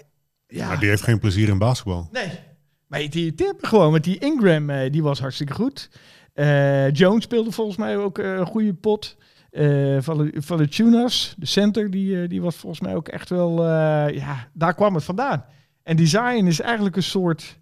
Ja, 0.47 0.67
Maar 0.67 0.79
die 0.79 0.89
heeft 0.89 1.03
geen 1.03 1.19
plezier 1.19 1.49
in 1.49 1.57
basketbal. 1.57 2.09
Nee. 2.11 2.29
Maar 2.87 3.01
het 3.01 3.15
irriteert 3.15 3.61
me 3.61 3.67
gewoon, 3.67 3.91
want 3.91 4.03
die 4.03 4.17
Ingram 4.19 4.69
eh, 4.69 4.91
die 4.91 5.03
was 5.03 5.19
hartstikke 5.19 5.53
goed. 5.53 5.89
Eh, 6.33 6.91
Jones 6.91 7.23
speelde 7.23 7.51
volgens 7.51 7.77
mij 7.77 7.97
ook 7.97 8.19
eh, 8.19 8.33
een 8.33 8.45
goede 8.45 8.73
pot. 8.73 9.17
Eh 9.51 9.97
van 10.33 10.57
de 10.57 10.67
Tunas, 10.67 11.35
de 11.37 11.45
center, 11.45 11.91
die, 11.91 12.21
eh, 12.21 12.29
die 12.29 12.41
was 12.41 12.55
volgens 12.55 12.81
mij 12.81 12.95
ook 12.95 13.07
echt 13.07 13.29
wel... 13.29 13.59
eh, 13.59 14.15
ja, 14.15 14.47
daar 14.53 14.73
kwam 14.73 14.95
het 14.95 15.03
vandaan. 15.03 15.45
En 15.83 15.95
Design 15.95 16.45
is 16.45 16.59
eigenlijk 16.61 16.95
een 16.95 17.03
soort... 17.03 17.58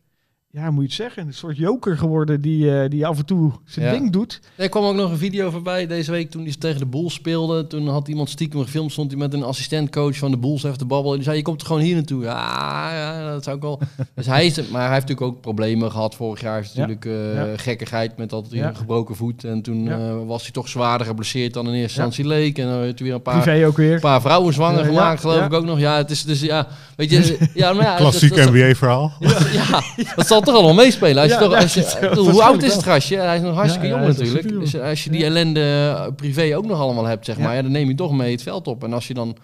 Ja, 0.58 0.72
moet 0.72 0.82
je 0.82 0.88
het 0.88 0.93
zeggen? 1.13 1.28
Een 1.28 1.34
soort 1.34 1.58
joker 1.58 1.98
geworden 1.98 2.41
die, 2.41 2.80
eh, 2.82 2.89
die 2.89 3.06
af 3.06 3.17
en 3.17 3.26
toe 3.26 3.52
zijn 3.65 3.86
Ja. 3.86 3.91
ding 3.91 4.12
doet. 4.12 4.39
Er 4.56 4.70
kwam 4.70 4.84
ook 4.84 4.96
nog 4.96 5.12
een 5.12 5.17
video 5.17 5.50
voorbij 5.50 5.88
deze 5.88 6.12
week 6.12 6.32
toen 6.32 6.43
hij 6.43 6.56
tegen 6.60 6.80
de 6.80 6.86
Bulls 6.86 7.13
speelde. 7.13 7.67
Toen 7.67 7.88
had 7.88 8.08
iemand 8.08 8.30
stiekem 8.30 8.62
gefilmd, 8.63 8.91
stond 8.91 9.12
hij 9.12 9.20
met 9.20 9.34
een 9.34 9.43
assistentcoach 9.43 10.17
van 10.17 10.32
de 10.32 10.38
Bulls 10.38 10.63
even 10.63 10.78
te 10.78 10.86
babbelen. 10.86 11.15
Die 11.15 11.24
zei, 11.26 11.38
je 11.38 11.43
komt 11.43 11.62
er 11.62 11.67
gewoon 11.67 11.82
hier 11.82 11.96
naartoe. 11.96 12.24
Ja, 12.24 12.93
ja 12.93 13.32
dat 13.32 13.43
zou 13.43 13.56
ik 13.56 13.62
wel... 13.62 13.80
dus 14.15 14.26
hij 14.26 14.46
is, 14.46 14.56
maar 14.56 14.82
hij 14.86 14.93
heeft 14.93 15.08
natuurlijk 15.08 15.36
ook 15.36 15.41
problemen 15.41 15.91
gehad. 15.91 16.15
Vorig 16.15 16.41
jaar 16.41 16.60
is 16.60 16.72
Ja. 16.74 16.86
natuurlijk 16.88 17.06
eh, 17.06 17.34
Ja. 17.36 17.58
gekkigheid 17.58 18.17
met 18.17 18.34
altijd 18.34 18.54
Ja. 18.54 18.67
een 18.67 18.76
gebroken 18.76 19.15
voet. 19.15 19.43
En 19.43 19.62
toen 19.62 19.84
Ja. 19.84 19.98
eh, 19.98 20.15
was 20.26 20.41
hij 20.43 20.52
toch 20.52 20.67
zwaarder 20.67 21.08
geblesseerd 21.08 21.54
dan 21.54 21.65
in 21.67 21.74
eerste 21.74 21.84
instantie 22.02 22.28
leek. 22.28 22.58
En 22.58 22.67
dan 22.67 22.80
heeft 22.82 22.98
hij 23.00 23.08
weer 23.08 23.15
een 23.17 23.22
paar... 23.22 23.41
Privé 23.41 23.65
ook 23.67 23.78
weer. 23.78 23.93
Een 23.93 24.00
paar 24.00 24.22
vrouwen 24.22 24.54
zwanger 24.54 24.86
gemaakt, 24.86 25.22
geloof 25.22 25.38
ja. 25.39 25.46
ik 25.46 25.54
ook 25.54 25.65
nog. 25.65 25.80
Ja, 25.80 25.98
het 25.98 26.12
is 26.12 26.24
dus 26.24 26.41
ja, 26.41 26.67
weet 26.96 27.10
je, 27.10 27.38
ja, 27.54 27.74
maar 27.74 27.84
ja, 27.84 27.96
Klassiek 27.96 28.30
dat- 28.30 28.38
dat- 28.39 28.54
NBA-verhaal. 28.54 29.12
ja, 29.52 29.82
dat 30.15 30.28
zal 30.28 30.41
toch 30.47 30.55
allemaal 30.55 30.83
meespelen. 30.83 31.23
Als 31.23 31.31
je 31.31 31.38
Ja, 31.38 31.39
toch, 31.39 31.51
ja, 31.51 31.62
als 31.62 31.73
je, 31.73 32.15
hoe 32.31 32.43
oud 32.43 32.63
is 32.63 32.73
het 32.73 32.83
gastje? 32.83 33.17
Hij 33.17 33.36
is 33.36 33.41
nog 33.41 33.55
hartstikke 33.55 33.88
jong 33.88 34.05
natuurlijk. 34.05 34.60
Dus 34.60 34.79
als 34.79 35.03
je 35.03 35.10
die 35.10 35.23
ellende 35.23 35.93
eh, 35.97 36.15
privé 36.15 36.57
ook 36.57 36.65
nog 36.65 36.79
allemaal 36.79 37.05
hebt, 37.05 37.25
zeg 37.25 37.38
maar, 37.38 37.55
ja, 37.55 37.62
dan 37.62 37.71
neem 37.71 37.88
je 37.88 37.95
toch 37.95 38.13
mee 38.13 38.31
het 38.31 38.43
veld 38.43 38.67
op. 38.67 38.83
En 38.83 38.93
als 38.93 39.07
je 39.07 39.13
dan, 39.13 39.36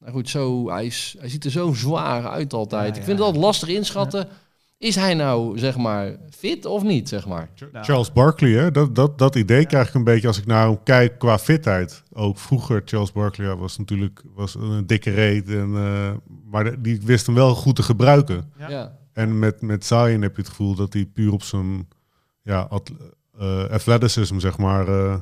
nou 0.00 0.12
goed, 0.12 0.28
zo, 0.28 0.70
hij, 0.70 0.86
is, 0.86 1.16
hij 1.18 1.28
ziet 1.28 1.44
er 1.44 1.50
zo 1.50 1.72
zwaar 1.72 2.28
uit 2.28 2.52
altijd. 2.52 2.94
Ja, 2.94 3.00
Ik 3.00 3.04
vind 3.04 3.06
ja. 3.06 3.12
het 3.12 3.22
altijd 3.22 3.44
lastig 3.44 3.68
inschatten. 3.68 4.28
Is 4.78 4.94
hij 4.94 5.14
nou, 5.14 5.58
zeg 5.58 5.76
maar, 5.76 6.16
fit 6.30 6.66
of 6.66 6.82
niet, 6.82 7.08
zeg 7.08 7.26
maar? 7.26 7.50
Charles 7.72 8.12
Barkley, 8.12 8.50
hè? 8.50 8.70
Dat, 8.70 8.94
dat, 8.94 9.18
dat 9.18 9.34
idee 9.34 9.66
krijg 9.66 9.88
ik 9.88 9.94
een 9.94 10.04
beetje 10.04 10.26
als 10.26 10.38
ik 10.38 10.46
naar 10.46 10.66
hem 10.66 10.82
kijk 10.82 11.18
qua 11.18 11.38
fitheid. 11.38 12.02
Ook 12.12 12.38
vroeger, 12.38 12.82
Charles 12.84 13.12
Barkley 13.12 13.54
was 13.54 13.78
natuurlijk 13.78 14.22
was 14.34 14.54
een 14.54 14.86
dikke 14.86 15.10
reet. 15.10 15.48
En, 15.48 15.72
eh, 15.74 16.10
maar 16.50 16.82
die 16.82 17.00
wist 17.04 17.26
hem 17.26 17.34
wel 17.34 17.54
goed 17.54 17.76
te 17.76 17.82
gebruiken. 17.82 18.52
Ja. 18.58 18.70
Ja. 18.70 18.92
En 19.14 19.38
met, 19.38 19.60
met 19.62 19.84
Zion 19.84 20.22
heb 20.22 20.34
je 20.36 20.40
het 20.42 20.50
gevoel 20.50 20.74
dat 20.74 20.92
hij 20.92 21.04
puur 21.06 21.32
op 21.32 21.42
zijn 21.42 21.88
ja, 22.42 22.60
at- 22.60 22.92
eh, 23.38 23.64
athleticism, 23.70 24.38
zeg 24.38 24.58
maar, 24.58 24.88
eh, 24.88 25.16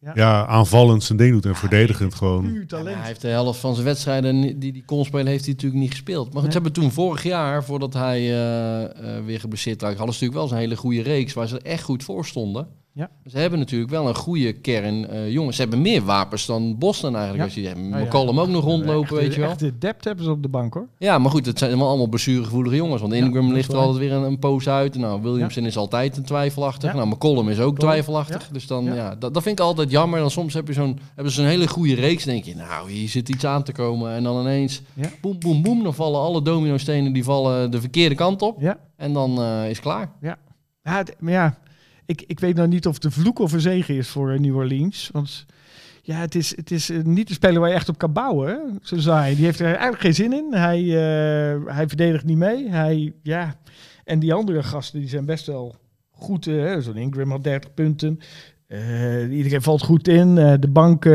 Ja. 0.00 0.12
ja. 0.14 0.46
aanvallend 0.46 1.04
zijn 1.04 1.18
ding 1.18 1.32
doet 1.32 1.44
en 1.46 1.54
verdedigend 1.56 2.14
gewoon. 2.14 2.44
Hij 2.68 2.94
heeft 2.94 3.20
de 3.20 3.28
helft 3.28 3.60
van 3.60 3.72
zijn 3.74 3.86
wedstrijden 3.86 4.58
die 4.58 4.72
die 4.72 4.84
kon 4.84 5.04
spelen, 5.04 5.26
heeft 5.26 5.44
hij 5.44 5.52
natuurlijk 5.54 5.80
niet 5.82 5.90
gespeeld. 5.90 6.24
Maar 6.24 6.32
goed, 6.32 6.42
Nee. 6.42 6.50
ze 6.52 6.56
hebben 6.62 6.72
toen 6.82 6.92
vorig 6.92 7.22
jaar, 7.22 7.64
voordat 7.64 7.92
hij 7.94 8.18
eh, 8.20 9.16
eh, 9.18 9.24
weer 9.24 9.40
geblesseerd 9.40 9.82
raakte, 9.82 9.96
hadden 9.98 10.14
ze 10.14 10.24
natuurlijk 10.24 10.32
wel 10.34 10.42
eens 10.42 10.52
een 10.52 10.70
hele 10.70 10.80
goede 10.80 11.02
reeks 11.02 11.32
waar 11.32 11.48
ze 11.48 11.60
echt 11.60 11.82
goed 11.82 12.04
voor 12.04 12.26
stonden. 12.26 12.68
Ja. 12.96 13.10
Ze 13.26 13.38
hebben 13.38 13.58
natuurlijk 13.58 13.90
wel 13.90 14.08
een 14.08 14.14
goede 14.14 14.52
kern 14.52 15.08
eh, 15.08 15.30
jongens. 15.30 15.56
Ze 15.56 15.62
hebben 15.62 15.82
meer 15.82 16.02
wapens 16.04 16.46
dan 16.46 16.78
Boston 16.78 17.16
eigenlijk. 17.16 17.38
Ja. 17.38 17.44
Als 17.44 17.54
je 17.54 17.66
hebt 17.68 17.96
ja. 17.98 18.04
McCollum 18.04 18.40
ook 18.40 18.48
nog 18.48 18.64
rondlopen, 18.64 19.16
Echt, 19.16 19.24
weet 19.26 19.34
je 19.34 19.40
wel. 19.40 19.50
Echt 19.50 19.58
de 19.58 19.78
depth 19.78 20.04
hebben 20.04 20.24
ze 20.24 20.30
op 20.30 20.42
de 20.42 20.48
bank 20.48 20.74
hoor. 20.74 20.88
Ja, 20.98 21.18
maar 21.18 21.30
goed, 21.30 21.46
het 21.46 21.58
zijn 21.58 21.70
allemaal, 21.70 21.88
allemaal 21.88 22.06
blessuregevoelige 22.06 22.76
jongens. 22.76 23.00
Want 23.00 23.12
Ja, 23.14 23.24
Ingram 23.24 23.52
ligt 23.52 23.72
er 23.72 23.78
altijd 23.78 23.98
weer 23.98 24.12
een, 24.12 24.22
een 24.22 24.38
poos 24.38 24.68
uit. 24.68 24.94
Nou, 24.96 25.22
Williamson 25.22 25.64
is 25.66 25.76
altijd 25.76 26.16
een 26.16 26.22
twijfelachtig. 26.24 26.90
Ja. 26.90 26.96
Nou, 26.96 27.08
McCollum 27.08 27.48
is 27.48 27.60
ook 27.60 27.78
twijfelachtig. 27.78 28.42
ja. 28.46 28.52
Dus 28.52 28.66
dan, 28.66 28.84
Ja. 28.84 28.94
ja, 28.94 29.14
dat, 29.14 29.34
dat 29.34 29.42
vind 29.42 29.58
ik 29.58 29.64
altijd 29.64 29.90
jammer. 29.90 30.18
Dan 30.20 30.30
soms 30.30 30.54
heb 30.54 30.66
je 30.66 30.72
zo'n, 30.72 30.98
hebben 31.14 31.32
ze 31.32 31.42
een 31.42 31.48
hele 31.48 31.68
goede 31.68 31.94
reeks. 31.94 32.24
Denk 32.24 32.44
je, 32.44 32.54
nou, 32.54 32.90
hier 32.90 33.08
zit 33.08 33.28
iets 33.28 33.44
aan 33.46 33.62
te 33.62 33.72
komen. 33.72 34.12
En 34.12 34.22
dan 34.22 34.40
ineens, 34.40 34.82
Ja. 34.94 35.08
boem, 35.20 35.38
boem, 35.38 35.62
boem. 35.62 35.82
Dan 35.82 35.94
vallen 35.94 36.20
alle 36.20 36.42
dominostenen 36.42 37.12
die 37.12 37.24
vallen 37.24 37.70
de 37.70 37.80
verkeerde 37.80 38.14
kant 38.14 38.42
op. 38.42 38.60
Ja. 38.60 38.78
En 38.96 39.12
dan 39.12 39.40
eh, 39.42 39.62
is 39.64 39.68
het 39.76 39.80
klaar. 39.80 40.12
Ja, 40.20 40.38
het- 40.82 41.16
maar 41.18 41.32
ja, 41.32 41.58
ik, 42.06 42.24
ik 42.26 42.40
weet 42.40 42.56
nou 42.56 42.68
niet 42.68 42.86
of 42.86 43.04
een 43.04 43.12
vloek 43.12 43.38
of 43.38 43.52
een 43.52 43.60
zegen 43.60 43.94
is 43.94 44.08
voor 44.08 44.30
eh, 44.32 44.38
New 44.38 44.56
Orleans. 44.56 45.10
Want 45.12 45.46
ja, 46.02 46.16
het 46.16 46.34
is, 46.34 46.56
het 46.56 46.70
is 46.70 46.90
eh, 46.90 47.02
niet 47.02 47.28
een 47.28 47.34
speler 47.34 47.60
waar 47.60 47.68
je 47.68 47.74
echt 47.74 47.88
op 47.88 47.98
kan 47.98 48.12
bouwen. 48.12 48.78
Zo 48.82 48.96
zei 48.96 49.34
Die 49.34 49.44
heeft 49.44 49.60
er 49.60 49.66
eigenlijk 49.66 50.00
geen 50.00 50.14
zin 50.14 50.32
in. 50.32 50.54
Hij, 50.54 50.82
eh, 50.82 51.74
hij 51.74 51.88
verdedigt 51.88 52.24
niet 52.24 52.36
mee. 52.36 52.70
Hij, 52.70 53.12
ja. 53.22 53.56
En 54.04 54.18
die 54.18 54.34
andere 54.34 54.62
gasten 54.62 55.00
die 55.00 55.08
zijn 55.08 55.24
best 55.24 55.46
wel 55.46 55.74
goed. 56.10 56.44
hè. 56.44 56.80
Zo'n 56.80 56.96
Ingram 56.96 57.30
had 57.30 57.44
30 57.44 57.74
punten. 57.74 58.20
Eh, 58.66 59.36
iedereen 59.36 59.62
valt 59.62 59.82
goed 59.82 60.08
in. 60.08 60.38
Eh, 60.38 60.54
de 60.60 60.68
bank... 60.68 61.04
eh, 61.04 61.12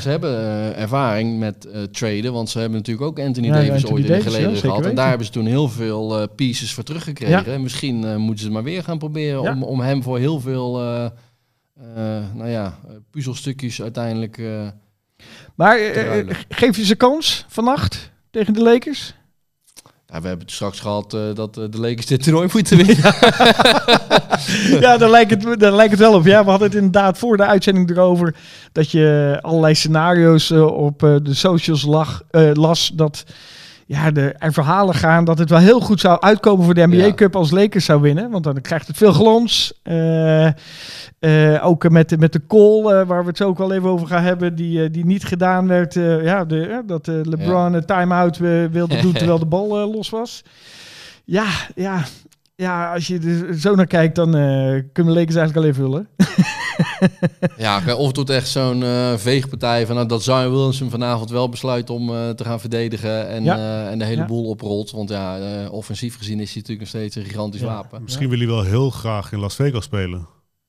Ze 0.00 0.08
hebben 0.08 0.30
ervaring 0.76 1.38
met 1.38 1.68
traden, 1.90 2.32
want 2.32 2.50
ze 2.50 2.58
hebben 2.58 2.78
natuurlijk 2.78 3.06
ook 3.06 3.18
Anthony 3.18 3.46
Ja, 3.46 3.52
Davis 3.52 3.70
Anthony 3.70 3.92
ooit 3.92 4.04
in 4.04 4.10
de 4.10 4.16
ja, 4.16 4.22
geleden 4.22 4.56
gehad. 4.56 4.86
En 4.86 4.94
daar 4.94 5.08
hebben 5.08 5.26
ze 5.26 5.32
toen 5.32 5.46
heel 5.46 5.68
veel 5.68 6.28
pieces 6.28 6.74
voor 6.74 6.84
teruggekregen. 6.84 7.52
En 7.52 7.62
Misschien 7.62 8.20
moeten 8.20 8.38
ze 8.38 8.44
het 8.44 8.52
maar 8.52 8.62
weer 8.62 8.82
gaan 8.82 8.98
proberen 8.98 9.42
Ja. 9.42 9.52
om, 9.52 9.62
om 9.62 9.80
hem 9.80 10.02
voor 10.02 10.18
heel 10.18 10.40
veel 10.40 10.72
nou 12.34 12.48
ja, 12.48 12.78
puzzelstukjes 13.10 13.82
uiteindelijk... 13.82 14.42
maar 15.54 15.78
geef 16.48 16.76
je 16.76 16.84
ze 16.84 16.94
kans 16.94 17.44
vannacht 17.48 18.12
tegen 18.30 18.52
de 18.54 18.62
Lakers? 18.62 19.14
Ja, 20.06 20.20
we 20.20 20.26
hebben 20.28 20.46
het 20.46 20.54
straks 20.54 20.80
gehad 20.80 21.14
eh, 21.14 21.20
dat 21.34 21.56
eh, 21.56 21.64
de 21.70 21.80
Lakers 21.80 22.06
dit 22.06 22.22
toernooi 22.22 22.48
moeten 22.52 22.76
winnen. 22.76 22.96
ja, 24.84 24.96
daar 24.96 25.10
lijkt, 25.10 25.30
het, 25.30 25.60
lijkt 25.60 25.98
wel 25.98 26.14
op. 26.14 26.24
Ja, 26.24 26.44
we 26.44 26.50
hadden 26.50 26.68
het 26.68 26.76
inderdaad 26.76 27.18
voor 27.18 27.36
de 27.36 27.46
uitzending 27.46 27.90
erover 27.90 28.34
dat 28.72 28.90
je 28.90 29.38
allerlei 29.42 29.74
scenario's 29.74 30.50
eh, 30.50 30.66
op 30.66 30.98
de 31.00 31.34
socials 31.34 31.82
lag, 31.82 32.22
las. 32.52 32.90
Dat 32.94 33.24
ja, 33.88 34.10
de, 34.10 34.34
er 34.38 34.52
verhalen 34.52 34.94
gaan 34.94 35.24
dat 35.24 35.38
het 35.38 35.50
wel 35.50 35.58
heel 35.58 35.80
goed 35.80 36.00
zou 36.00 36.20
uitkomen 36.20 36.64
voor 36.64 36.74
de 36.74 36.86
NBA 36.86 36.96
Ja. 36.96 37.14
Cup 37.14 37.36
als 37.36 37.50
Lakers 37.50 37.84
zou 37.84 38.00
winnen. 38.00 38.30
Want 38.30 38.44
dan 38.44 38.60
krijgt 38.60 38.86
het 38.86 38.96
veel 38.96 39.12
glans. 39.12 39.72
Eh, 39.82 40.46
eh, 40.46 41.66
ook 41.66 41.88
met, 41.90 42.08
de- 42.08 42.18
met 42.18 42.32
de 42.32 42.46
call, 42.46 42.78
eh, 42.84 43.06
waar 43.06 43.22
we 43.22 43.28
het 43.28 43.36
zo 43.36 43.48
ook 43.48 43.58
wel 43.58 43.72
even 43.72 43.88
over 43.88 44.06
gaan 44.06 44.22
hebben, 44.22 44.54
die, 44.54 44.90
die 44.90 45.04
niet 45.04 45.24
gedaan 45.24 45.66
werd. 45.68 45.94
ja, 46.22 46.44
de, 46.44 46.82
dat 46.86 47.06
LeBron 47.06 47.72
een 47.74 47.84
time-out 47.84 48.36
wilde 48.70 49.00
doen 49.00 49.12
terwijl 49.22 49.38
de 49.38 49.46
bal 49.46 49.90
los 49.92 50.10
was. 50.10 50.42
Ja, 51.24 51.46
ja, 51.74 52.02
ja, 52.56 52.92
als 52.94 53.06
je 53.06 53.18
er 53.48 53.58
zo 53.58 53.74
naar 53.74 53.86
kijkt, 53.86 54.14
dan 54.14 54.28
eh, 54.36 54.82
kunnen 54.92 55.12
we 55.12 55.18
Lakers 55.18 55.36
eigenlijk 55.36 55.56
al 55.56 55.64
invullen. 55.64 56.08
ja, 57.56 57.78
oké, 57.78 57.92
of 57.92 58.06
het 58.06 58.16
wordt 58.16 58.30
echt 58.30 58.48
zo'n 58.48 58.82
eh, 58.82 59.14
veegpartij 59.16 59.86
van 59.86 59.94
nou, 59.94 60.08
dat 60.08 60.22
Zion 60.22 60.50
Williamson 60.50 60.90
vanavond 60.90 61.30
wel 61.30 61.48
besluit 61.48 61.90
om 61.90 62.10
eh, 62.10 62.30
te 62.30 62.44
gaan 62.44 62.60
verdedigen 62.60 63.28
en, 63.28 63.44
Ja. 63.44 63.56
eh, 63.56 63.90
en 63.90 63.98
de 63.98 64.04
hele 64.04 64.20
Ja. 64.20 64.26
boel 64.26 64.48
oprolt. 64.48 64.90
Want 64.90 65.08
ja, 65.08 65.38
eh, 65.38 65.72
offensief 65.72 66.16
gezien 66.16 66.40
is 66.40 66.46
hij 66.52 66.54
natuurlijk 66.62 66.80
nog 66.80 66.88
steeds 66.88 67.16
een 67.16 67.24
gigantisch 67.24 67.60
Ja. 67.60 67.66
wapen. 67.66 68.02
Misschien 68.02 68.28
wil 68.28 68.38
hij 68.38 68.46
wel 68.46 68.62
heel 68.64 68.90
graag 68.90 69.32
in 69.32 69.38
Las 69.38 69.54
Vegas 69.54 69.84
spelen. 69.84 70.26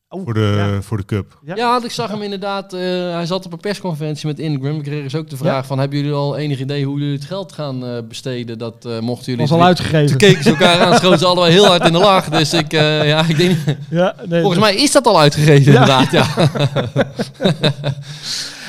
Oh, 0.09 0.23
Voor 0.23 0.33
de, 0.33 0.69
ja. 0.73 0.81
voor 0.81 0.97
de 0.97 1.05
cup. 1.05 1.39
Ja. 1.55 1.79
Ik 1.83 1.91
zag 1.91 2.09
hem 2.11 2.21
inderdaad. 2.21 2.73
eh, 2.73 2.79
hij 3.13 3.25
zat 3.25 3.45
op 3.45 3.51
een 3.51 3.59
persconferentie 3.59 4.27
met 4.27 4.39
Ingram. 4.39 4.75
Ik 4.77 4.83
kreeg 4.83 5.03
dus 5.03 5.15
ook 5.15 5.29
de 5.29 5.37
vraag 5.37 5.61
Ja. 5.61 5.63
van... 5.63 5.79
hebben 5.79 5.97
jullie 5.97 6.13
al 6.13 6.37
enig 6.37 6.59
idee 6.59 6.85
hoe 6.85 6.99
jullie 6.99 7.15
het 7.15 7.25
geld 7.25 7.51
gaan 7.53 7.85
eh, 7.85 7.97
besteden? 8.07 8.57
Dat 8.57 8.85
eh, 8.85 8.99
mochten 8.99 9.25
jullie... 9.25 9.39
was 9.41 9.51
al 9.51 9.57
Toen 9.57 9.67
uitgegeven. 9.67 10.17
keken 10.17 10.43
ze 10.43 10.49
elkaar 10.49 10.79
aan, 10.81 10.95
schoten 10.97 11.19
ze 11.19 11.25
allebei 11.25 11.51
heel 11.51 11.65
hard 11.65 11.85
in 11.85 11.91
de 11.91 11.97
lach. 11.99 12.29
Dus 12.29 12.53
ik, 12.53 12.73
eh, 12.73 13.07
ja, 13.07 13.25
ik 13.27 13.37
denk... 13.37 13.57
Ja, 13.89 14.15
nee, 14.27 14.41
Volgens 14.41 14.61
mij 14.63 14.75
is 14.75 14.91
dat 14.91 15.07
al 15.07 15.19
uitgegeven 15.19 15.71
Ja. 15.71 15.79
inderdaad, 15.79 16.11
ja. 16.11 16.25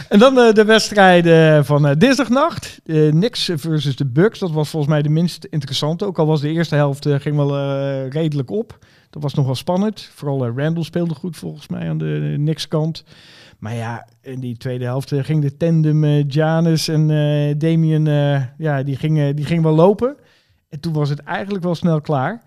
En 0.09 0.19
dan 0.19 0.39
eh, 0.39 0.53
de 0.53 0.65
wedstrijden 0.65 1.65
van 1.65 1.87
eh, 1.87 1.95
dinsdagnacht. 1.99 2.79
Eh 2.87 3.09
Knicks 3.11 3.51
versus 3.55 3.97
de 3.97 4.07
Bucks. 4.07 4.39
Dat 4.39 4.51
was 4.51 4.69
volgens 4.69 4.93
mij 4.93 5.03
de 5.03 5.09
minst 5.09 5.45
interessante. 5.51 6.05
Ook 6.05 6.19
al 6.19 6.27
was 6.27 6.41
de 6.41 6.49
eerste 6.53 6.75
helft 6.75 7.07
eh, 7.07 7.15
ging 7.21 7.37
wel 7.37 7.57
eh, 7.57 8.11
redelijk 8.11 8.51
op. 8.51 8.79
Dat 9.11 9.23
was 9.23 9.35
nog 9.35 9.47
wel 9.47 9.55
spannend. 9.55 10.01
Vooral 10.15 10.47
eh, 10.47 10.53
Randall 10.57 10.83
speelde 10.83 11.15
goed 11.15 11.37
volgens 11.37 11.69
mij 11.69 11.89
aan 11.89 11.99
de 11.99 12.33
Knicks 12.37 12.69
kant. 12.69 13.05
Maar 13.59 13.75
ja, 13.75 14.09
in 14.23 14.41
die 14.41 14.57
tweede 14.57 14.85
helft 14.85 15.13
eh, 15.13 15.25
ging 15.25 15.43
de 15.43 15.57
tandem 15.57 16.05
eh 16.05 16.29
Janus 16.29 16.89
en 16.89 17.11
eh 17.11 17.55
Damien, 17.59 18.07
eh, 18.07 18.43
ja, 18.59 18.83
die 18.83 18.97
gingen 18.97 19.37
die 19.37 19.45
ging 19.45 19.63
wel 19.63 19.75
lopen. 19.75 20.17
En 20.69 20.81
toen 20.81 20.93
was 20.93 21.09
het 21.09 21.19
eigenlijk 21.19 21.65
wel 21.65 21.75
snel 21.75 22.01
klaar. 22.01 22.43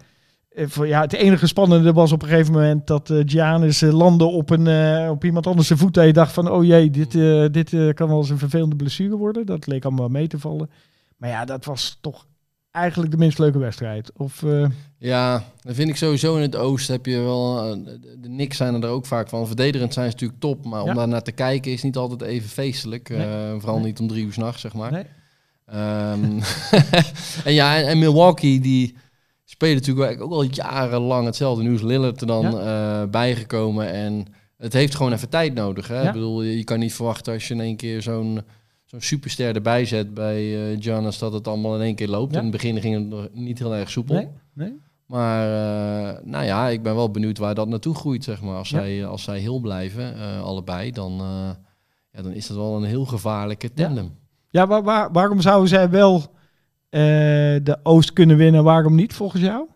Eh, 0.51 0.67
ja, 0.67 1.01
het 1.01 1.13
enige 1.13 1.47
spannende 1.47 1.93
was 1.93 2.11
op 2.11 2.21
een 2.21 2.27
gegeven 2.27 2.53
moment 2.53 2.87
dat 2.87 3.09
eh 3.09 3.81
eh, 3.81 3.93
landde 3.93 4.25
op, 4.25 4.49
een, 4.49 4.67
eh, 4.67 5.09
op 5.09 5.23
iemand 5.23 5.47
anders 5.47 5.67
zijn 5.67 5.79
voet. 5.79 5.97
En 5.97 6.05
je 6.05 6.13
dacht 6.13 6.33
van, 6.33 6.51
oh 6.51 6.63
jee, 6.63 6.89
dit, 6.89 7.15
eh, 7.15 7.45
dit 7.51 7.73
eh, 7.73 7.93
kan 7.93 8.07
wel 8.07 8.17
eens 8.17 8.29
een 8.29 8.37
vervelende 8.37 8.75
blessure 8.75 9.17
worden. 9.17 9.45
Dat 9.45 9.67
leek 9.67 9.85
allemaal 9.85 10.07
mee 10.07 10.27
te 10.27 10.39
vallen. 10.39 10.69
Maar 11.17 11.29
ja, 11.29 11.45
dat 11.45 11.65
was 11.65 11.97
toch 12.01 12.25
eigenlijk 12.71 13.11
de 13.11 13.17
minst 13.17 13.39
leuke 13.39 13.57
wedstrijd. 13.57 14.11
Of, 14.17 14.43
eh, 14.43 14.65
Ja, 14.97 15.43
dan 15.61 15.73
vind 15.75 15.89
ik 15.89 15.95
sowieso 15.95 16.35
in 16.35 16.41
het 16.41 16.55
oosten 16.55 16.95
heb 16.95 17.05
je 17.05 17.19
wel... 17.19 17.59
eh, 17.71 17.77
de- 17.85 18.19
Knicks 18.21 18.57
zijn 18.57 18.83
er 18.83 18.89
ook 18.89 19.05
vaak 19.05 19.29
van. 19.29 19.47
Verdedigend 19.47 19.93
zijn 19.93 20.05
ze 20.05 20.11
natuurlijk 20.11 20.39
top. 20.39 20.65
Maar 20.65 20.83
Ja. 20.83 20.89
om 20.89 20.95
daar 20.95 21.07
naar 21.07 21.21
te 21.23 21.31
kijken 21.31 21.71
is 21.71 21.83
niet 21.83 21.95
altijd 21.95 22.21
even 22.21 22.49
feestelijk. 22.49 23.09
eh, 23.09 23.51
vooral 23.57 23.75
Nee. 23.77 23.85
niet 23.85 23.99
om 23.99 24.07
drie 24.07 24.25
uur 24.25 24.33
s'nachts, 24.33 24.61
zeg 24.61 24.73
maar. 24.73 24.91
nee. 24.91 25.05
Ehm, 25.65 26.23
en 27.45 27.53
ja, 27.53 27.77
en, 27.77 27.87
en 27.87 27.99
Milwaukee 27.99 28.59
die 28.59 28.95
spelen 29.45 29.75
natuurlijk 29.75 30.21
ook 30.21 30.31
al 30.31 30.41
jarenlang 30.43 31.25
hetzelfde. 31.25 31.63
Nu 31.63 31.73
is 31.73 31.81
Lillard 31.81 32.21
er 32.21 32.27
dan 32.27 32.59
bijgekomen 33.11 33.91
en 33.91 34.25
het 34.57 34.73
heeft 34.73 34.95
gewoon 34.95 35.13
even 35.13 35.29
tijd 35.29 35.53
nodig. 35.53 35.87
Hè? 35.87 36.01
Ja. 36.01 36.07
Ik 36.07 36.13
bedoel, 36.13 36.41
je 36.43 36.57
je 36.57 36.63
kan 36.63 36.79
niet 36.79 36.93
verwachten 36.93 37.33
als 37.33 37.47
je 37.47 37.53
in 37.53 37.59
één 37.61 37.75
keer 37.75 38.01
zo'n 38.01 38.41
zo'n 38.91 39.01
superster 39.01 39.55
erbij 39.55 39.85
zet 39.85 40.13
bij 40.13 40.75
Giannis 40.79 41.17
dat 41.17 41.33
het 41.33 41.47
allemaal 41.47 41.75
in 41.75 41.81
één 41.81 41.95
keer 41.95 42.07
loopt. 42.07 42.31
Ja. 42.33 42.37
In 42.37 42.43
het 42.43 42.51
begin 42.53 42.81
ging 42.81 42.95
het 42.95 43.07
nog 43.07 43.27
niet 43.33 43.59
heel 43.59 43.75
erg 43.75 43.89
soepel. 43.89 44.15
Nee? 44.15 44.27
Nee? 44.53 44.79
Maar 45.05 45.45
eh, 45.47 46.23
nou 46.23 46.45
ja, 46.45 46.67
ik 46.67 46.83
ben 46.83 46.95
wel 46.95 47.11
benieuwd 47.11 47.37
waar 47.37 47.55
dat 47.55 47.67
naartoe 47.67 47.95
groeit, 47.95 48.23
zeg 48.23 48.41
maar. 48.41 48.55
Als, 48.57 48.69
Ja. 48.69 48.79
zij, 48.79 49.05
als 49.05 49.23
zij 49.23 49.39
heel 49.39 49.59
blijven, 49.59 50.15
eh, 50.15 50.41
allebei, 50.41 50.91
dan, 50.91 51.11
ja, 52.11 52.21
dan 52.21 52.31
is 52.31 52.47
dat 52.47 52.57
wel 52.57 52.75
een 52.75 52.83
heel 52.83 53.05
gevaarlijke 53.05 53.73
tandem. 53.73 54.11
Ja, 54.49 54.67
waar, 54.67 54.83
waar- 54.83 55.11
waarom 55.11 55.41
zouden 55.41 55.69
zij 55.69 55.89
wel 55.89 56.23
de 57.63 57.77
Oost 57.83 58.13
kunnen 58.13 58.37
winnen, 58.37 58.63
waarom 58.63 58.95
niet 58.95 59.13
volgens 59.13 59.41
jou? 59.41 59.67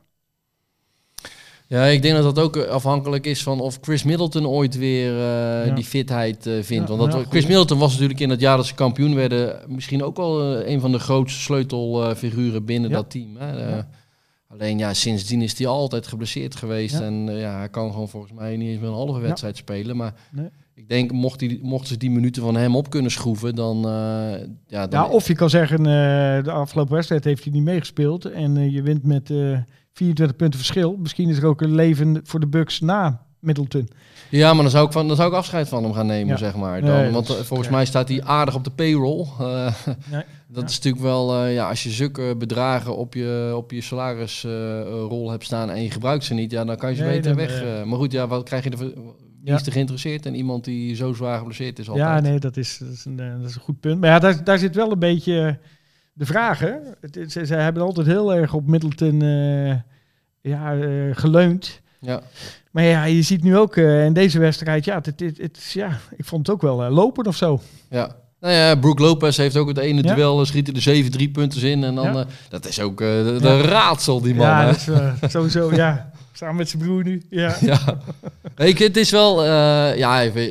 Ja. 1.67 1.85
ik 1.85 2.01
denk 2.01 2.15
dat 2.15 2.35
dat 2.35 2.43
ook 2.43 2.55
eh, 2.57 2.69
afhankelijk 2.69 3.25
is 3.25 3.43
van 3.43 3.59
of 3.59 3.77
Chris 3.81 4.03
Middleton 4.03 4.47
ooit 4.47 4.77
weer 4.77 5.11
eh, 5.11 5.65
Ja. 5.67 5.73
die 5.75 5.83
fitheid 5.83 6.45
eh, 6.47 6.53
vindt. 6.61 6.89
Ja, 6.89 6.95
Want 6.95 7.11
dat, 7.11 7.21
ja, 7.21 7.29
Chris. 7.29 7.45
Middleton 7.45 7.77
was 7.79 7.91
natuurlijk 7.91 8.19
in 8.19 8.29
het 8.29 8.39
jaar 8.39 8.57
dat 8.57 8.65
ze 8.65 8.75
kampioen 8.75 9.15
werden 9.15 9.59
misschien 9.67 10.03
ook 10.03 10.17
wel 10.17 10.65
een 10.67 10.79
van 10.79 10.91
de 10.91 10.99
grootste 10.99 11.39
sleutelfiguren 11.41 12.65
binnen 12.65 12.91
dat 12.91 13.09
team. 13.09 13.37
Hè. 13.37 13.81
Alleen 14.47 14.77
ja, 14.77 14.93
sindsdien 14.93 15.41
is 15.41 15.57
hij 15.57 15.67
altijd 15.67 16.07
geblesseerd 16.07 16.55
geweest. 16.55 16.99
En 16.99 17.13
ja, 17.37 17.57
hij 17.57 17.69
kan 17.69 17.91
gewoon 17.91 18.09
volgens 18.09 18.33
mij 18.33 18.57
niet 18.57 18.69
eens 18.69 18.79
meer 18.79 18.89
een 18.89 18.95
halve 18.95 19.19
wedstrijd 19.19 19.57
spelen. 19.57 19.95
Maar 19.97 20.13
Nee. 20.31 20.49
ik 20.75 20.89
denk, 20.89 21.11
mocht 21.11 21.39
hij, 21.39 21.59
mochten 21.61 21.87
ze 21.87 21.97
die 21.97 22.11
minuten 22.11 22.41
van 22.41 22.55
hem 22.55 22.75
op 22.75 22.89
kunnen 22.89 23.11
schroeven, 23.11 23.55
dan... 23.55 23.77
ja, 24.67 24.87
dan 24.87 24.89
Ja, 24.89 25.07
of 25.07 25.27
je 25.27 25.35
kan 25.35 25.49
zeggen, 25.49 25.83
de 26.43 26.51
afgelopen 26.51 26.93
wedstrijd 26.93 27.23
heeft 27.23 27.43
hij 27.43 27.53
niet 27.53 27.63
meegespeeld 27.63 28.25
en 28.25 28.71
je 28.71 28.81
wint 28.81 29.03
met 29.03 29.29
24 29.95 30.35
punten 30.35 30.59
verschil. 30.59 30.95
Misschien 30.99 31.29
is 31.29 31.37
er 31.37 31.45
ook 31.45 31.61
een 31.61 31.75
leven 31.75 32.19
voor 32.23 32.39
de 32.39 32.47
Bucks 32.47 32.79
na 32.79 33.25
Middleton. 33.39 33.89
Ja, 34.29 34.53
maar 34.53 34.61
dan 34.61 34.71
zou 34.71 34.85
ik, 34.85 34.91
van, 34.91 35.07
dan 35.07 35.15
zou 35.15 35.29
ik 35.29 35.35
afscheid 35.35 35.69
van 35.69 35.83
hem 35.83 35.93
gaan 35.93 36.05
nemen, 36.05 36.27
Ja. 36.27 36.37
zeg 36.37 36.55
maar. 36.55 36.81
Dan, 36.81 37.03
dat 37.03 37.11
want 37.11 37.29
is- 37.29 37.37
eh, 37.37 37.41
volgens 37.43 37.69
ja. 37.69 37.75
mij 37.75 37.85
staat 37.85 38.07
hij 38.09 38.23
aardig 38.23 38.55
op 38.55 38.63
de 38.63 38.69
payroll. 38.69 39.25
Eh, 39.39 39.75
Nee. 40.11 40.23
dat 40.47 40.61
Ja. 40.61 40.63
is 40.69 40.75
natuurlijk 40.75 41.03
wel, 41.03 41.35
eh, 41.43 41.53
ja, 41.53 41.69
als 41.69 41.83
je 41.83 41.89
zulke 41.89 42.35
bedragen 42.37 42.95
op 42.97 43.13
je, 43.13 43.53
op 43.55 43.71
je 43.71 43.81
salarisrol 43.81 45.31
hebt 45.31 45.43
staan 45.43 45.69
en 45.69 45.81
je 45.83 45.91
gebruikt 45.91 46.23
ze 46.23 46.33
niet, 46.33 46.51
ja, 46.51 46.65
dan 46.65 46.75
kan 46.75 46.89
je 46.89 46.95
ze 46.95 47.03
Nee, 47.03 47.11
beter 47.15 47.35
weg. 47.35 47.61
eh, 47.61 47.79
eh. 47.81 47.85
maar 47.87 47.97
goed, 47.97 48.11
ja, 48.11 48.27
wat 48.27 48.43
krijg 48.43 48.63
je 48.63 48.69
er 48.69 48.77
voor- 48.77 48.93
Wie 49.43 49.53
Ja. 49.53 49.59
is 49.59 49.65
er 49.65 49.71
geïnteresseerd? 49.71 50.25
En 50.25 50.35
iemand 50.35 50.63
die 50.63 50.95
zo 50.95 51.13
zwaar 51.13 51.37
geblesseerd 51.37 51.79
is 51.79 51.89
altijd. 51.89 52.07
Ja, 52.07 52.19
nee, 52.19 52.39
dat 52.39 52.57
is, 52.57 52.77
dat 52.77 52.89
is, 52.89 53.05
een, 53.05 53.19
eh, 53.19 53.31
dat 53.39 53.49
is 53.49 53.55
een 53.55 53.61
goed 53.61 53.79
punt. 53.79 53.99
Maar 53.99 54.09
ja, 54.09 54.19
daar, 54.19 54.43
daar 54.43 54.57
zit 54.59 54.75
wel 54.75 54.91
een 54.91 54.99
beetje 54.99 55.39
eh, 55.47 55.67
de 56.17 56.25
vraag, 56.25 56.59
hè. 56.59 56.73
Het, 57.01 57.31
ze, 57.31 57.45
ze 57.45 57.55
hebben 57.55 57.83
altijd 57.83 58.07
heel 58.07 58.33
erg 58.33 58.53
op 58.53 58.67
Middleton 58.67 59.21
eh, 59.21 59.69
ja, 60.51 60.75
eh, 60.75 60.89
geleund. 61.11 61.81
Ja. 61.99 62.21
Maar 62.71 62.83
ja, 62.83 63.03
je 63.03 63.21
ziet 63.21 63.43
nu 63.43 63.57
ook 63.57 63.75
eh, 63.75 64.05
in 64.05 64.13
deze 64.13 64.39
wedstrijd, 64.39 64.85
ja, 64.85 65.01
het, 65.01 65.19
het, 65.37 65.71
ja, 65.73 65.99
ik 66.17 66.25
vond 66.25 66.47
het 66.47 66.55
ook 66.55 66.61
wel 66.61 66.89
lopen 66.89 67.25
of 67.25 67.35
zo. 67.35 67.61
Ja. 67.89 68.15
Nou 68.39 68.53
ja, 68.53 68.75
Brook 68.75 68.99
Lopez 68.99 69.37
heeft 69.37 69.57
ook 69.57 69.67
het 69.67 69.77
ene 69.77 70.03
Ja. 70.03 70.15
duel, 70.15 70.45
schiet 70.45 70.67
er 70.67 70.73
de 70.73 70.79
7 70.79 71.11
drie 71.11 71.29
punten 71.29 71.61
in. 71.61 71.83
En 71.83 71.95
dan, 71.95 72.13
Ja. 72.13 72.25
dat 72.49 72.65
is 72.67 72.79
ook 72.79 72.97
de, 72.97 73.37
Ja. 73.41 73.61
raadsel, 73.61 74.21
die 74.21 74.35
man. 74.35 74.45
ja, 74.45 74.65
hè. 74.65 74.91
dat 75.19 75.21
is 75.21 75.31
sowieso, 75.31 75.73
ja. 75.75 76.11
Samen 76.33 76.55
met 76.55 76.69
zijn 76.69 76.83
broer 76.83 77.03
nu, 77.03 77.21
ja. 77.29 77.55
ja. 77.61 77.79
Het 78.55 78.97
is 78.97 79.11
wel... 79.11 79.45
ja, 79.95 80.21
even, 80.21 80.41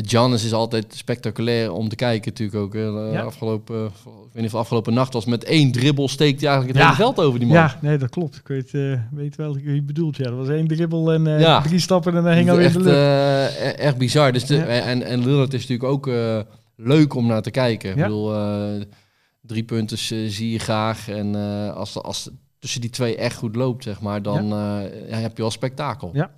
Giannis 0.00 0.44
is 0.44 0.52
altijd 0.52 0.94
spectaculair 0.96 1.72
om 1.72 1.88
te 1.88 1.94
kijken 1.96 2.30
natuurlijk 2.30 2.58
ook. 2.58 2.74
eh, 2.74 3.12
Ja. 3.12 3.20
afgelopen, 3.22 3.84
ik 3.86 3.92
weet 4.32 4.42
niet 4.42 4.52
of 4.52 4.60
afgelopen 4.60 4.94
nacht 4.94 5.12
was, 5.12 5.24
met 5.24 5.44
één 5.44 5.72
dribbel 5.72 6.08
steekt 6.08 6.40
hij 6.40 6.50
eigenlijk 6.50 6.78
het 6.78 6.88
Ja. 6.88 6.94
hele 6.96 7.04
veld 7.12 7.26
over 7.26 7.38
die 7.38 7.48
man. 7.48 7.56
Ja, 7.56 7.78
nee, 7.80 7.98
dat 7.98 8.10
klopt. 8.10 8.36
Ik 8.36 8.46
weet, 8.48 8.74
eh, 8.74 9.00
weet 9.10 9.36
wel 9.36 9.54
wie 9.54 9.74
je 9.74 9.82
bedoelt. 9.82 10.16
Ja, 10.16 10.24
dat 10.24 10.34
was 10.38 10.48
één 10.48 10.66
dribbel 10.68 11.12
en 11.12 11.26
eh, 11.26 11.40
Ja. 11.40 11.60
drie 11.60 11.78
stappen 11.78 12.16
en 12.16 12.22
dan 12.24 12.32
hing 12.32 12.50
alweer 12.50 12.66
in 12.66 12.72
de 12.72 12.78
lucht. 12.78 12.96
eh, 12.96 13.66
e- 13.68 13.70
echt 13.70 13.96
bizar. 13.98 14.32
Dus 14.32 14.44
de, 14.46 14.56
en, 14.58 15.02
en 15.02 15.18
Lillard 15.24 15.52
is 15.54 15.60
natuurlijk 15.60 15.88
ook 15.92 16.06
eh, 16.06 16.40
leuk 16.76 17.14
om 17.14 17.26
naar 17.26 17.42
te 17.42 17.50
kijken. 17.50 17.90
Ik 17.90 17.96
bedoel, 17.96 18.34
eh, 18.34 18.82
drie 19.40 19.62
punten 19.64 19.96
eh, 19.96 20.28
zie 20.30 20.50
je 20.50 20.58
graag. 20.58 21.08
En 21.08 21.34
eh, 21.34 21.74
als, 21.76 22.02
als 22.02 22.24
het 22.24 22.34
tussen 22.58 22.80
die 22.80 22.90
twee 22.90 23.16
echt 23.16 23.36
goed 23.36 23.56
loopt, 23.56 23.82
zeg 23.84 24.00
maar, 24.00 24.22
dan 24.22 24.52
eh, 24.52 25.20
heb 25.20 25.36
je 25.36 25.42
wel 25.42 25.50
spektakel. 25.50 26.10
Ja. 26.12 26.30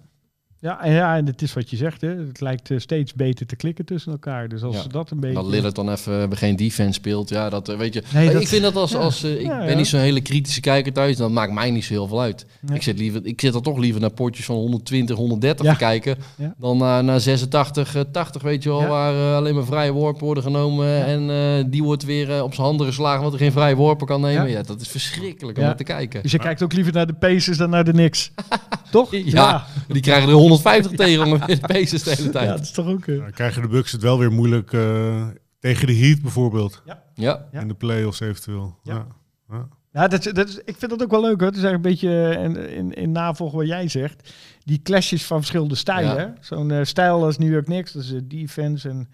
Ja, 0.65 0.83
en 0.83 0.93
ja, 0.93 1.17
en 1.17 1.27
het 1.27 1.43
is 1.43 1.53
wat 1.53 1.71
je 1.71 1.77
zegt, 1.77 2.01
hè. 2.01 2.09
Het 2.09 2.41
lijkt 2.41 2.71
eh, 2.71 2.79
steeds 2.79 3.15
beter 3.15 3.47
te 3.47 3.57
klikken 3.57 3.85
tussen 3.85 4.13
elkaar. 4.13 4.49
Dus 4.49 4.63
als 4.63 4.75
Ja. 4.77 4.83
ze 4.83 4.89
dat 4.89 5.11
een 5.11 5.21
beetje... 5.21 5.35
Dat 5.37 5.47
Lillard 5.47 5.75
dan 5.75 5.91
even 5.91 6.37
geen 6.37 6.57
defense 6.57 6.93
speelt, 6.93 7.29
ja, 7.29 7.49
dat 7.51 7.69
eh, 7.69 7.77
weet 7.77 7.95
je. 7.95 8.03
Nee, 8.15 8.33
dat- 8.33 8.41
ik 8.43 8.49
vind 8.49 8.63
dat 8.63 8.77
als, 8.77 8.91
ja. 8.91 8.99
als 8.99 9.25
ik 9.25 9.49
ben 9.49 9.77
niet 9.77 9.87
zo'n 9.87 10.01
hele 10.01 10.21
kritische 10.21 10.61
kijker 10.61 10.93
thuis, 10.93 11.17
dan 11.17 11.33
maakt 11.33 11.53
mij 11.53 11.71
niet 11.71 11.85
zo 11.85 11.93
heel 11.93 12.07
veel 12.07 12.21
uit. 12.21 12.47
Ik 12.73 12.83
zit 12.83 12.99
liever, 12.99 13.21
ik 13.27 13.41
zit 13.41 13.55
er 13.55 13.63
toch 13.63 13.79
liever 13.79 14.01
naar 14.01 14.11
potjes 14.13 14.47
van 14.47 14.57
120, 14.57 15.17
130 15.17 15.65
Ja. 15.67 15.73
te 15.73 15.79
kijken, 15.79 16.17
dan 16.59 16.79
naar, 16.79 17.05
naar 17.05 17.21
86, 17.21 17.95
eh, 17.95 18.03
80, 18.13 18.43
weet 18.43 18.63
je 18.63 18.69
wel, 18.69 18.87
waar 18.87 19.35
alleen 19.35 19.55
maar 19.55 19.65
vrije 19.65 19.93
worpen 19.93 20.25
worden 20.25 20.43
genomen 20.43 21.05
en 21.07 21.71
die 21.71 21.83
wordt 21.83 22.05
weer 22.05 22.43
op 22.43 22.55
zijn 22.55 22.67
handen 22.67 22.87
geslagen, 22.87 23.21
want 23.21 23.33
er 23.33 23.39
geen 23.39 23.53
vrije 23.53 23.75
worpen 23.77 24.07
kan 24.07 24.21
nemen. 24.21 24.51
Ja, 24.51 24.63
dat 24.63 24.81
is 24.81 24.89
verschrikkelijk 24.89 25.59
om 25.59 25.65
naar 25.65 25.77
te 25.77 25.85
kijken. 25.85 26.23
Dus 26.23 26.33
je 26.33 26.39
kijkt 26.39 26.63
ook 26.63 26.73
liever 26.73 26.93
naar 26.93 27.07
de 27.07 27.13
Pacers 27.15 27.57
dan 27.59 27.71
naar 27.71 27.85
de 27.85 27.91
Knicks. 27.93 28.31
Toch? 28.91 29.09
Ja, 29.25 29.67
die 29.89 30.03
krijgen 30.03 30.29
er 30.29 30.35
150 30.63 30.97
tegen 30.97 31.25
ongeveer 31.27 31.61
de 31.61 31.67
Pacers 31.67 32.03
de 32.03 32.11
hele 32.11 32.23
Ja, 32.25 32.31
tijd. 32.31 32.49
dat 32.49 32.61
is 32.61 32.71
toch 32.71 32.87
ook... 32.87 33.07
eh, 33.07 33.19
Dan 33.19 33.31
krijgen 33.31 33.63
de 33.63 33.69
Bucks 33.69 33.93
het 33.93 34.03
wel 34.03 34.19
weer 34.19 34.33
moeilijk 34.33 34.73
eh, 34.73 35.27
tegen 35.59 35.87
de 35.87 35.95
Heat 35.97 36.23
bijvoorbeeld. 36.23 36.83
Ja, 36.85 37.03
Ja. 37.15 37.61
In 37.61 37.69
de 37.69 37.75
playoffs 37.75 38.21
eventueel. 38.21 38.79
Ja. 38.83 38.95
Ja. 38.95 39.07
Ja. 39.51 39.69
Ja, 39.93 40.09
dat, 40.09 40.23
dat 40.33 40.49
is, 40.49 40.57
ik 40.65 40.77
vind 40.77 40.91
dat 40.91 41.03
ook 41.03 41.11
wel 41.11 41.21
leuk 41.21 41.39
hoor. 41.41 41.49
Het 41.49 41.57
is 41.57 41.63
eigenlijk 41.63 41.85
een 41.85 42.09
beetje 42.09 42.35
eh, 42.39 42.45
in, 42.45 42.69
in, 42.77 42.93
in 42.93 43.13
navolg 43.13 43.53
wat 43.53 43.67
jij 43.67 43.89
zegt. 43.89 44.33
Die 44.65 44.81
clashes 44.83 45.25
van 45.27 45.39
verschillende 45.39 45.75
stijlen. 45.75 46.17
Ja. 46.17 46.35
Zo'n 46.41 46.73
stijl 46.83 47.25
als 47.25 47.39
New 47.39 47.53
York 47.53 47.65
Knicks, 47.65 47.93
dat 47.93 48.03
is 48.03 48.13
eh, 48.13 48.21
defense 48.25 48.89
en 48.89 49.09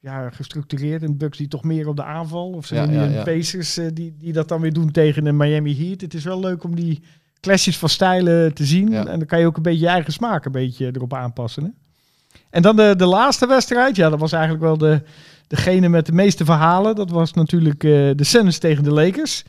ja, 0.00 0.30
gestructureerd. 0.30 1.02
En 1.02 1.16
Bucks 1.16 1.38
die 1.38 1.48
toch 1.48 1.64
meer 1.64 1.88
op 1.88 1.96
de 1.96 2.04
aanval. 2.04 2.50
Of 2.50 2.66
zo 2.66 2.74
Ja, 2.74 2.86
die 2.86 2.94
ja, 2.96 3.04
een 3.04 3.12
ja. 3.12 3.22
Pacers 3.22 3.74
die, 3.92 4.14
die 4.18 4.32
dat 4.32 4.48
dan 4.48 4.60
weer 4.60 4.72
doen 4.72 4.90
tegen 4.90 5.24
de 5.24 5.32
Miami 5.32 5.76
Heat. 5.86 6.00
Het 6.00 6.14
is 6.14 6.24
wel 6.24 6.40
leuk 6.40 6.64
om 6.64 6.74
die 6.74 7.02
clashes 7.42 7.78
van 7.78 7.88
stijlen 7.88 8.54
te 8.54 8.64
zien. 8.64 8.90
Ja. 8.90 9.06
En 9.06 9.18
dan 9.18 9.26
kan 9.26 9.40
je 9.40 9.46
ook 9.46 9.56
een 9.56 9.62
beetje 9.62 9.84
je 9.84 9.88
eigen 9.88 10.12
smaak 10.12 10.44
een 10.44 10.52
beetje 10.52 10.90
erop 10.92 11.14
aanpassen. 11.14 11.64
Hè? 11.64 11.70
En 12.50 12.62
dan 12.62 12.76
de, 12.76 12.94
de 12.96 13.06
laatste 13.06 13.46
wedstrijd. 13.46 13.96
Ja, 13.96 14.10
dat 14.10 14.20
was 14.20 14.32
eigenlijk 14.32 14.62
wel 14.62 14.78
de, 14.78 15.02
degene 15.46 15.88
met 15.88 16.06
de 16.06 16.12
meeste 16.12 16.44
verhalen. 16.44 16.94
Dat 16.94 17.10
was 17.10 17.32
natuurlijk 17.32 17.84
eh, 17.84 17.90
de 17.90 18.24
Suns 18.24 18.58
tegen 18.58 18.84
de 18.84 18.92
Lakers. 18.92 19.44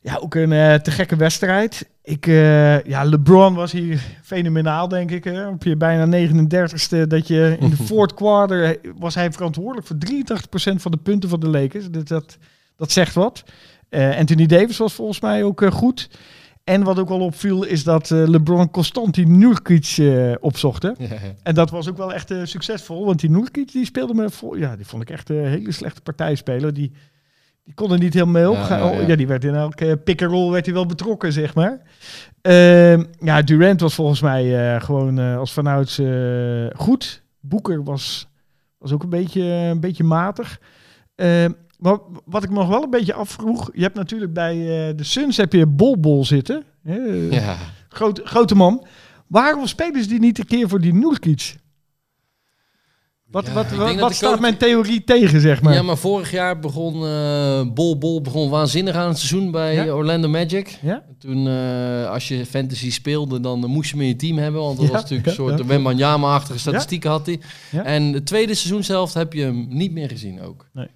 Ja, 0.00 0.16
ook 0.16 0.34
een 0.34 0.52
eh, 0.52 0.74
te 0.74 0.90
gekke 0.90 1.16
wedstrijd. 1.16 1.88
Ik, 2.02 2.26
eh, 2.26 2.82
ja, 2.82 3.04
LeBron 3.04 3.54
was 3.54 3.72
hier 3.72 4.00
fenomenaal, 4.22 4.88
denk 4.88 5.10
ik. 5.10 5.24
Hè. 5.24 5.48
Op 5.48 5.62
je 5.62 5.76
bijna 5.76 6.28
39ste 6.28 7.06
dat 7.08 7.26
je 7.28 7.56
in 7.60 7.70
de 7.70 7.82
fourth 7.90 8.14
quarter 8.14 8.78
was 8.98 9.14
hij 9.14 9.32
verantwoordelijk 9.32 9.86
voor 9.86 9.96
83% 10.72 10.74
van 10.74 10.90
de 10.90 10.98
punten 11.02 11.28
van 11.28 11.40
de 11.40 11.48
Lakers. 11.48 11.90
Dus 11.90 12.04
dat, 12.04 12.38
dat 12.76 12.92
zegt 12.92 13.14
wat. 13.14 13.44
Anthony 13.90 14.46
Davis 14.46 14.76
was 14.76 14.92
volgens 14.92 15.20
mij 15.20 15.42
ook 15.44 15.62
goed. 15.70 16.08
En 16.68 16.82
wat 16.82 16.98
ook 16.98 17.08
wel 17.08 17.20
opviel 17.20 17.64
is 17.64 17.84
dat 17.84 18.10
eh, 18.10 18.26
LeBron 18.26 18.70
constant 18.70 19.14
die 19.14 19.26
Nurkic 19.26 19.94
eh, 19.98 20.32
opzocht. 20.40 20.82
Hè. 20.82 20.88
Ja, 20.88 20.94
ja. 20.98 21.18
En 21.42 21.54
dat 21.54 21.70
was 21.70 21.88
ook 21.88 21.96
wel 21.96 22.12
echt 22.12 22.30
eh, 22.30 22.38
succesvol, 22.44 23.04
want 23.04 23.20
die 23.20 23.30
Nurkic 23.30 23.72
die 23.72 23.84
speelde 23.84 24.14
me 24.14 24.30
voor, 24.30 24.58
ja, 24.58 24.76
die 24.76 24.86
vond 24.86 25.02
ik 25.02 25.10
echt 25.10 25.30
een 25.30 25.46
hele 25.46 25.72
slechte 25.72 26.00
partijspeler. 26.00 26.74
Die, 26.74 26.92
die 27.64 27.74
kon 27.74 27.92
er 27.92 27.98
niet 27.98 28.14
helemaal 28.14 28.42
mee 28.42 28.50
opgaan. 28.50 28.78
ja, 28.78 28.90
Oh, 28.90 29.00
ja. 29.00 29.06
ja, 29.06 29.16
die 29.16 29.26
werd 29.26 29.44
in 29.44 29.54
elke 29.54 30.00
pick-and-roll 30.04 30.50
werd 30.50 30.64
hij 30.64 30.74
wel 30.74 30.86
betrokken, 30.86 31.32
zeg 31.32 31.54
maar. 31.54 31.80
Ehm, 32.40 33.04
ja, 33.20 33.42
Durant 33.42 33.80
was 33.80 33.94
volgens 33.94 34.20
mij 34.20 34.74
eh, 34.74 34.82
gewoon 34.82 35.18
eh, 35.18 35.36
als 35.36 35.52
vanouds 35.52 35.98
eh, 35.98 36.66
goed. 36.74 37.22
Boeker 37.40 37.84
was, 37.84 38.28
was 38.78 38.92
ook 38.92 39.02
een 39.02 39.08
beetje, 39.08 39.42
een 39.42 39.80
beetje 39.80 40.04
matig. 40.04 40.60
Maar 41.78 41.98
wat 42.24 42.42
ik 42.42 42.50
me 42.50 42.54
nog 42.56 42.68
wel 42.68 42.82
een 42.82 42.90
beetje 42.90 43.14
afvroeg, 43.14 43.70
je 43.74 43.82
hebt 43.82 43.94
natuurlijk 43.94 44.32
bij 44.32 44.54
eh, 44.54 44.96
de 44.96 45.04
Suns 45.04 45.36
heb 45.36 45.52
je 45.52 45.66
Bol 45.66 45.98
Bol 45.98 46.24
zitten. 46.24 46.64
Hè, 46.82 46.94
ja. 47.30 47.56
grote, 47.88 48.22
grote 48.24 48.54
man. 48.54 48.86
Waarom 49.26 49.66
spelen 49.66 50.02
ze 50.02 50.08
die 50.08 50.18
niet 50.18 50.38
een 50.38 50.46
keer 50.46 50.68
voor 50.68 50.80
die 50.80 50.94
Nurkic? 50.94 51.54
Wat, 53.30 53.46
Ja, 53.46 53.52
wat, 53.52 53.94
wat, 53.94 54.14
staat 54.14 54.30
coach- 54.30 54.40
mijn 54.40 54.56
theorie 54.56 55.04
tegen, 55.04 55.40
zeg 55.40 55.62
maar? 55.62 55.74
Ja, 55.74 55.82
maar 55.82 55.96
vorig 55.96 56.30
jaar 56.30 56.58
begon 56.58 57.04
eh, 57.06 57.62
Bol 57.74 57.98
Bol 57.98 58.20
begon 58.20 58.50
waanzinnig 58.50 58.94
aan 58.94 59.08
het 59.08 59.18
seizoen 59.18 59.50
bij 59.50 59.74
Ja? 59.74 59.92
Orlando 59.92 60.28
Magic. 60.28 60.78
Ja? 60.82 61.04
Toen, 61.18 61.48
eh, 61.48 62.10
als 62.10 62.28
je 62.28 62.46
fantasy 62.46 62.90
speelde, 62.90 63.40
dan 63.40 63.66
moest 63.66 63.90
je 63.90 63.96
hem 63.96 64.04
in 64.04 64.10
je 64.10 64.16
team 64.16 64.38
hebben. 64.38 64.60
Want 64.60 64.78
dat 64.78 64.86
was 64.88 65.00
natuurlijk 65.00 65.28
een 65.28 65.34
soort 65.34 65.58
ja. 65.58 65.64
Wembanyama-achtige 65.64 66.58
statistieken 66.58 67.10
had 67.10 67.26
hij. 67.26 67.40
Ja. 67.70 67.84
En 67.84 68.12
de 68.12 68.22
tweede 68.22 68.54
seizoen 68.54 68.84
zelf 68.84 69.14
heb 69.14 69.32
je 69.32 69.42
hem 69.42 69.66
niet 69.68 69.92
meer 69.92 70.08
gezien 70.08 70.40
ook. 70.42 70.66
Nee. 70.72 70.88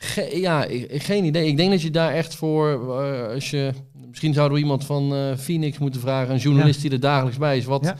Ge- 0.00 0.38
ja, 0.40 0.64
ik- 0.64 0.90
ik- 0.90 1.02
geen 1.02 1.24
idee. 1.24 1.46
Ik 1.46 1.56
denk 1.56 1.70
dat 1.70 1.82
je 1.82 1.90
daar 1.90 2.12
echt 2.12 2.34
voor, 2.34 2.98
eh, 3.00 3.28
als 3.34 3.50
je, 3.50 3.72
misschien 4.08 4.32
zouden 4.34 4.56
we 4.56 4.62
iemand 4.62 4.84
van 4.84 5.14
eh, 5.14 5.36
Phoenix 5.36 5.78
moeten 5.78 6.00
vragen, 6.00 6.34
een 6.34 6.40
journalist 6.40 6.80
die 6.80 6.90
er 6.90 7.00
dagelijks 7.00 7.38
bij 7.38 7.56
is. 7.56 7.64
Wat, 7.64 7.84
Ja. 7.84 7.96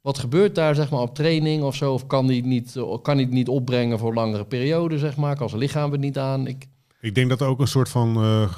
wat 0.00 0.18
gebeurt 0.18 0.54
daar 0.54 0.74
zeg 0.74 0.90
maar 0.90 1.00
op 1.00 1.14
training 1.14 1.62
of 1.62 1.74
zo? 1.74 1.92
Of 1.92 2.06
kan 2.06 2.26
hij 2.26 2.36
het 2.36 2.44
niet, 2.44 2.76
eh, 2.76 2.96
kan 3.02 3.14
hij 3.14 3.24
het 3.24 3.32
niet 3.32 3.48
opbrengen 3.48 3.98
voor 3.98 4.14
langere 4.14 4.44
perioden, 4.44 4.98
zeg 4.98 5.16
maar? 5.16 5.36
Kan 5.36 5.48
zijn 5.48 5.60
lichaam 5.60 5.92
het 5.92 6.00
niet 6.00 6.18
aan? 6.18 6.46
Ik, 6.46 6.66
Ik 7.00 7.14
denk 7.14 7.28
dat 7.28 7.40
er 7.40 7.46
ook 7.46 7.60
een 7.60 7.66
soort 7.68 7.88
van 7.88 8.16
eh, 8.16 8.50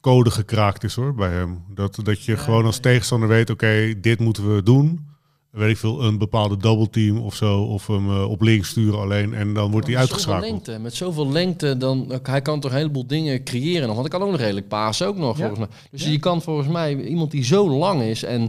code 0.00 0.30
gekraakt 0.30 0.84
is 0.84 0.94
hoor 0.94 1.14
bij 1.14 1.30
hem. 1.30 1.62
Dat, 1.74 1.98
dat 2.02 2.24
je 2.24 2.36
gewoon 2.36 2.64
als 2.64 2.78
tegenstander 2.78 3.28
weet, 3.28 3.50
oké, 3.50 3.94
dit 4.00 4.18
moeten 4.20 4.54
we 4.54 4.62
doen. 4.62 5.06
Weet 5.52 5.70
ik 5.70 5.76
veel, 5.76 6.02
een 6.02 6.18
bepaalde 6.18 6.56
double 6.56 6.90
team 6.90 7.18
of 7.18 7.34
zo. 7.34 7.62
Of 7.62 7.86
hem 7.86 8.08
eh, 8.10 8.30
op 8.30 8.40
links 8.42 8.68
sturen 8.68 9.00
alleen. 9.00 9.34
En 9.34 9.54
dan 9.54 9.70
wordt 9.70 9.86
hij 9.86 9.96
zoveel 9.96 10.10
uitgeschakeld. 10.10 10.50
Lengte, 10.50 10.78
met 10.78 10.94
zoveel 10.94 11.32
lengte, 11.32 11.76
dan, 11.76 12.12
hij 12.22 12.42
kan 12.42 12.60
toch 12.60 12.70
een 12.70 12.76
heleboel 12.76 13.06
dingen 13.06 13.44
creëren. 13.44 13.86
nog. 13.86 13.96
Want 13.96 14.08
hij 14.08 14.18
kan 14.18 14.26
ook 14.26 14.32
nog 14.32 14.40
redelijk 14.40 14.68
pasen 14.68 15.06
ook 15.06 15.16
nog, 15.16 15.38
Ja. 15.38 15.46
volgens 15.46 15.68
mij. 15.68 15.78
Dus 15.90 16.04
Ja. 16.04 16.10
je 16.10 16.18
kan 16.18 16.42
volgens 16.42 16.68
mij, 16.68 16.96
iemand 17.02 17.30
die 17.30 17.44
zo 17.44 17.68
lang 17.70 18.02
is 18.02 18.22
en 18.24 18.40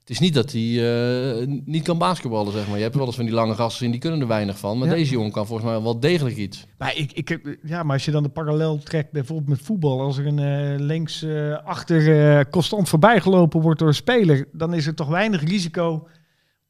het 0.00 0.10
is 0.10 0.18
niet 0.18 0.34
dat 0.34 0.52
hij 0.52 1.40
eh, 1.40 1.46
niet 1.64 1.82
kan 1.82 1.98
basketballen, 1.98 2.52
zeg 2.52 2.68
maar. 2.68 2.76
Je 2.76 2.82
hebt 2.82 2.94
wel 2.96 3.06
eens 3.06 3.16
van 3.16 3.24
die 3.24 3.34
lange 3.34 3.54
gasten 3.54 3.78
zien, 3.78 3.90
die 3.90 4.00
kunnen 4.00 4.20
er 4.20 4.26
weinig 4.26 4.58
van. 4.58 4.78
Maar 4.78 4.88
Ja. 4.88 4.94
deze 4.94 5.12
jongen 5.12 5.30
kan 5.32 5.46
volgens 5.46 5.68
mij 5.70 5.82
wel 5.82 6.00
degelijk 6.00 6.36
iets. 6.36 6.66
Maar, 6.78 6.96
ik, 6.96 7.12
ik, 7.12 7.28
heb- 7.28 7.56
ja, 7.62 7.82
maar 7.82 7.92
als 7.94 8.04
je 8.04 8.10
dan 8.10 8.22
de 8.22 8.28
parallel 8.28 8.78
trekt, 8.78 9.12
bijvoorbeeld 9.12 9.48
met 9.48 9.60
voetbal, 9.66 10.00
als 10.00 10.18
er 10.18 10.26
een 10.26 10.38
eh, 10.38 10.80
links 10.84 11.22
eh, 11.22 11.56
achter 11.64 12.36
eh, 12.38 12.44
constant 12.50 12.88
voorbijgelopen 12.88 13.60
wordt 13.60 13.78
door 13.78 13.88
een 13.88 13.94
speler, 13.94 14.48
dan 14.52 14.74
is 14.74 14.86
er 14.86 14.94
toch 14.94 15.08
weinig 15.08 15.42
risico 15.44 16.06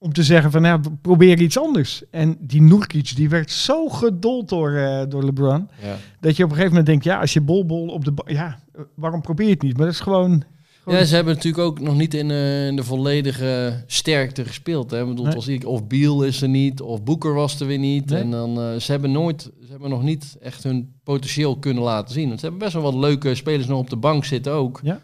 om 0.02 0.12
te 0.12 0.22
zeggen 0.22 0.50
van, 0.50 0.62
ja, 0.62 0.80
probeer 1.02 1.40
iets 1.40 1.58
anders. 1.58 2.02
En 2.10 2.36
die 2.40 2.62
Nurkic, 2.62 3.16
die 3.16 3.28
werd 3.28 3.50
zo 3.50 3.88
gedold 3.88 4.48
door, 4.48 4.72
eh, 4.72 5.02
door 5.08 5.24
LeBron, 5.24 5.68
Ja. 5.82 5.96
dat 6.20 6.36
je 6.36 6.42
op 6.44 6.48
een 6.50 6.56
gegeven 6.56 6.68
moment 6.68 6.86
denkt, 6.86 7.04
ja, 7.04 7.20
als 7.20 7.32
je 7.32 7.40
bolbol 7.40 7.88
op 7.88 8.04
de, 8.04 8.12
ja, 8.26 8.58
waarom 8.94 9.20
probeer 9.20 9.46
je 9.46 9.52
het 9.52 9.62
niet? 9.62 9.76
Maar 9.76 9.86
dat 9.86 9.94
is 9.94 10.00
gewoon, 10.00 10.42
gewoon 10.82 10.98
Ja, 10.98 11.04
ze 11.04 11.14
hebben 11.14 11.34
natuurlijk 11.34 11.64
ook 11.64 11.80
nog 11.80 11.96
niet 11.96 12.14
in, 12.14 12.30
eh, 12.30 12.66
in 12.66 12.76
de 12.76 12.84
volledige 12.84 13.82
sterkte 13.86 14.44
gespeeld. 14.44 14.90
Hè? 14.90 15.00
Ik 15.00 15.08
bedoel, 15.08 15.24
Nee. 15.24 15.34
was 15.34 15.48
ik, 15.48 15.66
of 15.66 15.86
Biel 15.86 16.22
is 16.22 16.42
er 16.42 16.48
niet, 16.48 16.80
of 16.80 17.02
Boeker 17.02 17.34
was 17.34 17.60
er 17.60 17.66
weer 17.66 17.78
niet. 17.78 18.06
Nee. 18.10 18.20
En 18.22 18.30
dan, 18.30 18.60
eh, 18.60 18.76
ze 18.76 18.90
hebben 18.90 19.12
nooit, 19.12 19.42
ze 19.42 19.70
hebben 19.70 19.90
nog 19.90 20.02
niet 20.02 20.36
echt 20.42 20.62
hun 20.62 20.92
potentieel 21.04 21.56
kunnen 21.58 21.82
laten 21.82 22.14
zien. 22.14 22.26
Want 22.28 22.40
ze 22.40 22.46
hebben 22.46 22.64
best 22.64 22.74
wel 22.82 22.92
wat 22.92 22.94
leuke 22.94 23.34
spelers 23.34 23.66
nog 23.66 23.78
op 23.78 23.90
de 23.90 23.96
bank 23.96 24.24
zitten 24.24 24.52
ook. 24.52 24.80
Ja. 24.82 25.00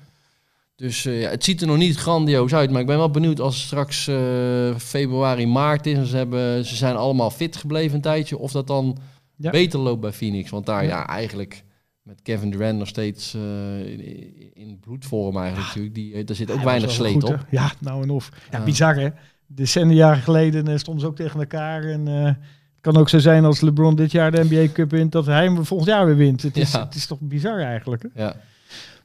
Dus 0.76 1.06
eh, 1.06 1.20
ja, 1.20 1.30
het 1.30 1.44
ziet 1.44 1.60
er 1.60 1.66
nog 1.66 1.76
niet 1.76 1.96
grandioos 1.96 2.54
uit. 2.54 2.70
Maar 2.70 2.80
ik 2.80 2.86
ben 2.86 2.96
wel 2.96 3.10
benieuwd 3.10 3.40
als 3.40 3.54
het 3.56 3.64
straks 3.64 4.08
eh, 4.08 4.74
februari, 4.76 5.46
maart 5.46 5.86
is. 5.86 5.96
En 5.96 6.06
ze, 6.06 6.16
hebben, 6.16 6.64
ze 6.64 6.76
zijn 6.76 6.96
allemaal 6.96 7.30
fit 7.30 7.56
gebleven 7.56 7.94
een 7.96 8.00
tijdje. 8.02 8.38
Of 8.38 8.52
dat 8.52 8.66
dan 8.66 8.96
Ja. 9.36 9.50
beter 9.50 9.78
loopt 9.78 10.00
bij 10.00 10.12
Phoenix. 10.12 10.50
Want 10.50 10.66
daar 10.66 10.82
Ja. 10.82 10.88
ja, 10.88 11.06
eigenlijk 11.06 11.64
met 12.02 12.22
Kevin 12.22 12.50
Durant 12.50 12.78
nog 12.78 12.88
steeds 12.88 13.34
eh, 13.34 13.40
in, 13.86 14.54
in 14.54 14.78
bloedvorm 14.80 15.36
eigenlijk 15.36 15.66
natuurlijk. 15.66 15.94
Die, 15.94 16.24
daar 16.24 16.36
zit 16.36 16.50
ook 16.50 16.62
weinig 16.62 16.90
sleet 16.90 17.12
goed, 17.12 17.24
op. 17.24 17.30
hè? 17.30 17.36
Ja, 17.50 17.72
nou 17.80 18.02
en 18.02 18.10
of. 18.10 18.28
Ja, 18.50 18.64
bizar 18.64 18.94
hè. 18.96 19.08
Decennia 19.46 19.94
jaren 19.96 20.22
geleden 20.22 20.78
stonden 20.78 21.02
ze 21.02 21.08
ook 21.08 21.16
tegen 21.16 21.40
elkaar. 21.40 21.82
En 21.84 22.06
het 22.06 22.36
kan 22.80 22.96
ook 22.96 23.08
zo 23.08 23.18
zijn 23.18 23.44
als 23.44 23.60
LeBron 23.60 23.94
dit 23.96 24.12
jaar 24.12 24.30
de 24.30 24.44
NBA 24.50 24.72
Cup 24.72 24.90
wint, 24.90 25.12
dat 25.12 25.26
hij 25.26 25.44
hem 25.44 25.64
volgend 25.64 25.90
jaar 25.90 26.06
weer 26.06 26.16
wint. 26.16 26.42
Het 26.42 26.56
is, 26.56 26.72
het 26.72 26.94
is 26.94 27.06
toch 27.06 27.20
bizar 27.20 27.60
eigenlijk. 27.60 28.02
Hè? 28.02 28.22
Ja. 28.22 28.36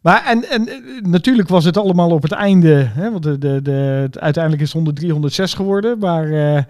Maar 0.01 0.25
en, 0.25 0.49
en 0.49 0.67
eh, 0.67 0.75
natuurlijk 1.01 1.47
was 1.47 1.65
het 1.65 1.77
allemaal 1.77 2.11
op 2.11 2.21
het 2.21 2.31
einde. 2.31 2.89
Hè, 2.93 3.11
want 3.11 3.23
de, 3.23 3.37
de, 3.37 3.59
de, 3.61 4.07
uiteindelijk 4.19 4.63
is 4.63 4.67
het 4.67 4.77
100 4.77 4.95
306 4.95 5.53
geworden. 5.53 5.99
Waar 5.99 6.31
eh, 6.31 6.63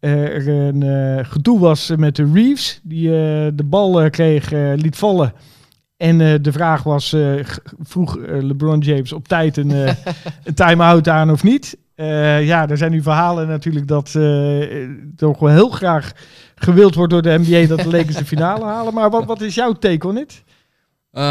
er 0.00 0.48
een 0.48 0.82
eh, 0.82 1.24
gedoe 1.24 1.58
was 1.58 1.92
met 1.96 2.16
de 2.16 2.30
Reeves. 2.32 2.80
Die 2.82 3.08
de 3.54 3.64
bal 3.64 4.10
kreeg, 4.10 4.50
liet 4.76 4.96
vallen. 4.96 5.32
En 5.96 6.42
de 6.42 6.52
vraag 6.52 6.82
was, 6.82 7.16
vroeg 7.82 8.16
LeBron 8.26 8.78
James 8.78 9.12
op 9.12 9.28
tijd 9.28 9.56
een, 9.56 9.70
een 10.44 10.54
time-out 10.54 11.08
aan 11.08 11.30
of 11.30 11.42
niet? 11.42 11.76
Ja, 12.40 12.68
er 12.68 12.76
zijn 12.76 12.90
nu 12.90 13.02
verhalen 13.02 13.48
natuurlijk 13.48 13.88
dat 13.88 14.18
toch 15.16 15.38
wel 15.38 15.50
heel 15.50 15.68
graag 15.68 16.12
gewild 16.54 16.94
wordt 16.94 17.12
door 17.12 17.22
de 17.22 17.38
NBA 17.38 17.66
dat 17.66 17.78
de 17.78 17.90
Lakers 17.96 18.16
de 18.16 18.24
finale 18.24 18.64
halen. 18.64 18.94
Maar 18.94 19.10
wat, 19.10 19.24
wat 19.24 19.40
is 19.40 19.54
jouw 19.54 19.72
take 19.72 20.08
on 20.08 20.18
it? 20.18 20.44
Eh, 21.16 21.22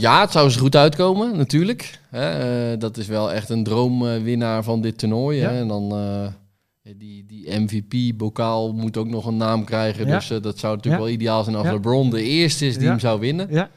ja, 0.00 0.20
het 0.20 0.30
zou 0.32 0.50
ze 0.50 0.58
goed 0.58 0.76
uitkomen, 0.76 1.36
natuurlijk. 1.36 1.98
Hè, 2.10 2.30
eh, 2.72 2.78
dat 2.78 2.96
is 2.96 3.06
wel 3.06 3.32
echt 3.32 3.48
een 3.48 3.64
droomwinnaar 3.64 4.62
van 4.64 4.80
dit 4.80 4.98
toernooi. 4.98 5.38
Ja. 5.38 5.50
Hè? 5.50 5.58
En 5.60 5.68
dan 5.68 5.92
eh, 5.92 6.92
die, 6.96 7.24
die 7.26 7.58
MVP-bokaal 7.60 8.72
moet 8.72 8.96
ook 8.96 9.08
nog 9.08 9.26
een 9.26 9.36
naam 9.36 9.64
krijgen. 9.64 10.06
Ja. 10.06 10.14
Dus 10.14 10.28
dat 10.28 10.58
zou 10.58 10.74
natuurlijk 10.76 11.02
Ja. 11.02 11.08
wel 11.08 11.14
ideaal 11.18 11.44
zijn 11.44 11.56
als. 11.56 11.66
LeBron 11.66 12.10
de 12.10 12.22
eerste 12.22 12.66
is 12.66 12.78
die 12.78 12.88
hem 12.88 12.98
zou 12.98 13.20
winnen. 13.20 13.48
Ja. 13.50 13.70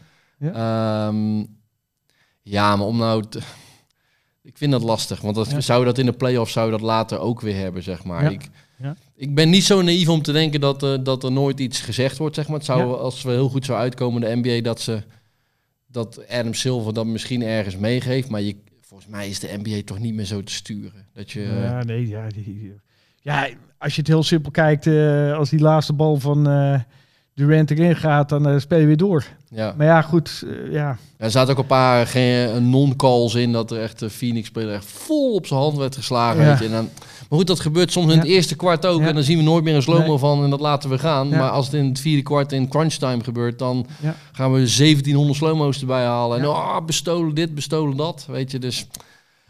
Ja, 2.43 2.75
maar 2.75 2.87
om 2.87 2.97
nou... 2.97 3.23
te- 3.29 3.39
ik 4.49 4.57
vind 4.57 4.71
dat 4.71 4.83
lastig, 4.83 5.21
want 5.21 5.35
dat, 5.35 5.49
Ja. 5.51 5.59
zou 5.61 5.85
dat 5.85 5.97
in 5.97 6.05
de 6.05 6.11
playoffs 6.13 6.53
zou 6.53 6.71
dat 6.71 6.81
later 6.81 7.19
ook 7.19 7.41
weer 7.41 7.55
hebben, 7.55 7.83
zeg 7.83 8.03
maar. 8.03 8.23
Ja. 8.23 8.29
Ik. 8.29 8.49
Ik 9.19 9.35
ben 9.35 9.49
niet 9.49 9.63
zo 9.63 9.81
naïef 9.81 10.09
om 10.09 10.21
te 10.21 10.31
denken 10.31 10.59
dat, 10.59 10.83
eh, 10.83 10.93
dat 11.03 11.23
er 11.23 11.31
nooit 11.31 11.59
iets 11.59 11.81
gezegd 11.81 12.17
wordt, 12.17 12.35
zeg 12.35 12.47
maar. 12.47 12.57
Het 12.57 12.65
zou, 12.65 12.79
Ja. 12.89 12.93
als 12.95 13.21
we 13.23 13.31
heel 13.31 13.49
goed 13.49 13.65
zou 13.65 13.79
uitkomen 13.79 14.21
de 14.21 14.35
NBA, 14.35 14.61
dat 14.61 14.81
ze 14.81 15.03
dat 15.87 16.27
Adam 16.29 16.53
Silver 16.53 16.93
dat 16.93 17.05
misschien 17.05 17.41
ergens 17.41 17.77
meegeeft, 17.77 18.29
maar 18.29 18.41
je, 18.41 18.55
volgens 18.81 19.09
mij 19.09 19.29
is 19.29 19.39
de 19.39 19.59
NBA 19.63 19.81
toch 19.85 19.99
niet 19.99 20.13
meer 20.13 20.25
zo 20.25 20.43
te 20.43 20.53
sturen. 20.53 21.07
Dat 21.13 21.31
je, 21.31 21.41
Ja, 21.41 21.83
nee, 21.83 22.07
ja, 22.07 22.27
die, 22.27 22.73
ja, 23.21 23.49
als 23.77 23.93
je 23.93 23.99
het 23.99 24.09
heel 24.09 24.23
simpel 24.23 24.51
kijkt, 24.51 24.87
eh, 24.87 25.33
als 25.37 25.49
die 25.49 25.59
laatste 25.59 25.93
bal 25.93 26.15
van 26.19 26.47
eh, 26.49 26.79
Durant 27.39 27.71
erin 27.71 27.95
gaat, 27.95 28.29
dan 28.29 28.47
eh, 28.47 28.59
speel 28.59 28.79
je 28.79 28.85
weer 28.85 28.97
door. 28.97 29.25
ja. 29.49 29.73
Maar 29.77 29.85
ja, 29.85 30.01
goed, 30.01 30.43
eh, 30.47 30.71
ja. 30.73 30.97
Er 31.17 31.31
zaten 31.31 31.53
ook 31.53 31.59
een 31.59 31.65
paar 31.65 32.07
geen 32.07 32.69
non-calls 32.69 33.35
in 33.35 33.51
dat 33.51 33.71
er 33.71 33.81
echt 33.81 33.99
de 33.99 34.09
Phoenix-speler 34.09 34.73
echt 34.73 34.85
vol 34.85 35.33
op 35.33 35.47
zijn 35.47 35.59
hand 35.59 35.77
werd 35.77 35.95
geslagen. 35.95 36.41
Ja. 36.41 36.49
Weet 36.49 36.59
je. 36.59 36.65
En 36.65 36.71
dan, 36.71 36.89
maar 37.29 37.39
goed, 37.39 37.47
dat 37.47 37.59
gebeurt 37.59 37.91
soms 37.91 38.05
in 38.07 38.13
Ja. 38.13 38.19
het 38.19 38.27
eerste 38.29 38.55
kwart 38.55 38.85
ook. 38.85 38.99
Ja. 39.01 39.07
En 39.07 39.13
dan 39.13 39.23
zien 39.23 39.37
we 39.37 39.43
nooit 39.43 39.63
meer 39.63 39.75
een 39.75 39.81
slow-mo 39.81 40.07
Nee. 40.07 40.17
van 40.17 40.43
en 40.43 40.49
dat 40.49 40.59
laten 40.59 40.89
we 40.89 40.99
gaan. 40.99 41.29
Maar 41.29 41.49
als 41.49 41.65
het 41.65 41.75
in 41.75 41.85
het 41.85 41.99
vierde 41.99 42.21
kwart 42.23 42.51
in 42.51 42.67
crunch 42.67 42.93
time 42.93 43.23
gebeurt, 43.23 43.59
dan 43.59 43.85
gaan 44.31 44.51
we 44.53 44.57
1700 44.57 45.37
slow-mo's 45.37 45.79
erbij 45.81 46.05
halen. 46.05 46.39
En 46.39 46.47
oh, 46.47 46.77
bestolen 46.85 47.35
dit, 47.35 47.55
bestolen 47.55 47.97
dat. 47.97 48.25
Weet 48.29 48.51
je, 48.51 48.59
dus 48.59 48.87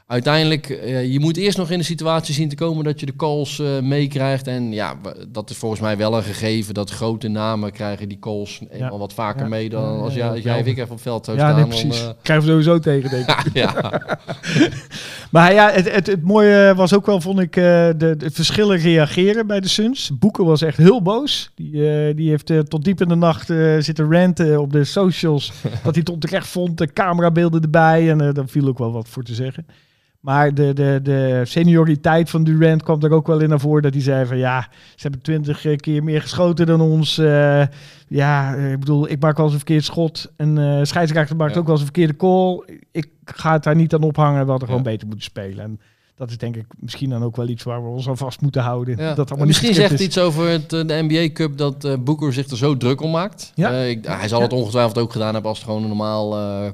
uiteindelijk, 0.10 0.70
eh, 0.70 1.12
je 1.12 1.20
moet 1.20 1.38
eerst 1.38 1.58
nog 1.58 1.70
in 1.72 1.78
de 1.78 1.84
situatie 1.84 2.34
zien 2.34 2.50
te 2.50 2.56
komen 2.56 2.84
dat 2.84 3.00
je 3.00 3.06
de 3.06 3.16
calls 3.16 3.60
eh, 3.60 3.80
meekrijgt. 3.80 4.48
En 4.48 4.72
ja, 4.72 4.96
dat 5.28 5.50
is 5.50 5.58
volgens 5.58 5.82
mij 5.82 5.98
wel 5.98 6.18
een 6.18 6.24
gegeven 6.24 6.74
dat 6.74 6.90
grote 6.90 7.28
namen 7.28 7.72
krijgen 7.72 8.10
die 8.10 8.20
calls 8.20 8.62
eenmaal 8.72 9.00
wat 9.00 9.14
vaker 9.14 9.42
Ja. 9.42 9.48
mee 9.48 9.70
dan 9.70 9.82
Ja, 9.94 10.00
als, 10.00 10.14
ja, 10.14 10.18
jij, 10.18 10.26
ja, 10.28 10.34
als 10.34 10.44
jij 10.44 10.60
of 10.60 10.66
ik 10.66 10.72
even 10.78 10.84
op 10.84 10.90
het 10.90 11.02
veld 11.02 11.26
zou 11.26 11.38
Ja, 11.38 11.44
staan. 11.44 11.56
nee, 11.62 11.70
dan, 11.70 11.80
precies. 11.90 12.04
eh, 12.04 12.10
Krijgen 12.22 12.46
we 12.46 12.52
sowieso 12.52 12.80
tegen, 12.80 13.10
denk 13.10 13.30
ik. 13.30 13.54
ja. 13.64 14.02
Maar 15.32 15.54
ja, 15.54 15.72
het, 15.72 15.92
het, 15.92 16.08
het 16.08 16.24
mooie 16.24 16.74
was 16.76 16.94
ook 16.94 17.06
wel, 17.06 17.22
vond 17.22 17.40
ik, 17.40 17.54
de, 17.54 17.94
de 18.18 18.30
verschillen 18.32 18.78
reageren 18.78 19.48
bij 19.48 19.60
de 19.60 19.68
Suns. 19.68 20.12
Boeken 20.20 20.46
was 20.46 20.62
echt 20.62 20.78
heel 20.78 21.02
boos. 21.02 21.52
Die, 21.56 22.14
die 22.14 22.30
heeft 22.30 22.70
tot 22.70 22.84
diep 22.84 23.02
in 23.02 23.08
de 23.08 23.16
nacht 23.16 23.48
zitten 23.80 24.12
ranten 24.12 24.62
op 24.62 24.72
de 24.72 24.84
socials. 24.84 25.52
dat 25.84 25.96
hij 25.96 26.04
tot 26.04 26.22
terecht 26.22 26.48
vond, 26.48 26.78
de 26.78 26.94
camerabeelden 26.94 27.62
erbij. 27.62 28.10
En 28.10 28.18
daar 28.18 28.48
viel 28.48 28.68
ook 28.68 28.78
wel 28.78 28.92
wat 28.92 29.08
voor 29.10 29.24
te 29.24 29.34
zeggen. 29.34 29.66
Maar 30.20 30.54
de, 30.54 30.74
de, 30.74 31.00
de 31.04 31.42
senioriteit 31.46 32.30
van 32.30 32.44
Durant 32.44 32.84
kwam 32.84 33.02
er 33.02 33.12
ook 33.12 33.28
wel 33.28 33.40
in 33.40 33.50
naar 33.50 33.60
voren. 33.60 33.82
Dat 33.82 33.94
hij 33.94 34.02
zei 34.02 34.26
van 34.26 34.38
ja, 34.38 34.68
ze 34.72 35.02
hebben 35.02 35.22
twintig 35.22 35.66
keer 35.76 36.04
meer 36.04 36.22
geschoten 36.22 36.66
dan 36.66 36.82
ons. 36.82 37.18
Eh, 37.18 37.64
ja, 38.08 38.56
eh, 38.56 38.72
ik 38.72 38.80
bedoel, 38.80 39.10
ik 39.10 39.22
maak 39.22 39.36
wel 39.36 39.46
eens 39.46 39.54
een 39.54 39.60
verkeerd 39.66 39.84
schot. 39.84 40.32
En 40.38 40.58
eh 40.58 40.80
scheidsrechter 40.84 41.36
maakt 41.36 41.54
Ja. 41.54 41.60
ook 41.60 41.66
wel 41.66 41.76
eens 41.76 41.84
een 41.86 41.92
verkeerde 41.94 42.16
call. 42.16 42.64
Ik 42.92 43.08
ga 43.26 43.52
het 43.54 43.64
daar 43.64 43.76
niet 43.76 43.94
aan 43.94 44.04
ophangen. 44.04 44.44
We 44.46 44.50
hadden 44.50 44.68
gewoon 44.68 44.84
Ja. 44.84 44.90
beter 44.90 45.08
moeten 45.08 45.26
spelen. 45.26 45.64
En 45.64 45.80
dat 46.16 46.30
is 46.30 46.38
denk 46.38 46.56
ik 46.56 46.66
misschien 46.80 47.10
dan 47.10 47.24
ook 47.24 47.36
wel 47.36 47.48
iets 47.48 47.64
waar 47.64 47.84
we 47.84 47.90
ons 47.90 48.08
aan 48.10 48.18
vast 48.18 48.42
moeten 48.42 48.62
houden. 48.62 48.98
Ja. 48.98 49.14
Dat 49.14 49.30
allemaal 49.30 49.48
Misschien 49.48 49.74
zegt 49.74 49.90
gescript 49.90 50.10
iets 50.16 50.20
over 50.24 50.48
het, 50.50 50.74
eh, 50.74 50.88
de 50.88 51.06
NBA 51.08 51.32
Cup 51.34 51.58
dat 51.58 51.84
eh 51.84 51.94
Boeker 52.00 52.34
zich 52.34 52.48
er 52.50 52.58
zo 52.58 52.78
druk 52.78 53.02
om 53.02 53.12
maakt. 53.12 53.52
Ja. 53.56 53.72
Eh, 53.72 53.90
ik, 53.90 54.06
hij 54.06 54.28
zal 54.28 54.42
het 54.42 54.54
ongetwijfeld 54.54 54.98
ook 54.98 55.12
gedaan 55.12 55.34
hebben 55.34 55.50
als 55.50 55.58
het 55.60 55.68
gewoon 55.68 55.82
een 55.84 55.88
normaal 55.90 56.38
eh, 56.38 56.68
eh, 56.68 56.74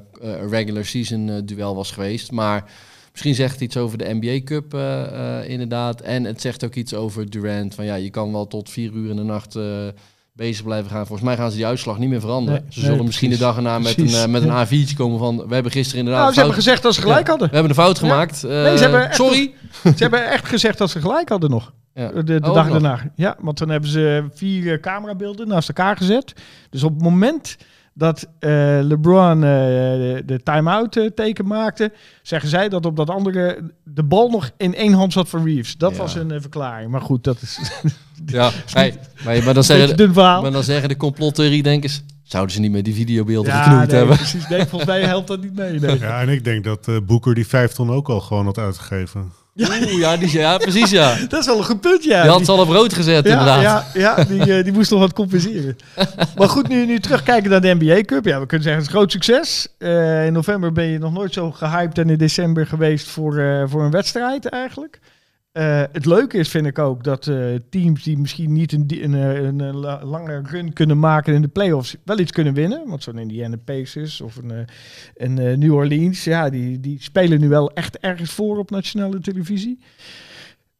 regular 0.50 0.84
season 0.84 1.28
eh, 1.28 1.36
duel 1.44 1.74
was 1.74 1.90
geweest. 1.92 2.30
Maar 2.32 2.64
misschien 3.16 3.34
zegt 3.34 3.52
het 3.52 3.60
iets 3.60 3.76
over 3.76 3.98
de 3.98 4.18
NBA 4.20 4.44
Cup 4.44 4.74
eh, 4.74 5.38
eh, 5.40 5.48
inderdaad. 5.48 6.00
En 6.00 6.24
het 6.24 6.40
zegt 6.40 6.64
ook 6.64 6.74
iets 6.74 6.94
over 6.94 7.30
Durant. 7.30 7.74
Van 7.74 7.84
ja, 7.84 7.94
je 7.94 8.10
kan 8.10 8.32
wel 8.32 8.46
tot 8.46 8.70
vier 8.70 8.92
uur 8.92 9.10
in 9.10 9.16
de 9.16 9.22
nacht 9.22 9.56
eh, 9.56 9.64
bezig 10.32 10.64
blijven 10.64 10.90
gaan. 10.90 11.06
Volgens 11.06 11.28
mij 11.28 11.36
gaan 11.36 11.50
ze 11.50 11.56
die 11.56 11.66
uitslag 11.66 11.98
niet 11.98 12.08
meer 12.08 12.20
veranderen. 12.20 12.60
Nee, 12.60 12.72
ze 12.72 12.78
nee, 12.80 12.88
zullen 12.88 13.04
misschien 13.04 13.30
de 13.30 13.38
dag 13.38 13.56
erna 13.56 13.78
met 13.78 13.94
Precies, 13.94 14.22
een, 14.22 14.30
met 14.30 14.42
een 14.42 14.66
A4'tje 14.66 14.96
komen 14.96 15.18
van... 15.18 15.48
We 15.48 15.54
hebben 15.54 15.72
gisteren 15.72 15.98
inderdaad... 15.98 16.22
Nou, 16.22 16.32
ze 16.32 16.38
hebben 16.38 16.56
gezegd 16.56 16.82
dat 16.82 16.94
ze 16.94 17.00
gelijk 17.00 17.24
Ja, 17.24 17.30
hadden. 17.30 17.48
We 17.48 17.54
hebben 17.54 17.70
een 17.70 17.82
fout 17.82 17.98
Ja. 17.98 18.08
gemaakt. 18.08 18.42
Nee, 18.42 18.76
ze 18.76 18.82
hebben 18.82 19.04
echt 19.04 19.14
sorry. 19.14 19.54
Ze 19.82 19.94
hebben 19.96 20.30
echt 20.30 20.46
gezegd 20.46 20.78
dat 20.78 20.90
ze 20.90 21.00
gelijk 21.00 21.28
hadden 21.28 21.50
nog. 21.50 21.72
Ja. 21.94 22.08
De, 22.08 22.24
de 22.24 22.48
Oh, 22.48 22.54
dag 22.54 22.68
nog. 22.68 22.72
daarna. 22.72 23.12
Ja, 23.14 23.36
want 23.40 23.58
dan 23.58 23.68
hebben 23.68 23.90
ze 23.90 24.24
vier 24.34 24.80
camerabeelden 24.80 25.48
naast 25.48 25.68
elkaar 25.68 25.96
gezet. 25.96 26.32
Dus 26.70 26.82
op 26.82 26.94
het 26.94 27.02
moment 27.02 27.56
dat 27.98 28.28
eh, 28.38 28.50
LeBron 28.82 29.34
eh, 29.34 29.50
de, 29.50 30.22
de 30.26 30.42
time-out 30.42 30.96
eh, 30.96 31.06
teken 31.06 31.46
maakte, 31.46 31.92
zeggen 32.22 32.48
zij 32.48 32.68
dat 32.68 32.86
op 32.86 32.96
dat 32.96 33.10
andere 33.10 33.72
de 33.84 34.02
bal 34.02 34.30
nog 34.30 34.50
in 34.56 34.74
één 34.74 34.92
hand 34.92 35.12
zat 35.12 35.28
van 35.28 35.44
Reeves. 35.44 35.76
Dat 35.76 35.92
Ja. 35.92 35.96
was 35.98 36.14
een 36.14 36.40
verklaring. 36.40 36.90
Maar 36.90 37.00
goed, 37.00 37.24
dat 37.24 37.42
is 37.42 37.58
Ja, 38.26 38.50
hey, 38.72 38.98
maar, 39.24 39.42
maar 39.44 39.54
dan 39.54 39.64
zeggen... 39.64 40.12
verhaal. 40.12 40.42
Maar 40.42 40.52
dan 40.52 40.62
zeggen 40.62 40.88
de 40.88 40.96
complottheorie-denkers... 40.96 42.02
Zouden 42.22 42.54
ze 42.54 42.60
niet 42.60 42.72
met 42.72 42.84
die 42.84 42.94
videobeelden 42.94 43.52
ja, 43.52 43.62
geknoeid 43.62 43.88
nee, 43.88 43.96
hebben? 43.96 44.16
precies. 44.16 44.48
Nee, 44.48 44.64
volgens 44.66 44.90
mij 44.90 45.02
helpt 45.02 45.28
dat 45.28 45.42
niet 45.42 45.56
mee. 45.56 45.80
Nee. 45.80 45.98
Ja, 45.98 46.20
en 46.20 46.28
ik 46.28 46.44
denk 46.44 46.64
dat 46.64 46.88
Boeker 47.06 47.34
die 47.34 47.46
vijf 47.46 47.72
ton 47.72 47.90
ook 47.90 48.08
al 48.08 48.20
gewoon 48.20 48.44
had 48.44 48.58
uitgegeven. 48.58 49.32
Oeh, 49.58 49.98
ja, 49.98 50.16
die, 50.16 50.32
ja, 50.32 50.58
precies 50.58 50.90
ja. 50.90 51.16
Dat 51.28 51.40
is 51.40 51.46
wel 51.46 51.58
een 51.58 51.64
goed 51.64 51.80
punt, 51.80 52.04
ja. 52.04 52.22
Die 52.22 52.30
had 52.30 52.44
ze 52.44 52.52
al 52.52 52.58
op 52.58 52.68
rood 52.68 52.94
gezet 52.94 53.24
ja, 53.26 53.30
inderdaad. 53.30 53.62
Ja, 53.62 53.86
ja 53.94 54.24
die, 54.24 54.56
eh, 54.56 54.64
die 54.64 54.72
moest 54.72 54.90
nog 54.90 55.00
wat 55.00 55.12
compenseren. 55.12 55.76
maar 56.36 56.48
goed, 56.48 56.68
nu, 56.68 56.86
nu 56.86 57.00
terugkijken 57.00 57.50
naar 57.50 57.60
de 57.60 57.76
NBA 57.78 58.00
Cup. 58.00 58.24
Ja, 58.24 58.40
we 58.40 58.46
kunnen 58.46 58.66
zeggen, 58.66 58.72
het 58.72 58.80
is 58.80 58.86
een 58.86 58.98
groot 58.98 59.12
succes. 59.12 59.68
Eh, 59.78 60.26
in 60.26 60.32
november 60.32 60.72
ben 60.72 60.84
je 60.84 60.98
nog 60.98 61.12
nooit 61.12 61.32
zo 61.32 61.50
gehyped 61.50 61.98
en 61.98 62.10
in 62.10 62.18
december 62.18 62.66
geweest 62.66 63.06
voor, 63.06 63.38
eh, 63.38 63.62
voor 63.66 63.82
een 63.82 63.90
wedstrijd 63.90 64.46
eigenlijk. 64.48 65.00
Eh, 65.56 65.82
het 65.92 66.06
leuke 66.06 66.38
is, 66.38 66.48
vind 66.48 66.66
ik 66.66 66.78
ook, 66.78 67.04
dat 67.04 67.26
eh, 67.26 67.54
teams 67.70 68.02
die 68.02 68.18
misschien 68.18 68.52
niet 68.52 68.72
een, 68.72 68.86
een, 68.88 69.14
eh, 69.14 69.42
een, 69.42 69.76
la- 69.76 70.04
lange 70.04 70.42
run 70.50 70.72
kunnen 70.72 70.98
maken 70.98 71.34
in 71.34 71.42
de 71.42 71.48
playoffs, 71.48 71.96
wel 72.04 72.18
iets 72.18 72.32
kunnen 72.32 72.54
winnen. 72.54 72.88
Want 72.88 73.02
zo'n 73.02 73.18
Indiana 73.18 73.56
Pacers 73.56 74.20
of 74.20 74.36
een, 74.36 74.66
een 75.14 75.58
New 75.58 75.74
Orleans, 75.74 76.24
ja, 76.24 76.50
die, 76.50 76.80
die 76.80 77.02
spelen 77.02 77.40
nu 77.40 77.48
wel 77.48 77.70
echt 77.72 77.98
ergens 77.98 78.30
voor 78.30 78.58
op 78.58 78.70
nationale 78.70 79.20
televisie. 79.20 79.78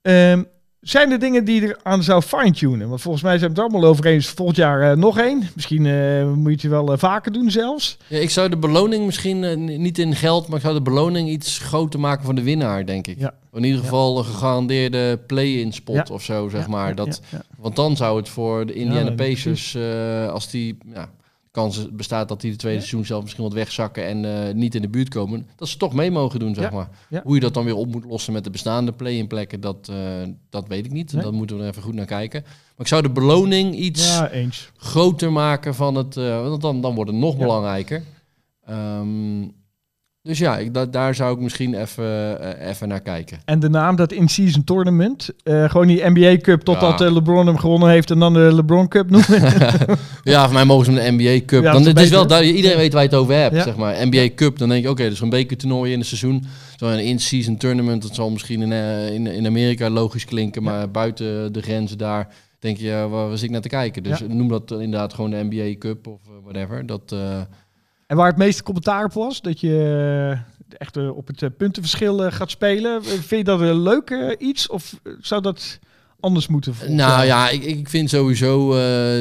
Ehm, 0.02 0.42
zijn 0.88 1.10
er 1.10 1.18
dingen 1.18 1.44
die 1.44 1.60
je 1.60 1.68
er 1.68 1.78
aan 1.82 2.02
zou 2.02 2.22
fine-tunen? 2.22 2.88
Want 2.88 3.00
volgens 3.00 3.22
mij 3.24 3.38
zijn 3.38 3.52
we 3.54 3.60
het 3.60 3.70
allemaal 3.70 3.90
over 3.90 4.06
eens. 4.06 4.26
Volgend 4.26 4.56
jaar 4.58 4.90
eh, 4.90 4.96
nog 4.96 5.18
één. 5.18 5.42
Misschien 5.54 5.86
eh, 5.86 6.32
moet 6.32 6.60
je 6.60 6.68
het 6.68 6.76
wel 6.76 6.92
eh, 6.92 6.98
vaker 6.98 7.32
doen 7.32 7.50
zelfs. 7.50 7.96
Ja, 8.06 8.18
ik 8.18 8.30
zou 8.30 8.48
de 8.48 8.56
beloning 8.56 9.04
misschien, 9.06 9.64
niet 9.80 9.98
in 9.98 10.14
geld, 10.14 10.46
maar 10.48 10.56
ik 10.56 10.62
zou 10.62 10.74
de 10.74 10.82
beloning 10.82 11.28
iets 11.28 11.58
groter 11.58 12.00
maken 12.00 12.24
van 12.24 12.34
de 12.34 12.42
winnaar, 12.42 12.86
denk 12.86 13.06
ik. 13.06 13.18
Ja. 13.18 13.34
In 13.52 13.64
ieder 13.64 13.78
Ja. 13.78 13.84
geval 13.84 14.18
een 14.18 14.24
gegarandeerde 14.24 15.18
play-in 15.26 15.72
spot 15.72 16.10
of 16.10 16.22
zo, 16.22 16.48
zeg 16.48 16.66
maar. 16.66 16.94
dat. 16.94 17.20
Want 17.58 17.76
dan 17.76 17.96
zou 17.96 18.16
het 18.16 18.28
voor 18.28 18.66
de 18.66 18.72
Indiana 18.72 19.10
Pacers, 19.10 19.76
als 20.30 20.50
die, 20.50 20.78
ja, 20.94 21.08
kans 21.56 21.88
bestaat 21.92 22.28
dat 22.28 22.40
die 22.40 22.50
de 22.50 22.56
tweede 22.56 22.78
Ja. 22.78 22.84
seizoen 22.84 23.06
zelf 23.06 23.22
misschien 23.22 23.44
wat 23.44 23.52
wegzakken 23.52 24.06
en 24.06 24.46
eh, 24.48 24.54
niet 24.54 24.74
in 24.74 24.82
de 24.82 24.88
buurt 24.88 25.08
komen, 25.08 25.46
dat 25.56 25.68
ze 25.68 25.76
toch 25.76 25.94
mee 25.94 26.10
mogen 26.10 26.38
doen, 26.38 26.54
zeg 26.54 26.64
Ja, 26.64 26.70
maar. 26.76 26.88
ja. 27.08 27.20
Hoe 27.24 27.34
je 27.34 27.40
dat 27.40 27.54
dan 27.54 27.64
weer 27.64 27.76
op 27.76 27.92
moet 27.92 28.04
lossen 28.04 28.32
met 28.32 28.44
de 28.44 28.50
bestaande 28.50 28.92
play-in 28.92 29.26
plekken, 29.26 29.60
dat, 29.60 29.88
eh, 29.88 29.96
dat 30.50 30.68
weet 30.68 30.84
ik 30.86 30.92
niet. 30.92 31.12
Nee. 31.12 31.22
Daar 31.22 31.32
moeten 31.32 31.56
we 31.56 31.62
er 31.62 31.68
even 31.68 31.82
goed 31.82 31.94
naar 31.94 32.06
kijken. 32.06 32.42
Maar 32.42 32.52
ik 32.76 32.86
zou 32.86 33.02
de 33.02 33.10
beloning 33.10 33.74
iets 33.74 34.20
groter 34.76 35.32
maken 35.32 35.74
van 35.74 35.94
het, 35.94 36.16
eh, 36.16 36.42
want 36.48 36.62
dan, 36.62 36.80
dan 36.80 36.94
wordt 36.94 37.10
het 37.10 37.20
nog 37.20 37.36
belangrijker. 37.36 38.02
Ehm, 38.64 39.42
dus 40.26 40.38
ja, 40.38 40.58
ik, 40.58 40.74
da- 40.74 40.86
daar 40.86 41.14
zou 41.14 41.34
ik 41.34 41.40
misschien 41.40 41.74
even, 41.74 42.40
eh, 42.58 42.68
even 42.68 42.88
naar 42.88 43.00
kijken. 43.00 43.38
En 43.44 43.60
de 43.60 43.68
naam 43.68 43.96
dat 43.96 44.12
in-season 44.12 44.64
tournament. 44.64 45.28
eh, 45.42 45.70
gewoon 45.70 45.86
die 45.86 46.02
NBA 46.10 46.36
Cup 46.36 46.60
totdat 46.60 46.98
Ja. 46.98 47.06
eh, 47.06 47.12
LeBron 47.12 47.46
hem 47.46 47.58
gewonnen 47.58 47.88
heeft 47.88 48.10
en 48.10 48.18
dan 48.18 48.32
de 48.34 48.54
LeBron 48.54 48.88
Cup 48.88 49.10
noemen. 49.10 49.42
Ja, 50.22 50.44
voor 50.44 50.52
mij 50.54 50.64
mogen 50.64 50.84
ze 50.84 50.90
hem 51.00 51.16
de 51.16 51.24
NBA 51.24 51.44
Cup. 51.44 51.62
Ja, 51.62 51.72
dan, 51.72 51.82
dat 51.82 51.86
is 51.86 51.86
het 51.86 51.98
is 52.02 52.10
wel 52.10 52.26
duidelijk, 52.26 52.56
iedereen 52.56 52.78
weet 52.78 52.92
waar 52.92 53.02
je 53.02 53.08
het 53.08 53.18
over 53.18 53.34
hebt, 53.34 53.54
Ja. 53.54 53.62
zeg 53.62 53.76
maar. 53.76 54.06
NBA 54.06 54.28
Cup, 54.34 54.58
dan 54.58 54.68
denk 54.68 54.82
je, 54.82 54.90
oké, 54.90 55.08
dus 55.08 55.20
een 55.20 55.28
bekertoernooi 55.30 55.92
in 55.92 55.98
het 55.98 56.06
seizoen. 56.08 56.44
Zo'n 56.76 56.98
in-season 56.98 57.56
tournament, 57.56 58.02
dat 58.02 58.14
zal 58.14 58.30
misschien 58.30 58.62
in, 58.62 58.72
in, 59.12 59.26
in 59.26 59.46
Amerika 59.46 59.90
logisch 59.90 60.24
klinken, 60.24 60.62
maar 60.62 60.90
buiten 60.90 61.52
de 61.52 61.62
grenzen 61.62 61.98
daar 61.98 62.28
denk 62.58 62.76
je, 62.76 62.90
waar 63.10 63.28
was 63.28 63.42
ik 63.42 63.50
naar 63.50 63.60
te 63.60 63.68
kijken? 63.68 64.02
Dus 64.02 64.20
noem 64.28 64.48
dat 64.48 64.70
inderdaad 64.70 65.14
gewoon 65.14 65.30
de 65.30 65.46
NBA 65.50 65.78
Cup 65.78 66.06
of 66.06 66.20
whatever. 66.44 66.86
Dat, 66.86 67.14
en 68.06 68.16
waar 68.16 68.26
het 68.26 68.36
meeste 68.36 68.62
commentaar 68.62 69.04
op 69.04 69.12
was, 69.12 69.40
dat 69.40 69.60
je 69.60 70.40
eh, 70.68 70.78
echt 70.78 70.96
eh, 70.96 71.16
op 71.16 71.26
het 71.26 71.42
eh, 71.42 71.48
puntenverschil 71.58 72.30
gaat 72.30 72.50
spelen. 72.50 73.04
Vind 73.04 73.28
je 73.28 73.44
dat 73.44 73.60
een 73.60 73.82
leuk 73.82 74.36
iets 74.38 74.68
of 74.68 75.00
zou 75.20 75.42
dat 75.42 75.78
anders 76.20 76.46
moeten? 76.46 76.74
volgens 76.74 76.96
Nou 76.96 77.24
ja, 77.24 77.48
ik, 77.48 77.64
ik 77.64 77.88
vind 77.88 78.10
sowieso 78.10 78.74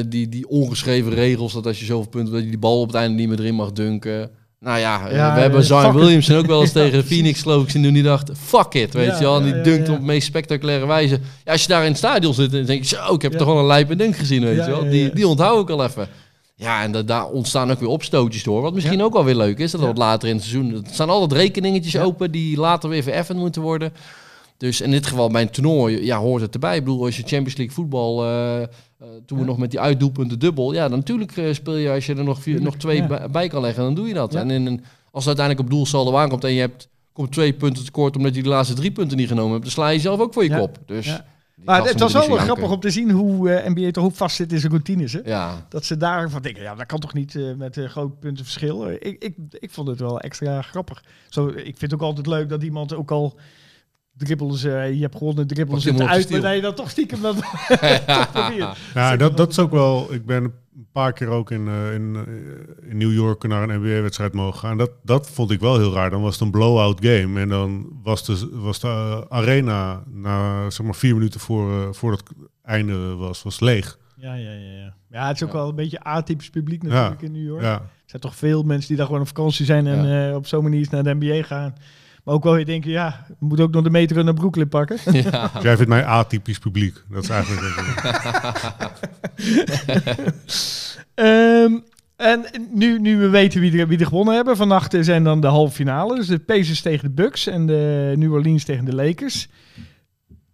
die, 0.08 0.28
die 0.28 0.48
ongeschreven 0.48 1.12
regels 1.14 1.52
dat 1.52 1.66
als 1.66 1.78
je 1.78 1.84
zoveel 1.84 2.10
punten 2.10 2.32
dat 2.32 2.42
je 2.42 2.48
die 2.48 2.58
bal 2.58 2.80
op 2.80 2.86
het 2.86 2.96
einde 2.96 3.16
niet 3.16 3.28
meer 3.28 3.40
erin 3.40 3.54
mag 3.54 3.72
dunken. 3.72 4.30
Nou 4.60 4.78
ja, 4.78 5.08
Ja, 5.10 5.34
we 5.34 5.40
hebben 5.40 5.64
Zion. 5.64 5.94
Williamson 5.94 6.36
ook 6.36 6.46
wel 6.46 6.60
eens 6.60 6.72
Ja, 6.72 6.80
tegen. 6.80 7.04
Phoenix 7.04 7.42
geloof 7.42 7.74
ik 7.74 7.82
doen. 7.82 7.92
Die 7.92 8.02
dacht, 8.02 8.30
fuck 8.38 8.74
it, 8.74 8.94
weet 8.94 9.06
Ja, 9.06 9.16
je 9.16 9.22
wel. 9.22 9.36
En 9.36 9.42
die 9.44 9.60
dunkt 9.60 9.88
op 9.88 9.96
de 9.96 10.02
meest 10.02 10.26
spectaculaire 10.26 10.86
wijze. 10.86 11.20
Als 11.44 11.62
je 11.62 11.68
daar 11.68 11.82
in 11.82 11.88
het 11.88 11.96
stadion 11.96 12.34
zit, 12.34 12.50
dan 12.50 12.64
denk 12.64 12.82
je, 12.84 12.96
zo, 12.96 13.14
ik 13.14 13.22
heb 13.22 13.32
toch 13.32 13.46
wel 13.46 13.58
een 13.58 13.66
lijpe 13.66 13.96
dunk 13.96 14.16
gezien, 14.16 14.44
weet 14.44 14.64
je 14.64 14.70
wel. 14.70 14.88
Die, 14.88 15.14
die 15.14 15.28
onthoud 15.28 15.62
ik 15.62 15.70
al 15.70 15.84
even. 15.84 16.08
Ja, 16.58 16.82
en 16.82 16.92
da- 16.92 17.02
daar 17.02 17.26
ontstaan 17.28 17.70
ook 17.70 17.80
weer 17.80 17.88
opstootjes 17.88 18.42
door. 18.42 18.62
Wat 18.62 18.74
misschien 18.74 18.98
Ja. 18.98 19.04
ook 19.04 19.12
wel 19.12 19.24
weer 19.24 19.36
leuk 19.36 19.58
is. 19.58 19.70
Dat 19.70 19.80
Ja. 19.80 19.86
wat 19.86 19.98
later 19.98 20.28
in 20.28 20.34
het 20.34 20.44
seizoen. 20.44 20.74
Er 20.74 20.80
staan 20.92 21.08
altijd 21.10 21.32
rekeningetjes 21.40 21.92
Ja. 21.92 22.02
open 22.02 22.30
die 22.30 22.56
later 22.56 22.88
weer 22.88 23.02
vereffend 23.02 23.38
moeten 23.38 23.62
worden. 23.62 23.92
Dus 24.56 24.80
in 24.80 24.90
dit 24.90 25.06
geval 25.06 25.30
bij 25.30 25.42
een 25.42 25.50
toernooi, 25.50 26.04
ja, 26.04 26.18
hoort 26.18 26.42
het 26.42 26.54
erbij. 26.54 26.76
Ik 26.76 26.84
bedoel, 26.84 27.04
als 27.04 27.16
je 27.16 27.22
Champions 27.22 27.56
League 27.56 27.74
voetbal, 27.74 28.24
eh, 28.24 28.62
eh, 28.62 28.68
toen 29.26 29.38
we 29.38 29.44
nog 29.44 29.58
met 29.58 29.70
die 29.70 29.80
uitdoelpunten 29.80 30.38
dubbel, 30.38 30.72
ja, 30.72 30.88
dan 30.88 30.98
natuurlijk 30.98 31.36
eh, 31.36 31.52
speel 31.52 31.76
je 31.76 31.90
als 31.90 32.06
je 32.06 32.14
er 32.14 32.24
nog, 32.24 32.42
vier, 32.42 32.62
nog 32.62 32.76
twee 32.76 33.06
bij, 33.30 33.48
kan 33.48 33.60
leggen, 33.62 33.82
dan 33.82 33.94
doe 33.94 34.08
je 34.08 34.14
dat. 34.14 34.34
En 34.34 34.50
in 34.50 34.66
een, 34.66 34.84
als 35.10 35.24
het 35.24 35.38
uiteindelijk 35.38 35.60
op 35.68 35.70
doelsaldo 35.74 36.16
aankomt 36.16 36.44
en 36.44 36.52
je 36.52 36.60
hebt 36.60 36.88
komt 37.12 37.32
twee 37.32 37.52
punten 37.52 37.84
tekort 37.84 38.16
omdat 38.16 38.34
je 38.34 38.42
de 38.42 38.48
laatste 38.48 38.74
drie 38.74 38.90
punten 38.90 39.16
niet 39.16 39.28
genomen 39.28 39.50
hebt, 39.52 39.62
dan 39.62 39.72
sla 39.72 39.88
je 39.88 39.98
zelf 40.00 40.20
ook 40.20 40.32
voor 40.32 40.44
je 40.44 40.58
kop. 40.58 40.78
Dus 40.86 41.20
Maar 41.64 41.84
het 41.84 42.00
was 42.00 42.12
wel 42.12 42.36
grappig 42.36 42.70
om 42.70 42.80
te 42.80 42.90
zien 42.90 43.10
hoe 43.10 43.50
eh, 43.50 43.74
NBA 43.74 43.90
toch 43.90 44.04
ook 44.04 44.14
vast 44.14 44.36
zit 44.36 44.52
in 44.52 44.58
zijn 44.58 44.72
routines. 44.72 45.12
Hè? 45.12 45.20
Ja, 45.24 45.66
Dat 45.68 45.84
ze 45.84 45.96
daarvan 45.96 46.42
denken, 46.42 46.62
ja, 46.62 46.74
dat 46.74 46.86
kan 46.86 46.98
toch 46.98 47.14
niet 47.14 47.34
eh, 47.34 47.54
met 47.54 47.76
een 47.76 47.88
groot 47.88 48.20
puntenverschil. 48.20 48.90
Ik, 48.90 49.02
ik, 49.02 49.36
ik 49.50 49.70
vond 49.70 49.88
het 49.88 50.00
wel 50.00 50.20
extra 50.20 50.62
grappig. 50.62 51.04
Zo, 51.28 51.46
ik 51.48 51.54
vind 51.64 51.80
het 51.80 51.94
ook 51.94 52.00
altijd 52.00 52.26
leuk 52.26 52.48
dat 52.48 52.62
iemand 52.62 52.94
ook 52.94 53.10
al 53.10 53.38
dribbels, 54.16 54.64
eh 54.64 54.92
je 54.92 55.00
hebt 55.00 55.16
gewonnen, 55.16 55.46
dribbels 55.46 55.84
het 55.84 56.00
uit, 56.00 56.30
maar 56.30 56.40
dat 56.40 56.54
je 56.54 56.60
dan 56.60 56.74
toch 56.74 56.90
stiekem 56.90 57.20
dat. 57.22 57.36
Ja, 58.94 59.16
dat, 59.16 59.36
dat 59.36 59.50
is 59.50 59.58
ook 59.58 59.70
wel. 59.70 60.12
Ik 60.12 60.26
ben 60.26 60.44
een 60.44 60.52
paar 61.02 61.12
keer 61.12 61.28
ook 61.28 61.50
in, 61.50 61.68
eh, 61.68 61.94
in, 61.94 62.16
eh, 62.16 62.90
in 62.90 62.96
New 62.96 63.12
York 63.12 63.46
naar 63.48 63.68
een 63.68 63.80
NBA-wedstrijd 63.80 64.32
mogen 64.32 64.58
gaan. 64.60 64.76
Dat, 64.76 64.90
dat 65.02 65.30
vond 65.30 65.50
ik 65.50 65.60
wel 65.60 65.78
heel 65.78 65.92
raar. 65.92 66.10
Dan 66.10 66.22
was 66.22 66.32
het 66.32 66.42
een 66.42 66.50
blowout 66.50 66.98
game. 67.04 67.40
En 67.40 67.48
dan 67.48 67.86
was 68.02 68.24
de, 68.24 68.48
was 68.52 68.80
de 68.80 69.24
arena 69.28 70.02
na 70.06 70.70
zeg 70.70 70.86
maar 70.86 70.94
vier 70.94 71.14
minuten 71.14 71.40
voor, 71.40 71.70
eh, 71.72 71.88
voor 71.92 72.12
het 72.12 72.22
einde 72.62 73.14
was, 73.14 73.42
was 73.42 73.60
leeg. 73.60 73.98
Ja, 74.16 74.34
ja, 74.34 74.50
ja, 74.50 74.72
ja. 74.78 74.94
Ja, 75.10 75.26
het 75.26 75.36
is 75.36 75.42
ook 75.42 75.52
Ja. 75.52 75.56
wel 75.58 75.68
een 75.68 75.74
beetje 75.74 76.00
atypisch 76.02 76.50
publiek 76.50 76.82
natuurlijk 76.82 77.22
in 77.22 77.32
New 77.32 77.46
York. 77.46 77.62
Ja. 77.62 77.72
Er 77.74 77.80
zijn 78.06 78.22
toch 78.22 78.36
veel 78.36 78.62
mensen 78.62 78.88
die 78.88 78.96
daar 78.96 79.06
gewoon 79.06 79.20
op 79.20 79.26
vakantie 79.26 79.64
zijn 79.64 79.86
en 79.86 80.28
eh, 80.28 80.34
op 80.34 80.46
zo'n 80.46 80.62
manier 80.62 80.86
naar 80.90 81.02
de 81.02 81.14
NBA 81.14 81.42
gaan. 81.42 81.74
Maar 82.24 82.34
ook 82.34 82.44
wel 82.44 82.54
weer 82.54 82.66
denken, 82.66 82.90
ja, 82.90 83.26
we 83.28 83.46
moeten 83.46 83.66
ook 83.66 83.72
nog 83.72 83.82
de 83.84 83.90
metro 83.90 84.22
naar 84.22 84.34
Brooklyn 84.34 84.68
pakken. 84.68 84.98
ja. 85.22 85.50
Dus 85.54 85.62
jij 85.62 85.74
vindt 85.76 85.90
mij 85.90 86.04
atypisch 86.04 86.58
publiek. 86.58 87.02
Dat 87.10 87.22
is 87.22 87.28
eigenlijk. 87.28 87.74
Ehm, 91.16 91.78
en 92.16 92.44
nu, 92.70 92.98
nu 92.98 93.18
we 93.18 93.28
weten 93.28 93.60
wie 93.60 93.80
er, 93.80 93.88
wie 93.88 94.04
gewonnen 94.04 94.34
hebben, 94.34 94.56
vannacht 94.56 94.96
zijn 95.00 95.24
dan 95.24 95.40
de 95.40 95.46
halve 95.46 95.74
finale. 95.74 96.14
Dus 96.14 96.26
de 96.26 96.38
Pacers 96.38 96.82
tegen 96.82 97.08
de 97.08 97.22
Bucks 97.22 97.46
en 97.46 97.66
de 97.66 98.12
New 98.16 98.32
Orleans 98.32 98.64
tegen 98.64 98.84
de 98.84 98.94
Lakers. 98.94 99.48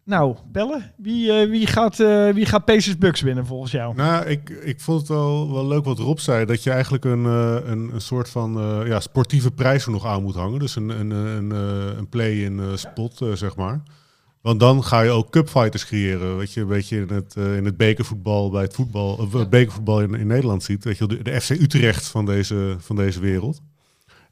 Nou, 0.05 0.37
Pelle, 0.53 0.83
wie, 0.97 1.33
eh, 1.33 1.51
wie, 1.51 1.67
gaat, 1.67 2.01
eh, 2.01 2.29
wie 2.29 2.47
gaat 2.47 2.65
Pacers 2.65 2.99
Bucks 2.99 3.21
winnen 3.21 3.47
volgens 3.47 3.73
jou? 3.73 3.95
Nou, 3.95 4.27
ik, 4.27 4.51
ik 4.51 4.81
vond 4.81 4.99
het 4.99 5.09
wel, 5.09 5.53
wel 5.53 5.67
leuk 5.67 5.85
wat 5.85 5.99
Rob 5.99 6.19
zei. 6.19 6.45
Dat 6.45 6.63
je 6.63 6.71
eigenlijk 6.71 7.05
een, 7.05 7.25
eh, 7.25 7.57
een, 7.65 7.95
een 7.95 8.01
soort 8.01 8.29
van 8.29 8.53
ja, 8.87 9.01
sportieve 9.01 9.51
prijs 9.51 9.85
er 9.85 9.91
nog 9.91 10.07
aan 10.07 10.23
moet 10.23 10.35
hangen. 10.35 10.59
Dus 10.59 10.77
een, 10.77 10.89
een, 10.89 11.11
een, 11.11 11.51
een 11.99 12.09
play-in 12.09 12.61
spot, 12.75 13.21
zeg 13.35 13.57
maar. 13.57 13.83
Want 14.43 14.61
dan 14.61 14.84
ga 14.84 15.01
je 15.01 15.11
ook 15.11 15.30
cupfighters 15.30 15.86
creëren. 15.86 16.36
Weet 16.36 16.53
je, 16.53 16.61
een 16.61 16.66
beetje 16.66 16.97
in 16.97 17.09
het, 17.09 17.36
eh, 17.36 17.57
in 17.57 17.64
het 17.64 17.76
bekervoetbal 17.76 18.51
bij 18.51 18.62
het 18.62 18.74
voetbal, 18.74 19.28
het 19.32 19.51
bekervoetbal 19.51 20.01
in, 20.01 20.14
in 20.14 20.26
Nederland 20.26 20.62
ziet. 20.62 20.84
Weet 20.84 20.99
je, 20.99 21.07
de, 21.07 21.22
de 21.22 21.40
FC 21.40 21.51
Utrecht 21.51 22.07
van 22.07 22.26
deze, 22.26 22.76
van 22.78 22.97
deze 22.97 23.20
wereld. 23.20 23.61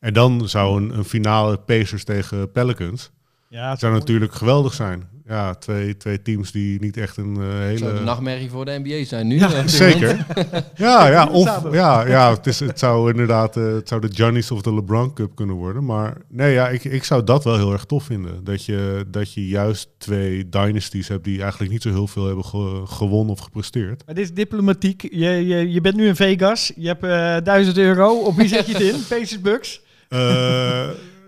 En 0.01 0.13
dan 0.13 0.49
zou 0.49 0.83
een, 0.83 0.99
een 0.99 1.05
finale 1.05 1.59
Pacers 1.59 2.05
tegen 2.05 2.53
Pelicans 2.53 3.11
Ja, 3.53 3.77
zou 3.77 3.93
natuurlijk 3.93 4.35
geweldig 4.35 4.75
zijn. 4.75 5.09
Ja, 5.27 5.55
twee, 5.55 5.97
twee 5.97 6.23
teams 6.23 6.53
die 6.53 6.81
niet 6.81 6.97
echt 6.97 7.17
een 7.17 7.37
eh, 7.37 7.59
hele... 7.59 7.79
Zou 7.79 7.95
de 7.95 8.01
nachtmerrie 8.01 8.51
voor 8.51 8.65
de 8.65 8.81
NBA 8.85 9.05
zijn 9.05 9.27
nu? 9.27 9.39
Ja, 9.39 9.53
eh, 9.53 9.67
Zeker. 9.67 10.27
Ja, 10.77 11.09
ja, 11.09 11.27
of, 11.27 11.73
ja, 11.73 12.07
ja 12.07 12.31
het, 12.31 12.47
is, 12.47 12.61
het 12.61 12.79
zou 12.79 13.11
inderdaad 13.11 13.57
eh, 13.57 13.65
het 13.73 13.89
zou 13.89 14.01
de 14.01 14.09
Giannis 14.13 14.51
of 14.51 14.63
de 14.63 14.75
LeBron 14.75 15.13
Cup 15.15 15.35
kunnen 15.35 15.57
worden. 15.57 15.85
Maar 15.85 16.17
nee, 16.29 16.53
ja, 16.53 16.69
ik, 16.69 16.85
ik 16.85 17.05
zou 17.05 17.25
dat 17.25 17.45
wel 17.45 17.57
heel 17.57 17.73
erg 17.73 17.85
tof 17.85 18.05
vinden. 18.05 18.45
Dat 18.45 18.65
je, 18.65 19.05
dat 19.09 19.35
je 19.35 19.49
juist 19.49 19.89
twee 19.99 20.49
dynasties 20.49 21.09
hebt 21.09 21.25
die 21.25 21.41
eigenlijk 21.43 21.73
niet 21.73 21.83
zo 21.83 21.89
heel 21.91 22.07
veel 22.07 22.27
hebben 22.27 22.45
ge- 22.45 22.83
gewonnen 22.87 23.33
of 23.33 23.41
gepresteerd. 23.41 24.03
Maar 24.07 24.15
dit 24.15 24.25
is 24.25 24.35
diplomatiek. 24.35 25.03
Je, 25.03 25.47
je, 25.47 25.71
je 25.73 25.81
bent 25.81 25.97
nu 25.97 26.07
in 26.07 26.17
Vegas. 26.17 26.73
Je 26.77 26.87
hebt 26.87 27.05
eh 27.05 27.37
1000 27.45 27.79
euro. 27.79 28.19
Op 28.21 28.37
wie 28.37 28.49
zet 28.49 28.67
je 28.67 28.73
het 28.73 28.83
in? 28.83 29.01
Pacers 29.19 29.41
Bucks? 29.41 29.81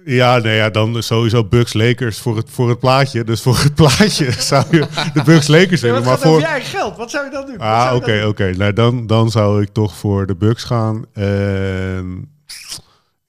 Ja, 0.04 0.38
nee, 0.38 0.56
ja, 0.56 0.70
dan 0.70 1.02
sowieso 1.02 1.44
Bucks 1.44 1.72
Lakers 1.72 2.18
voor 2.18 2.36
het, 2.36 2.50
voor 2.50 2.68
het 2.68 2.78
plaatje. 2.78 3.24
Dus 3.24 3.40
voor 3.42 3.58
het 3.58 3.74
plaatje 3.74 4.30
zou 4.50 4.64
je 4.70 4.86
de 5.14 5.22
Bucks 5.22 5.46
Lakers 5.48 5.80
Ja, 5.80 5.92
wat 5.92 6.04
maar 6.04 6.18
voor, 6.18 6.40
eigen 6.42 6.70
geld? 6.78 6.96
Wat 6.96 7.10
zou 7.10 7.24
je 7.24 7.30
dan 7.30 7.46
doen? 7.46 7.58
Ah, 7.58 7.92
oké, 7.94 8.24
oké. 8.26 8.50
Nou, 8.56 8.72
dan, 8.72 9.06
dan 9.06 9.30
zou 9.30 9.62
ik 9.62 9.68
toch 9.68 9.94
voor 9.94 10.26
de 10.26 10.34
Bucks 10.34 10.64
gaan. 10.64 11.04
En 11.12 12.30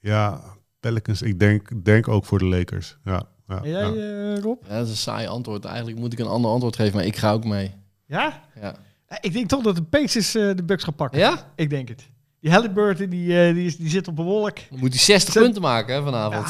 ja, 0.00 0.40
Pelicans, 0.80 1.22
ik 1.22 1.38
denk, 1.38 1.84
denk 1.84 2.08
ook 2.08 2.24
voor 2.24 2.38
de 2.38 2.44
Lakers. 2.44 2.96
Ja, 3.04 3.22
ja? 3.48 3.62
En 3.62 3.70
jij, 3.70 3.80
ja. 3.92 4.34
eh, 4.34 4.42
Rob? 4.42 4.62
Ja, 4.68 4.76
dat 4.76 4.84
is 4.84 4.90
een 4.90 4.96
saai 4.96 5.26
antwoord. 5.26 5.64
Eigenlijk 5.64 5.98
moet 5.98 6.12
ik 6.12 6.18
een 6.18 6.26
ander 6.26 6.50
antwoord 6.50 6.76
geven, 6.76 6.94
maar 6.96 7.04
ik 7.04 7.16
ga 7.16 7.32
ook 7.32 7.44
mee. 7.44 7.74
Ja? 8.06 8.42
Ja? 8.60 8.74
Eh, 9.06 9.18
Ik 9.20 9.32
denk 9.32 9.48
toch 9.48 9.62
dat 9.62 9.76
de 9.76 9.82
Pacers 9.82 10.34
eh, 10.34 10.50
de 10.56 10.62
Bucks 10.64 10.84
gaan 10.84 10.94
pakken. 10.94 11.18
Ja? 11.18 11.52
Ik 11.56 11.70
denk 11.70 11.88
het. 11.88 12.08
Die 12.44 12.52
Halliburton, 12.52 13.08
die, 13.08 13.40
eh, 13.40 13.54
die, 13.54 13.66
is, 13.66 13.76
die 13.76 13.88
zit 13.88 14.08
op 14.08 14.18
een 14.18 14.24
wolk. 14.24 14.56
Dan 14.70 14.78
moet 14.78 14.90
hij 14.92 14.98
60 14.98 15.32
Zo- 15.32 15.40
punten 15.40 15.62
maken 15.62 15.94
hè, 15.94 16.02
vanavond. 16.02 16.48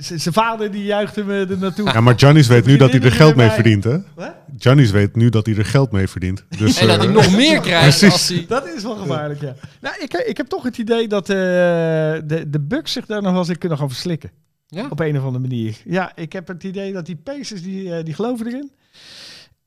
Z- 0.00 0.10
Zijn 0.14 0.34
vader 0.34 0.70
die 0.70 0.84
juicht 0.84 1.16
hem 1.16 1.30
eh, 1.30 1.50
er 1.50 1.58
naartoe. 1.58 1.86
Ja, 1.92 2.00
maar 2.00 2.18
Giannis 2.18 2.46
weet 2.46 2.66
nu 2.66 2.76
dat 2.76 2.90
hij 2.90 3.00
er 3.00 3.12
geld 3.12 3.36
mee 3.36 3.50
verdient, 3.50 3.84
hè? 3.84 3.98
Wat? 4.14 4.34
Giannis 4.58 4.90
weet 4.90 5.16
nu 5.16 5.28
dat 5.28 5.46
hij 5.46 5.56
er 5.56 5.64
geld 5.64 5.92
mee 5.92 6.08
verdient. 6.08 6.44
Dus, 6.58 6.78
en 6.78 6.86
dat 6.86 6.96
hij 6.98 7.06
eh, 7.06 7.12
nog 7.14 7.36
meer 7.36 7.60
krijgt 7.68 7.98
Precies. 7.98 8.12
als 8.12 8.28
hij... 8.28 8.44
Dat 8.48 8.66
is 8.68 8.82
wel 8.82 8.96
gevaarlijk, 8.96 9.40
ja. 9.40 9.54
Nou, 9.80 9.94
ik, 9.98 10.12
ik 10.14 10.36
heb 10.36 10.46
toch 10.46 10.62
het 10.62 10.78
idee 10.78 11.08
dat 11.08 11.28
eh, 11.30 11.36
de, 11.36 12.44
de 12.48 12.60
Bucks 12.60 12.92
zich 12.92 13.06
daar 13.06 13.22
nog 13.22 13.30
wel 13.30 13.40
eens 13.40 13.48
in 13.48 13.58
kunnen 13.58 13.78
gaan 13.78 13.88
verslikken. 13.90 14.30
Ja? 14.66 14.86
Op 14.90 15.00
een 15.00 15.18
of 15.18 15.24
andere 15.24 15.42
manier. 15.48 15.76
Ja, 15.84 16.12
ik 16.16 16.32
heb 16.32 16.48
het 16.48 16.64
idee 16.64 16.92
dat 16.92 17.06
die 17.06 17.16
Pacers, 17.16 17.62
die, 17.62 17.94
eh, 17.94 18.04
die 18.04 18.14
geloven 18.14 18.46
erin. 18.46 18.70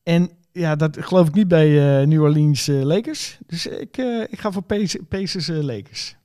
En 0.03 0.29
ja, 0.53 0.75
dat 0.75 0.97
geloof 0.99 1.27
ik 1.27 1.33
niet 1.33 1.47
bij 1.47 1.99
eh, 2.01 2.07
New 2.07 2.21
Orleans 2.21 2.67
eh, 2.67 2.81
Lakers. 2.81 3.37
Dus 3.47 3.67
ik, 3.67 3.97
eh, 3.97 4.21
ik 4.29 4.39
ga 4.39 4.51
voor 4.51 4.61
Pacers, 4.61 4.97
Pacers 5.09 5.47
Lakers. 5.47 6.15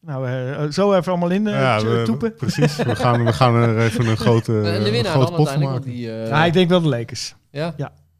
Nou, 0.00 0.28
eh, 0.28 0.70
zo 0.70 0.92
even 0.94 1.12
allemaal 1.12 1.30
in 1.30 1.44
ja, 1.44 1.80
we- 1.82 2.02
toepen. 2.04 2.34
precies. 2.34 2.76
We 2.76 2.96
gaan, 2.96 3.24
we 3.24 3.32
gaan 3.32 3.54
er 3.54 3.78
even 3.78 4.06
een 4.06 4.16
grote, 4.26 4.52
de 4.52 4.90
winnaar 4.90 5.12
grote 5.12 5.32
pot 5.32 5.50
van 5.50 5.62
maken. 5.62 5.82
die, 5.82 6.10
eh, 6.12 6.28
Ja, 6.28 6.44
ik 6.44 6.52
denk 6.52 6.68
wel 6.68 6.80
de 6.80 6.88
Lakers. 6.88 7.34
ja? 7.50 7.74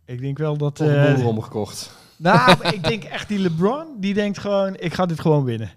Ik 0.06 0.20
denk 0.20 0.38
wel 0.38 0.56
dat... 0.56 0.74
Toch 0.74 0.86
een 0.88 1.16
eh, 1.16 1.26
omgekocht. 1.26 1.90
Nou, 2.16 2.52
ik 2.74 2.84
denk 2.84 3.04
echt 3.04 3.28
die 3.28 3.38
LeBron, 3.38 3.86
die 4.00 4.14
denkt 4.14 4.38
gewoon, 4.38 4.76
ik 4.78 4.94
ga 4.94 5.06
dit 5.06 5.20
gewoon 5.20 5.44
winnen. 5.44 5.70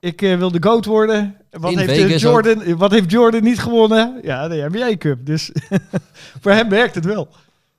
Ik 0.00 0.20
wil 0.20 0.50
de 0.50 0.62
GOAT 0.62 0.84
worden. 0.84 1.36
Wat 1.50 1.72
In 1.72 1.78
heeft, 1.78 2.20
Jordan, 2.20 2.76
wat 2.76 2.90
heeft 2.90 3.10
Jordan 3.10 3.42
niet 3.42 3.58
gewonnen? 3.58 4.18
Ja, 4.22 4.48
de 4.48 4.66
NBA 4.72 4.96
Cup. 4.96 5.26
Dus 5.26 5.50
voor 6.40 6.52
hem 6.52 6.68
werkt 6.68 6.94
het 6.94 7.04
wel. 7.04 7.28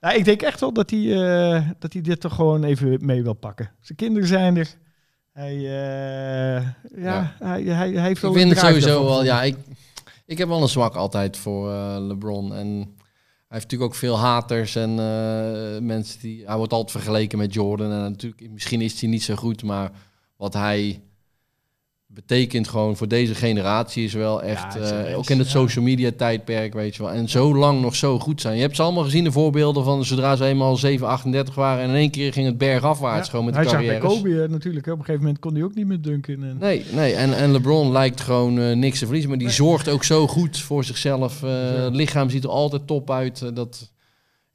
Ja, 0.03 0.11
ik 0.11 0.25
denk 0.25 0.41
echt 0.41 0.59
wel 0.59 0.73
dat 0.73 0.89
hij, 0.89 0.99
eh, 0.99 1.69
dat 1.79 1.93
hij 1.93 2.01
dit 2.01 2.19
toch 2.19 2.35
gewoon 2.35 2.63
even 2.63 3.05
mee 3.05 3.23
wil 3.23 3.33
pakken. 3.33 3.71
Zijn 3.81 3.97
kinderen 3.97 4.27
zijn 4.27 4.57
er. 4.57 4.75
Hij, 5.31 5.55
eh, 5.55 6.67
ja, 6.95 7.35
Hij, 7.39 7.63
hij, 7.63 7.91
hij 7.91 8.01
heeft 8.07 8.21
wel 8.21 8.31
Ik 8.31 8.37
vind 8.37 8.49
het 8.49 8.59
sowieso 8.59 8.87
daarvan. 8.87 9.05
wel... 9.05 9.23
Ja, 9.23 9.43
ik, 9.43 9.57
ik 10.25 10.37
heb 10.37 10.47
wel 10.47 10.61
een 10.61 10.67
zwak 10.67 10.95
altijd 10.95 11.37
voor 11.37 11.71
eh, 11.71 11.95
LeBron. 11.99 12.53
En 12.53 12.67
hij 12.67 12.85
heeft 13.47 13.63
natuurlijk 13.63 13.91
ook 13.91 13.95
veel 13.95 14.17
haters 14.17 14.75
en 14.75 14.95
mensen 15.85 16.19
die... 16.19 16.45
Hij 16.45 16.57
wordt 16.57 16.73
altijd 16.73 16.91
vergeleken 16.91 17.37
met 17.37 17.53
Jordan. 17.53 17.91
En 17.91 18.01
natuurlijk, 18.01 18.51
misschien 18.51 18.81
is 18.81 19.01
hij 19.01 19.09
niet 19.09 19.23
zo 19.23 19.35
goed, 19.35 19.63
maar 19.63 19.91
wat 20.37 20.53
hij 20.53 21.01
betekent 22.13 22.67
gewoon 22.67 22.97
voor 22.97 23.07
deze 23.07 23.35
generatie 23.35 24.03
is 24.03 24.13
wel 24.13 24.43
echt... 24.43 24.73
Ja, 24.73 24.79
het 24.79 24.91
is 25.05 25.11
eh, 25.11 25.17
ook 25.17 25.29
in 25.29 25.39
het 25.39 25.47
social 25.47 25.83
media 25.83 26.11
tijdperk, 26.17 26.73
weet 26.73 26.95
je 26.95 27.03
wel. 27.03 27.11
En 27.11 27.29
zo 27.29 27.55
lang 27.55 27.81
nog 27.81 27.95
zo 27.95 28.19
goed 28.19 28.41
zijn. 28.41 28.55
Je 28.55 28.61
hebt 28.61 28.75
ze 28.75 28.81
allemaal 28.81 29.03
gezien, 29.03 29.23
de 29.23 29.31
voorbeelden 29.31 29.83
van 29.83 30.05
zodra 30.05 30.35
ze 30.35 30.45
eenmaal 30.45 30.75
7, 30.75 31.07
38 31.07 31.55
waren... 31.55 31.83
en 31.83 31.89
in 31.89 31.95
één 31.95 32.11
keer 32.11 32.33
ging 32.33 32.45
het 32.45 32.57
bergafwaarts 32.57 33.25
Ja, 33.25 33.29
gewoon 33.29 33.45
met 33.45 33.55
hij 33.55 33.63
de 33.63 33.69
zag 33.69 33.79
bij. 33.85 33.97
Kobe 33.97 34.43
eh, 34.43 34.49
natuurlijk. 34.49 34.85
Op 34.85 34.91
een 34.91 35.05
gegeven 35.05 35.21
moment 35.21 35.39
kon 35.39 35.53
hij 35.53 35.63
ook 35.63 35.75
niet 35.75 35.87
meer 35.87 36.01
dunken. 36.01 36.43
En, 36.43 36.57
Nee, 36.59 36.85
nee. 36.91 37.13
En, 37.13 37.33
en 37.33 37.51
LeBron 37.51 37.91
lijkt 37.91 38.21
gewoon 38.21 38.59
eh, 38.59 38.75
niks 38.75 38.99
te 38.99 39.03
verliezen. 39.05 39.29
Maar 39.29 39.39
die 39.39 39.49
zorgt 39.49 39.89
ook 39.89 40.03
zo 40.03 40.27
goed 40.27 40.59
voor 40.59 40.83
zichzelf. 40.83 41.41
Het 41.41 41.95
lichaam 41.95 42.29
ziet 42.29 42.43
er 42.43 42.49
altijd 42.49 42.87
top 42.87 43.11
uit. 43.11 43.55
Dat, 43.55 43.91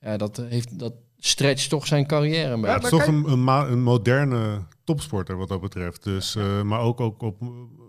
ja, 0.00 0.16
dat, 0.16 0.42
heeft, 0.48 0.78
dat 0.78 0.92
stretcht 1.18 1.68
toch 1.68 1.86
zijn 1.86 2.06
carrière 2.06 2.52
een 2.52 2.60
Ja, 2.60 2.74
het 2.74 2.84
is 2.84 2.90
toch 2.90 3.06
een, 3.06 3.48
een, 3.48 3.82
moderne 3.82 4.58
topsporter 4.84 5.36
wat 5.36 5.48
dat 5.48 5.60
betreft. 5.60 6.04
Dus, 6.04 6.36
eh, 6.36 6.62
maar 6.62 6.80
ook, 6.80 7.00
ook 7.00 7.22
op 7.22 7.40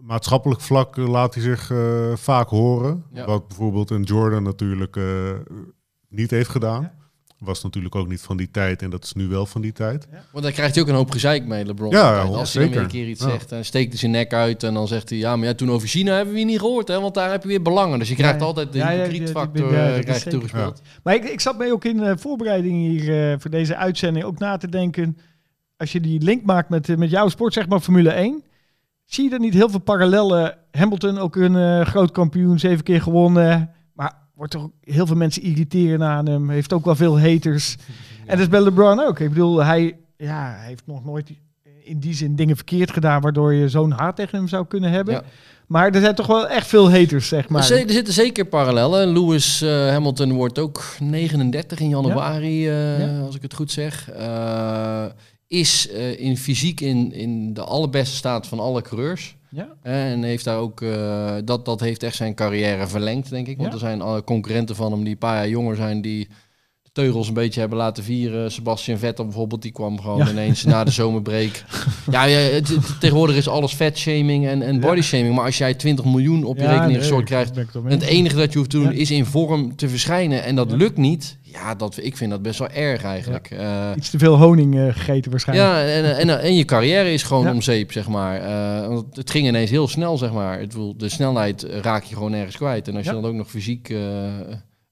maatschappelijk 0.09 0.61
vlak 0.61 0.97
eh, 0.97 1.07
laat 1.09 1.33
hij 1.33 1.43
zich 1.43 1.71
eh, 1.71 2.15
vaak 2.15 2.49
horen. 2.49 3.05
Ja. 3.11 3.25
Wat 3.25 3.47
bijvoorbeeld 3.47 3.89
een 3.89 4.03
Jordan 4.03 4.43
natuurlijk 4.43 4.95
eh, 4.95 5.33
niet 6.07 6.31
heeft 6.31 6.49
gedaan. 6.49 6.91
Was 7.39 7.63
natuurlijk 7.63 7.95
ook 7.95 8.07
niet 8.07 8.21
van 8.21 8.37
die 8.37 8.51
tijd 8.51 8.81
en 8.81 8.89
dat 8.89 9.03
is 9.03 9.13
nu 9.13 9.27
wel 9.27 9.45
van 9.45 9.61
die 9.61 9.71
tijd. 9.71 10.07
Want 10.31 10.43
daar 10.43 10.53
krijgt 10.53 10.73
hij 10.75 10.83
ook 10.83 10.89
een 10.89 10.95
hoop 10.95 11.11
gezeik 11.11 11.45
mee, 11.45 11.65
LeBron. 11.65 11.89
Ja. 11.91 12.19
Als 12.21 12.53
hij 12.53 12.63
dan 12.63 12.71
zeker. 12.71 12.81
een 12.81 12.87
keer 12.87 13.07
iets 13.07 13.23
Ja. 13.23 13.29
zegt, 13.29 13.49
dan 13.49 13.63
steekt 13.63 13.89
hij 13.89 13.97
zijn 13.99 14.11
nek 14.11 14.33
uit. 14.33 14.63
En 14.63 14.73
dan 14.73 14.87
zegt 14.87 15.09
hij, 15.09 15.17
ja, 15.17 15.35
maar 15.35 15.47
ja, 15.47 15.53
toen 15.53 15.71
over 15.71 15.87
China 15.87 16.15
hebben 16.15 16.33
we 16.33 16.39
je 16.39 16.45
niet 16.45 16.59
gehoord. 16.59 16.87
Hè, 16.87 16.99
want 17.01 17.13
daar 17.13 17.31
heb 17.31 17.41
je 17.41 17.47
weer 17.47 17.61
belangen. 17.61 17.99
Dus 17.99 18.09
je 18.09 18.15
krijgt 18.15 18.39
Ja, 18.39 18.45
altijd 18.45 18.71
de 18.71 18.77
ja, 18.77 18.89
ja, 18.89 18.95
die- 18.95 19.03
hypocrietfactor 19.03 19.73
ja, 19.73 19.91
eh, 19.95 20.15
toegespeeld. 20.15 20.81
Maar 21.03 21.15
ik, 21.15 21.23
ik 21.23 21.39
zat 21.39 21.57
mee 21.57 21.71
ook 21.73 21.85
in 21.85 21.97
de 21.97 22.17
voorbereiding 22.17 22.75
hier 22.75 23.31
eh, 23.31 23.35
voor 23.39 23.51
deze 23.51 23.75
uitzending 23.75 24.25
ook 24.25 24.39
na 24.39 24.57
te 24.57 24.69
denken. 24.69 25.17
Als 25.77 25.91
je 25.91 25.99
die 26.01 26.21
link 26.21 26.43
maakt 26.43 26.69
met, 26.69 26.89
eh, 26.89 26.95
met 26.97 27.09
jouw 27.09 27.27
sport, 27.29 27.53
zeg 27.53 27.67
maar 27.67 27.79
Formule 27.79 28.11
1. 28.11 28.43
Zie 29.05 29.23
je 29.23 29.33
er 29.33 29.39
niet 29.39 29.53
heel 29.53 29.69
veel 29.69 29.79
parallellen? 29.79 30.57
Hamilton, 30.71 31.17
ook 31.17 31.35
een 31.35 31.55
eh, 31.55 31.85
groot 31.85 32.11
kampioen, 32.11 32.59
zeven 32.59 32.83
keer 32.83 33.01
gewonnen. 33.01 33.71
Wordt 34.39 34.53
toch 34.53 34.63
ook 34.63 34.73
heel 34.83 35.05
veel 35.07 35.15
mensen 35.15 35.41
irriteren 35.41 36.03
aan 36.03 36.25
hem. 36.27 36.49
Heeft 36.49 36.73
ook 36.73 36.85
wel 36.85 36.95
veel 36.95 37.19
haters. 37.19 37.75
En 38.25 38.35
dat 38.37 38.39
is 38.39 38.47
bij 38.49 38.61
LeBron 38.61 38.99
ook. 38.99 39.19
Ik 39.19 39.29
bedoel, 39.29 39.63
hij, 39.63 39.97
ja, 40.17 40.55
hij 40.57 40.67
heeft 40.67 40.83
nog 40.85 41.05
nooit 41.05 41.29
in 41.83 41.99
die 41.99 42.13
zin 42.13 42.35
dingen 42.35 42.55
verkeerd 42.55 42.91
gedaan... 42.91 43.21
waardoor 43.21 43.53
je 43.53 43.69
zo'n 43.69 43.91
haat 43.91 44.15
tegen 44.15 44.37
hem 44.37 44.47
zou 44.47 44.65
kunnen 44.67 44.91
hebben. 44.91 45.13
Ja. 45.13 45.23
Maar 45.67 45.91
er 45.91 46.01
zijn 46.01 46.15
toch 46.15 46.27
wel 46.27 46.47
echt 46.47 46.67
veel 46.67 46.91
haters, 46.91 47.27
zeg 47.27 47.49
maar. 47.49 47.61
Er 47.61 47.67
zi- 47.77 47.93
zitten 47.93 48.13
zeker 48.13 48.45
parallellen. 48.45 49.13
Lewis 49.13 49.61
eh, 49.61 49.69
Hamilton 49.69 50.33
wordt 50.33 50.59
ook 50.59 50.83
39 50.99 51.79
in 51.79 51.89
januari, 51.89 52.67
eh, 52.69 52.99
Ja. 52.99 53.19
als 53.19 53.35
ik 53.35 53.41
het 53.41 53.53
goed 53.53 53.71
zeg. 53.71 54.09
Eh, 54.11 55.05
is 55.47 55.89
eh, 55.89 56.19
in 56.19 56.37
fysiek 56.37 56.81
in, 56.81 57.13
in 57.13 57.53
de 57.53 57.61
allerbeste 57.63 58.15
staat 58.15 58.47
van 58.47 58.59
alle 58.59 58.81
coureurs. 58.81 59.35
Ja? 59.49 59.67
Eh, 59.81 60.11
En 60.11 60.23
heeft 60.23 60.43
daar 60.43 60.57
ook, 60.57 60.81
eh, 60.81 61.35
dat, 61.45 61.65
dat 61.65 61.79
heeft 61.79 62.03
echt 62.03 62.15
zijn 62.15 62.35
carrière 62.35 62.87
verlengd, 62.87 63.29
denk 63.29 63.47
ik. 63.47 63.57
Want 63.57 63.67
Ja? 63.67 63.73
er 63.73 63.79
zijn 63.79 64.01
alle 64.01 64.23
concurrenten 64.23 64.75
van 64.75 64.91
hem 64.91 65.03
die 65.03 65.11
een 65.13 65.17
paar 65.17 65.35
jaar 65.35 65.49
jonger 65.49 65.75
zijn, 65.75 66.01
die 66.01 66.27
teugels 67.03 67.27
een 67.27 67.33
beetje 67.33 67.59
hebben 67.59 67.77
laten 67.77 68.03
vieren. 68.03 68.51
Sebastian 68.51 68.97
Vettel 68.97 69.25
bijvoorbeeld, 69.25 69.61
die 69.61 69.71
kwam 69.71 70.01
gewoon 70.01 70.17
Ja. 70.17 70.29
ineens 70.29 70.63
na 70.63 70.83
de 70.83 70.91
zomerbreak. 70.91 71.63
ja, 72.11 72.23
ja 72.23 72.37
het, 72.37 72.77
tegenwoordig 72.99 73.35
is 73.35 73.47
alles 73.47 73.73
vetshaming 73.73 74.47
en, 74.47 74.61
en 74.61 74.73
Ja. 74.73 74.79
bodyshaming. 74.79 75.35
Maar 75.35 75.45
als 75.45 75.57
jij 75.57 75.73
20 75.73 76.05
miljoen 76.05 76.43
op 76.43 76.57
je 76.57 76.63
rekening 76.63 76.89
nee, 76.91 76.99
gestort 76.99 77.25
krijgt, 77.25 77.55
het 77.55 77.67
het 77.87 78.01
enige 78.01 78.35
dat 78.35 78.51
je 78.51 78.57
hoeft 78.57 78.69
te 78.69 78.77
doen 78.79 78.91
is 78.91 79.11
in 79.11 79.25
vorm 79.25 79.75
te 79.75 79.89
verschijnen 79.89 80.43
en 80.43 80.55
dat 80.55 80.71
lukt 80.71 80.97
niet. 80.97 81.37
Ja, 81.41 81.75
dat, 81.75 81.97
ik 82.03 82.17
vind 82.17 82.31
dat 82.31 82.41
best 82.41 82.59
wel 82.59 82.69
erg 82.69 83.03
eigenlijk. 83.03 83.49
Ja, 83.49 83.95
Iets 83.95 84.09
te 84.09 84.17
veel 84.17 84.37
honing 84.37 84.77
eh, 84.79 84.93
gegeten 84.93 85.31
waarschijnlijk. 85.31 85.69
ja 85.69 85.83
en, 85.83 86.17
en, 86.17 86.41
en 86.41 86.55
je 86.55 86.65
carrière 86.65 87.13
is 87.13 87.23
gewoon 87.23 87.49
om 87.49 87.61
zeep, 87.61 87.91
zeg 87.91 88.07
maar. 88.07 88.41
Eh, 88.41 88.87
want 88.87 89.15
het 89.15 89.29
ging 89.31 89.47
ineens 89.47 89.69
heel 89.69 89.87
snel, 89.87 90.17
zeg 90.17 90.31
maar. 90.31 90.59
Het, 90.59 90.75
de 90.97 91.09
snelheid 91.09 91.63
eh, 91.63 91.79
raak 91.79 92.03
je 92.03 92.15
gewoon 92.15 92.33
ergens 92.33 92.55
kwijt. 92.57 92.87
En 92.87 92.95
als 92.95 93.05
je 93.05 93.11
dan 93.11 93.25
ook 93.25 93.33
nog 93.33 93.49
fysiek 93.49 93.89
eh, 93.89 93.97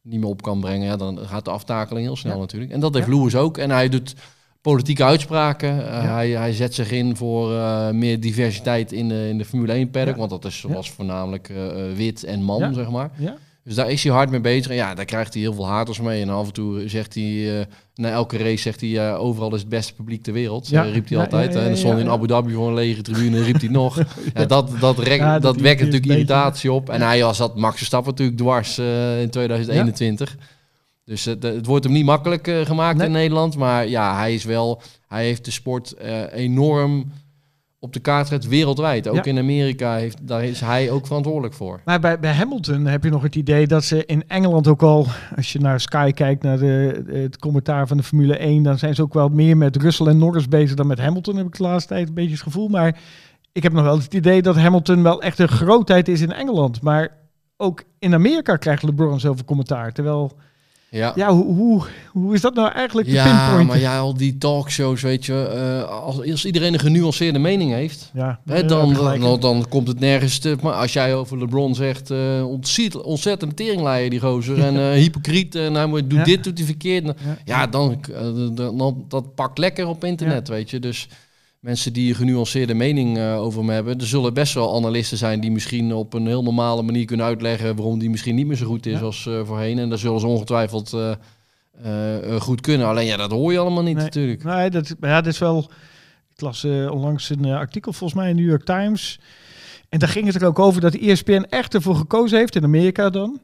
niet 0.09 0.19
meer 0.19 0.29
op 0.29 0.41
kan 0.41 0.59
brengen, 0.59 0.87
ja, 0.87 0.95
dan 0.97 1.19
gaat 1.19 1.45
de 1.45 1.51
aftakeling 1.51 2.05
heel 2.05 2.15
snel 2.15 2.33
Ja. 2.33 2.39
natuurlijk. 2.39 2.71
En 2.71 2.79
dat 2.79 2.93
heeft 2.93 3.07
Ja. 3.07 3.13
Lewis 3.15 3.35
ook. 3.35 3.57
En 3.57 3.69
hij 3.71 3.89
doet 3.89 4.15
politieke 4.61 5.03
uitspraken. 5.03 5.69
Eh, 5.69 6.03
Ja. 6.03 6.13
hij, 6.13 6.29
hij 6.29 6.53
zet 6.53 6.73
zich 6.73 6.91
in 6.91 7.15
voor 7.15 7.53
eh, 7.55 7.89
meer 7.89 8.19
diversiteit 8.19 8.91
in 8.91 9.07
de, 9.09 9.27
in 9.29 9.37
de 9.37 9.45
Formule 9.45 9.73
1 9.73 9.89
paddock. 9.89 10.13
Ja. 10.13 10.19
Want 10.19 10.29
dat 10.29 10.45
is, 10.45 10.61
was 10.61 10.91
voornamelijk 10.91 11.49
eh, 11.49 11.65
wit 11.95 12.23
en 12.23 12.43
man, 12.43 12.59
Ja. 12.59 12.73
zeg 12.73 12.89
maar. 12.89 13.11
Ja? 13.17 13.35
Dus 13.67 13.75
daar 13.75 13.89
is 13.89 14.03
hij 14.03 14.11
hard 14.13 14.29
mee 14.29 14.39
bezig. 14.41 14.67
En 14.71 14.75
ja, 14.75 14.93
daar 14.93 15.05
krijgt 15.05 15.33
hij 15.33 15.41
heel 15.43 15.53
veel 15.53 15.67
haters 15.67 15.99
mee. 16.01 16.21
En 16.21 16.29
af 16.29 16.47
en 16.47 16.53
toe 16.53 16.87
zegt 16.89 17.13
hij, 17.13 17.59
eh, 17.59 17.65
na 17.95 18.09
elke 18.09 18.37
race 18.37 18.57
zegt 18.57 18.81
hij, 18.81 19.07
eh, 19.09 19.19
overal 19.21 19.53
is 19.53 19.59
het 19.59 19.69
beste 19.69 19.93
publiek 19.93 20.23
ter 20.23 20.33
wereld. 20.33 20.67
Ja. 20.67 20.83
Ja. 20.83 20.91
riep 20.91 21.07
hij 21.09 21.17
Ja, 21.17 21.23
altijd. 21.23 21.53
ja, 21.53 21.59
en 21.59 21.65
dan 21.67 21.77
stond 21.77 21.93
hij 21.93 22.01
in. 22.03 22.09
Abu 22.09 22.27
Dhabi 22.27 22.53
voor 22.53 22.67
een 22.67 22.73
lege 22.73 23.01
tribune 23.01 23.37
en 23.37 23.43
riep 23.43 23.59
hij 23.59 23.69
nog. 23.69 23.97
dat, 24.47 24.69
dat, 24.79 24.99
rek- 24.99 25.19
Ja, 25.19 25.33
dat 25.33 25.41
dat 25.41 25.61
wekt 25.61 25.79
natuurlijk 25.79 26.05
irritatie 26.11 26.71
op. 26.71 26.89
En 26.89 27.01
hij 27.01 27.21
was 27.23 27.37
dat 27.37 27.55
Max 27.55 27.77
Verstappen 27.77 28.09
natuurlijk 28.11 28.37
dwars 28.37 28.77
eh, 28.77 29.21
in 29.21 29.29
2021. 29.29 30.37
Dus 31.05 31.25
het, 31.25 31.43
het 31.43 31.65
wordt 31.65 31.83
hem 31.83 31.93
niet 31.93 32.05
makkelijk 32.05 32.47
eh, 32.47 32.65
gemaakt 32.65 32.97
Nee. 32.97 33.07
in 33.07 33.13
Nederland. 33.13 33.57
Maar 33.57 33.87
ja, 33.87 34.17
hij 34.17 34.33
is 34.33 34.43
wel, 34.43 34.81
hij 35.07 35.23
heeft 35.25 35.45
de 35.45 35.51
sport 35.51 35.91
eh, 35.93 36.21
enorm 36.33 37.11
op 37.79 37.93
de 37.93 37.99
kaart 37.99 38.27
gezet 38.27 38.47
wereldwijd. 38.47 39.07
Ook 39.07 39.15
Ja. 39.15 39.23
in 39.23 39.37
Amerika 39.37 39.95
heeft, 39.95 40.27
daar 40.27 40.43
is 40.43 40.59
hij 40.61 40.91
ook 40.91 41.05
verantwoordelijk 41.07 41.53
voor. 41.53 41.81
Maar 41.85 41.99
bij, 41.99 42.19
bij 42.19 42.31
Hamilton 42.33 42.85
heb 42.85 43.03
je 43.03 43.09
nog 43.09 43.21
het 43.23 43.35
idee 43.35 43.67
dat 43.67 43.83
ze 43.83 44.05
in 44.05 44.23
Engeland 44.27 44.67
ook 44.67 44.81
al, 44.81 45.05
als 45.35 45.53
je 45.53 45.59
naar 45.59 45.79
Sky 45.79 46.11
kijkt, 46.11 46.43
naar 46.43 46.57
de, 46.59 47.03
het 47.07 47.37
commentaar 47.39 47.87
van 47.87 47.97
de 47.97 48.03
Formule 48.03 48.37
1, 48.37 48.63
dan 48.63 48.77
zijn 48.77 48.95
ze 48.95 49.01
ook 49.01 49.13
wel 49.13 49.29
meer 49.29 49.57
met 49.57 49.75
Russell 49.75 50.05
en 50.07 50.17
Norris 50.17 50.47
bezig 50.47 50.75
dan 50.75 50.87
met 50.87 50.99
Hamilton, 50.99 51.35
heb 51.35 51.45
ik 51.47 51.57
de 51.57 51.63
laatste 51.63 51.93
tijd 51.93 52.07
een 52.07 52.13
beetje 52.13 52.31
het 52.31 52.41
gevoel. 52.41 52.67
Maar 52.67 52.99
ik 53.51 53.63
heb 53.63 53.73
nog 53.73 53.83
wel 53.83 53.97
het 53.97 54.13
idee 54.13 54.41
dat 54.41 54.55
Hamilton 54.55 55.03
wel 55.03 55.21
echt 55.21 55.39
een 55.39 55.47
grootheid 55.47 56.07
is 56.07 56.21
in 56.21 56.31
Engeland. 56.33 56.81
Maar 56.81 57.17
ook 57.57 57.83
in 57.99 58.13
Amerika 58.13 58.55
krijgt 58.55 58.83
LeBron 58.83 59.19
zoveel 59.19 59.45
commentaar. 59.45 59.91
Terwijl, 59.93 60.31
Ja. 60.89 61.11
ja, 61.15 61.31
hoe, 61.33 61.45
hoe, 61.55 61.83
hoe 62.11 62.33
is 62.33 62.41
dat 62.41 62.53
nou 62.53 62.71
eigenlijk 62.71 63.07
Ja, 63.07 63.63
maar 63.63 63.79
ja, 63.79 63.97
al 63.99 64.13
die 64.13 64.37
talkshows, 64.37 65.01
weet 65.01 65.25
je, 65.25 65.45
eh, 65.83 65.89
als, 65.89 66.31
als 66.31 66.45
iedereen 66.45 66.73
een 66.73 66.79
genuanceerde 66.79 67.39
mening 67.39 67.71
heeft, 67.71 68.11
Ja, 68.13 68.39
hè, 68.45 68.65
dan, 68.65 68.93
dan, 69.19 69.39
dan 69.39 69.65
komt 69.69 69.87
het 69.87 69.99
nergens 69.99 70.39
te... 70.39 70.55
Maar 70.61 70.73
als 70.73 70.93
jij 70.93 71.15
over 71.15 71.37
LeBron 71.37 71.75
zegt, 71.75 72.11
eh 72.11 72.47
ontzettend, 72.47 73.03
ontzettend 73.03 73.55
teringleier 73.55 74.09
die 74.09 74.19
gozer, 74.19 74.59
en 74.67 74.77
eh, 74.77 74.91
hypocriet, 74.91 75.55
en 75.55 75.73
hij 75.73 75.85
moet- 75.85 76.09
doet 76.09 76.19
Ja. 76.19 76.23
dit, 76.25 76.43
doet 76.43 76.57
hij 76.57 76.67
verkeerd. 76.67 77.05
Dan- 77.05 77.15
Ja. 77.45 77.67
Dan, 77.67 78.01
dan- 78.55 79.05
dat 79.07 79.35
pakt 79.35 79.57
lekker 79.57 79.87
op 79.87 80.03
internet, 80.03 80.47
weet 80.47 80.69
je. 80.69 80.79
Dus 80.79 81.07
mensen 81.67 81.93
die 81.93 82.09
een 82.09 82.15
genuanceerde 82.15 82.73
mening 82.73 83.17
eh, 83.17 83.41
over 83.41 83.59
hem 83.59 83.69
hebben, 83.69 83.99
er 83.99 84.07
zullen 84.07 84.33
best 84.33 84.53
wel 84.53 84.75
analisten 84.75 85.17
zijn 85.17 85.39
die 85.39 85.51
misschien 85.51 85.93
op 85.93 86.13
een 86.13 86.27
heel 86.27 86.43
normale 86.43 86.81
manier 86.81 87.05
kunnen 87.05 87.25
uitleggen 87.25 87.75
waarom 87.75 87.99
die 87.99 88.09
misschien 88.09 88.35
niet 88.35 88.47
meer 88.47 88.55
zo 88.57 88.65
goed 88.65 88.85
is 88.85 88.99
Ja. 88.99 89.05
als 89.05 89.27
eh, 89.27 89.45
voorheen. 89.45 89.79
En 89.79 89.89
dat 89.89 89.99
zullen 89.99 90.19
ze 90.19 90.27
ongetwijfeld 90.27 90.93
eh, 90.93 92.35
goed 92.39 92.61
kunnen. 92.61 92.87
Alleen 92.87 93.05
ja, 93.05 93.17
dat 93.17 93.31
hoor 93.31 93.51
je 93.51 93.59
allemaal 93.59 93.83
niet 93.83 93.95
Nee. 93.95 94.03
natuurlijk. 94.03 94.43
Nee, 94.43 94.69
dat, 94.69 94.95
maar 94.99 95.09
ja, 95.09 95.21
dat 95.21 95.33
is 95.33 95.39
wel. 95.39 95.69
Ik 96.33 96.41
las 96.41 96.63
onlangs 96.65 97.29
een 97.29 97.45
artikel, 97.45 97.93
volgens 97.93 98.19
mij 98.19 98.29
in 98.29 98.35
de 98.35 98.41
New 98.41 98.49
York 98.49 98.65
Times. 98.65 99.19
En 99.89 99.99
daar 99.99 100.09
ging 100.09 100.25
het 100.25 100.35
er 100.35 100.47
ook 100.47 100.59
over 100.59 100.81
dat 100.81 100.91
de 100.91 100.99
ESPN 100.99 101.45
echt 101.49 101.73
ervoor 101.73 101.95
gekozen 101.95 102.37
heeft, 102.37 102.55
in 102.55 102.63
Amerika 102.63 103.09
dan, 103.09 103.41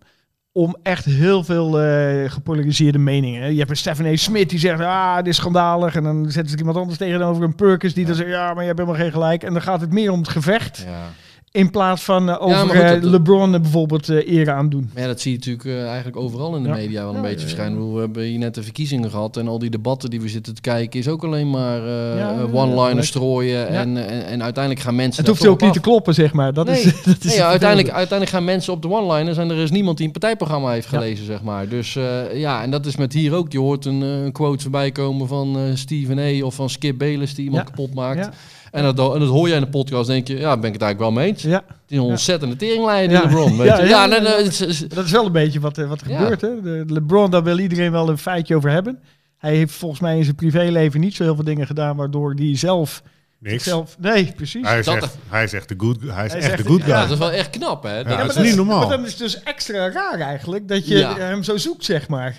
om 0.56 0.76
echt 0.84 1.06
heel 1.06 1.44
veel 1.44 1.82
eh, 1.82 2.32
gepolariseerde 2.32 2.98
meningen. 2.98 3.52
Je 3.52 3.58
hebt 3.58 3.70
een 3.70 3.78
Stephen 3.78 4.06
A. 4.06 4.16
Smith 4.16 4.50
die 4.50 4.60
zegt, 4.60 4.80
ah, 4.82 5.16
dit 5.16 5.28
is 5.28 5.36
schandalig. 5.36 5.96
En 5.96 6.04
dan 6.04 6.32
zetten 6.32 6.52
ze 6.52 6.58
iemand 6.58 6.78
anders 6.78 6.98
tegenover 6.98 7.44
een 7.44 7.56
Perkins 7.56 7.94
die 7.94 8.06
dan 8.06 8.16
zegt, 8.16 8.30
ja, 8.30 8.54
maar 8.54 8.62
je 8.62 8.68
hebt 8.68 8.80
helemaal 8.80 9.02
geen 9.02 9.12
gelijk. 9.12 9.44
En 9.44 9.54
dan 9.54 9.62
gaat 9.62 9.82
het 9.82 9.92
meer 9.92 10.12
om 10.12 10.20
het 10.20 10.30
gevecht, 10.30 10.84
Ja. 10.88 11.10
In 11.56 11.70
plaats 11.70 12.04
van 12.04 12.30
eh, 12.30 12.42
over 12.42 12.58
goed, 12.60 12.72
eh, 12.72 12.90
dat- 12.90 13.04
LeBron 13.04 13.52
bijvoorbeeld 13.52 14.10
eh 14.10 14.28
eer 14.28 14.52
aandoen. 14.52 14.90
Maar 14.94 15.02
ja, 15.02 15.08
dat 15.08 15.22
zie 15.22 15.32
je 15.32 15.38
natuurlijk 15.38 15.86
eigenlijk 15.88 16.18
overal 16.18 16.56
in 16.56 16.64
de 16.64 16.70
Ja. 16.70 16.76
media 16.76 17.02
wel 17.02 17.10
een 17.10 17.16
Ja, 17.16 17.22
beetje 17.22 17.36
ja, 17.38 17.42
ja. 17.42 17.48
verschijnen. 17.48 17.94
We 17.94 18.00
hebben 18.00 18.24
hier 18.24 18.38
net 18.40 18.56
de 18.56 18.64
verkiezingen 18.64 19.10
gehad 19.10 19.38
en 19.38 19.48
al 19.48 19.60
die 19.60 19.70
debatten 19.70 20.10
die 20.10 20.22
we 20.22 20.30
zitten 20.30 20.54
te 20.56 20.62
kijken 20.62 21.00
is 21.00 21.08
ook 21.08 21.24
alleen 21.24 21.50
maar 21.50 21.82
Ja, 21.88 22.16
ja, 22.18 22.42
one-liners 22.52 22.86
gelijk. 22.90 23.04
strooien. 23.04 23.68
En, 23.68 23.98
en, 24.08 24.26
en 24.26 24.44
uiteindelijk 24.44 24.84
gaan 24.86 24.96
mensen 24.96 25.22
Het 25.26 25.30
hoeft 25.32 25.48
ook 25.48 25.62
niet 25.62 25.74
te 25.74 25.80
kloppen, 25.80 26.14
zeg 26.14 26.34
maar. 26.34 26.54
Dat 26.54 26.66
Nee, 26.66 26.82
is, 26.82 27.02
dat 27.06 27.16
is 27.20 27.24
Nee, 27.24 27.36
ja, 27.36 27.48
uiteindelijk, 27.48 27.90
uiteindelijk 27.90 28.30
gaan 28.38 28.44
mensen 28.46 28.74
op 28.74 28.82
de 28.82 28.90
one-liners 28.90 29.38
en 29.38 29.50
er 29.50 29.58
is 29.58 29.72
niemand 29.72 29.98
die 29.98 30.06
een 30.06 30.12
partijprogramma 30.12 30.72
heeft 30.72 30.88
gelezen, 30.88 31.26
zeg 31.26 31.42
maar. 31.44 31.68
Dus 31.68 31.96
eh, 31.96 32.40
ja, 32.40 32.64
en 32.64 32.72
dat 32.72 32.86
is 32.86 32.96
met 32.96 33.14
hier 33.14 33.34
ook. 33.34 33.52
Je 33.52 33.60
hoort 33.60 33.86
een, 33.86 34.30
quote 34.32 34.62
voorbij 34.62 34.92
komen 34.92 35.28
van 35.28 35.56
eh 35.58 35.62
Stephen 35.74 36.20
A. 36.20 36.46
of 36.46 36.56
van 36.56 36.70
Skip 36.70 36.98
Bayless 36.98 37.36
die 37.36 37.46
iemand 37.46 37.64
Ja. 37.68 37.70
kapot 37.76 37.94
maakt. 37.94 38.30
En, 38.74 38.96
dat, 38.96 39.14
en 39.14 39.20
dat 39.20 39.30
hoor 39.30 39.48
jij 39.48 39.58
in 39.58 39.64
de 39.64 39.70
podcast, 39.70 40.08
denk 40.08 40.28
je, 40.28 40.38
ja, 40.40 40.58
ben 40.58 40.68
ik 40.68 40.74
het 40.74 40.82
eigenlijk 40.82 41.00
wel 41.00 41.12
mee 41.24 41.32
eens. 41.32 41.42
Ja, 41.42 41.64
Het 41.68 41.76
is 41.92 41.98
een 41.98 42.04
ontzettende 42.04 42.56
teringleider, 42.56 43.18
Ja. 43.18 43.24
LeBron, 43.24 43.58
weet 43.58 43.68
Ja, 43.68 43.80
je. 43.82 43.88
ja, 43.88 44.08
dat 44.88 45.06
is 45.06 45.12
wel 45.12 45.26
een 45.26 45.32
beetje 45.32 45.60
wat, 45.60 45.78
er- 45.78 45.88
wat 45.88 46.02
er 46.02 46.10
Ja. 46.10 46.18
gebeurt. 46.20 46.42
Hè? 46.42 46.62
De, 46.62 46.84
LeBron, 46.94 47.32
daar 47.32 47.44
wil 47.44 47.60
iedereen 47.60 47.92
wel 47.92 48.10
een 48.10 48.18
feitje 48.18 48.56
over 48.56 48.70
hebben. 48.70 49.00
Hij 49.38 49.56
heeft 49.56 49.74
volgens 49.74 50.02
mij 50.02 50.18
in 50.18 50.24
zijn 50.24 50.36
privéleven 50.36 51.00
niet 51.00 51.16
zo 51.16 51.24
heel 51.24 51.36
veel 51.36 51.44
dingen 51.44 51.68
gedaan 51.68 51.96
waardoor 51.96 52.34
hij 52.34 52.58
zelf... 52.58 53.04
Niks. 53.40 53.64
zelf 53.64 53.96
nee, 54.00 54.34
precies. 54.36 54.68
Hij 54.68 54.80
is, 54.80 54.86
Dat- 54.86 54.96
echt, 54.96 55.18
hij 55.30 55.44
is 55.44 55.54
echt 55.54 55.70
de 55.70 55.76
good, 55.78 55.98
hij 56.08 56.26
is 56.26 56.32
Hij 56.32 56.42
echt 56.42 56.58
de 56.58 56.64
good 56.64 56.82
guy. 56.82 56.90
ja, 56.92 57.02
dat 57.02 57.12
is 57.12 57.18
wel 57.18 57.32
echt 57.32 57.50
knap, 57.50 57.84
hè. 57.84 58.04
Dat- 58.04 58.14
Ja, 58.14 58.24
dat 58.24 58.36
is 58.36 58.44
niet 58.44 58.56
normaal. 58.56 58.80
Maar 58.80 58.90
dan 58.98 59.04
is 59.06 59.10
het 59.10 59.20
dus 59.20 59.44
extra 59.44 59.92
raar 59.92 60.20
eigenlijk 60.20 60.68
dat 60.68 60.88
je 60.88 60.98
Ja. 60.98 61.18
hem 61.18 61.44
zo 61.44 61.58
zoekt, 61.58 61.86
zeg 61.86 62.08
maar. 62.08 62.38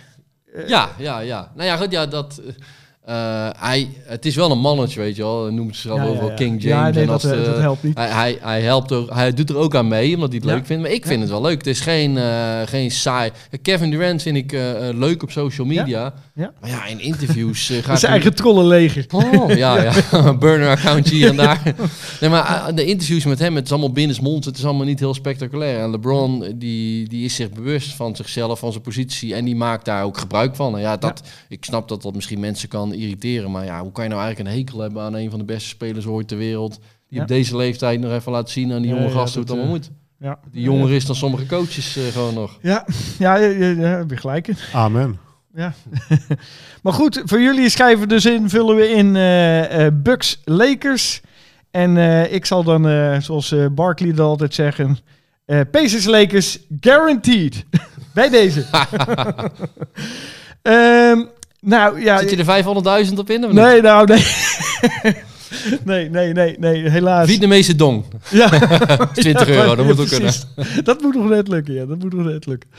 Eh, 0.55 0.69
Ja, 0.69 0.89
ja, 0.99 1.19
ja. 1.19 1.53
Nou 1.55 1.69
ja, 1.69 1.77
goed, 1.77 1.91
ja, 1.91 2.07
dat... 2.07 2.41
eh, 3.05 3.49
hij, 3.59 3.89
het 4.05 4.27
is 4.27 4.37
wel 4.37 4.51
een 4.51 4.59
mannetje, 4.59 5.01
weet 5.01 5.17
je 5.17 5.23
wel. 5.23 5.53
Noemt 5.53 5.75
zichzelf 5.75 5.99
ja, 5.99 6.07
overal 6.07 6.29
ja. 6.29 6.35
King 6.35 6.63
Ja, 6.63 6.69
James. 6.69 6.93
nee, 6.95 7.03
en 7.03 7.09
dat, 7.11 7.23
als 7.25 7.33
eh, 7.33 7.39
de- 7.39 7.45
dat 7.51 7.59
helpt 7.59 7.83
niet. 7.83 7.97
Hij, 7.99 8.09
hij, 8.09 8.39
hij, 8.41 8.61
helpt 8.61 8.93
ook, 8.93 9.11
hij 9.15 9.33
doet 9.33 9.51
er 9.51 9.57
ook 9.57 9.75
aan 9.75 9.89
mee, 9.89 10.15
omdat 10.15 10.29
hij 10.29 10.39
het 10.43 10.47
leuk 10.51 10.67
vindt. 10.67 10.83
Maar 10.83 10.93
ik 10.93 11.07
vind 11.07 11.21
het 11.21 11.31
wel 11.31 11.41
leuk. 11.43 11.59
Het 11.59 11.67
is 11.67 11.81
geen, 11.81 12.19
eh, 12.19 12.61
geen 12.65 12.91
saai... 12.91 13.31
Kevin 13.63 13.91
Durant 13.91 14.23
vind 14.23 14.37
ik 14.37 14.53
eh, 14.53 14.89
eh, 14.89 14.97
leuk 14.97 15.23
op 15.23 15.31
social 15.31 15.67
media. 15.67 16.15
Maar 16.35 16.71
ja, 16.71 16.87
in 16.87 17.01
interviews 17.01 17.67
gaat 17.73 17.85
Zijn 17.85 17.99
hij- 18.01 18.11
eigen 18.11 18.35
trollenleger. 18.35 19.05
Oh, 19.11 19.51
ja, 19.57 19.83
ja. 20.13 20.33
Burner-accountje 20.39 21.15
hier 21.15 21.29
en 21.29 21.37
daar. 21.37 21.75
Nee, 22.21 22.31
maar 22.31 22.45
eh, 22.69 22.75
de 22.75 22.85
interviews 22.85 23.25
met 23.25 23.39
hem, 23.39 23.55
het 23.57 23.65
is 23.65 23.71
allemaal 23.71 23.93
binnensmonds. 23.93 24.47
Het 24.47 24.57
is 24.59 24.65
allemaal 24.65 24.87
niet 24.87 24.99
heel 25.01 25.15
spectaculair. 25.15 25.81
En 25.81 25.91
LeBron, 25.91 26.53
die, 26.57 27.09
die 27.09 27.25
is 27.25 27.35
zich 27.35 27.51
bewust 27.51 27.95
van 27.95 28.17
zichzelf, 28.17 28.59
van 28.59 28.71
zijn 28.71 28.83
positie. 28.83 29.35
En 29.35 29.45
die 29.45 29.57
maakt 29.57 29.85
daar 29.85 30.05
ook 30.05 30.19
gebruik 30.19 30.57
van. 30.57 30.75
En 30.75 30.81
ja, 30.81 30.97
dat, 30.97 31.23
ik 31.49 31.65
snap 31.65 31.89
dat 31.89 32.03
dat 32.03 32.15
misschien 32.15 32.41
mensen 32.41 32.69
kan 32.69 32.93
irriteren. 32.97 33.51
Maar 33.51 33.65
ja, 33.65 33.81
hoe 33.81 33.93
kan 33.93 34.05
je 34.05 34.11
nou 34.11 34.23
eigenlijk 34.23 34.51
een 34.55 34.59
hekel 34.61 34.79
hebben 34.81 35.03
aan 35.03 35.15
een 35.15 35.31
van 35.31 35.39
de 35.39 35.45
beste 35.45 35.69
spelers 35.69 36.07
ooit 36.07 36.29
ter 36.29 36.37
wereld? 36.39 36.75
Die 37.09 37.17
Ja. 37.19 37.23
op 37.23 37.29
deze 37.29 37.57
leeftijd 37.57 38.01
nog 38.01 38.13
even 38.13 38.33
laat 38.33 38.51
zien 38.51 38.73
aan 38.73 38.83
die 38.83 38.91
jonge 38.91 39.07
ja, 39.07 39.11
gasten 39.11 39.33
hoe 39.41 39.43
het 39.43 39.51
allemaal 39.51 39.69
moet. 39.77 39.91
Ja. 40.19 40.39
Die 40.53 40.63
jonger 40.63 40.91
is 40.93 41.07
dan 41.07 41.17
sommige 41.17 41.47
coaches 41.47 41.97
eh, 41.97 42.05
gewoon 42.05 42.35
nog. 42.35 42.59
Ja, 42.63 42.87
ja, 43.19 43.37
ja, 43.37 43.47
ja, 43.49 43.67
ja, 43.69 43.97
heb 43.97 44.11
je 44.11 44.17
gelijk 44.17 44.49
in. 44.49 44.57
Amen. 44.73 45.19
Ja. 45.55 45.73
maar 46.83 46.93
goed, 46.93 47.23
voor 47.25 47.41
jullie 47.41 47.69
schrijven 47.69 48.09
dus 48.09 48.25
in, 48.27 48.49
vullen 48.51 48.77
we 48.77 48.89
in 48.89 49.17
eh, 49.17 49.87
eh, 49.87 49.93
Bucks 49.95 50.41
Lakers. 50.45 51.21
En 51.71 51.97
eh, 51.97 52.33
ik 52.33 52.45
zal 52.47 52.63
dan, 52.65 52.89
eh, 52.89 53.21
zoals 53.21 53.53
eh, 53.53 53.67
Barkley 53.73 54.11
dat 54.11 54.27
altijd 54.27 54.55
zeggen, 54.55 54.99
eh 55.45 55.61
Pacers 55.71 56.05
Lakers 56.05 56.59
guaranteed. 56.81 57.65
Bij 58.15 58.29
deze. 58.31 58.65
Ehm, 60.63 61.25
nou 61.65 62.01
ja. 62.03 62.19
Zit 62.19 62.31
je 62.31 62.37
er 62.45 63.07
500.000 63.09 63.15
op 63.19 63.31
in 63.31 63.45
of 63.45 63.51
niet? 63.53 63.61
Nee, 63.61 63.81
nou 63.81 64.07
nee. 64.07 64.25
nee, 65.85 66.11
nee, 66.11 66.33
nee, 66.33 66.57
nee, 66.59 66.89
helaas. 66.91 67.29
Vietnamese 67.29 67.77
dong. 67.77 68.05
Ja. 68.31 68.49
20 69.13 69.47
Ja, 69.49 69.55
euro, 69.55 69.75
dat 69.75 69.87
moet 69.87 70.01
ook 70.01 70.09
kunnen. 70.09 70.33
Dat 70.85 71.01
moet 71.01 71.15
nog 71.15 71.29
net 71.29 71.49
lukken, 71.49 71.75
ja. 71.75 71.85
Dat 71.85 71.99
moet 71.99 72.13
nog 72.15 72.25
net 72.25 72.47
lukken. 72.47 72.71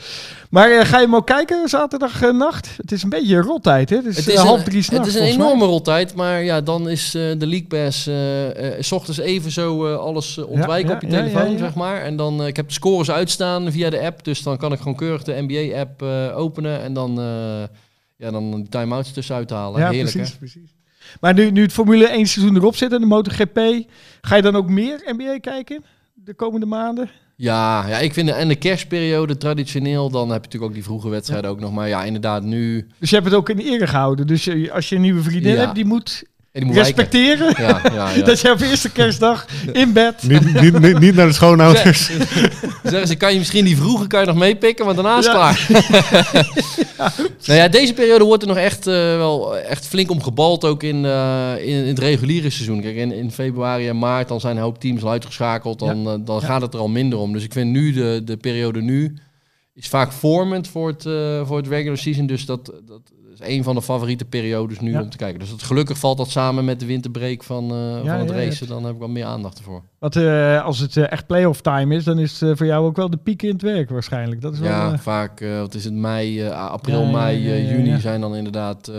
Maar 0.50 0.70
eh, 0.70 0.84
ga 0.86 0.98
je 0.98 1.04
hem 1.04 1.14
ook 1.16 1.26
kijken 1.26 1.68
zaterdag 1.68 2.22
eh, 2.22 2.32
nacht? 2.32 2.68
Het 2.76 2.92
is 2.92 3.02
een 3.02 3.08
beetje 3.08 3.36
een 3.36 3.42
rottijd, 3.42 3.90
hè? 3.90 3.96
Het 3.96 4.06
is, 4.06 4.16
Het 4.16 4.28
eh, 4.28 4.34
is, 4.34 4.40
half 4.40 4.58
een, 4.58 4.64
drie 4.64 4.84
het 4.90 5.06
is 5.06 5.14
een 5.14 5.22
enorme 5.22 5.64
roltijd, 5.64 6.14
maar 6.14 6.42
ja, 6.44 6.60
dan 6.60 6.88
is 6.88 7.04
eh, 7.14 7.22
de 7.38 7.46
League 7.46 7.66
Pass 7.66 8.06
eh 8.06 8.74
eh, 8.76 8.82
s 8.82 8.92
ochtends 8.92 9.18
even 9.20 9.50
zo 9.50 9.86
eh, 9.86 9.98
alles 9.98 10.38
eh, 10.38 10.48
ontwijken 10.48 10.88
Ja, 10.88 10.94
op 10.94 11.00
je 11.02 11.08
telefoon, 11.08 11.58
zeg 11.58 11.74
maar. 11.74 12.02
En 12.02 12.16
dan, 12.16 12.40
eh, 12.40 12.46
ik 12.46 12.56
heb 12.56 12.66
de 12.68 12.74
scores 12.74 13.10
uitstaan 13.10 13.72
via 13.72 13.90
de 13.90 14.00
app, 14.00 14.24
dus 14.24 14.42
dan 14.42 14.56
kan 14.56 14.72
ik 14.72 14.78
gewoon 14.78 14.96
keurig 14.96 15.22
de 15.22 15.44
NBA-app 15.46 16.02
eh, 16.02 16.38
openen 16.38 16.82
en 16.82 16.92
dan, 16.92 17.20
eh 17.20 17.24
ja, 18.16 18.30
dan 18.30 18.54
die 18.54 18.68
time-outs 18.68 19.12
tussenuit 19.12 19.50
halen. 19.50 19.80
Ja, 19.80 19.90
Heerlijk, 19.90 20.12
precies, 20.12 20.32
hè? 20.32 20.38
precies. 20.38 20.74
Maar 21.20 21.34
nu, 21.34 21.50
nu 21.50 21.62
het 21.62 21.72
Formule 21.72 22.06
1 22.06 22.26
seizoen 22.26 22.56
erop 22.56 22.76
zit 22.76 22.92
en 22.92 23.00
de 23.00 23.06
MotoGP, 23.06 23.60
ga 24.20 24.36
je 24.36 24.42
dan 24.42 24.56
ook 24.56 24.68
meer 24.68 25.02
NBA 25.16 25.38
kijken 25.40 25.84
de 26.14 26.34
komende 26.34 26.66
maanden? 26.66 27.10
Ja, 27.36 27.88
ja, 27.88 27.98
ik 27.98 28.12
vind 28.12 28.26
de, 28.28 28.32
en 28.34 28.48
de 28.48 28.56
kerstperiode 28.56 29.36
traditioneel, 29.36 30.10
dan 30.10 30.20
heb 30.22 30.28
je 30.28 30.34
natuurlijk 30.44 30.64
ook 30.64 30.74
die 30.74 30.84
vroege 30.84 31.08
wedstrijden 31.08 31.50
ook 31.50 31.60
nog. 31.60 31.72
Maar 31.72 31.88
ja, 31.88 32.04
inderdaad, 32.04 32.42
nu... 32.42 32.86
Dus 32.98 33.08
je 33.10 33.14
hebt 33.16 33.28
het 33.28 33.36
ook 33.38 33.48
in 33.48 33.58
ere 33.58 33.86
gehouden. 33.86 34.26
Dus 34.26 34.70
als 34.70 34.88
je 34.88 34.94
een 34.94 35.00
nieuwe 35.00 35.22
vriendin 35.22 35.52
Ja. 35.52 35.58
hebt, 35.60 35.74
die 35.74 35.84
moet, 35.84 36.24
die 36.58 36.64
moet 36.64 36.74
wijken. 36.74 36.94
respecteren 36.94 37.54
Ja, 37.58 37.80
ja, 37.94 38.10
ja. 38.14 38.22
dat 38.24 38.40
je 38.40 38.50
op 38.50 38.60
eerste 38.60 38.90
kerstdag 38.90 39.46
in 39.72 39.92
bed... 39.92 40.22
Niet, 40.22 40.60
niet, 40.60 40.78
niet, 40.80 40.98
niet 40.98 41.14
naar 41.14 41.26
de 41.26 41.32
schoonouders. 41.32 42.10
Zeggen 42.82 43.08
ze, 43.08 43.16
kan 43.16 43.32
je 43.32 43.38
misschien 43.38 43.64
die 43.64 43.76
vroege 43.76 44.06
kan 44.06 44.20
je 44.20 44.26
nog 44.26 44.36
meepikken, 44.36 44.84
want 44.84 44.96
daarna 44.96 45.18
is 45.18 45.26
het 45.26 45.34
Ja. 45.34 45.52
klaar. 45.52 46.44
Nou 47.46 47.58
ja, 47.58 47.68
deze 47.68 47.94
periode 47.94 48.24
wordt 48.24 48.42
er 48.42 48.48
nog 48.48 48.56
echt, 48.56 48.86
eh, 48.86 48.94
wel 48.94 49.58
echt 49.58 49.86
flink 49.86 50.10
om 50.10 50.22
gebald, 50.22 50.64
ook 50.64 50.82
in, 50.82 51.04
eh, 51.04 51.52
in, 51.58 51.66
in 51.66 51.86
het 51.86 51.98
reguliere 51.98 52.50
seizoen. 52.50 52.80
Kijk, 52.80 52.96
in, 52.96 53.12
in 53.12 53.30
februari 53.30 53.88
en 53.88 53.98
maart 53.98 54.28
dan 54.28 54.40
zijn 54.40 54.56
een 54.56 54.62
hoop 54.62 54.80
teams 54.80 55.02
al 55.02 55.10
uitgeschakeld, 55.10 55.78
dan, 55.78 56.08
eh, 56.08 56.14
dan 56.20 56.42
gaat 56.42 56.62
het 56.62 56.74
er 56.74 56.80
al 56.80 56.88
minder 56.88 57.18
om. 57.18 57.32
Dus 57.32 57.44
ik 57.44 57.52
vind 57.52 57.70
nu, 57.70 57.92
de, 57.92 58.20
de 58.24 58.36
periode 58.36 58.82
nu, 58.82 59.16
is 59.76 59.88
vaak 59.88 60.12
vormend 60.12 60.68
voor 60.68 60.88
het, 60.88 61.06
eh, 61.06 61.46
voor 61.46 61.56
het 61.56 61.68
regular 61.68 61.98
season. 61.98 62.26
Dus 62.26 62.46
dat, 62.46 62.72
dat 62.86 63.00
is 63.32 63.38
een 63.48 63.62
van 63.64 63.74
de 63.74 63.82
favoriete 63.82 64.24
periodes 64.24 64.80
nu 64.80 64.90
Ja. 64.90 65.02
om 65.02 65.10
te 65.10 65.16
kijken. 65.16 65.38
Dus 65.40 65.50
dat, 65.50 65.62
gelukkig 65.62 65.98
valt 65.98 66.16
dat 66.18 66.30
samen 66.30 66.64
met 66.64 66.80
de 66.80 66.86
winterbreak 66.86 67.42
van, 67.42 67.70
eh, 67.70 68.04
Ja, 68.04 68.18
van 68.18 68.26
het 68.26 68.28
ja, 68.28 68.34
racen. 68.44 68.66
Dan 68.68 68.84
heb 68.84 68.92
ik 68.92 68.98
wel 68.98 69.08
meer 69.08 69.24
aandacht 69.24 69.58
ervoor. 69.58 69.82
Want 69.98 70.16
eh, 70.16 70.64
als 70.64 70.78
het 70.78 70.96
echt 70.96 71.26
playoff 71.26 71.60
time 71.60 71.94
is, 71.94 72.04
dan 72.04 72.18
is 72.18 72.40
het 72.40 72.56
voor 72.58 72.66
jou 72.66 72.86
ook 72.86 72.96
wel 72.96 73.10
de 73.10 73.16
piek 73.16 73.42
in 73.42 73.52
het 73.52 73.62
werk 73.62 73.90
waarschijnlijk. 73.90 74.40
Dat 74.40 74.52
is 74.52 74.58
wel, 74.58 74.68
Ja, 74.70 74.98
vaak, 74.98 75.40
wat 75.58 75.74
is 75.74 75.84
het, 75.84 75.94
mei, 75.94 76.48
april, 76.48 77.04
mei, 77.04 77.42
juni 77.68 78.00
zijn 78.00 78.20
dan 78.20 78.36
inderdaad, 78.36 78.90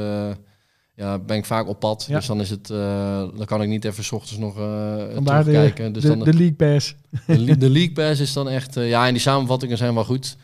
ja, 0.95 1.19
ben 1.19 1.37
ik 1.37 1.45
vaak 1.45 1.67
op 1.67 1.79
pad. 1.79 2.05
Ja. 2.09 2.15
Dus 2.15 2.25
dan 2.27 2.39
is 2.41 2.49
het, 2.49 2.67
dan 2.67 3.45
kan 3.45 3.61
ik 3.61 3.67
niet 3.69 3.85
even 3.85 4.03
's 4.03 4.11
ochtends 4.11 4.37
nog 4.37 4.55
de, 4.55 5.21
terugkijken. 5.23 5.93
Dus 5.93 6.01
de, 6.01 6.07
dan, 6.07 6.19
de 6.19 6.33
League 6.33 6.53
Pass. 6.53 6.95
de, 7.25 7.57
de 7.57 7.69
League 7.69 7.91
Pass 7.93 8.21
is 8.21 8.33
dan 8.33 8.49
echt, 8.49 8.73
ja, 8.75 9.05
en 9.07 9.13
die 9.13 9.21
samenvattingen 9.21 9.77
zijn 9.77 9.93
wel 9.93 10.03
goed. 10.05 10.37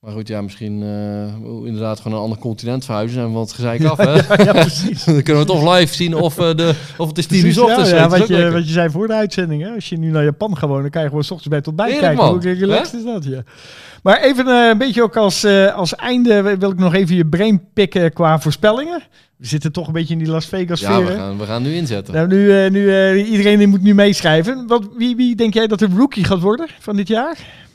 Maar 0.00 0.12
goed, 0.12 0.28
ja, 0.28 0.42
misschien 0.42 0.82
eh, 0.82 1.66
inderdaad 1.66 2.00
gewoon 2.00 2.16
een 2.16 2.22
ander 2.22 2.38
continent 2.38 2.84
verhuizen 2.84 3.22
en 3.22 3.32
wat 3.32 3.52
gezeik 3.52 3.84
af, 3.84 3.96
hè? 4.06 4.42
ja, 4.42 4.52
precies. 4.52 5.04
dan 5.14 5.22
kunnen 5.22 5.42
we 5.42 5.48
toch 5.48 5.76
live 5.76 5.94
zien 5.94 6.14
of, 6.14 6.38
eh, 6.38 6.54
de, 6.54 6.74
of 6.96 7.08
het 7.08 7.18
is 7.18 7.26
tien 7.26 7.46
uur 7.46 7.62
ochtends. 7.62 7.90
ja, 7.90 7.96
ja, 7.96 8.08
wat, 8.08 8.26
je, 8.26 8.34
lekker. 8.34 8.52
wat 8.52 8.66
je 8.66 8.72
zei 8.72 8.90
voor 8.90 9.06
de 9.06 9.12
uitzending. 9.12 9.62
Hè? 9.62 9.70
Als 9.70 9.88
je 9.88 9.98
nu 9.98 10.10
naar 10.10 10.24
Japan 10.24 10.56
gaat 10.56 10.68
wonen, 10.68 10.82
dan 10.82 10.90
kan 10.90 11.02
je 11.02 11.08
gewoon 11.08 11.24
's 11.24 11.30
ochtends 11.30 11.48
bij 11.48 11.60
tot 11.60 11.76
bij 11.76 11.90
kijken. 11.90 12.16
man. 12.16 12.30
Hoe 12.30 12.52
relaxed 12.52 12.94
is 12.94 13.04
dat? 13.04 13.24
Ja. 13.24 13.42
Maar 14.02 14.20
even 14.22 14.46
eh, 14.48 14.68
een 14.68 14.78
beetje 14.78 15.02
ook 15.02 15.16
als, 15.16 15.44
als 15.74 15.94
einde 15.94 16.56
wil 16.58 16.70
ik 16.70 16.78
nog 16.78 16.94
even 16.94 17.16
je 17.16 17.26
brain 17.26 17.62
pikken 17.72 18.12
qua 18.12 18.40
voorspellingen. 18.40 19.02
We 19.36 19.46
zitten 19.46 19.72
toch 19.72 19.86
een 19.86 19.92
beetje 19.92 20.12
in 20.12 20.18
die 20.18 20.28
Las 20.28 20.46
Vegas 20.46 20.80
Ja, 20.80 20.92
sfeer. 20.92 21.06
we 21.06 21.12
hè? 21.12 21.18
gaan, 21.18 21.38
we 21.38 21.44
gaan 21.44 21.62
nu 21.62 21.74
inzetten. 21.74 22.14
Nou, 22.14 22.28
nu, 22.28 22.70
nu 22.70 23.14
iedereen 23.24 23.58
die 23.58 23.66
moet 23.66 23.82
nu 23.82 23.94
meeschrijven. 23.94 24.66
Wat, 24.66 24.88
wie, 24.96 25.16
wie 25.16 25.36
denk 25.36 25.54
jij 25.54 25.66
dat 25.66 25.78
de 25.78 25.88
rookie 25.96 26.24
gaat 26.24 26.40
worden 26.40 26.68
van 26.78 26.96
dit 26.96 27.08
jaar? 27.08 27.66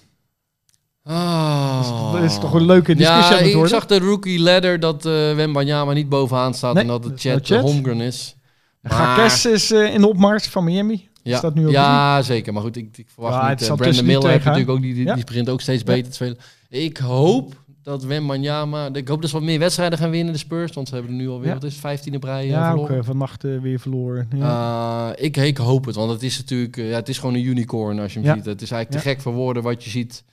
Oh. 1.06 2.14
Dat 2.14 2.24
is 2.24 2.40
toch 2.40 2.54
een 2.54 2.66
leuke 2.66 2.96
discussie 2.96 3.24
Ja, 3.36 3.38
aan 3.38 3.44
het 3.50 3.54
ik 3.62 3.68
zag 3.68 3.86
de 3.86 4.00
rookie 4.00 4.40
ladder 4.40 4.80
dat 4.80 5.06
eh 5.06 5.12
Wembanyama 5.36 5.94
niet 5.94 6.10
bovenaan 6.10 6.54
staat 6.54 6.74
Nee, 6.74 6.84
en 6.84 6.90
dat 6.90 7.04
het 7.04 7.14
is 7.18 7.24
wel 7.24 7.34
Chet 7.36 7.46
Chet. 7.48 7.62
Holmgren 7.62 8.02
is. 8.02 8.36
Gakes 8.84 9.46
is 9.46 9.72
eh, 9.72 9.94
in 9.94 10.02
de 10.02 10.08
opmars 10.08 10.48
van 10.48 10.64
Miami. 10.64 11.08
Ja, 11.24 11.38
Staat 11.38 11.54
nu 11.54 11.70
ja 11.70 12.22
zeker. 12.22 12.54
Maar 12.54 12.62
goed, 12.62 12.76
ik, 12.78 12.98
ik 12.98 13.08
verwacht 13.14 13.36
Ja, 13.36 13.50
niet. 13.50 13.62
eh, 13.62 13.74
Brandon 13.76 14.06
Miller 14.06 14.22
twee 14.22 14.38
natuurlijk 14.38 14.70
ook, 14.70 14.82
die, 14.82 14.94
die, 14.94 15.06
Ja. 15.06 15.14
die 15.16 15.24
begint 15.24 15.50
ook 15.50 15.62
steeds 15.62 15.84
beter 15.84 16.10
te 16.10 16.16
spelen. 16.16 16.38
Ik 16.70 16.98
hoop 16.98 17.54
dat 17.84 18.04
Wembanyama... 18.04 18.90
Ik 18.94 19.08
hoop 19.08 19.22
dat 19.22 19.30
ze 19.30 19.36
wat 19.36 19.46
meer 19.46 19.60
wedstrijden 19.60 19.98
gaan 19.98 20.10
winnen, 20.10 20.34
de 20.34 20.40
Spurs. 20.40 20.74
Want 20.74 20.88
ze 20.88 20.94
hebben 20.94 21.12
er 21.12 21.18
nu 21.18 21.30
alweer, 21.30 21.54
wat 21.54 21.64
is 21.64 21.72
het, 21.72 21.82
15 21.82 22.16
op 22.16 22.24
rij 22.24 22.42
eh, 22.44 22.50
Ja, 22.50 22.66
ook 22.68 22.70
verloren. 22.72 22.98
eh, 23.00 23.04
vannacht 23.06 23.44
eh, 23.44 23.52
weer 23.62 23.80
verloren. 23.80 24.28
Eh, 24.40 25.10
ik, 25.16 25.38
ik 25.38 25.58
hoop 25.58 25.86
het, 25.86 25.96
want 25.96 26.12
het 26.12 26.24
is 26.24 26.38
natuurlijk... 26.38 26.78
eh, 26.78 26.90
ja, 26.90 26.96
het 26.96 27.10
is 27.10 27.18
gewoon 27.18 27.36
een 27.36 27.44
unicorn 27.46 28.00
als 28.00 28.14
je 28.14 28.20
hem 28.20 28.36
ziet. 28.36 28.46
Het 28.46 28.62
is 28.62 28.72
eigenlijk 28.72 29.04
te 29.04 29.10
gek 29.10 29.22
voor 29.22 29.34
woorden 29.34 29.64
wat 29.64 29.84
je 29.84 29.90
ziet... 29.90 30.24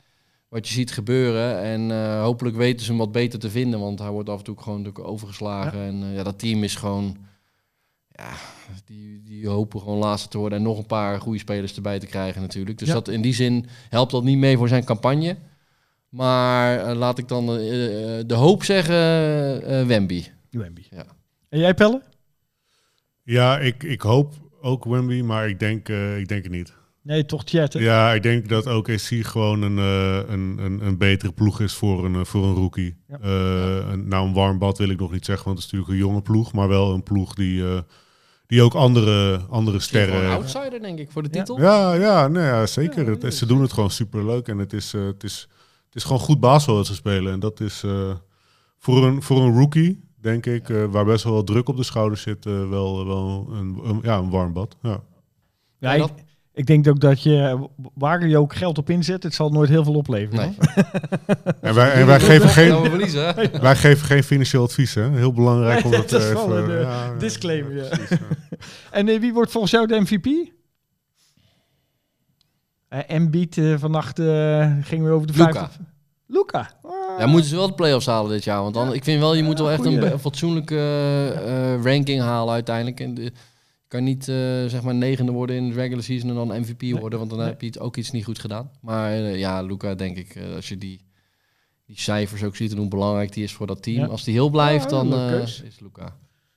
Wat 0.51 0.68
je 0.68 0.74
ziet 0.74 0.92
gebeuren. 0.92 1.61
En 1.61 1.90
eh, 1.90 2.22
hopelijk 2.22 2.57
weten 2.57 2.84
ze 2.84 2.90
hem 2.90 2.98
wat 2.98 3.12
beter 3.12 3.38
te 3.38 3.51
vinden. 3.51 3.80
Want 3.80 3.98
hij 3.98 4.11
wordt 4.11 4.28
af 4.28 4.38
en 4.38 4.44
toe 4.44 4.59
gewoon 4.61 4.78
natuurlijk 4.82 5.09
overgeslagen. 5.09 5.80
En 5.80 6.03
eh, 6.03 6.14
ja, 6.14 6.22
dat 6.22 6.38
team 6.38 6.62
is 6.64 6.74
gewoon... 6.74 7.16
ja, 8.09 8.30
die, 8.84 9.22
die 9.22 9.48
hopen 9.48 9.80
gewoon 9.80 9.98
laatste 9.98 10.28
te 10.28 10.38
worden 10.38 10.59
en 10.59 10.64
nog 10.64 10.78
een 10.78 10.86
paar 10.86 11.20
goede 11.20 11.38
spelers 11.38 11.76
erbij 11.76 11.98
te 11.98 12.07
krijgen 12.07 12.40
natuurlijk. 12.40 12.78
Dus 12.78 12.88
Ja. 12.88 12.94
dat, 12.94 13.09
in 13.09 13.20
die 13.22 13.34
zin 13.34 13.66
helpt 13.88 14.11
dat 14.12 14.24
niet 14.24 14.38
mee 14.38 14.57
voor 14.57 14.68
zijn 14.68 14.84
campagne. 14.84 15.36
Maar 16.09 16.78
eh, 16.86 16.96
laat 16.96 17.18
ik 17.18 17.28
dan 17.28 17.46
de 17.46 18.34
hoop 18.34 18.62
zeggen, 18.64 18.96
eh 19.66 19.86
Wemby. 19.86 20.24
Wemby. 20.51 20.82
Ja. 20.90 21.05
En 21.48 21.59
jij, 21.59 21.74
Pelle? 21.74 22.03
Ja, 23.22 23.59
ik, 23.59 23.82
ik 23.82 24.01
hoop 24.01 24.32
ook 24.61 24.84
Wemby, 24.84 25.20
maar 25.20 25.48
ik 25.48 25.59
denk, 25.59 25.88
eh, 25.88 26.18
ik 26.18 26.28
denk 26.28 26.42
het 26.42 26.53
niet. 26.53 26.72
Nee, 27.03 27.24
toch 27.26 27.42
chatten. 27.44 27.82
Ja, 27.82 28.12
ik 28.14 28.22
denk 28.22 28.48
dat 28.48 28.66
OKC 28.66 29.01
gewoon 29.26 29.62
een, 29.62 29.78
eh, 29.78 30.30
een, 30.32 30.59
een, 30.59 30.86
een 30.86 30.98
betere 30.98 31.32
ploeg 31.32 31.61
is 31.61 31.74
voor 31.74 32.05
een, 32.05 32.14
eh, 32.14 32.24
voor 32.24 32.44
een 32.44 32.55
rookie. 32.55 32.96
Ja. 33.09 33.18
Eh, 33.20 33.90
een- 33.90 34.09
nou, 34.09 34.26
een 34.26 34.34
warm 34.34 34.59
bad 34.59 34.78
wil 34.78 34.88
ik 34.88 34.98
nog 35.01 35.12
niet 35.12 35.24
zeggen, 35.24 35.44
want 35.46 35.57
het 35.59 35.66
is 35.66 35.72
natuurlijk 35.72 36.01
een 36.01 36.07
jonge 36.09 36.22
ploeg. 36.22 36.53
Maar 36.53 36.68
wel 36.68 36.92
een 36.94 37.03
ploeg 37.03 37.34
die, 37.34 37.68
eh, 37.72 37.78
die 38.46 38.62
ook 38.62 38.74
andere, 38.74 39.40
andere 39.51 39.80
sterren... 39.80 40.24
een 40.24 40.30
outsider 40.30 40.80
denk 40.80 40.98
ik 40.98 41.11
voor 41.11 41.22
de 41.22 41.30
titel. 41.30 41.61
Ja, 41.61 41.94
ja, 41.94 42.28
nee, 42.28 42.42
ja 42.44 42.66
zeker. 42.66 43.05
Ja, 43.05 43.11
Het- 43.11 43.22
nee, 43.22 43.30
ze 43.32 43.46
doen 43.46 43.61
het 43.62 43.72
gewoon 43.72 43.90
super 43.90 44.24
leuk 44.26 44.48
en 44.48 44.59
het 44.59 44.72
is, 44.72 44.94
eh, 44.94 45.05
het 45.07 45.24
is, 45.24 45.48
het 45.86 45.94
is 45.94 46.03
gewoon 46.05 46.20
goed 46.20 46.40
basketbal 46.40 46.76
dat 46.76 46.86
ze 46.86 46.94
spelen. 46.94 47.32
En 47.32 47.40
dat 47.40 47.61
is 47.61 47.82
eh, 47.82 48.14
voor, 48.78 49.05
een, 49.07 49.22
voor 49.22 49.40
een 49.42 49.55
rookie, 49.59 50.05
denk 50.20 50.46
ik, 50.46 50.68
eh, 50.68 50.84
waar 50.84 51.05
best 51.05 51.24
wel 51.24 51.32
wat 51.32 51.46
druk 51.46 51.68
op 51.68 51.76
de 51.76 51.82
schouders 51.82 52.22
zit, 52.22 52.46
eh, 52.46 52.68
wel, 52.68 53.07
wel 53.07 53.48
een, 53.53 53.80
een- 53.84 54.01
ja, 54.03 54.16
een 54.18 54.30
warm 54.30 54.53
bad. 54.53 54.76
Ja. 54.82 55.03
Ja, 55.78 55.94
ik, 55.94 56.09
ik 56.61 56.67
denk 56.67 56.89
ook 56.89 57.01
dat 57.01 57.23
je, 57.23 57.69
waar 57.95 58.27
je 58.27 58.39
ook 58.39 58.55
geld 58.55 58.79
op 58.79 58.91
inzet, 58.91 59.23
het 59.23 59.35
zal 59.35 59.51
nooit 59.51 59.69
heel 59.69 59.85
veel 59.85 59.95
opleveren. 59.95 60.55
Nee. 60.59 60.85
En 61.61 61.75
wij, 61.75 61.93
en 61.93 62.07
wij, 62.07 62.21
geven 62.21 62.49
geen, 62.49 62.83
we 62.83 62.89
verliezen, 62.89 63.35
hè? 63.35 63.61
wij 63.61 63.77
geven 63.77 64.07
geen 64.07 64.25
financieel 64.25 64.63
advies, 64.63 64.95
hè? 64.95 65.11
Heel 65.11 65.33
belangrijk 65.33 65.85
om 65.85 65.91
dat, 66.01 66.11
dat 66.11 66.21
is 66.21 66.29
eh, 66.29 66.35
wel 66.35 66.59
even, 66.59 66.71
een, 66.71 66.77
eh, 66.77 66.83
ja, 66.83 67.15
disclaimer, 67.19 67.77
ja. 67.77 67.89
precies, 67.89 68.09
ja. 68.09 68.17
En 68.91 69.21
wie 69.21 69.33
wordt 69.33 69.51
volgens 69.51 69.73
jou 69.73 69.87
de 69.87 70.01
MVP? 70.01 70.27
Eh 72.89 73.01
Embiid 73.07 73.59
eh, 73.59 73.75
vannacht 73.79 74.19
eh, 74.19 74.73
gingen 74.83 75.07
we 75.07 75.13
over 75.13 75.27
de 75.27 75.33
Luka. 75.33 75.53
50. 75.53 75.79
Luca. 76.27 76.71
Ah. 76.83 76.93
Ja, 77.19 77.27
moeten 77.27 77.51
ze 77.51 77.57
wel 77.57 77.67
de 77.67 77.75
play-offs 77.75 78.07
halen 78.07 78.31
dit 78.31 78.45
jaar. 78.45 78.63
Want 78.63 78.75
dan, 78.75 78.95
ik 78.95 79.05
vind 79.05 79.21
wel, 79.21 79.35
je 79.35 79.43
moet 79.43 79.59
wel 79.59 79.71
echt 79.71 79.85
een, 79.85 80.01
goeie. 80.01 80.19
fatsoenlijke 80.19 81.79
ranking 81.83 82.21
halen 82.21 82.55
uiteindelijk. 82.55 83.01
En 83.01 83.15
de, 83.15 83.33
kan 83.91 84.05
niet 84.05 84.28
eh, 84.28 84.34
zeg 84.66 84.82
maar 84.82 84.95
negende 84.95 85.32
worden 85.32 85.57
in 85.57 85.68
de 85.68 85.74
regular 85.74 86.03
season 86.03 86.28
en 86.28 86.34
dan 86.34 86.61
MVP 86.61 86.82
worden. 87.01 87.18
Want 87.18 87.30
dan 87.30 87.38
nee. 87.38 87.49
heb 87.49 87.61
je 87.61 87.66
het 87.66 87.78
ook 87.78 87.97
iets 87.97 88.11
niet 88.11 88.24
goed 88.24 88.38
gedaan. 88.38 88.70
Maar 88.80 89.12
eh, 89.12 89.38
ja, 89.38 89.62
Luca 89.62 89.95
denk 89.95 90.16
ik, 90.16 90.34
eh, 90.34 90.55
als 90.55 90.68
je 90.68 90.78
die, 90.78 91.05
die 91.86 92.01
cijfers 92.01 92.43
ook 92.43 92.57
ziet 92.57 92.70
en 92.72 92.78
hoe 92.78 92.88
belangrijk 92.88 93.32
die 93.32 93.45
is 93.45 93.53
voor 93.53 93.66
dat 93.66 93.82
team. 93.82 93.99
Ja. 93.99 94.07
Als 94.07 94.24
die 94.24 94.34
heel 94.34 94.51
blijft, 94.51 94.84
Ja, 94.84 94.91
dan 94.91 95.12
eh, 95.14 95.41
is 95.43 95.80
Luca. 95.80 96.16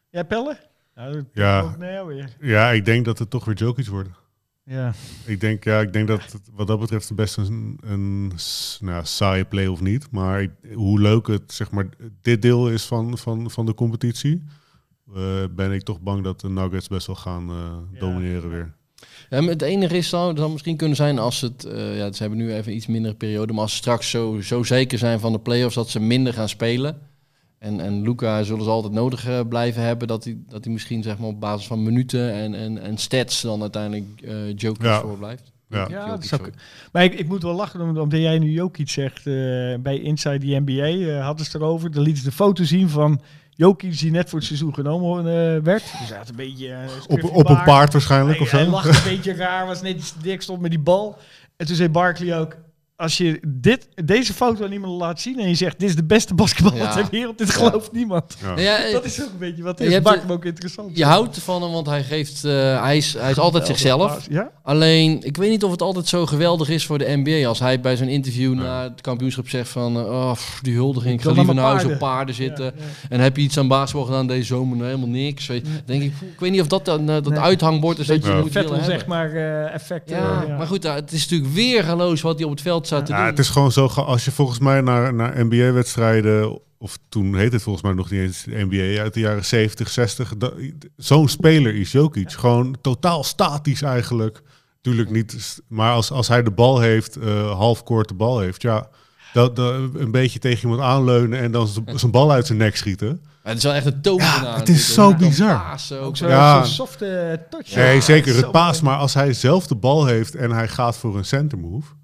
Jij 0.10 0.26
Pelle? 0.26 0.58
Ja, 0.96 1.24
Ja. 1.34 1.76
ja, 2.40 2.72
ik 2.72 2.86
denk 2.86 3.06
dat 3.06 3.20
het 3.20 3.30
toch 3.30 3.46
weer 3.46 3.56
Jokic 3.56 3.88
wordt. 3.88 4.10
Ja. 4.66 4.94
Ik 5.26 5.40
denk, 5.40 5.64
ja, 5.64 5.80
ik 5.82 5.94
denk 5.94 6.08
dat 6.08 6.32
het 6.32 6.50
wat 6.54 6.68
dat 6.68 6.80
betreft 6.80 7.16
best 7.16 7.38
een, 7.38 7.78
een 7.82 8.32
nou, 8.80 9.06
saaie 9.06 9.46
play 9.46 9.68
of 9.68 9.82
niet. 9.82 10.12
Maar 10.12 10.42
ik- 10.42 10.52
hoe 10.74 11.00
leuk 11.00 11.28
het, 11.28 11.54
zeg 11.54 11.72
maar, 11.72 11.90
dit 12.22 12.42
deel 12.42 12.70
is 12.70 12.86
van, 12.86 13.18
van, 13.18 13.52
van 13.52 13.66
de 13.66 13.74
competitie, 13.74 14.44
ben 15.56 15.72
ik 15.72 15.82
toch 15.84 16.02
bang 16.02 16.24
dat 16.24 16.40
de 16.42 16.50
Nuggets 16.50 16.88
best 16.88 17.08
wel 17.08 17.16
gaan 17.16 17.50
eh, 17.50 17.56
Ja. 17.94 18.00
domineren 18.00 18.50
weer. 18.50 18.74
Ja, 19.30 19.44
het 19.44 19.62
enige 19.62 19.98
is 19.98 20.10
zou, 20.10 20.38
zou 20.38 20.52
misschien 20.52 20.78
kunnen 20.78 20.96
zijn 20.98 21.20
als 21.20 21.42
het, 21.42 21.64
eh, 21.66 21.98
ja, 21.98 22.12
ze 22.12 22.22
hebben 22.22 22.40
nu 22.40 22.54
even 22.54 22.76
iets 22.76 22.88
mindere 22.88 23.14
periode, 23.16 23.54
maar 23.54 23.62
als 23.62 23.72
ze 23.72 23.78
straks 23.78 24.10
zo, 24.10 24.42
zo 24.42 24.64
zeker 24.64 24.98
zijn 24.98 25.20
van 25.20 25.32
de 25.32 25.40
play-offs 25.40 25.76
dat 25.76 25.90
ze 25.90 26.00
minder 26.00 26.34
gaan 26.34 26.50
spelen. 26.50 26.98
En, 27.60 27.80
en 27.80 28.02
Luca 28.02 28.44
zullen 28.44 28.64
ze 28.64 28.70
altijd 28.70 28.94
nodig 28.94 29.28
eh, 29.28 29.40
blijven 29.50 29.82
hebben, 29.82 30.08
dat 30.08 30.24
hij, 30.24 30.38
dat 30.48 30.64
hij 30.64 30.74
misschien 30.74 31.04
zeg 31.04 31.18
maar, 31.18 31.28
op 31.28 31.40
basis 31.40 31.68
van 31.68 31.84
minuten 31.84 32.32
en, 32.34 32.54
en, 32.54 32.82
en 32.82 32.98
stats 32.98 33.42
dan 33.42 33.62
uiteindelijk 33.62 34.22
eh 34.22 34.56
Jokic 34.56 34.82
Ja. 34.84 35.02
voor 35.02 35.18
blijft. 35.18 35.52
Ja. 35.70 35.88
Ja, 35.90 36.08
dat 36.10 36.30
Jokic. 36.30 36.54
Maar 36.92 37.04
ik, 37.04 37.14
ik 37.14 37.28
moet 37.28 37.44
wel 37.44 37.56
lachen 37.56 37.82
om- 37.82 37.98
omdat 37.98 38.20
jij 38.20 38.40
nu 38.40 38.52
Jokic 38.52 38.90
zegt 38.90 39.18
eh, 39.28 39.34
bij 39.80 40.00
Inside 40.02 40.38
the 40.40 40.62
NBA. 40.66 40.84
eh, 41.18 41.26
hadden 41.26 41.46
ze 41.46 41.52
het 41.52 41.62
erover. 41.62 41.92
Dan 41.92 42.04
lieten 42.04 42.24
ze 42.24 42.30
de 42.30 42.36
foto 42.36 42.64
zien 42.64 42.90
van 42.90 43.22
Jokic 43.56 44.00
die 44.00 44.12
net 44.12 44.30
voor 44.30 44.40
het 44.40 44.48
seizoen 44.48 44.74
genomen 44.74 45.18
eh, 45.20 45.64
werd. 45.64 45.84
Hij 45.86 46.18
had 46.18 46.30
een 46.30 46.36
beetje... 46.36 46.68
eh, 46.68 46.80
Op, 47.08 47.24
op 47.24 47.50
een 47.50 47.64
paard 47.64 47.94
waarschijnlijk 47.94 48.38
Hij, 48.38 48.46
of 48.46 48.52
hij 48.52 48.64
zo. 48.64 48.70
lachte 48.70 48.90
een 48.90 49.18
beetje 49.18 49.34
raar, 49.36 49.66
was 49.66 49.82
net 49.82 50.14
dik, 50.22 50.42
stond 50.42 50.62
met 50.62 50.72
die 50.72 50.80
bal. 50.80 51.18
En 51.58 51.66
toen 51.66 51.76
zei 51.76 51.90
Barkley 51.90 52.40
ook... 52.40 52.58
Als 52.96 53.18
je 53.18 53.40
dit, 53.48 53.88
deze 54.06 54.34
foto 54.34 54.66
aan 54.66 54.72
iemand 54.72 55.00
laat 55.00 55.22
zien 55.22 55.40
en 55.40 55.48
je 55.50 55.56
zegt... 55.56 55.80
dit 55.80 55.90
is 55.90 55.96
de 55.96 56.04
beste 56.04 56.34
basketbal 56.34 56.76
Ja. 56.76 56.94
ter 56.96 57.08
wereld, 57.12 57.38
dit 57.38 57.48
Ja. 57.48 57.54
gelooft 57.54 57.92
niemand. 57.92 58.36
Ja. 58.42 58.48
Nou 58.48 58.62
ja, 58.62 58.78
eh, 58.84 58.92
Dat 58.92 59.06
is 59.06 59.22
ook 59.22 59.28
een 59.32 59.38
beetje 59.38 59.64
wat 59.64 59.80
is. 59.80 60.00
maakt 60.02 60.22
hem 60.22 60.32
ook 60.32 60.46
interessant. 60.46 60.98
je 60.98 61.06
houdt 61.06 61.40
van 61.40 61.62
hem, 61.62 61.72
want 61.72 61.88
hij, 61.88 62.04
geeft, 62.04 62.44
eh, 62.46 62.82
hij, 62.84 62.98
is, 62.98 63.14
hij 63.14 63.32
is 63.32 63.38
altijd 63.40 63.66
zichzelf. 63.68 64.26
Ja? 64.30 64.52
Alleen, 64.64 65.24
ik 65.24 65.38
weet 65.38 65.50
niet 65.50 65.64
of 65.64 65.72
het 65.72 65.82
altijd 65.82 66.08
zo 66.08 66.26
geweldig 66.26 66.70
is 66.70 66.86
voor 66.86 66.98
de 66.98 67.06
NBA. 67.24 67.48
Als 67.48 67.60
hij 67.60 67.80
bij 67.80 67.98
zo'n 67.98 68.08
interview 68.08 68.54
na 68.54 68.84
het 68.84 69.02
kampioenschap 69.02 69.50
zegt 69.50 69.70
van... 69.70 69.96
eh, 69.98 70.06
oh, 70.06 70.34
die 70.62 70.74
huldiging, 70.76 71.14
ik 71.14 71.22
ga 71.22 71.32
liever 71.32 71.56
naar 71.56 71.66
huis 71.66 71.84
op 71.86 71.98
paarden. 71.98 72.36
zitten. 72.36 72.66
Ja, 72.66 72.72
ja. 72.78 72.84
En 73.10 73.20
heb 73.20 73.38
je 73.38 73.44
iets 73.44 73.58
aan 73.58 73.68
basketbal 73.68 74.06
gedaan 74.06 74.28
deze 74.28 74.44
zomer? 74.46 74.76
Nou, 74.78 74.88
helemaal 74.90 75.10
niks. 75.10 75.48
Weet, 75.48 75.66
denk 75.86 76.02
ik, 76.04 76.12
ik 76.34 76.40
weet 76.40 76.52
niet 76.52 76.62
of 76.62 76.68
dat 76.68 76.86
dan 76.86 77.06
dat 77.06 77.30
Nee. 77.30 77.40
uithangbord 77.40 78.00
is 78.00 78.08
dat 78.08 78.26
je 78.26 78.32
moet 78.32 78.52
Vettel, 78.52 78.70
willen 78.72 78.86
zeg 78.86 78.96
hebben. 78.98 79.16
maar, 79.18 79.32
eh 79.34 79.74
effect. 79.74 80.10
Ja, 80.10 80.46
maar 80.58 80.68
goed, 80.68 80.84
het 80.84 81.12
is 81.12 81.22
natuurlijk 81.30 81.54
weer 81.54 81.84
galoos 81.84 82.22
wat 82.22 82.36
hij 82.36 82.44
op 82.46 82.52
het 82.52 82.62
veld 82.62 82.83
te 82.88 82.96
Ja, 82.96 83.02
doen. 83.02 83.16
het 83.26 83.40
is 83.40 83.50
gewoon 83.50 83.72
zo, 83.72 83.86
als 83.86 84.26
je 84.26 84.32
volgens 84.32 84.60
mij 84.60 84.82
naar, 84.82 85.14
naar 85.14 85.46
NBA-wedstrijden, 85.46 86.60
of 86.78 86.98
toen 87.10 87.36
heette 87.36 87.54
het 87.54 87.64
volgens 87.64 87.84
mij 87.84 87.94
nog 87.94 88.10
niet 88.10 88.22
eens 88.22 88.46
NBA, 88.46 89.02
uit 89.02 89.14
de 89.14 89.20
jaren 89.20 89.46
70, 89.46 89.90
60, 89.90 90.34
da- 90.38 90.52
zo'n 90.98 91.28
speler 91.28 91.76
is 91.76 91.92
Jokic. 91.92 92.32
Gewoon 92.32 92.76
totaal 92.82 93.24
statisch 93.24 93.82
eigenlijk. 93.82 94.42
Tuurlijk 94.82 95.10
niet, 95.10 95.62
maar 95.68 95.92
als, 95.94 96.12
als 96.12 96.28
hij 96.28 96.44
de 96.44 96.52
bal 96.52 96.80
heeft, 96.80 97.16
eh 97.16 97.52
half 97.52 97.84
kort 97.84 98.08
de 98.08 98.14
bal 98.14 98.40
heeft, 98.40 98.62
ja, 98.62 98.88
dat, 99.34 99.56
dat, 99.56 99.74
een 99.96 100.12
beetje 100.12 100.40
tegen 100.40 100.62
iemand 100.64 100.82
aanleunen 100.82 101.40
en 101.40 101.52
dan 101.52 101.68
zijn 101.96 102.12
bal 102.12 102.32
uit 102.32 102.46
zijn 102.46 102.58
nek 102.58 102.76
schieten. 102.78 103.20
Maar 103.22 103.52
het 103.54 103.58
is 103.58 103.64
wel 103.64 103.74
echt 103.74 103.86
een 103.86 104.02
tovenaar. 104.02 104.44
Ja, 104.44 104.56
het 104.56 104.70
is 104.70 104.94
zo 104.94 105.14
bizar. 105.16 105.78
ook. 105.92 106.02
Ook 106.02 106.18
zo'n 106.18 106.28
Ja. 106.30 106.64
softe 106.64 107.40
touch. 107.50 107.76
nee, 107.76 107.96
Ja, 107.96 108.02
zeker 108.02 108.36
het 108.36 108.52
paas, 108.52 108.82
maar 108.82 108.98
als 108.98 109.14
hij 109.14 109.34
zelf 109.34 109.68
de 109.68 109.76
bal 109.76 110.06
heeft 110.06 110.36
en 110.36 110.52
hij 110.52 110.68
gaat 110.68 110.98
voor 110.98 111.18
een 111.18 111.26
center 111.26 111.58
move, 111.58 111.88
Ja. 111.88 112.03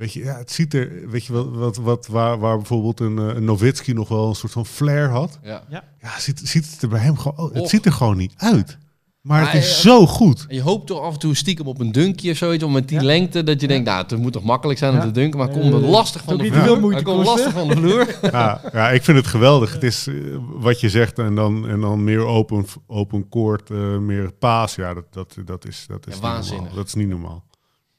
Weet 0.00 0.12
je, 0.12 0.24
ja, 0.24 0.36
het 0.36 0.50
ziet 0.52 0.74
er, 0.74 1.08
weet 1.10 1.24
je 1.24 1.32
wat, 1.32 1.48
wat, 1.50 1.76
wat 1.76 2.06
waar, 2.06 2.38
waar 2.38 2.56
bijvoorbeeld 2.56 3.00
een, 3.00 3.18
eh, 3.18 3.24
een 3.34 3.44
Nowitzki 3.44 3.92
nog 3.92 4.08
wel 4.08 4.28
een 4.28 4.34
soort 4.34 4.52
van 4.52 4.66
flair 4.66 5.08
had. 5.08 5.38
Ja. 5.42 5.62
Ja, 6.00 6.18
ziet, 6.18 6.40
ziet 6.44 6.70
het 6.70 6.82
er 6.82 6.88
bij 6.88 7.00
hem 7.00 7.18
gewoon, 7.18 7.38
oh, 7.48 7.54
het 7.54 7.68
ziet 7.68 7.86
er 7.86 7.92
gewoon 7.92 8.16
niet 8.16 8.32
uit. 8.36 8.78
Maar 9.22 9.42
Maar 9.42 9.52
het 9.52 9.62
is 9.62 9.68
hij- 9.70 9.80
zo 9.80 10.06
goed. 10.06 10.44
En 10.48 10.54
je 10.54 10.62
hoopt 10.62 10.86
toch 10.86 11.00
af 11.00 11.12
en 11.12 11.18
toe 11.18 11.34
stiekem 11.34 11.66
op 11.66 11.80
een 11.80 11.92
dunkje 11.92 12.30
of 12.30 12.36
zoiets, 12.36 12.64
om 12.64 12.72
met 12.72 12.88
die 12.88 12.98
Ja. 12.98 13.04
lengte, 13.04 13.42
dat 13.42 13.60
je 13.60 13.66
denkt, 13.66 13.88
nou, 13.88 14.02
het 14.02 14.18
moet 14.18 14.32
toch 14.32 14.42
makkelijk 14.42 14.78
zijn 14.78 14.92
om 14.92 14.98
Ja. 14.98 15.04
te 15.04 15.10
dunken, 15.10 15.38
maar 15.38 15.48
Eh, 15.48 15.54
komt 15.60 15.72
het 15.72 15.82
lastig 15.82 16.22
van 16.24 16.38
de 16.38 16.44
vloer. 16.52 16.92
Hij 16.92 17.02
komt 17.02 17.26
lastig 17.26 17.52
van 17.58 17.68
de 17.68 17.76
vloer. 17.76 18.18
Ja, 18.22 18.60
ja, 18.72 18.90
ik 18.90 19.02
vind 19.02 19.16
het 19.16 19.26
geweldig. 19.26 19.72
Het 19.72 19.82
is 19.82 20.06
eh, 20.06 20.14
wat 20.48 20.80
je 20.80 20.88
zegt 20.90 21.18
en 21.18 21.34
dan, 21.34 21.68
en 21.68 21.80
dan 21.80 22.04
meer 22.04 22.24
open, 22.24 22.66
open 22.86 23.28
court, 23.28 23.70
eh, 23.70 23.98
meer 23.98 24.32
paas. 24.32 24.74
Ja, 24.74 24.94
dat, 24.94 25.04
dat, 25.10 25.36
dat 25.44 25.66
is, 25.66 25.84
dat 25.88 26.06
is 26.06 26.14
Ja, 26.14 26.20
niet 26.20 26.20
waanzinnig. 26.30 26.58
normaal. 26.60 26.76
Dat 26.76 26.86
is 26.86 26.94
niet 26.94 27.08
normaal. 27.08 27.44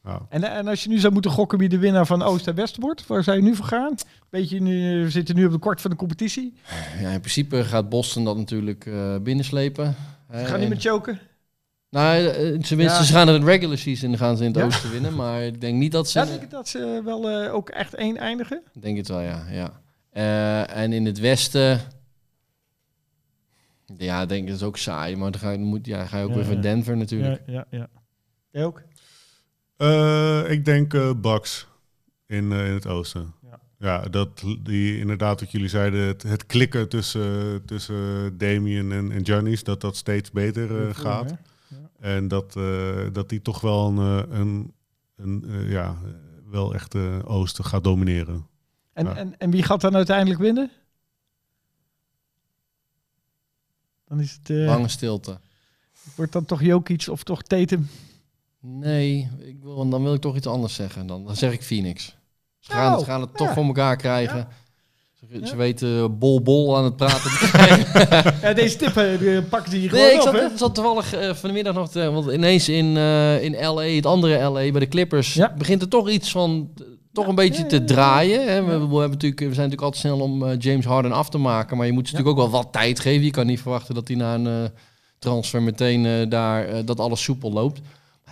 Ja. 0.03 0.25
En, 0.29 0.43
en 0.43 0.67
als 0.67 0.83
je 0.83 0.89
nu 0.89 0.97
zou 0.99 1.13
moeten 1.13 1.31
gokken 1.31 1.57
wie 1.57 1.69
de 1.69 1.77
winnaar 1.77 2.05
van 2.05 2.21
Oost 2.21 2.47
en 2.47 2.55
West 2.55 2.77
wordt, 2.77 3.07
waar 3.07 3.23
zou 3.23 3.37
je 3.37 3.43
nu 3.43 3.55
voor 3.55 3.65
gaan? 3.65 3.95
Beetje 4.29 4.59
nu, 4.61 5.03
we 5.03 5.09
zitten 5.09 5.35
nu 5.35 5.45
op 5.45 5.51
de 5.51 5.57
kort 5.57 5.81
van 5.81 5.91
de 5.91 5.97
competitie. 5.97 6.53
Ja, 6.99 7.09
in 7.09 7.19
principe 7.19 7.63
gaat 7.63 7.89
Boston 7.89 8.23
dat 8.23 8.37
natuurlijk 8.37 8.85
eh, 8.85 9.15
binnenslepen. 9.17 9.95
Ze 10.31 10.45
gaan 10.45 10.59
niet 10.59 10.69
meer 10.69 10.79
choken. 10.79 11.19
Nou, 11.89 12.25
eh, 12.25 12.33
tenminste, 12.35 12.75
Ja. 12.83 13.03
ze 13.03 13.13
gaan 13.13 13.27
het 13.27 13.43
regular 13.43 13.77
season 13.77 14.17
gaan 14.17 14.37
ze 14.37 14.43
in 14.43 14.49
het 14.49 14.59
Ja. 14.59 14.65
oosten 14.65 14.91
winnen, 14.91 15.15
maar 15.15 15.41
ik 15.43 15.61
denk 15.61 15.77
niet 15.77 15.91
dat 15.91 16.09
ze... 16.09 16.19
Ja, 16.19 16.25
denk 16.25 16.41
ik 16.41 16.49
dat 16.49 16.67
ze 16.67 17.01
wel 17.05 17.29
eh, 17.29 17.53
ook 17.53 17.69
echt 17.69 17.93
één 17.93 18.17
eindigen. 18.17 18.61
Ik 18.73 18.81
denk 18.81 18.97
het 18.97 19.07
wel, 19.07 19.19
ja. 19.21 19.45
ja. 19.49 19.81
Eh, 20.09 20.77
en 20.77 20.93
in 20.93 21.05
het 21.05 21.19
westen... 21.19 21.79
Ja, 23.97 24.21
ik 24.21 24.29
denk 24.29 24.47
dat 24.47 24.55
is 24.55 24.63
ook 24.63 24.77
saai, 24.77 25.15
maar 25.15 25.31
dan 25.31 25.41
ga 25.41 25.49
je, 25.51 25.57
moet, 25.57 25.85
ja, 25.85 26.05
ga 26.05 26.17
je 26.17 26.23
ook 26.23 26.29
Ja, 26.29 26.35
weer 26.35 26.45
voor. 26.45 26.61
Denver 26.61 26.97
natuurlijk. 26.97 27.41
Ja, 27.45 27.53
ja, 27.53 27.65
ja. 27.79 27.87
Jij 28.51 28.65
ook? 28.65 28.81
Eh, 29.81 30.51
ik 30.51 30.65
denk 30.65 30.93
eh 30.93 31.11
Bucks 31.21 31.67
in, 32.27 32.51
eh, 32.51 32.67
in 32.67 32.73
het 32.73 32.87
oosten. 32.87 33.33
Ja. 33.41 33.59
Ja. 33.77 33.99
dat 34.01 34.43
die 34.59 34.97
inderdaad 34.97 35.39
wat 35.39 35.51
jullie 35.51 35.67
zeiden, 35.67 35.99
het, 36.07 36.23
het 36.23 36.45
klikken 36.45 36.89
tussen, 36.89 37.65
tussen 37.65 38.37
Damien 38.37 38.91
en, 38.91 39.11
en 39.11 39.25
Giannis, 39.25 39.63
dat 39.63 39.81
dat 39.81 39.95
steeds 39.95 40.31
beter 40.31 40.87
eh, 40.87 40.95
gaat. 40.95 41.35
En 41.99 42.27
dat, 42.27 42.55
eh, 42.55 43.05
dat 43.11 43.29
die 43.29 43.41
toch 43.41 43.61
wel 43.61 43.87
een, 43.87 43.97
eh, 44.29 44.39
een, 44.39 44.73
een 45.15 45.43
eh, 45.47 45.71
ja, 45.71 45.97
wel 46.49 46.73
echt 46.73 46.95
eh, 46.95 47.19
oosten 47.23 47.65
gaat 47.65 47.83
domineren. 47.83 48.47
En, 48.93 49.05
Ja. 49.05 49.15
en, 49.15 49.37
en 49.37 49.51
wie 49.51 49.63
gaat 49.63 49.81
dan 49.81 49.95
uiteindelijk 49.95 50.39
winnen? 50.39 50.71
Dan 54.07 54.19
is 54.19 54.31
het, 54.43 54.49
Lange 54.49 54.87
stilte. 54.87 55.39
wordt 56.15 56.31
dan 56.31 56.45
toch 56.45 56.61
Jokic 56.61 57.07
of 57.09 57.23
toch 57.23 57.41
Tatum? 57.41 57.87
Nee, 58.61 59.29
ik 59.39 59.57
wil, 59.63 59.89
dan 59.89 60.03
wil 60.03 60.13
ik 60.13 60.21
toch 60.21 60.35
iets 60.35 60.47
anders 60.47 60.73
zeggen. 60.73 61.07
Dan, 61.07 61.25
dan 61.25 61.35
zeg 61.35 61.51
ik 61.53 61.63
Phoenix. 61.63 62.15
Ze 62.59 62.71
Nou, 62.73 62.81
gaan, 62.89 62.99
ze 62.99 63.05
gaan 63.05 63.21
het 63.21 63.37
toch 63.37 63.47
ja. 63.47 63.53
voor 63.53 63.63
elkaar 63.65 63.95
krijgen. 63.95 64.47
Ze 65.13 65.25
Ze, 65.31 65.39
Ja. 65.39 65.45
ze 65.45 65.55
weten 65.55 66.17
bol 66.19 66.41
bol 66.41 66.77
aan 66.77 66.83
het 66.83 66.95
praten. 66.95 67.31
Ja, 68.41 68.53
deze 68.53 68.75
tip 68.77 68.95
eh, 68.97 69.19
die 69.19 69.41
pakken 69.41 69.71
ze 69.71 69.77
hier 69.77 69.91
Nee, 69.91 70.11
ik 70.13 70.19
gewoon 70.19 70.33
zat, 70.33 70.43
op, 70.43 70.49
hè? 70.51 70.57
zat 70.57 70.75
toevallig 70.75 71.13
eh, 71.13 71.33
vanmiddag 71.33 71.73
nog, 71.73 71.89
te, 71.89 72.11
want 72.11 72.31
ineens 72.31 72.69
in, 72.69 72.97
eh, 72.97 73.43
in 73.43 73.51
LA, 73.73 73.81
het 73.83 74.05
andere 74.05 74.37
LA, 74.43 74.51
bij 74.71 74.79
de 74.79 74.87
Clippers, 74.87 75.33
Ja. 75.33 75.53
begint 75.57 75.81
er 75.81 75.87
toch 75.87 76.09
iets 76.09 76.31
van, 76.31 76.71
eh, 76.77 76.83
toch 77.13 77.27
een 77.27 77.35
beetje 77.35 77.65
te 77.65 77.83
draaien. 77.83 78.47
Hè? 78.47 78.63
We, 78.63 78.69
hebben 78.71 78.89
natuurlijk, 79.09 79.39
we 79.39 79.53
zijn 79.53 79.69
natuurlijk 79.69 79.81
altijd 79.81 80.01
snel 80.01 80.19
om 80.19 80.43
eh, 80.45 80.55
James 80.59 80.85
Harden 80.85 81.11
af 81.11 81.29
te 81.29 81.37
maken, 81.37 81.77
maar 81.77 81.85
je 81.85 81.91
moet 81.91 82.07
ze 82.07 82.13
natuurlijk 82.15 82.39
ook 82.39 82.51
wel 82.51 82.61
wat 82.61 82.71
tijd 82.73 82.99
geven. 82.99 83.23
Je 83.25 83.31
kan 83.31 83.45
niet 83.45 83.61
verwachten 83.61 83.95
dat 83.95 84.07
hij 84.07 84.17
na 84.17 84.33
een 84.35 84.47
eh, 84.47 84.69
transfer 85.19 85.61
meteen 85.61 86.05
eh, 86.05 86.29
daar, 86.29 86.65
eh, 86.67 86.79
dat 86.85 86.99
alles 86.99 87.23
soepel 87.23 87.51
loopt. 87.51 87.81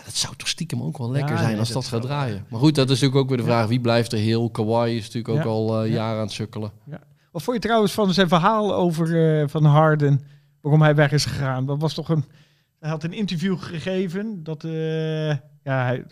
Dat 0.05 0.15
zou 0.15 0.35
toch 0.35 0.47
stiekem 0.47 0.81
ook 0.83 0.97
wel 0.97 1.11
lekker 1.11 1.31
Ja, 1.31 1.37
zijn 1.37 1.49
nee, 1.49 1.59
als 1.59 1.71
dat 1.71 1.83
gaat 1.83 1.91
wel- 1.91 2.01
draaien. 2.01 2.45
Maar 2.49 2.59
goed, 2.59 2.75
dat 2.75 2.89
is 2.89 2.91
natuurlijk 3.01 3.21
ook 3.21 3.27
weer 3.29 3.37
de 3.37 3.43
vraag, 3.51 3.67
wie 3.67 3.79
blijft 3.81 4.11
er 4.11 4.19
heel? 4.19 4.49
Kawhi 4.49 4.95
is 4.97 5.05
natuurlijk 5.11 5.35
ook 5.45 5.51
al 5.51 5.85
Ja. 5.85 5.93
jaren 5.93 6.15
aan 6.17 6.23
het 6.23 6.31
sukkelen. 6.31 6.71
Wat 7.31 7.43
vond 7.43 7.55
je 7.57 7.61
trouwens 7.63 7.91
van 7.93 8.13
zijn 8.13 8.27
verhaal 8.27 8.73
over 8.75 9.39
eh, 9.41 9.47
Van 9.47 9.65
Harden, 9.65 10.21
waarom 10.61 10.81
hij 10.81 10.95
weg 10.95 11.11
is 11.11 11.25
gegaan? 11.25 11.65
Dat 11.65 11.81
was 11.81 11.93
toch 11.93 12.09
een... 12.09 12.23
Hij 12.79 12.89
had 12.89 13.03
een 13.03 13.13
interview 13.13 13.57
gegeven 13.59 14.43
dat... 14.43 14.63
eh, 14.63 15.27
ja, 15.63 15.83
hij, 15.85 16.03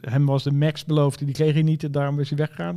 hem 0.00 0.26
was 0.26 0.42
de 0.42 0.52
max 0.52 0.84
beloofd, 0.84 1.18
die 1.18 1.32
kreeg 1.34 1.52
hij 1.52 1.62
niet 1.62 1.84
en 1.84 1.92
daarom 1.92 2.20
is 2.20 2.28
hij 2.28 2.38
weggegaan. 2.38 2.76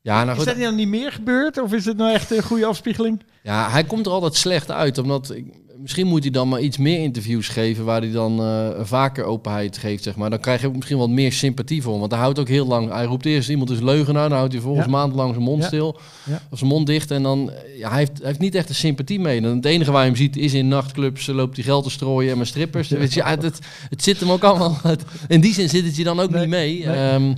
Ja, 0.00 0.24
nou 0.24 0.38
Is 0.38 0.44
dat 0.44 0.58
dan 0.58 0.74
niet 0.74 0.88
meer 0.88 1.12
gebeurd? 1.12 1.58
Of 1.62 1.72
is 1.72 1.84
het 1.84 1.96
nou 1.96 2.12
echt 2.12 2.30
een 2.30 2.42
goede 2.42 2.66
afspiegeling? 2.66 3.22
Ja, 3.42 3.70
hij 3.70 3.84
komt 3.84 4.06
er 4.06 4.12
altijd 4.12 4.34
slecht 4.34 4.70
uit. 4.70 4.98
Omdat 4.98 5.30
ik- 5.34 5.54
misschien 5.82 6.06
moet 6.06 6.22
hij 6.22 6.30
dan 6.32 6.48
maar 6.48 6.60
iets 6.60 6.76
meer 6.76 6.98
interviews 6.98 7.48
geven 7.48 7.84
waar 7.84 8.00
hij 8.00 8.10
dan 8.10 8.40
eh, 8.40 8.68
vaker 8.82 9.24
openheid 9.24 9.78
geeft, 9.78 10.02
zeg 10.02 10.16
maar. 10.16 10.30
Dan 10.30 10.40
krijg 10.40 10.60
je 10.60 10.66
ook 10.66 10.74
misschien 10.74 10.98
wat 10.98 11.08
meer 11.10 11.32
sympathie 11.32 11.82
voor 11.82 11.90
hem. 11.90 12.00
Want 12.00 12.12
hij 12.12 12.20
houdt 12.20 12.38
ook 12.38 12.48
heel 12.48 12.66
lang. 12.66 12.92
Hij 12.92 13.04
roept 13.04 13.24
eerst 13.26 13.48
iemand 13.48 13.70
is 13.70 13.80
leugenaar, 13.80 14.28
dan 14.28 14.38
houdt 14.38 14.52
hij 14.52 14.62
volgens 14.62 14.84
Ja. 14.84 14.90
maandenlang 14.90 15.30
zijn 15.32 15.44
mond 15.44 15.60
Ja. 15.62 15.66
stil. 15.68 15.98
Ja. 16.24 16.42
Of 16.50 16.58
zijn 16.58 16.70
mond 16.70 16.86
dicht. 16.86 17.10
En 17.10 17.22
dan, 17.22 17.50
eh, 17.50 17.78
ja, 17.78 17.88
hij 17.88 17.98
heeft, 17.98 18.18
hij 18.18 18.26
heeft 18.26 18.38
niet 18.38 18.54
echt 18.54 18.68
de 18.68 18.74
sympathie 18.74 19.20
mee. 19.20 19.36
En 19.36 19.44
het 19.44 19.64
enige 19.64 19.90
waar 19.92 20.00
je 20.02 20.06
hem 20.08 20.16
ziet 20.18 20.36
is 20.36 20.54
in 20.54 20.68
nachtclubs, 20.68 21.28
eh, 21.28 21.34
loopt 21.34 21.56
hij 21.56 21.64
geld 21.64 21.84
te 21.84 21.90
strooien 21.90 22.32
en 22.32 22.38
met 22.38 22.46
strippers. 22.46 22.88
Weet 22.88 23.12
je, 23.14 23.20
ja, 23.20 23.28
het, 23.40 23.58
het 23.90 24.02
zit 24.02 24.20
hem 24.20 24.30
ook 24.30 24.42
allemaal. 24.44 24.78
in 25.28 25.40
die 25.40 25.54
zin 25.54 25.68
zit 25.68 25.84
het 25.84 25.96
je 25.96 26.04
dan 26.04 26.20
ook 26.20 26.30
Nee, 26.30 26.40
niet 26.40 26.50
mee. 26.50 26.86
nee. 26.86 26.96
Ehm, 26.96 27.34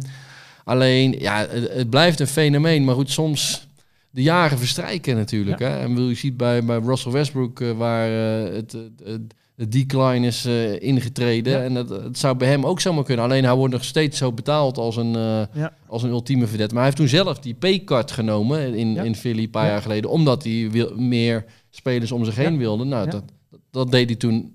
alleen, 0.65 1.15
ja, 1.19 1.47
het, 1.51 1.73
het 1.73 1.91
blijft 1.91 2.21
een 2.21 2.27
fenomeen. 2.27 2.85
Maar 2.85 2.95
goed, 2.95 3.11
soms 3.11 3.67
de 4.15 4.23
jaren 4.23 4.59
verstrijken 4.59 5.17
natuurlijk. 5.17 5.59
Hè? 5.59 5.79
En 5.79 5.95
wil 5.95 6.09
je 6.09 6.15
ziet 6.15 6.37
bij, 6.37 6.65
bij 6.65 6.79
Russell 6.79 7.13
Westbrook 7.13 7.61
uh, 7.61 7.73
waar 7.73 8.11
uh, 8.11 8.55
het, 8.55 8.73
het, 9.05 9.35
het 9.57 9.73
decline 9.73 10.27
is 10.27 10.47
uh, 10.47 10.83
ingetreden. 10.83 11.53
Ja. 11.53 11.63
En 11.63 11.75
het, 11.75 12.19
zou 12.19 12.37
bij 12.37 12.49
hem 12.49 12.67
ook 12.67 12.81
zomaar 12.81 13.05
kunnen. 13.05 13.25
Alleen 13.25 13.45
hij 13.45 13.55
wordt 13.55 13.73
nog 13.73 13.85
steeds 13.85 14.19
zo 14.19 14.33
betaald 14.33 14.79
als 14.79 14.97
een, 14.97 15.13
ja. 15.53 15.75
als 15.87 16.03
een 16.03 16.11
ultieme 16.11 16.47
vedette. 16.47 16.75
Maar 16.75 16.85
hij 16.85 16.93
heeft 16.93 17.11
toen 17.11 17.19
zelf 17.21 17.39
die 17.39 17.55
pay-card 17.55 18.11
genomen 18.11 18.75
in, 18.75 18.97
in 18.97 19.17
Philly 19.17 19.43
een 19.43 19.51
paar 19.51 19.67
jaar 19.67 19.83
geleden. 19.83 20.11
Omdat 20.11 20.45
hij 20.45 20.69
wil, 20.71 20.93
meer 20.97 21.45
spelers 21.71 22.13
om 22.13 22.25
zich 22.25 22.37
heen 22.37 22.59
wilde. 22.59 22.85
Nou, 22.85 23.11
dat, 23.11 23.25
dat 23.71 23.91
deed 23.91 24.09
hij 24.09 24.17
toen 24.17 24.55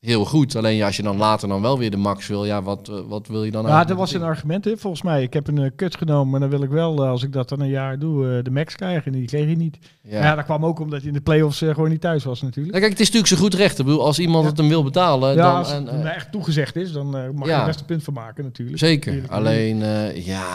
heel 0.00 0.24
goed. 0.24 0.56
Alleen 0.56 0.76
ja, 0.76 0.86
als 0.86 0.96
je 0.96 1.02
dan 1.02 1.16
later 1.16 1.48
dan 1.48 1.62
wel 1.62 1.78
weer 1.78 1.90
de 1.90 1.96
max 1.96 2.26
wil, 2.26 2.44
ja, 2.44 2.62
wat, 2.62 2.88
uh, 2.88 3.00
wat 3.08 3.26
wil 3.26 3.44
je 3.44 3.50
dan 3.50 3.66
Ja, 3.66 3.84
dat 3.84 3.96
was 3.96 4.14
een 4.14 4.22
argument, 4.22 4.64
hè, 4.64 4.76
volgens 4.76 5.02
mij. 5.02 5.22
Ik 5.22 5.32
heb 5.32 5.48
een 5.48 5.56
uh, 5.56 5.70
kut 5.76 5.96
genomen, 5.96 6.30
maar 6.30 6.40
dan 6.40 6.48
wil 6.48 6.62
ik 6.62 6.70
wel, 6.70 7.04
uh, 7.04 7.10
als 7.10 7.22
ik 7.22 7.32
dat 7.32 7.48
dan 7.48 7.60
een 7.60 7.68
jaar 7.68 7.98
doe, 7.98 8.26
uh, 8.26 8.44
de 8.44 8.50
max 8.50 8.74
krijgen. 8.74 9.12
En 9.12 9.18
die 9.18 9.26
kreeg 9.26 9.44
hij 9.44 9.54
niet. 9.54 9.78
Ja. 10.02 10.22
ja, 10.22 10.34
dat 10.34 10.44
kwam 10.44 10.64
ook 10.64 10.80
omdat 10.80 10.98
hij 10.98 11.08
in 11.08 11.14
de 11.14 11.20
playoffs 11.20 11.58
gewoon 11.58 11.88
niet 11.88 12.00
thuis 12.00 12.24
was 12.24 12.42
natuurlijk. 12.42 12.74
Ja, 12.74 12.80
kijk, 12.80 12.92
het 12.92 13.00
is 13.00 13.06
natuurlijk 13.06 13.34
zo 13.34 13.44
goed 13.44 13.54
recht. 13.54 13.78
Ik 13.78 13.84
bedoel, 13.84 14.04
als 14.04 14.18
iemand 14.18 14.42
ja. 14.42 14.48
het 14.50 14.58
hem 14.58 14.68
wil 14.68 14.82
betalen, 14.82 15.36
dan... 15.36 15.54
als 15.54 15.72
het 15.72 15.88
en, 15.88 16.14
echt 16.14 16.32
toegezegd 16.32 16.76
is, 16.76 16.92
dan 16.92 17.10
mag 17.34 17.48
je 17.48 17.54
er 17.54 17.64
best 17.64 17.80
een 17.80 17.86
punt 17.86 18.04
van 18.04 18.14
maken 18.14 18.44
natuurlijk. 18.44 18.78
Zeker. 18.78 19.22
Alleen, 19.28 19.78
ja... 20.14 20.46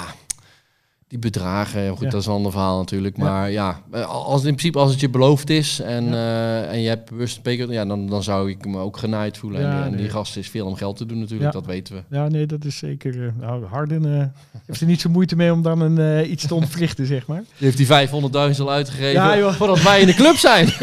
Die 1.14 1.22
bedragen, 1.22 1.89
goed, 1.89 2.01
ja. 2.01 2.09
dat 2.09 2.22
is 2.22 2.28
een 2.28 2.34
ander 2.34 2.51
verhaal 2.51 2.78
natuurlijk. 2.78 3.18
Maar 3.18 3.51
ja, 3.51 3.82
ja 3.91 4.01
als 4.03 4.43
in 4.43 4.55
principe 4.55 4.80
als 4.80 4.91
het 4.91 4.99
je 4.99 5.09
beloofd 5.09 5.49
is 5.49 5.80
en, 5.80 6.05
ja. 6.05 6.11
uh, 6.11 6.72
en 6.72 6.82
je 6.82 6.88
hebt 6.88 7.09
bewust 7.09 7.39
een 7.43 7.72
ja, 7.72 7.86
dan, 7.86 8.07
dan 8.07 8.24
zou 8.24 8.49
ik 8.49 8.66
me 8.66 8.78
ook 8.78 8.97
genaaid 8.97 9.38
voelen. 9.38 9.61
En, 9.61 9.70
nee. 9.70 9.84
en, 9.84 9.95
die 9.95 10.09
gast 10.09 10.38
is 10.38 10.49
veel 10.49 10.66
om 10.66 10.76
geld 10.76 10.97
te 10.97 11.05
doen 11.05 11.20
natuurlijk, 11.20 11.51
dat 11.51 11.66
weten 11.66 11.95
we. 11.95 12.16
Ja, 12.16 12.28
nee, 12.28 12.45
dat 12.45 12.66
is 12.66 12.78
zeker. 12.78 13.34
Nou, 13.39 13.66
Harden 13.66 14.03
uh, 14.05 14.24
heeft 14.66 14.82
er 14.82 14.88
niet 14.88 15.01
zo 15.01 15.09
moeite 15.09 15.36
mee 15.36 15.53
om 15.53 15.61
dan 15.61 15.82
een, 15.82 15.99
uh, 15.99 16.32
iets 16.32 16.47
te 16.47 16.55
ontwrichten, 16.55 17.05
zeg 17.05 17.28
maar. 17.28 17.43
Die 17.57 17.72
heeft 17.72 17.78
die 17.78 18.51
500.000 18.55 18.59
al 18.59 18.72
uitgegeven 18.72 19.53
voordat 19.53 19.82
wij 19.82 20.01
in 20.01 20.07
de 20.07 20.14
club 20.14 20.36
zijn. 20.36 20.68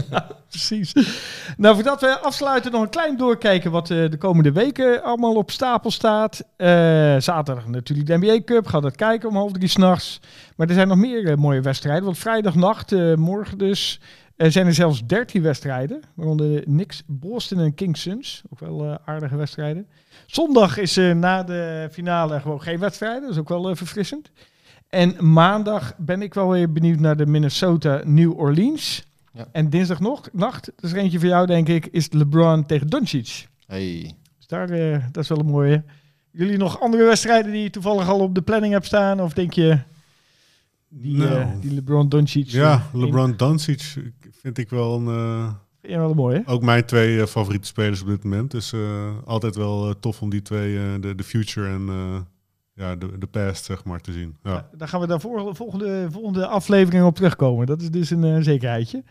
precies. 0.54 0.92
Nou, 1.56 1.74
voordat 1.74 2.00
we 2.00 2.18
afsluiten, 2.18 2.72
nog 2.72 2.82
een 2.82 2.88
klein 2.88 3.16
doorkijken 3.16 3.70
wat 3.70 3.90
uh, 3.90 4.10
de 4.10 4.16
komende 4.16 4.52
weken 4.52 5.02
allemaal 5.02 5.34
op 5.34 5.50
stapel 5.50 5.90
staat. 5.90 6.44
Uh, 6.56 6.66
zaterdag 7.18 7.66
natuurlijk 7.66 8.08
de 8.08 8.16
NBA 8.16 8.44
Cup, 8.44 8.66
gaat 8.66 8.82
het 8.82 8.96
kijken 8.96 9.28
om 9.28 9.34
half 9.34 9.52
drie 9.52 9.68
s'nachts. 9.68 10.20
Maar 10.56 10.68
er 10.68 10.74
zijn 10.74 10.88
nog 10.88 10.96
meer 10.96 11.30
uh, 11.30 11.34
mooie 11.34 11.60
wedstrijden, 11.60 12.04
want 12.04 12.18
vrijdagnacht, 12.18 13.16
morgen 13.16 13.58
dus, 13.58 14.00
zijn 14.36 14.66
er 14.66 14.74
zelfs 14.74 15.06
13 15.06 15.42
wedstrijden. 15.42 16.00
Waaronder 16.14 16.62
Knicks, 16.62 17.02
Boston 17.06 17.60
en 17.60 17.74
Kings 17.74 18.00
Suns, 18.00 18.42
ook 18.50 18.60
wel 18.60 18.98
aardige 19.04 19.36
wedstrijden. 19.36 19.86
Zondag 20.26 20.76
is 20.76 20.96
na 20.96 21.42
de 21.42 21.88
finale 21.92 22.40
gewoon 22.40 22.62
geen 22.62 22.78
wedstrijden, 22.78 23.20
dat 23.20 23.30
is 23.30 23.38
ook 23.38 23.48
wel 23.48 23.76
verfrissend. 23.76 24.30
En 24.88 25.32
maandag 25.32 25.94
ben 25.96 26.22
ik 26.22 26.34
wel 26.34 26.48
weer 26.48 26.72
benieuwd 26.72 26.98
naar 26.98 27.16
de 27.16 27.26
Minnesota 27.26 28.00
New 28.04 28.38
Orleans. 28.38 29.07
Ja. 29.32 29.48
En 29.52 29.70
dinsdag 29.70 30.00
nog, 30.00 30.28
nacht, 30.32 30.64
dat 30.64 30.84
is 30.84 30.92
er 30.92 30.98
eentje 30.98 31.18
voor 31.18 31.28
jou 31.28 31.46
denk 31.46 31.68
ik, 31.68 31.86
is 31.86 32.12
LeBron 32.12 32.66
tegen 32.66 32.86
Doncic. 32.86 33.48
Hey. 33.66 34.14
Dus 34.36 34.46
daar, 34.46 34.70
uh, 34.70 35.04
dat 35.12 35.22
is 35.22 35.28
wel 35.28 35.38
een 35.38 35.46
mooie. 35.46 35.84
Jullie 36.30 36.56
nog 36.56 36.80
andere 36.80 37.04
wedstrijden 37.04 37.52
die 37.52 37.62
je 37.62 37.70
toevallig 37.70 38.08
al 38.08 38.20
op 38.20 38.34
de 38.34 38.42
planning 38.42 38.72
hebt 38.72 38.86
staan? 38.86 39.20
Of 39.20 39.32
denk 39.32 39.52
je 39.52 39.78
die, 40.88 41.16
nou. 41.16 41.40
uh, 41.40 41.60
die 41.60 41.74
LeBron 41.74 42.08
Doncic? 42.08 42.48
Ja, 42.48 42.88
LeBron 42.92 43.36
Doncic 43.36 43.94
vind 44.30 44.58
ik 44.58 44.70
wel 44.70 44.96
een... 44.96 45.06
Uh, 45.06 45.52
ja, 45.82 45.98
wel 45.98 46.10
een 46.10 46.16
mooie. 46.16 46.42
Ook 46.46 46.62
mijn 46.62 46.84
twee 46.84 47.16
uh, 47.16 47.24
favoriete 47.24 47.66
spelers 47.66 48.00
op 48.00 48.08
dit 48.08 48.24
moment. 48.24 48.50
Dus 48.50 48.74
altijd 49.24 49.56
wel 49.56 49.98
tof 50.00 50.22
om 50.22 50.30
die 50.30 50.42
twee, 50.42 50.98
de, 51.00 51.14
de 51.14 51.24
future 51.24 51.68
en 51.68 51.86
ja, 52.78 52.96
de, 52.96 53.18
de 53.18 53.26
past, 53.26 53.64
zeg 53.64 53.84
maar, 53.84 54.00
te 54.00 54.12
zien. 54.12 54.36
Ja. 54.42 54.50
Ja, 54.50 54.68
daar 54.76 54.88
gaan 54.88 55.00
we 55.00 55.06
daar 55.06 55.20
voor, 55.20 55.56
volgende, 55.56 56.06
volgende 56.10 56.46
aflevering 56.46 57.04
op 57.04 57.14
terugkomen. 57.14 57.66
Dat 57.66 57.80
is 57.80 57.90
dus 57.90 58.10
een 58.10 58.24
uh, 58.24 58.36
zekerheidje. 58.40 59.02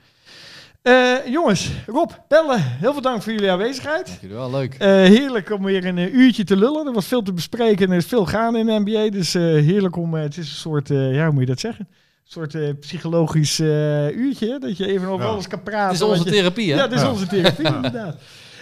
Uh, 0.83 1.25
jongens, 1.25 1.71
Rob, 1.85 2.11
Bellen, 2.27 2.61
heel 2.61 2.93
veel 2.93 3.01
dank 3.01 3.21
voor 3.21 3.33
jullie 3.33 3.51
aanwezigheid. 3.51 4.05
Dank 4.05 4.21
jullie 4.21 4.35
wel, 4.35 4.51
leuk. 4.51 4.73
Uh, 4.73 4.79
heerlijk 4.87 5.51
om 5.51 5.63
weer 5.63 5.85
een 5.85 6.15
uurtje 6.17 6.43
te 6.43 6.57
lullen. 6.57 6.87
Er 6.87 6.93
was 6.93 7.05
veel 7.05 7.21
te 7.21 7.33
bespreken 7.33 7.85
en 7.85 7.91
er 7.91 7.97
is 7.97 8.05
veel 8.05 8.25
gaan 8.25 8.55
in 8.55 8.65
de 8.65 8.79
NBA. 8.85 9.09
Dus 9.09 9.33
heerlijk 9.33 9.95
om, 9.95 10.13
het 10.13 10.37
is 10.37 10.49
een 10.49 10.55
soort, 10.55 10.87
ja, 10.87 11.23
hoe 11.23 11.31
moet 11.31 11.41
je 11.41 11.45
dat 11.45 11.59
zeggen? 11.59 11.87
Een 11.89 12.31
soort 12.49 12.79
psychologisch 12.79 13.59
uurtje, 13.59 14.59
dat 14.59 14.77
je 14.77 14.87
even 14.87 15.07
over 15.07 15.25
ja. 15.25 15.31
alles 15.31 15.47
kan 15.47 15.63
praten. 15.63 15.87
Het 15.87 15.95
is 15.95 16.01
onze 16.01 16.23
je, 16.23 16.31
therapie, 16.31 16.71
hè? 16.71 16.77
Ja, 16.77 16.83
het 16.83 16.93
is 16.93 17.01
ja. 17.01 17.11
onze 17.11 17.27
therapie, 17.27 17.65
inderdaad. 17.75 18.15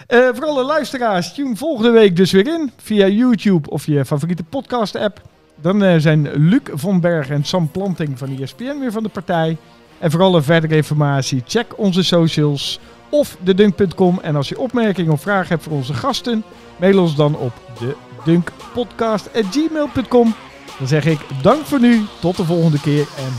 Uh, 0.08 0.28
voor 0.32 0.44
alle 0.44 0.64
luisteraars, 0.64 1.34
tune 1.34 1.56
volgende 1.56 1.90
week 1.90 2.16
dus 2.16 2.32
weer 2.32 2.46
in. 2.46 2.72
Via 2.76 3.06
YouTube 3.06 3.70
of 3.70 3.86
je 3.86 4.04
favoriete 4.04 4.44
podcast-app. 4.44 5.20
Dan 5.60 5.82
uh, 5.82 5.94
zijn 5.96 6.30
Luc 6.32 6.62
von 6.72 7.00
Berg 7.00 7.28
en 7.28 7.44
Sam 7.44 7.70
Planting 7.70 8.18
van 8.18 8.38
ESPN 8.38 8.78
weer 8.78 8.92
van 8.92 9.02
de 9.02 9.08
partij. 9.08 9.56
En 9.98 10.10
voor 10.10 10.22
alle 10.22 10.42
verdere 10.42 10.76
informatie, 10.76 11.42
check 11.46 11.78
onze 11.78 12.02
socials 12.02 12.80
of 13.08 13.36
dedunk.com. 13.40 14.20
En 14.22 14.36
als 14.36 14.48
je 14.48 14.58
opmerkingen 14.58 15.12
of 15.12 15.20
vragen 15.20 15.48
hebt 15.48 15.62
voor 15.62 15.72
onze 15.72 15.94
gasten, 15.94 16.44
mail 16.76 17.00
ons 17.00 17.16
dan 17.16 17.36
op 17.36 17.52
de 17.78 17.96
dunkpodcast.gmail.com. 18.24 20.34
Dan 20.78 20.88
zeg 20.88 21.04
ik 21.04 21.20
dank 21.42 21.66
voor 21.66 21.80
nu, 21.80 22.04
tot 22.20 22.36
de 22.36 22.44
volgende 22.44 22.80
keer 22.80 23.06
en 23.16 23.34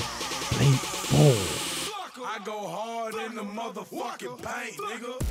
play. 0.49 0.67
I 0.67 0.79
go 2.43 2.67
hard 2.67 3.15
in 3.15 3.31
the 3.37 3.43
motherfucking 3.53 4.35
paint, 4.41 4.77
nigga. 4.77 5.26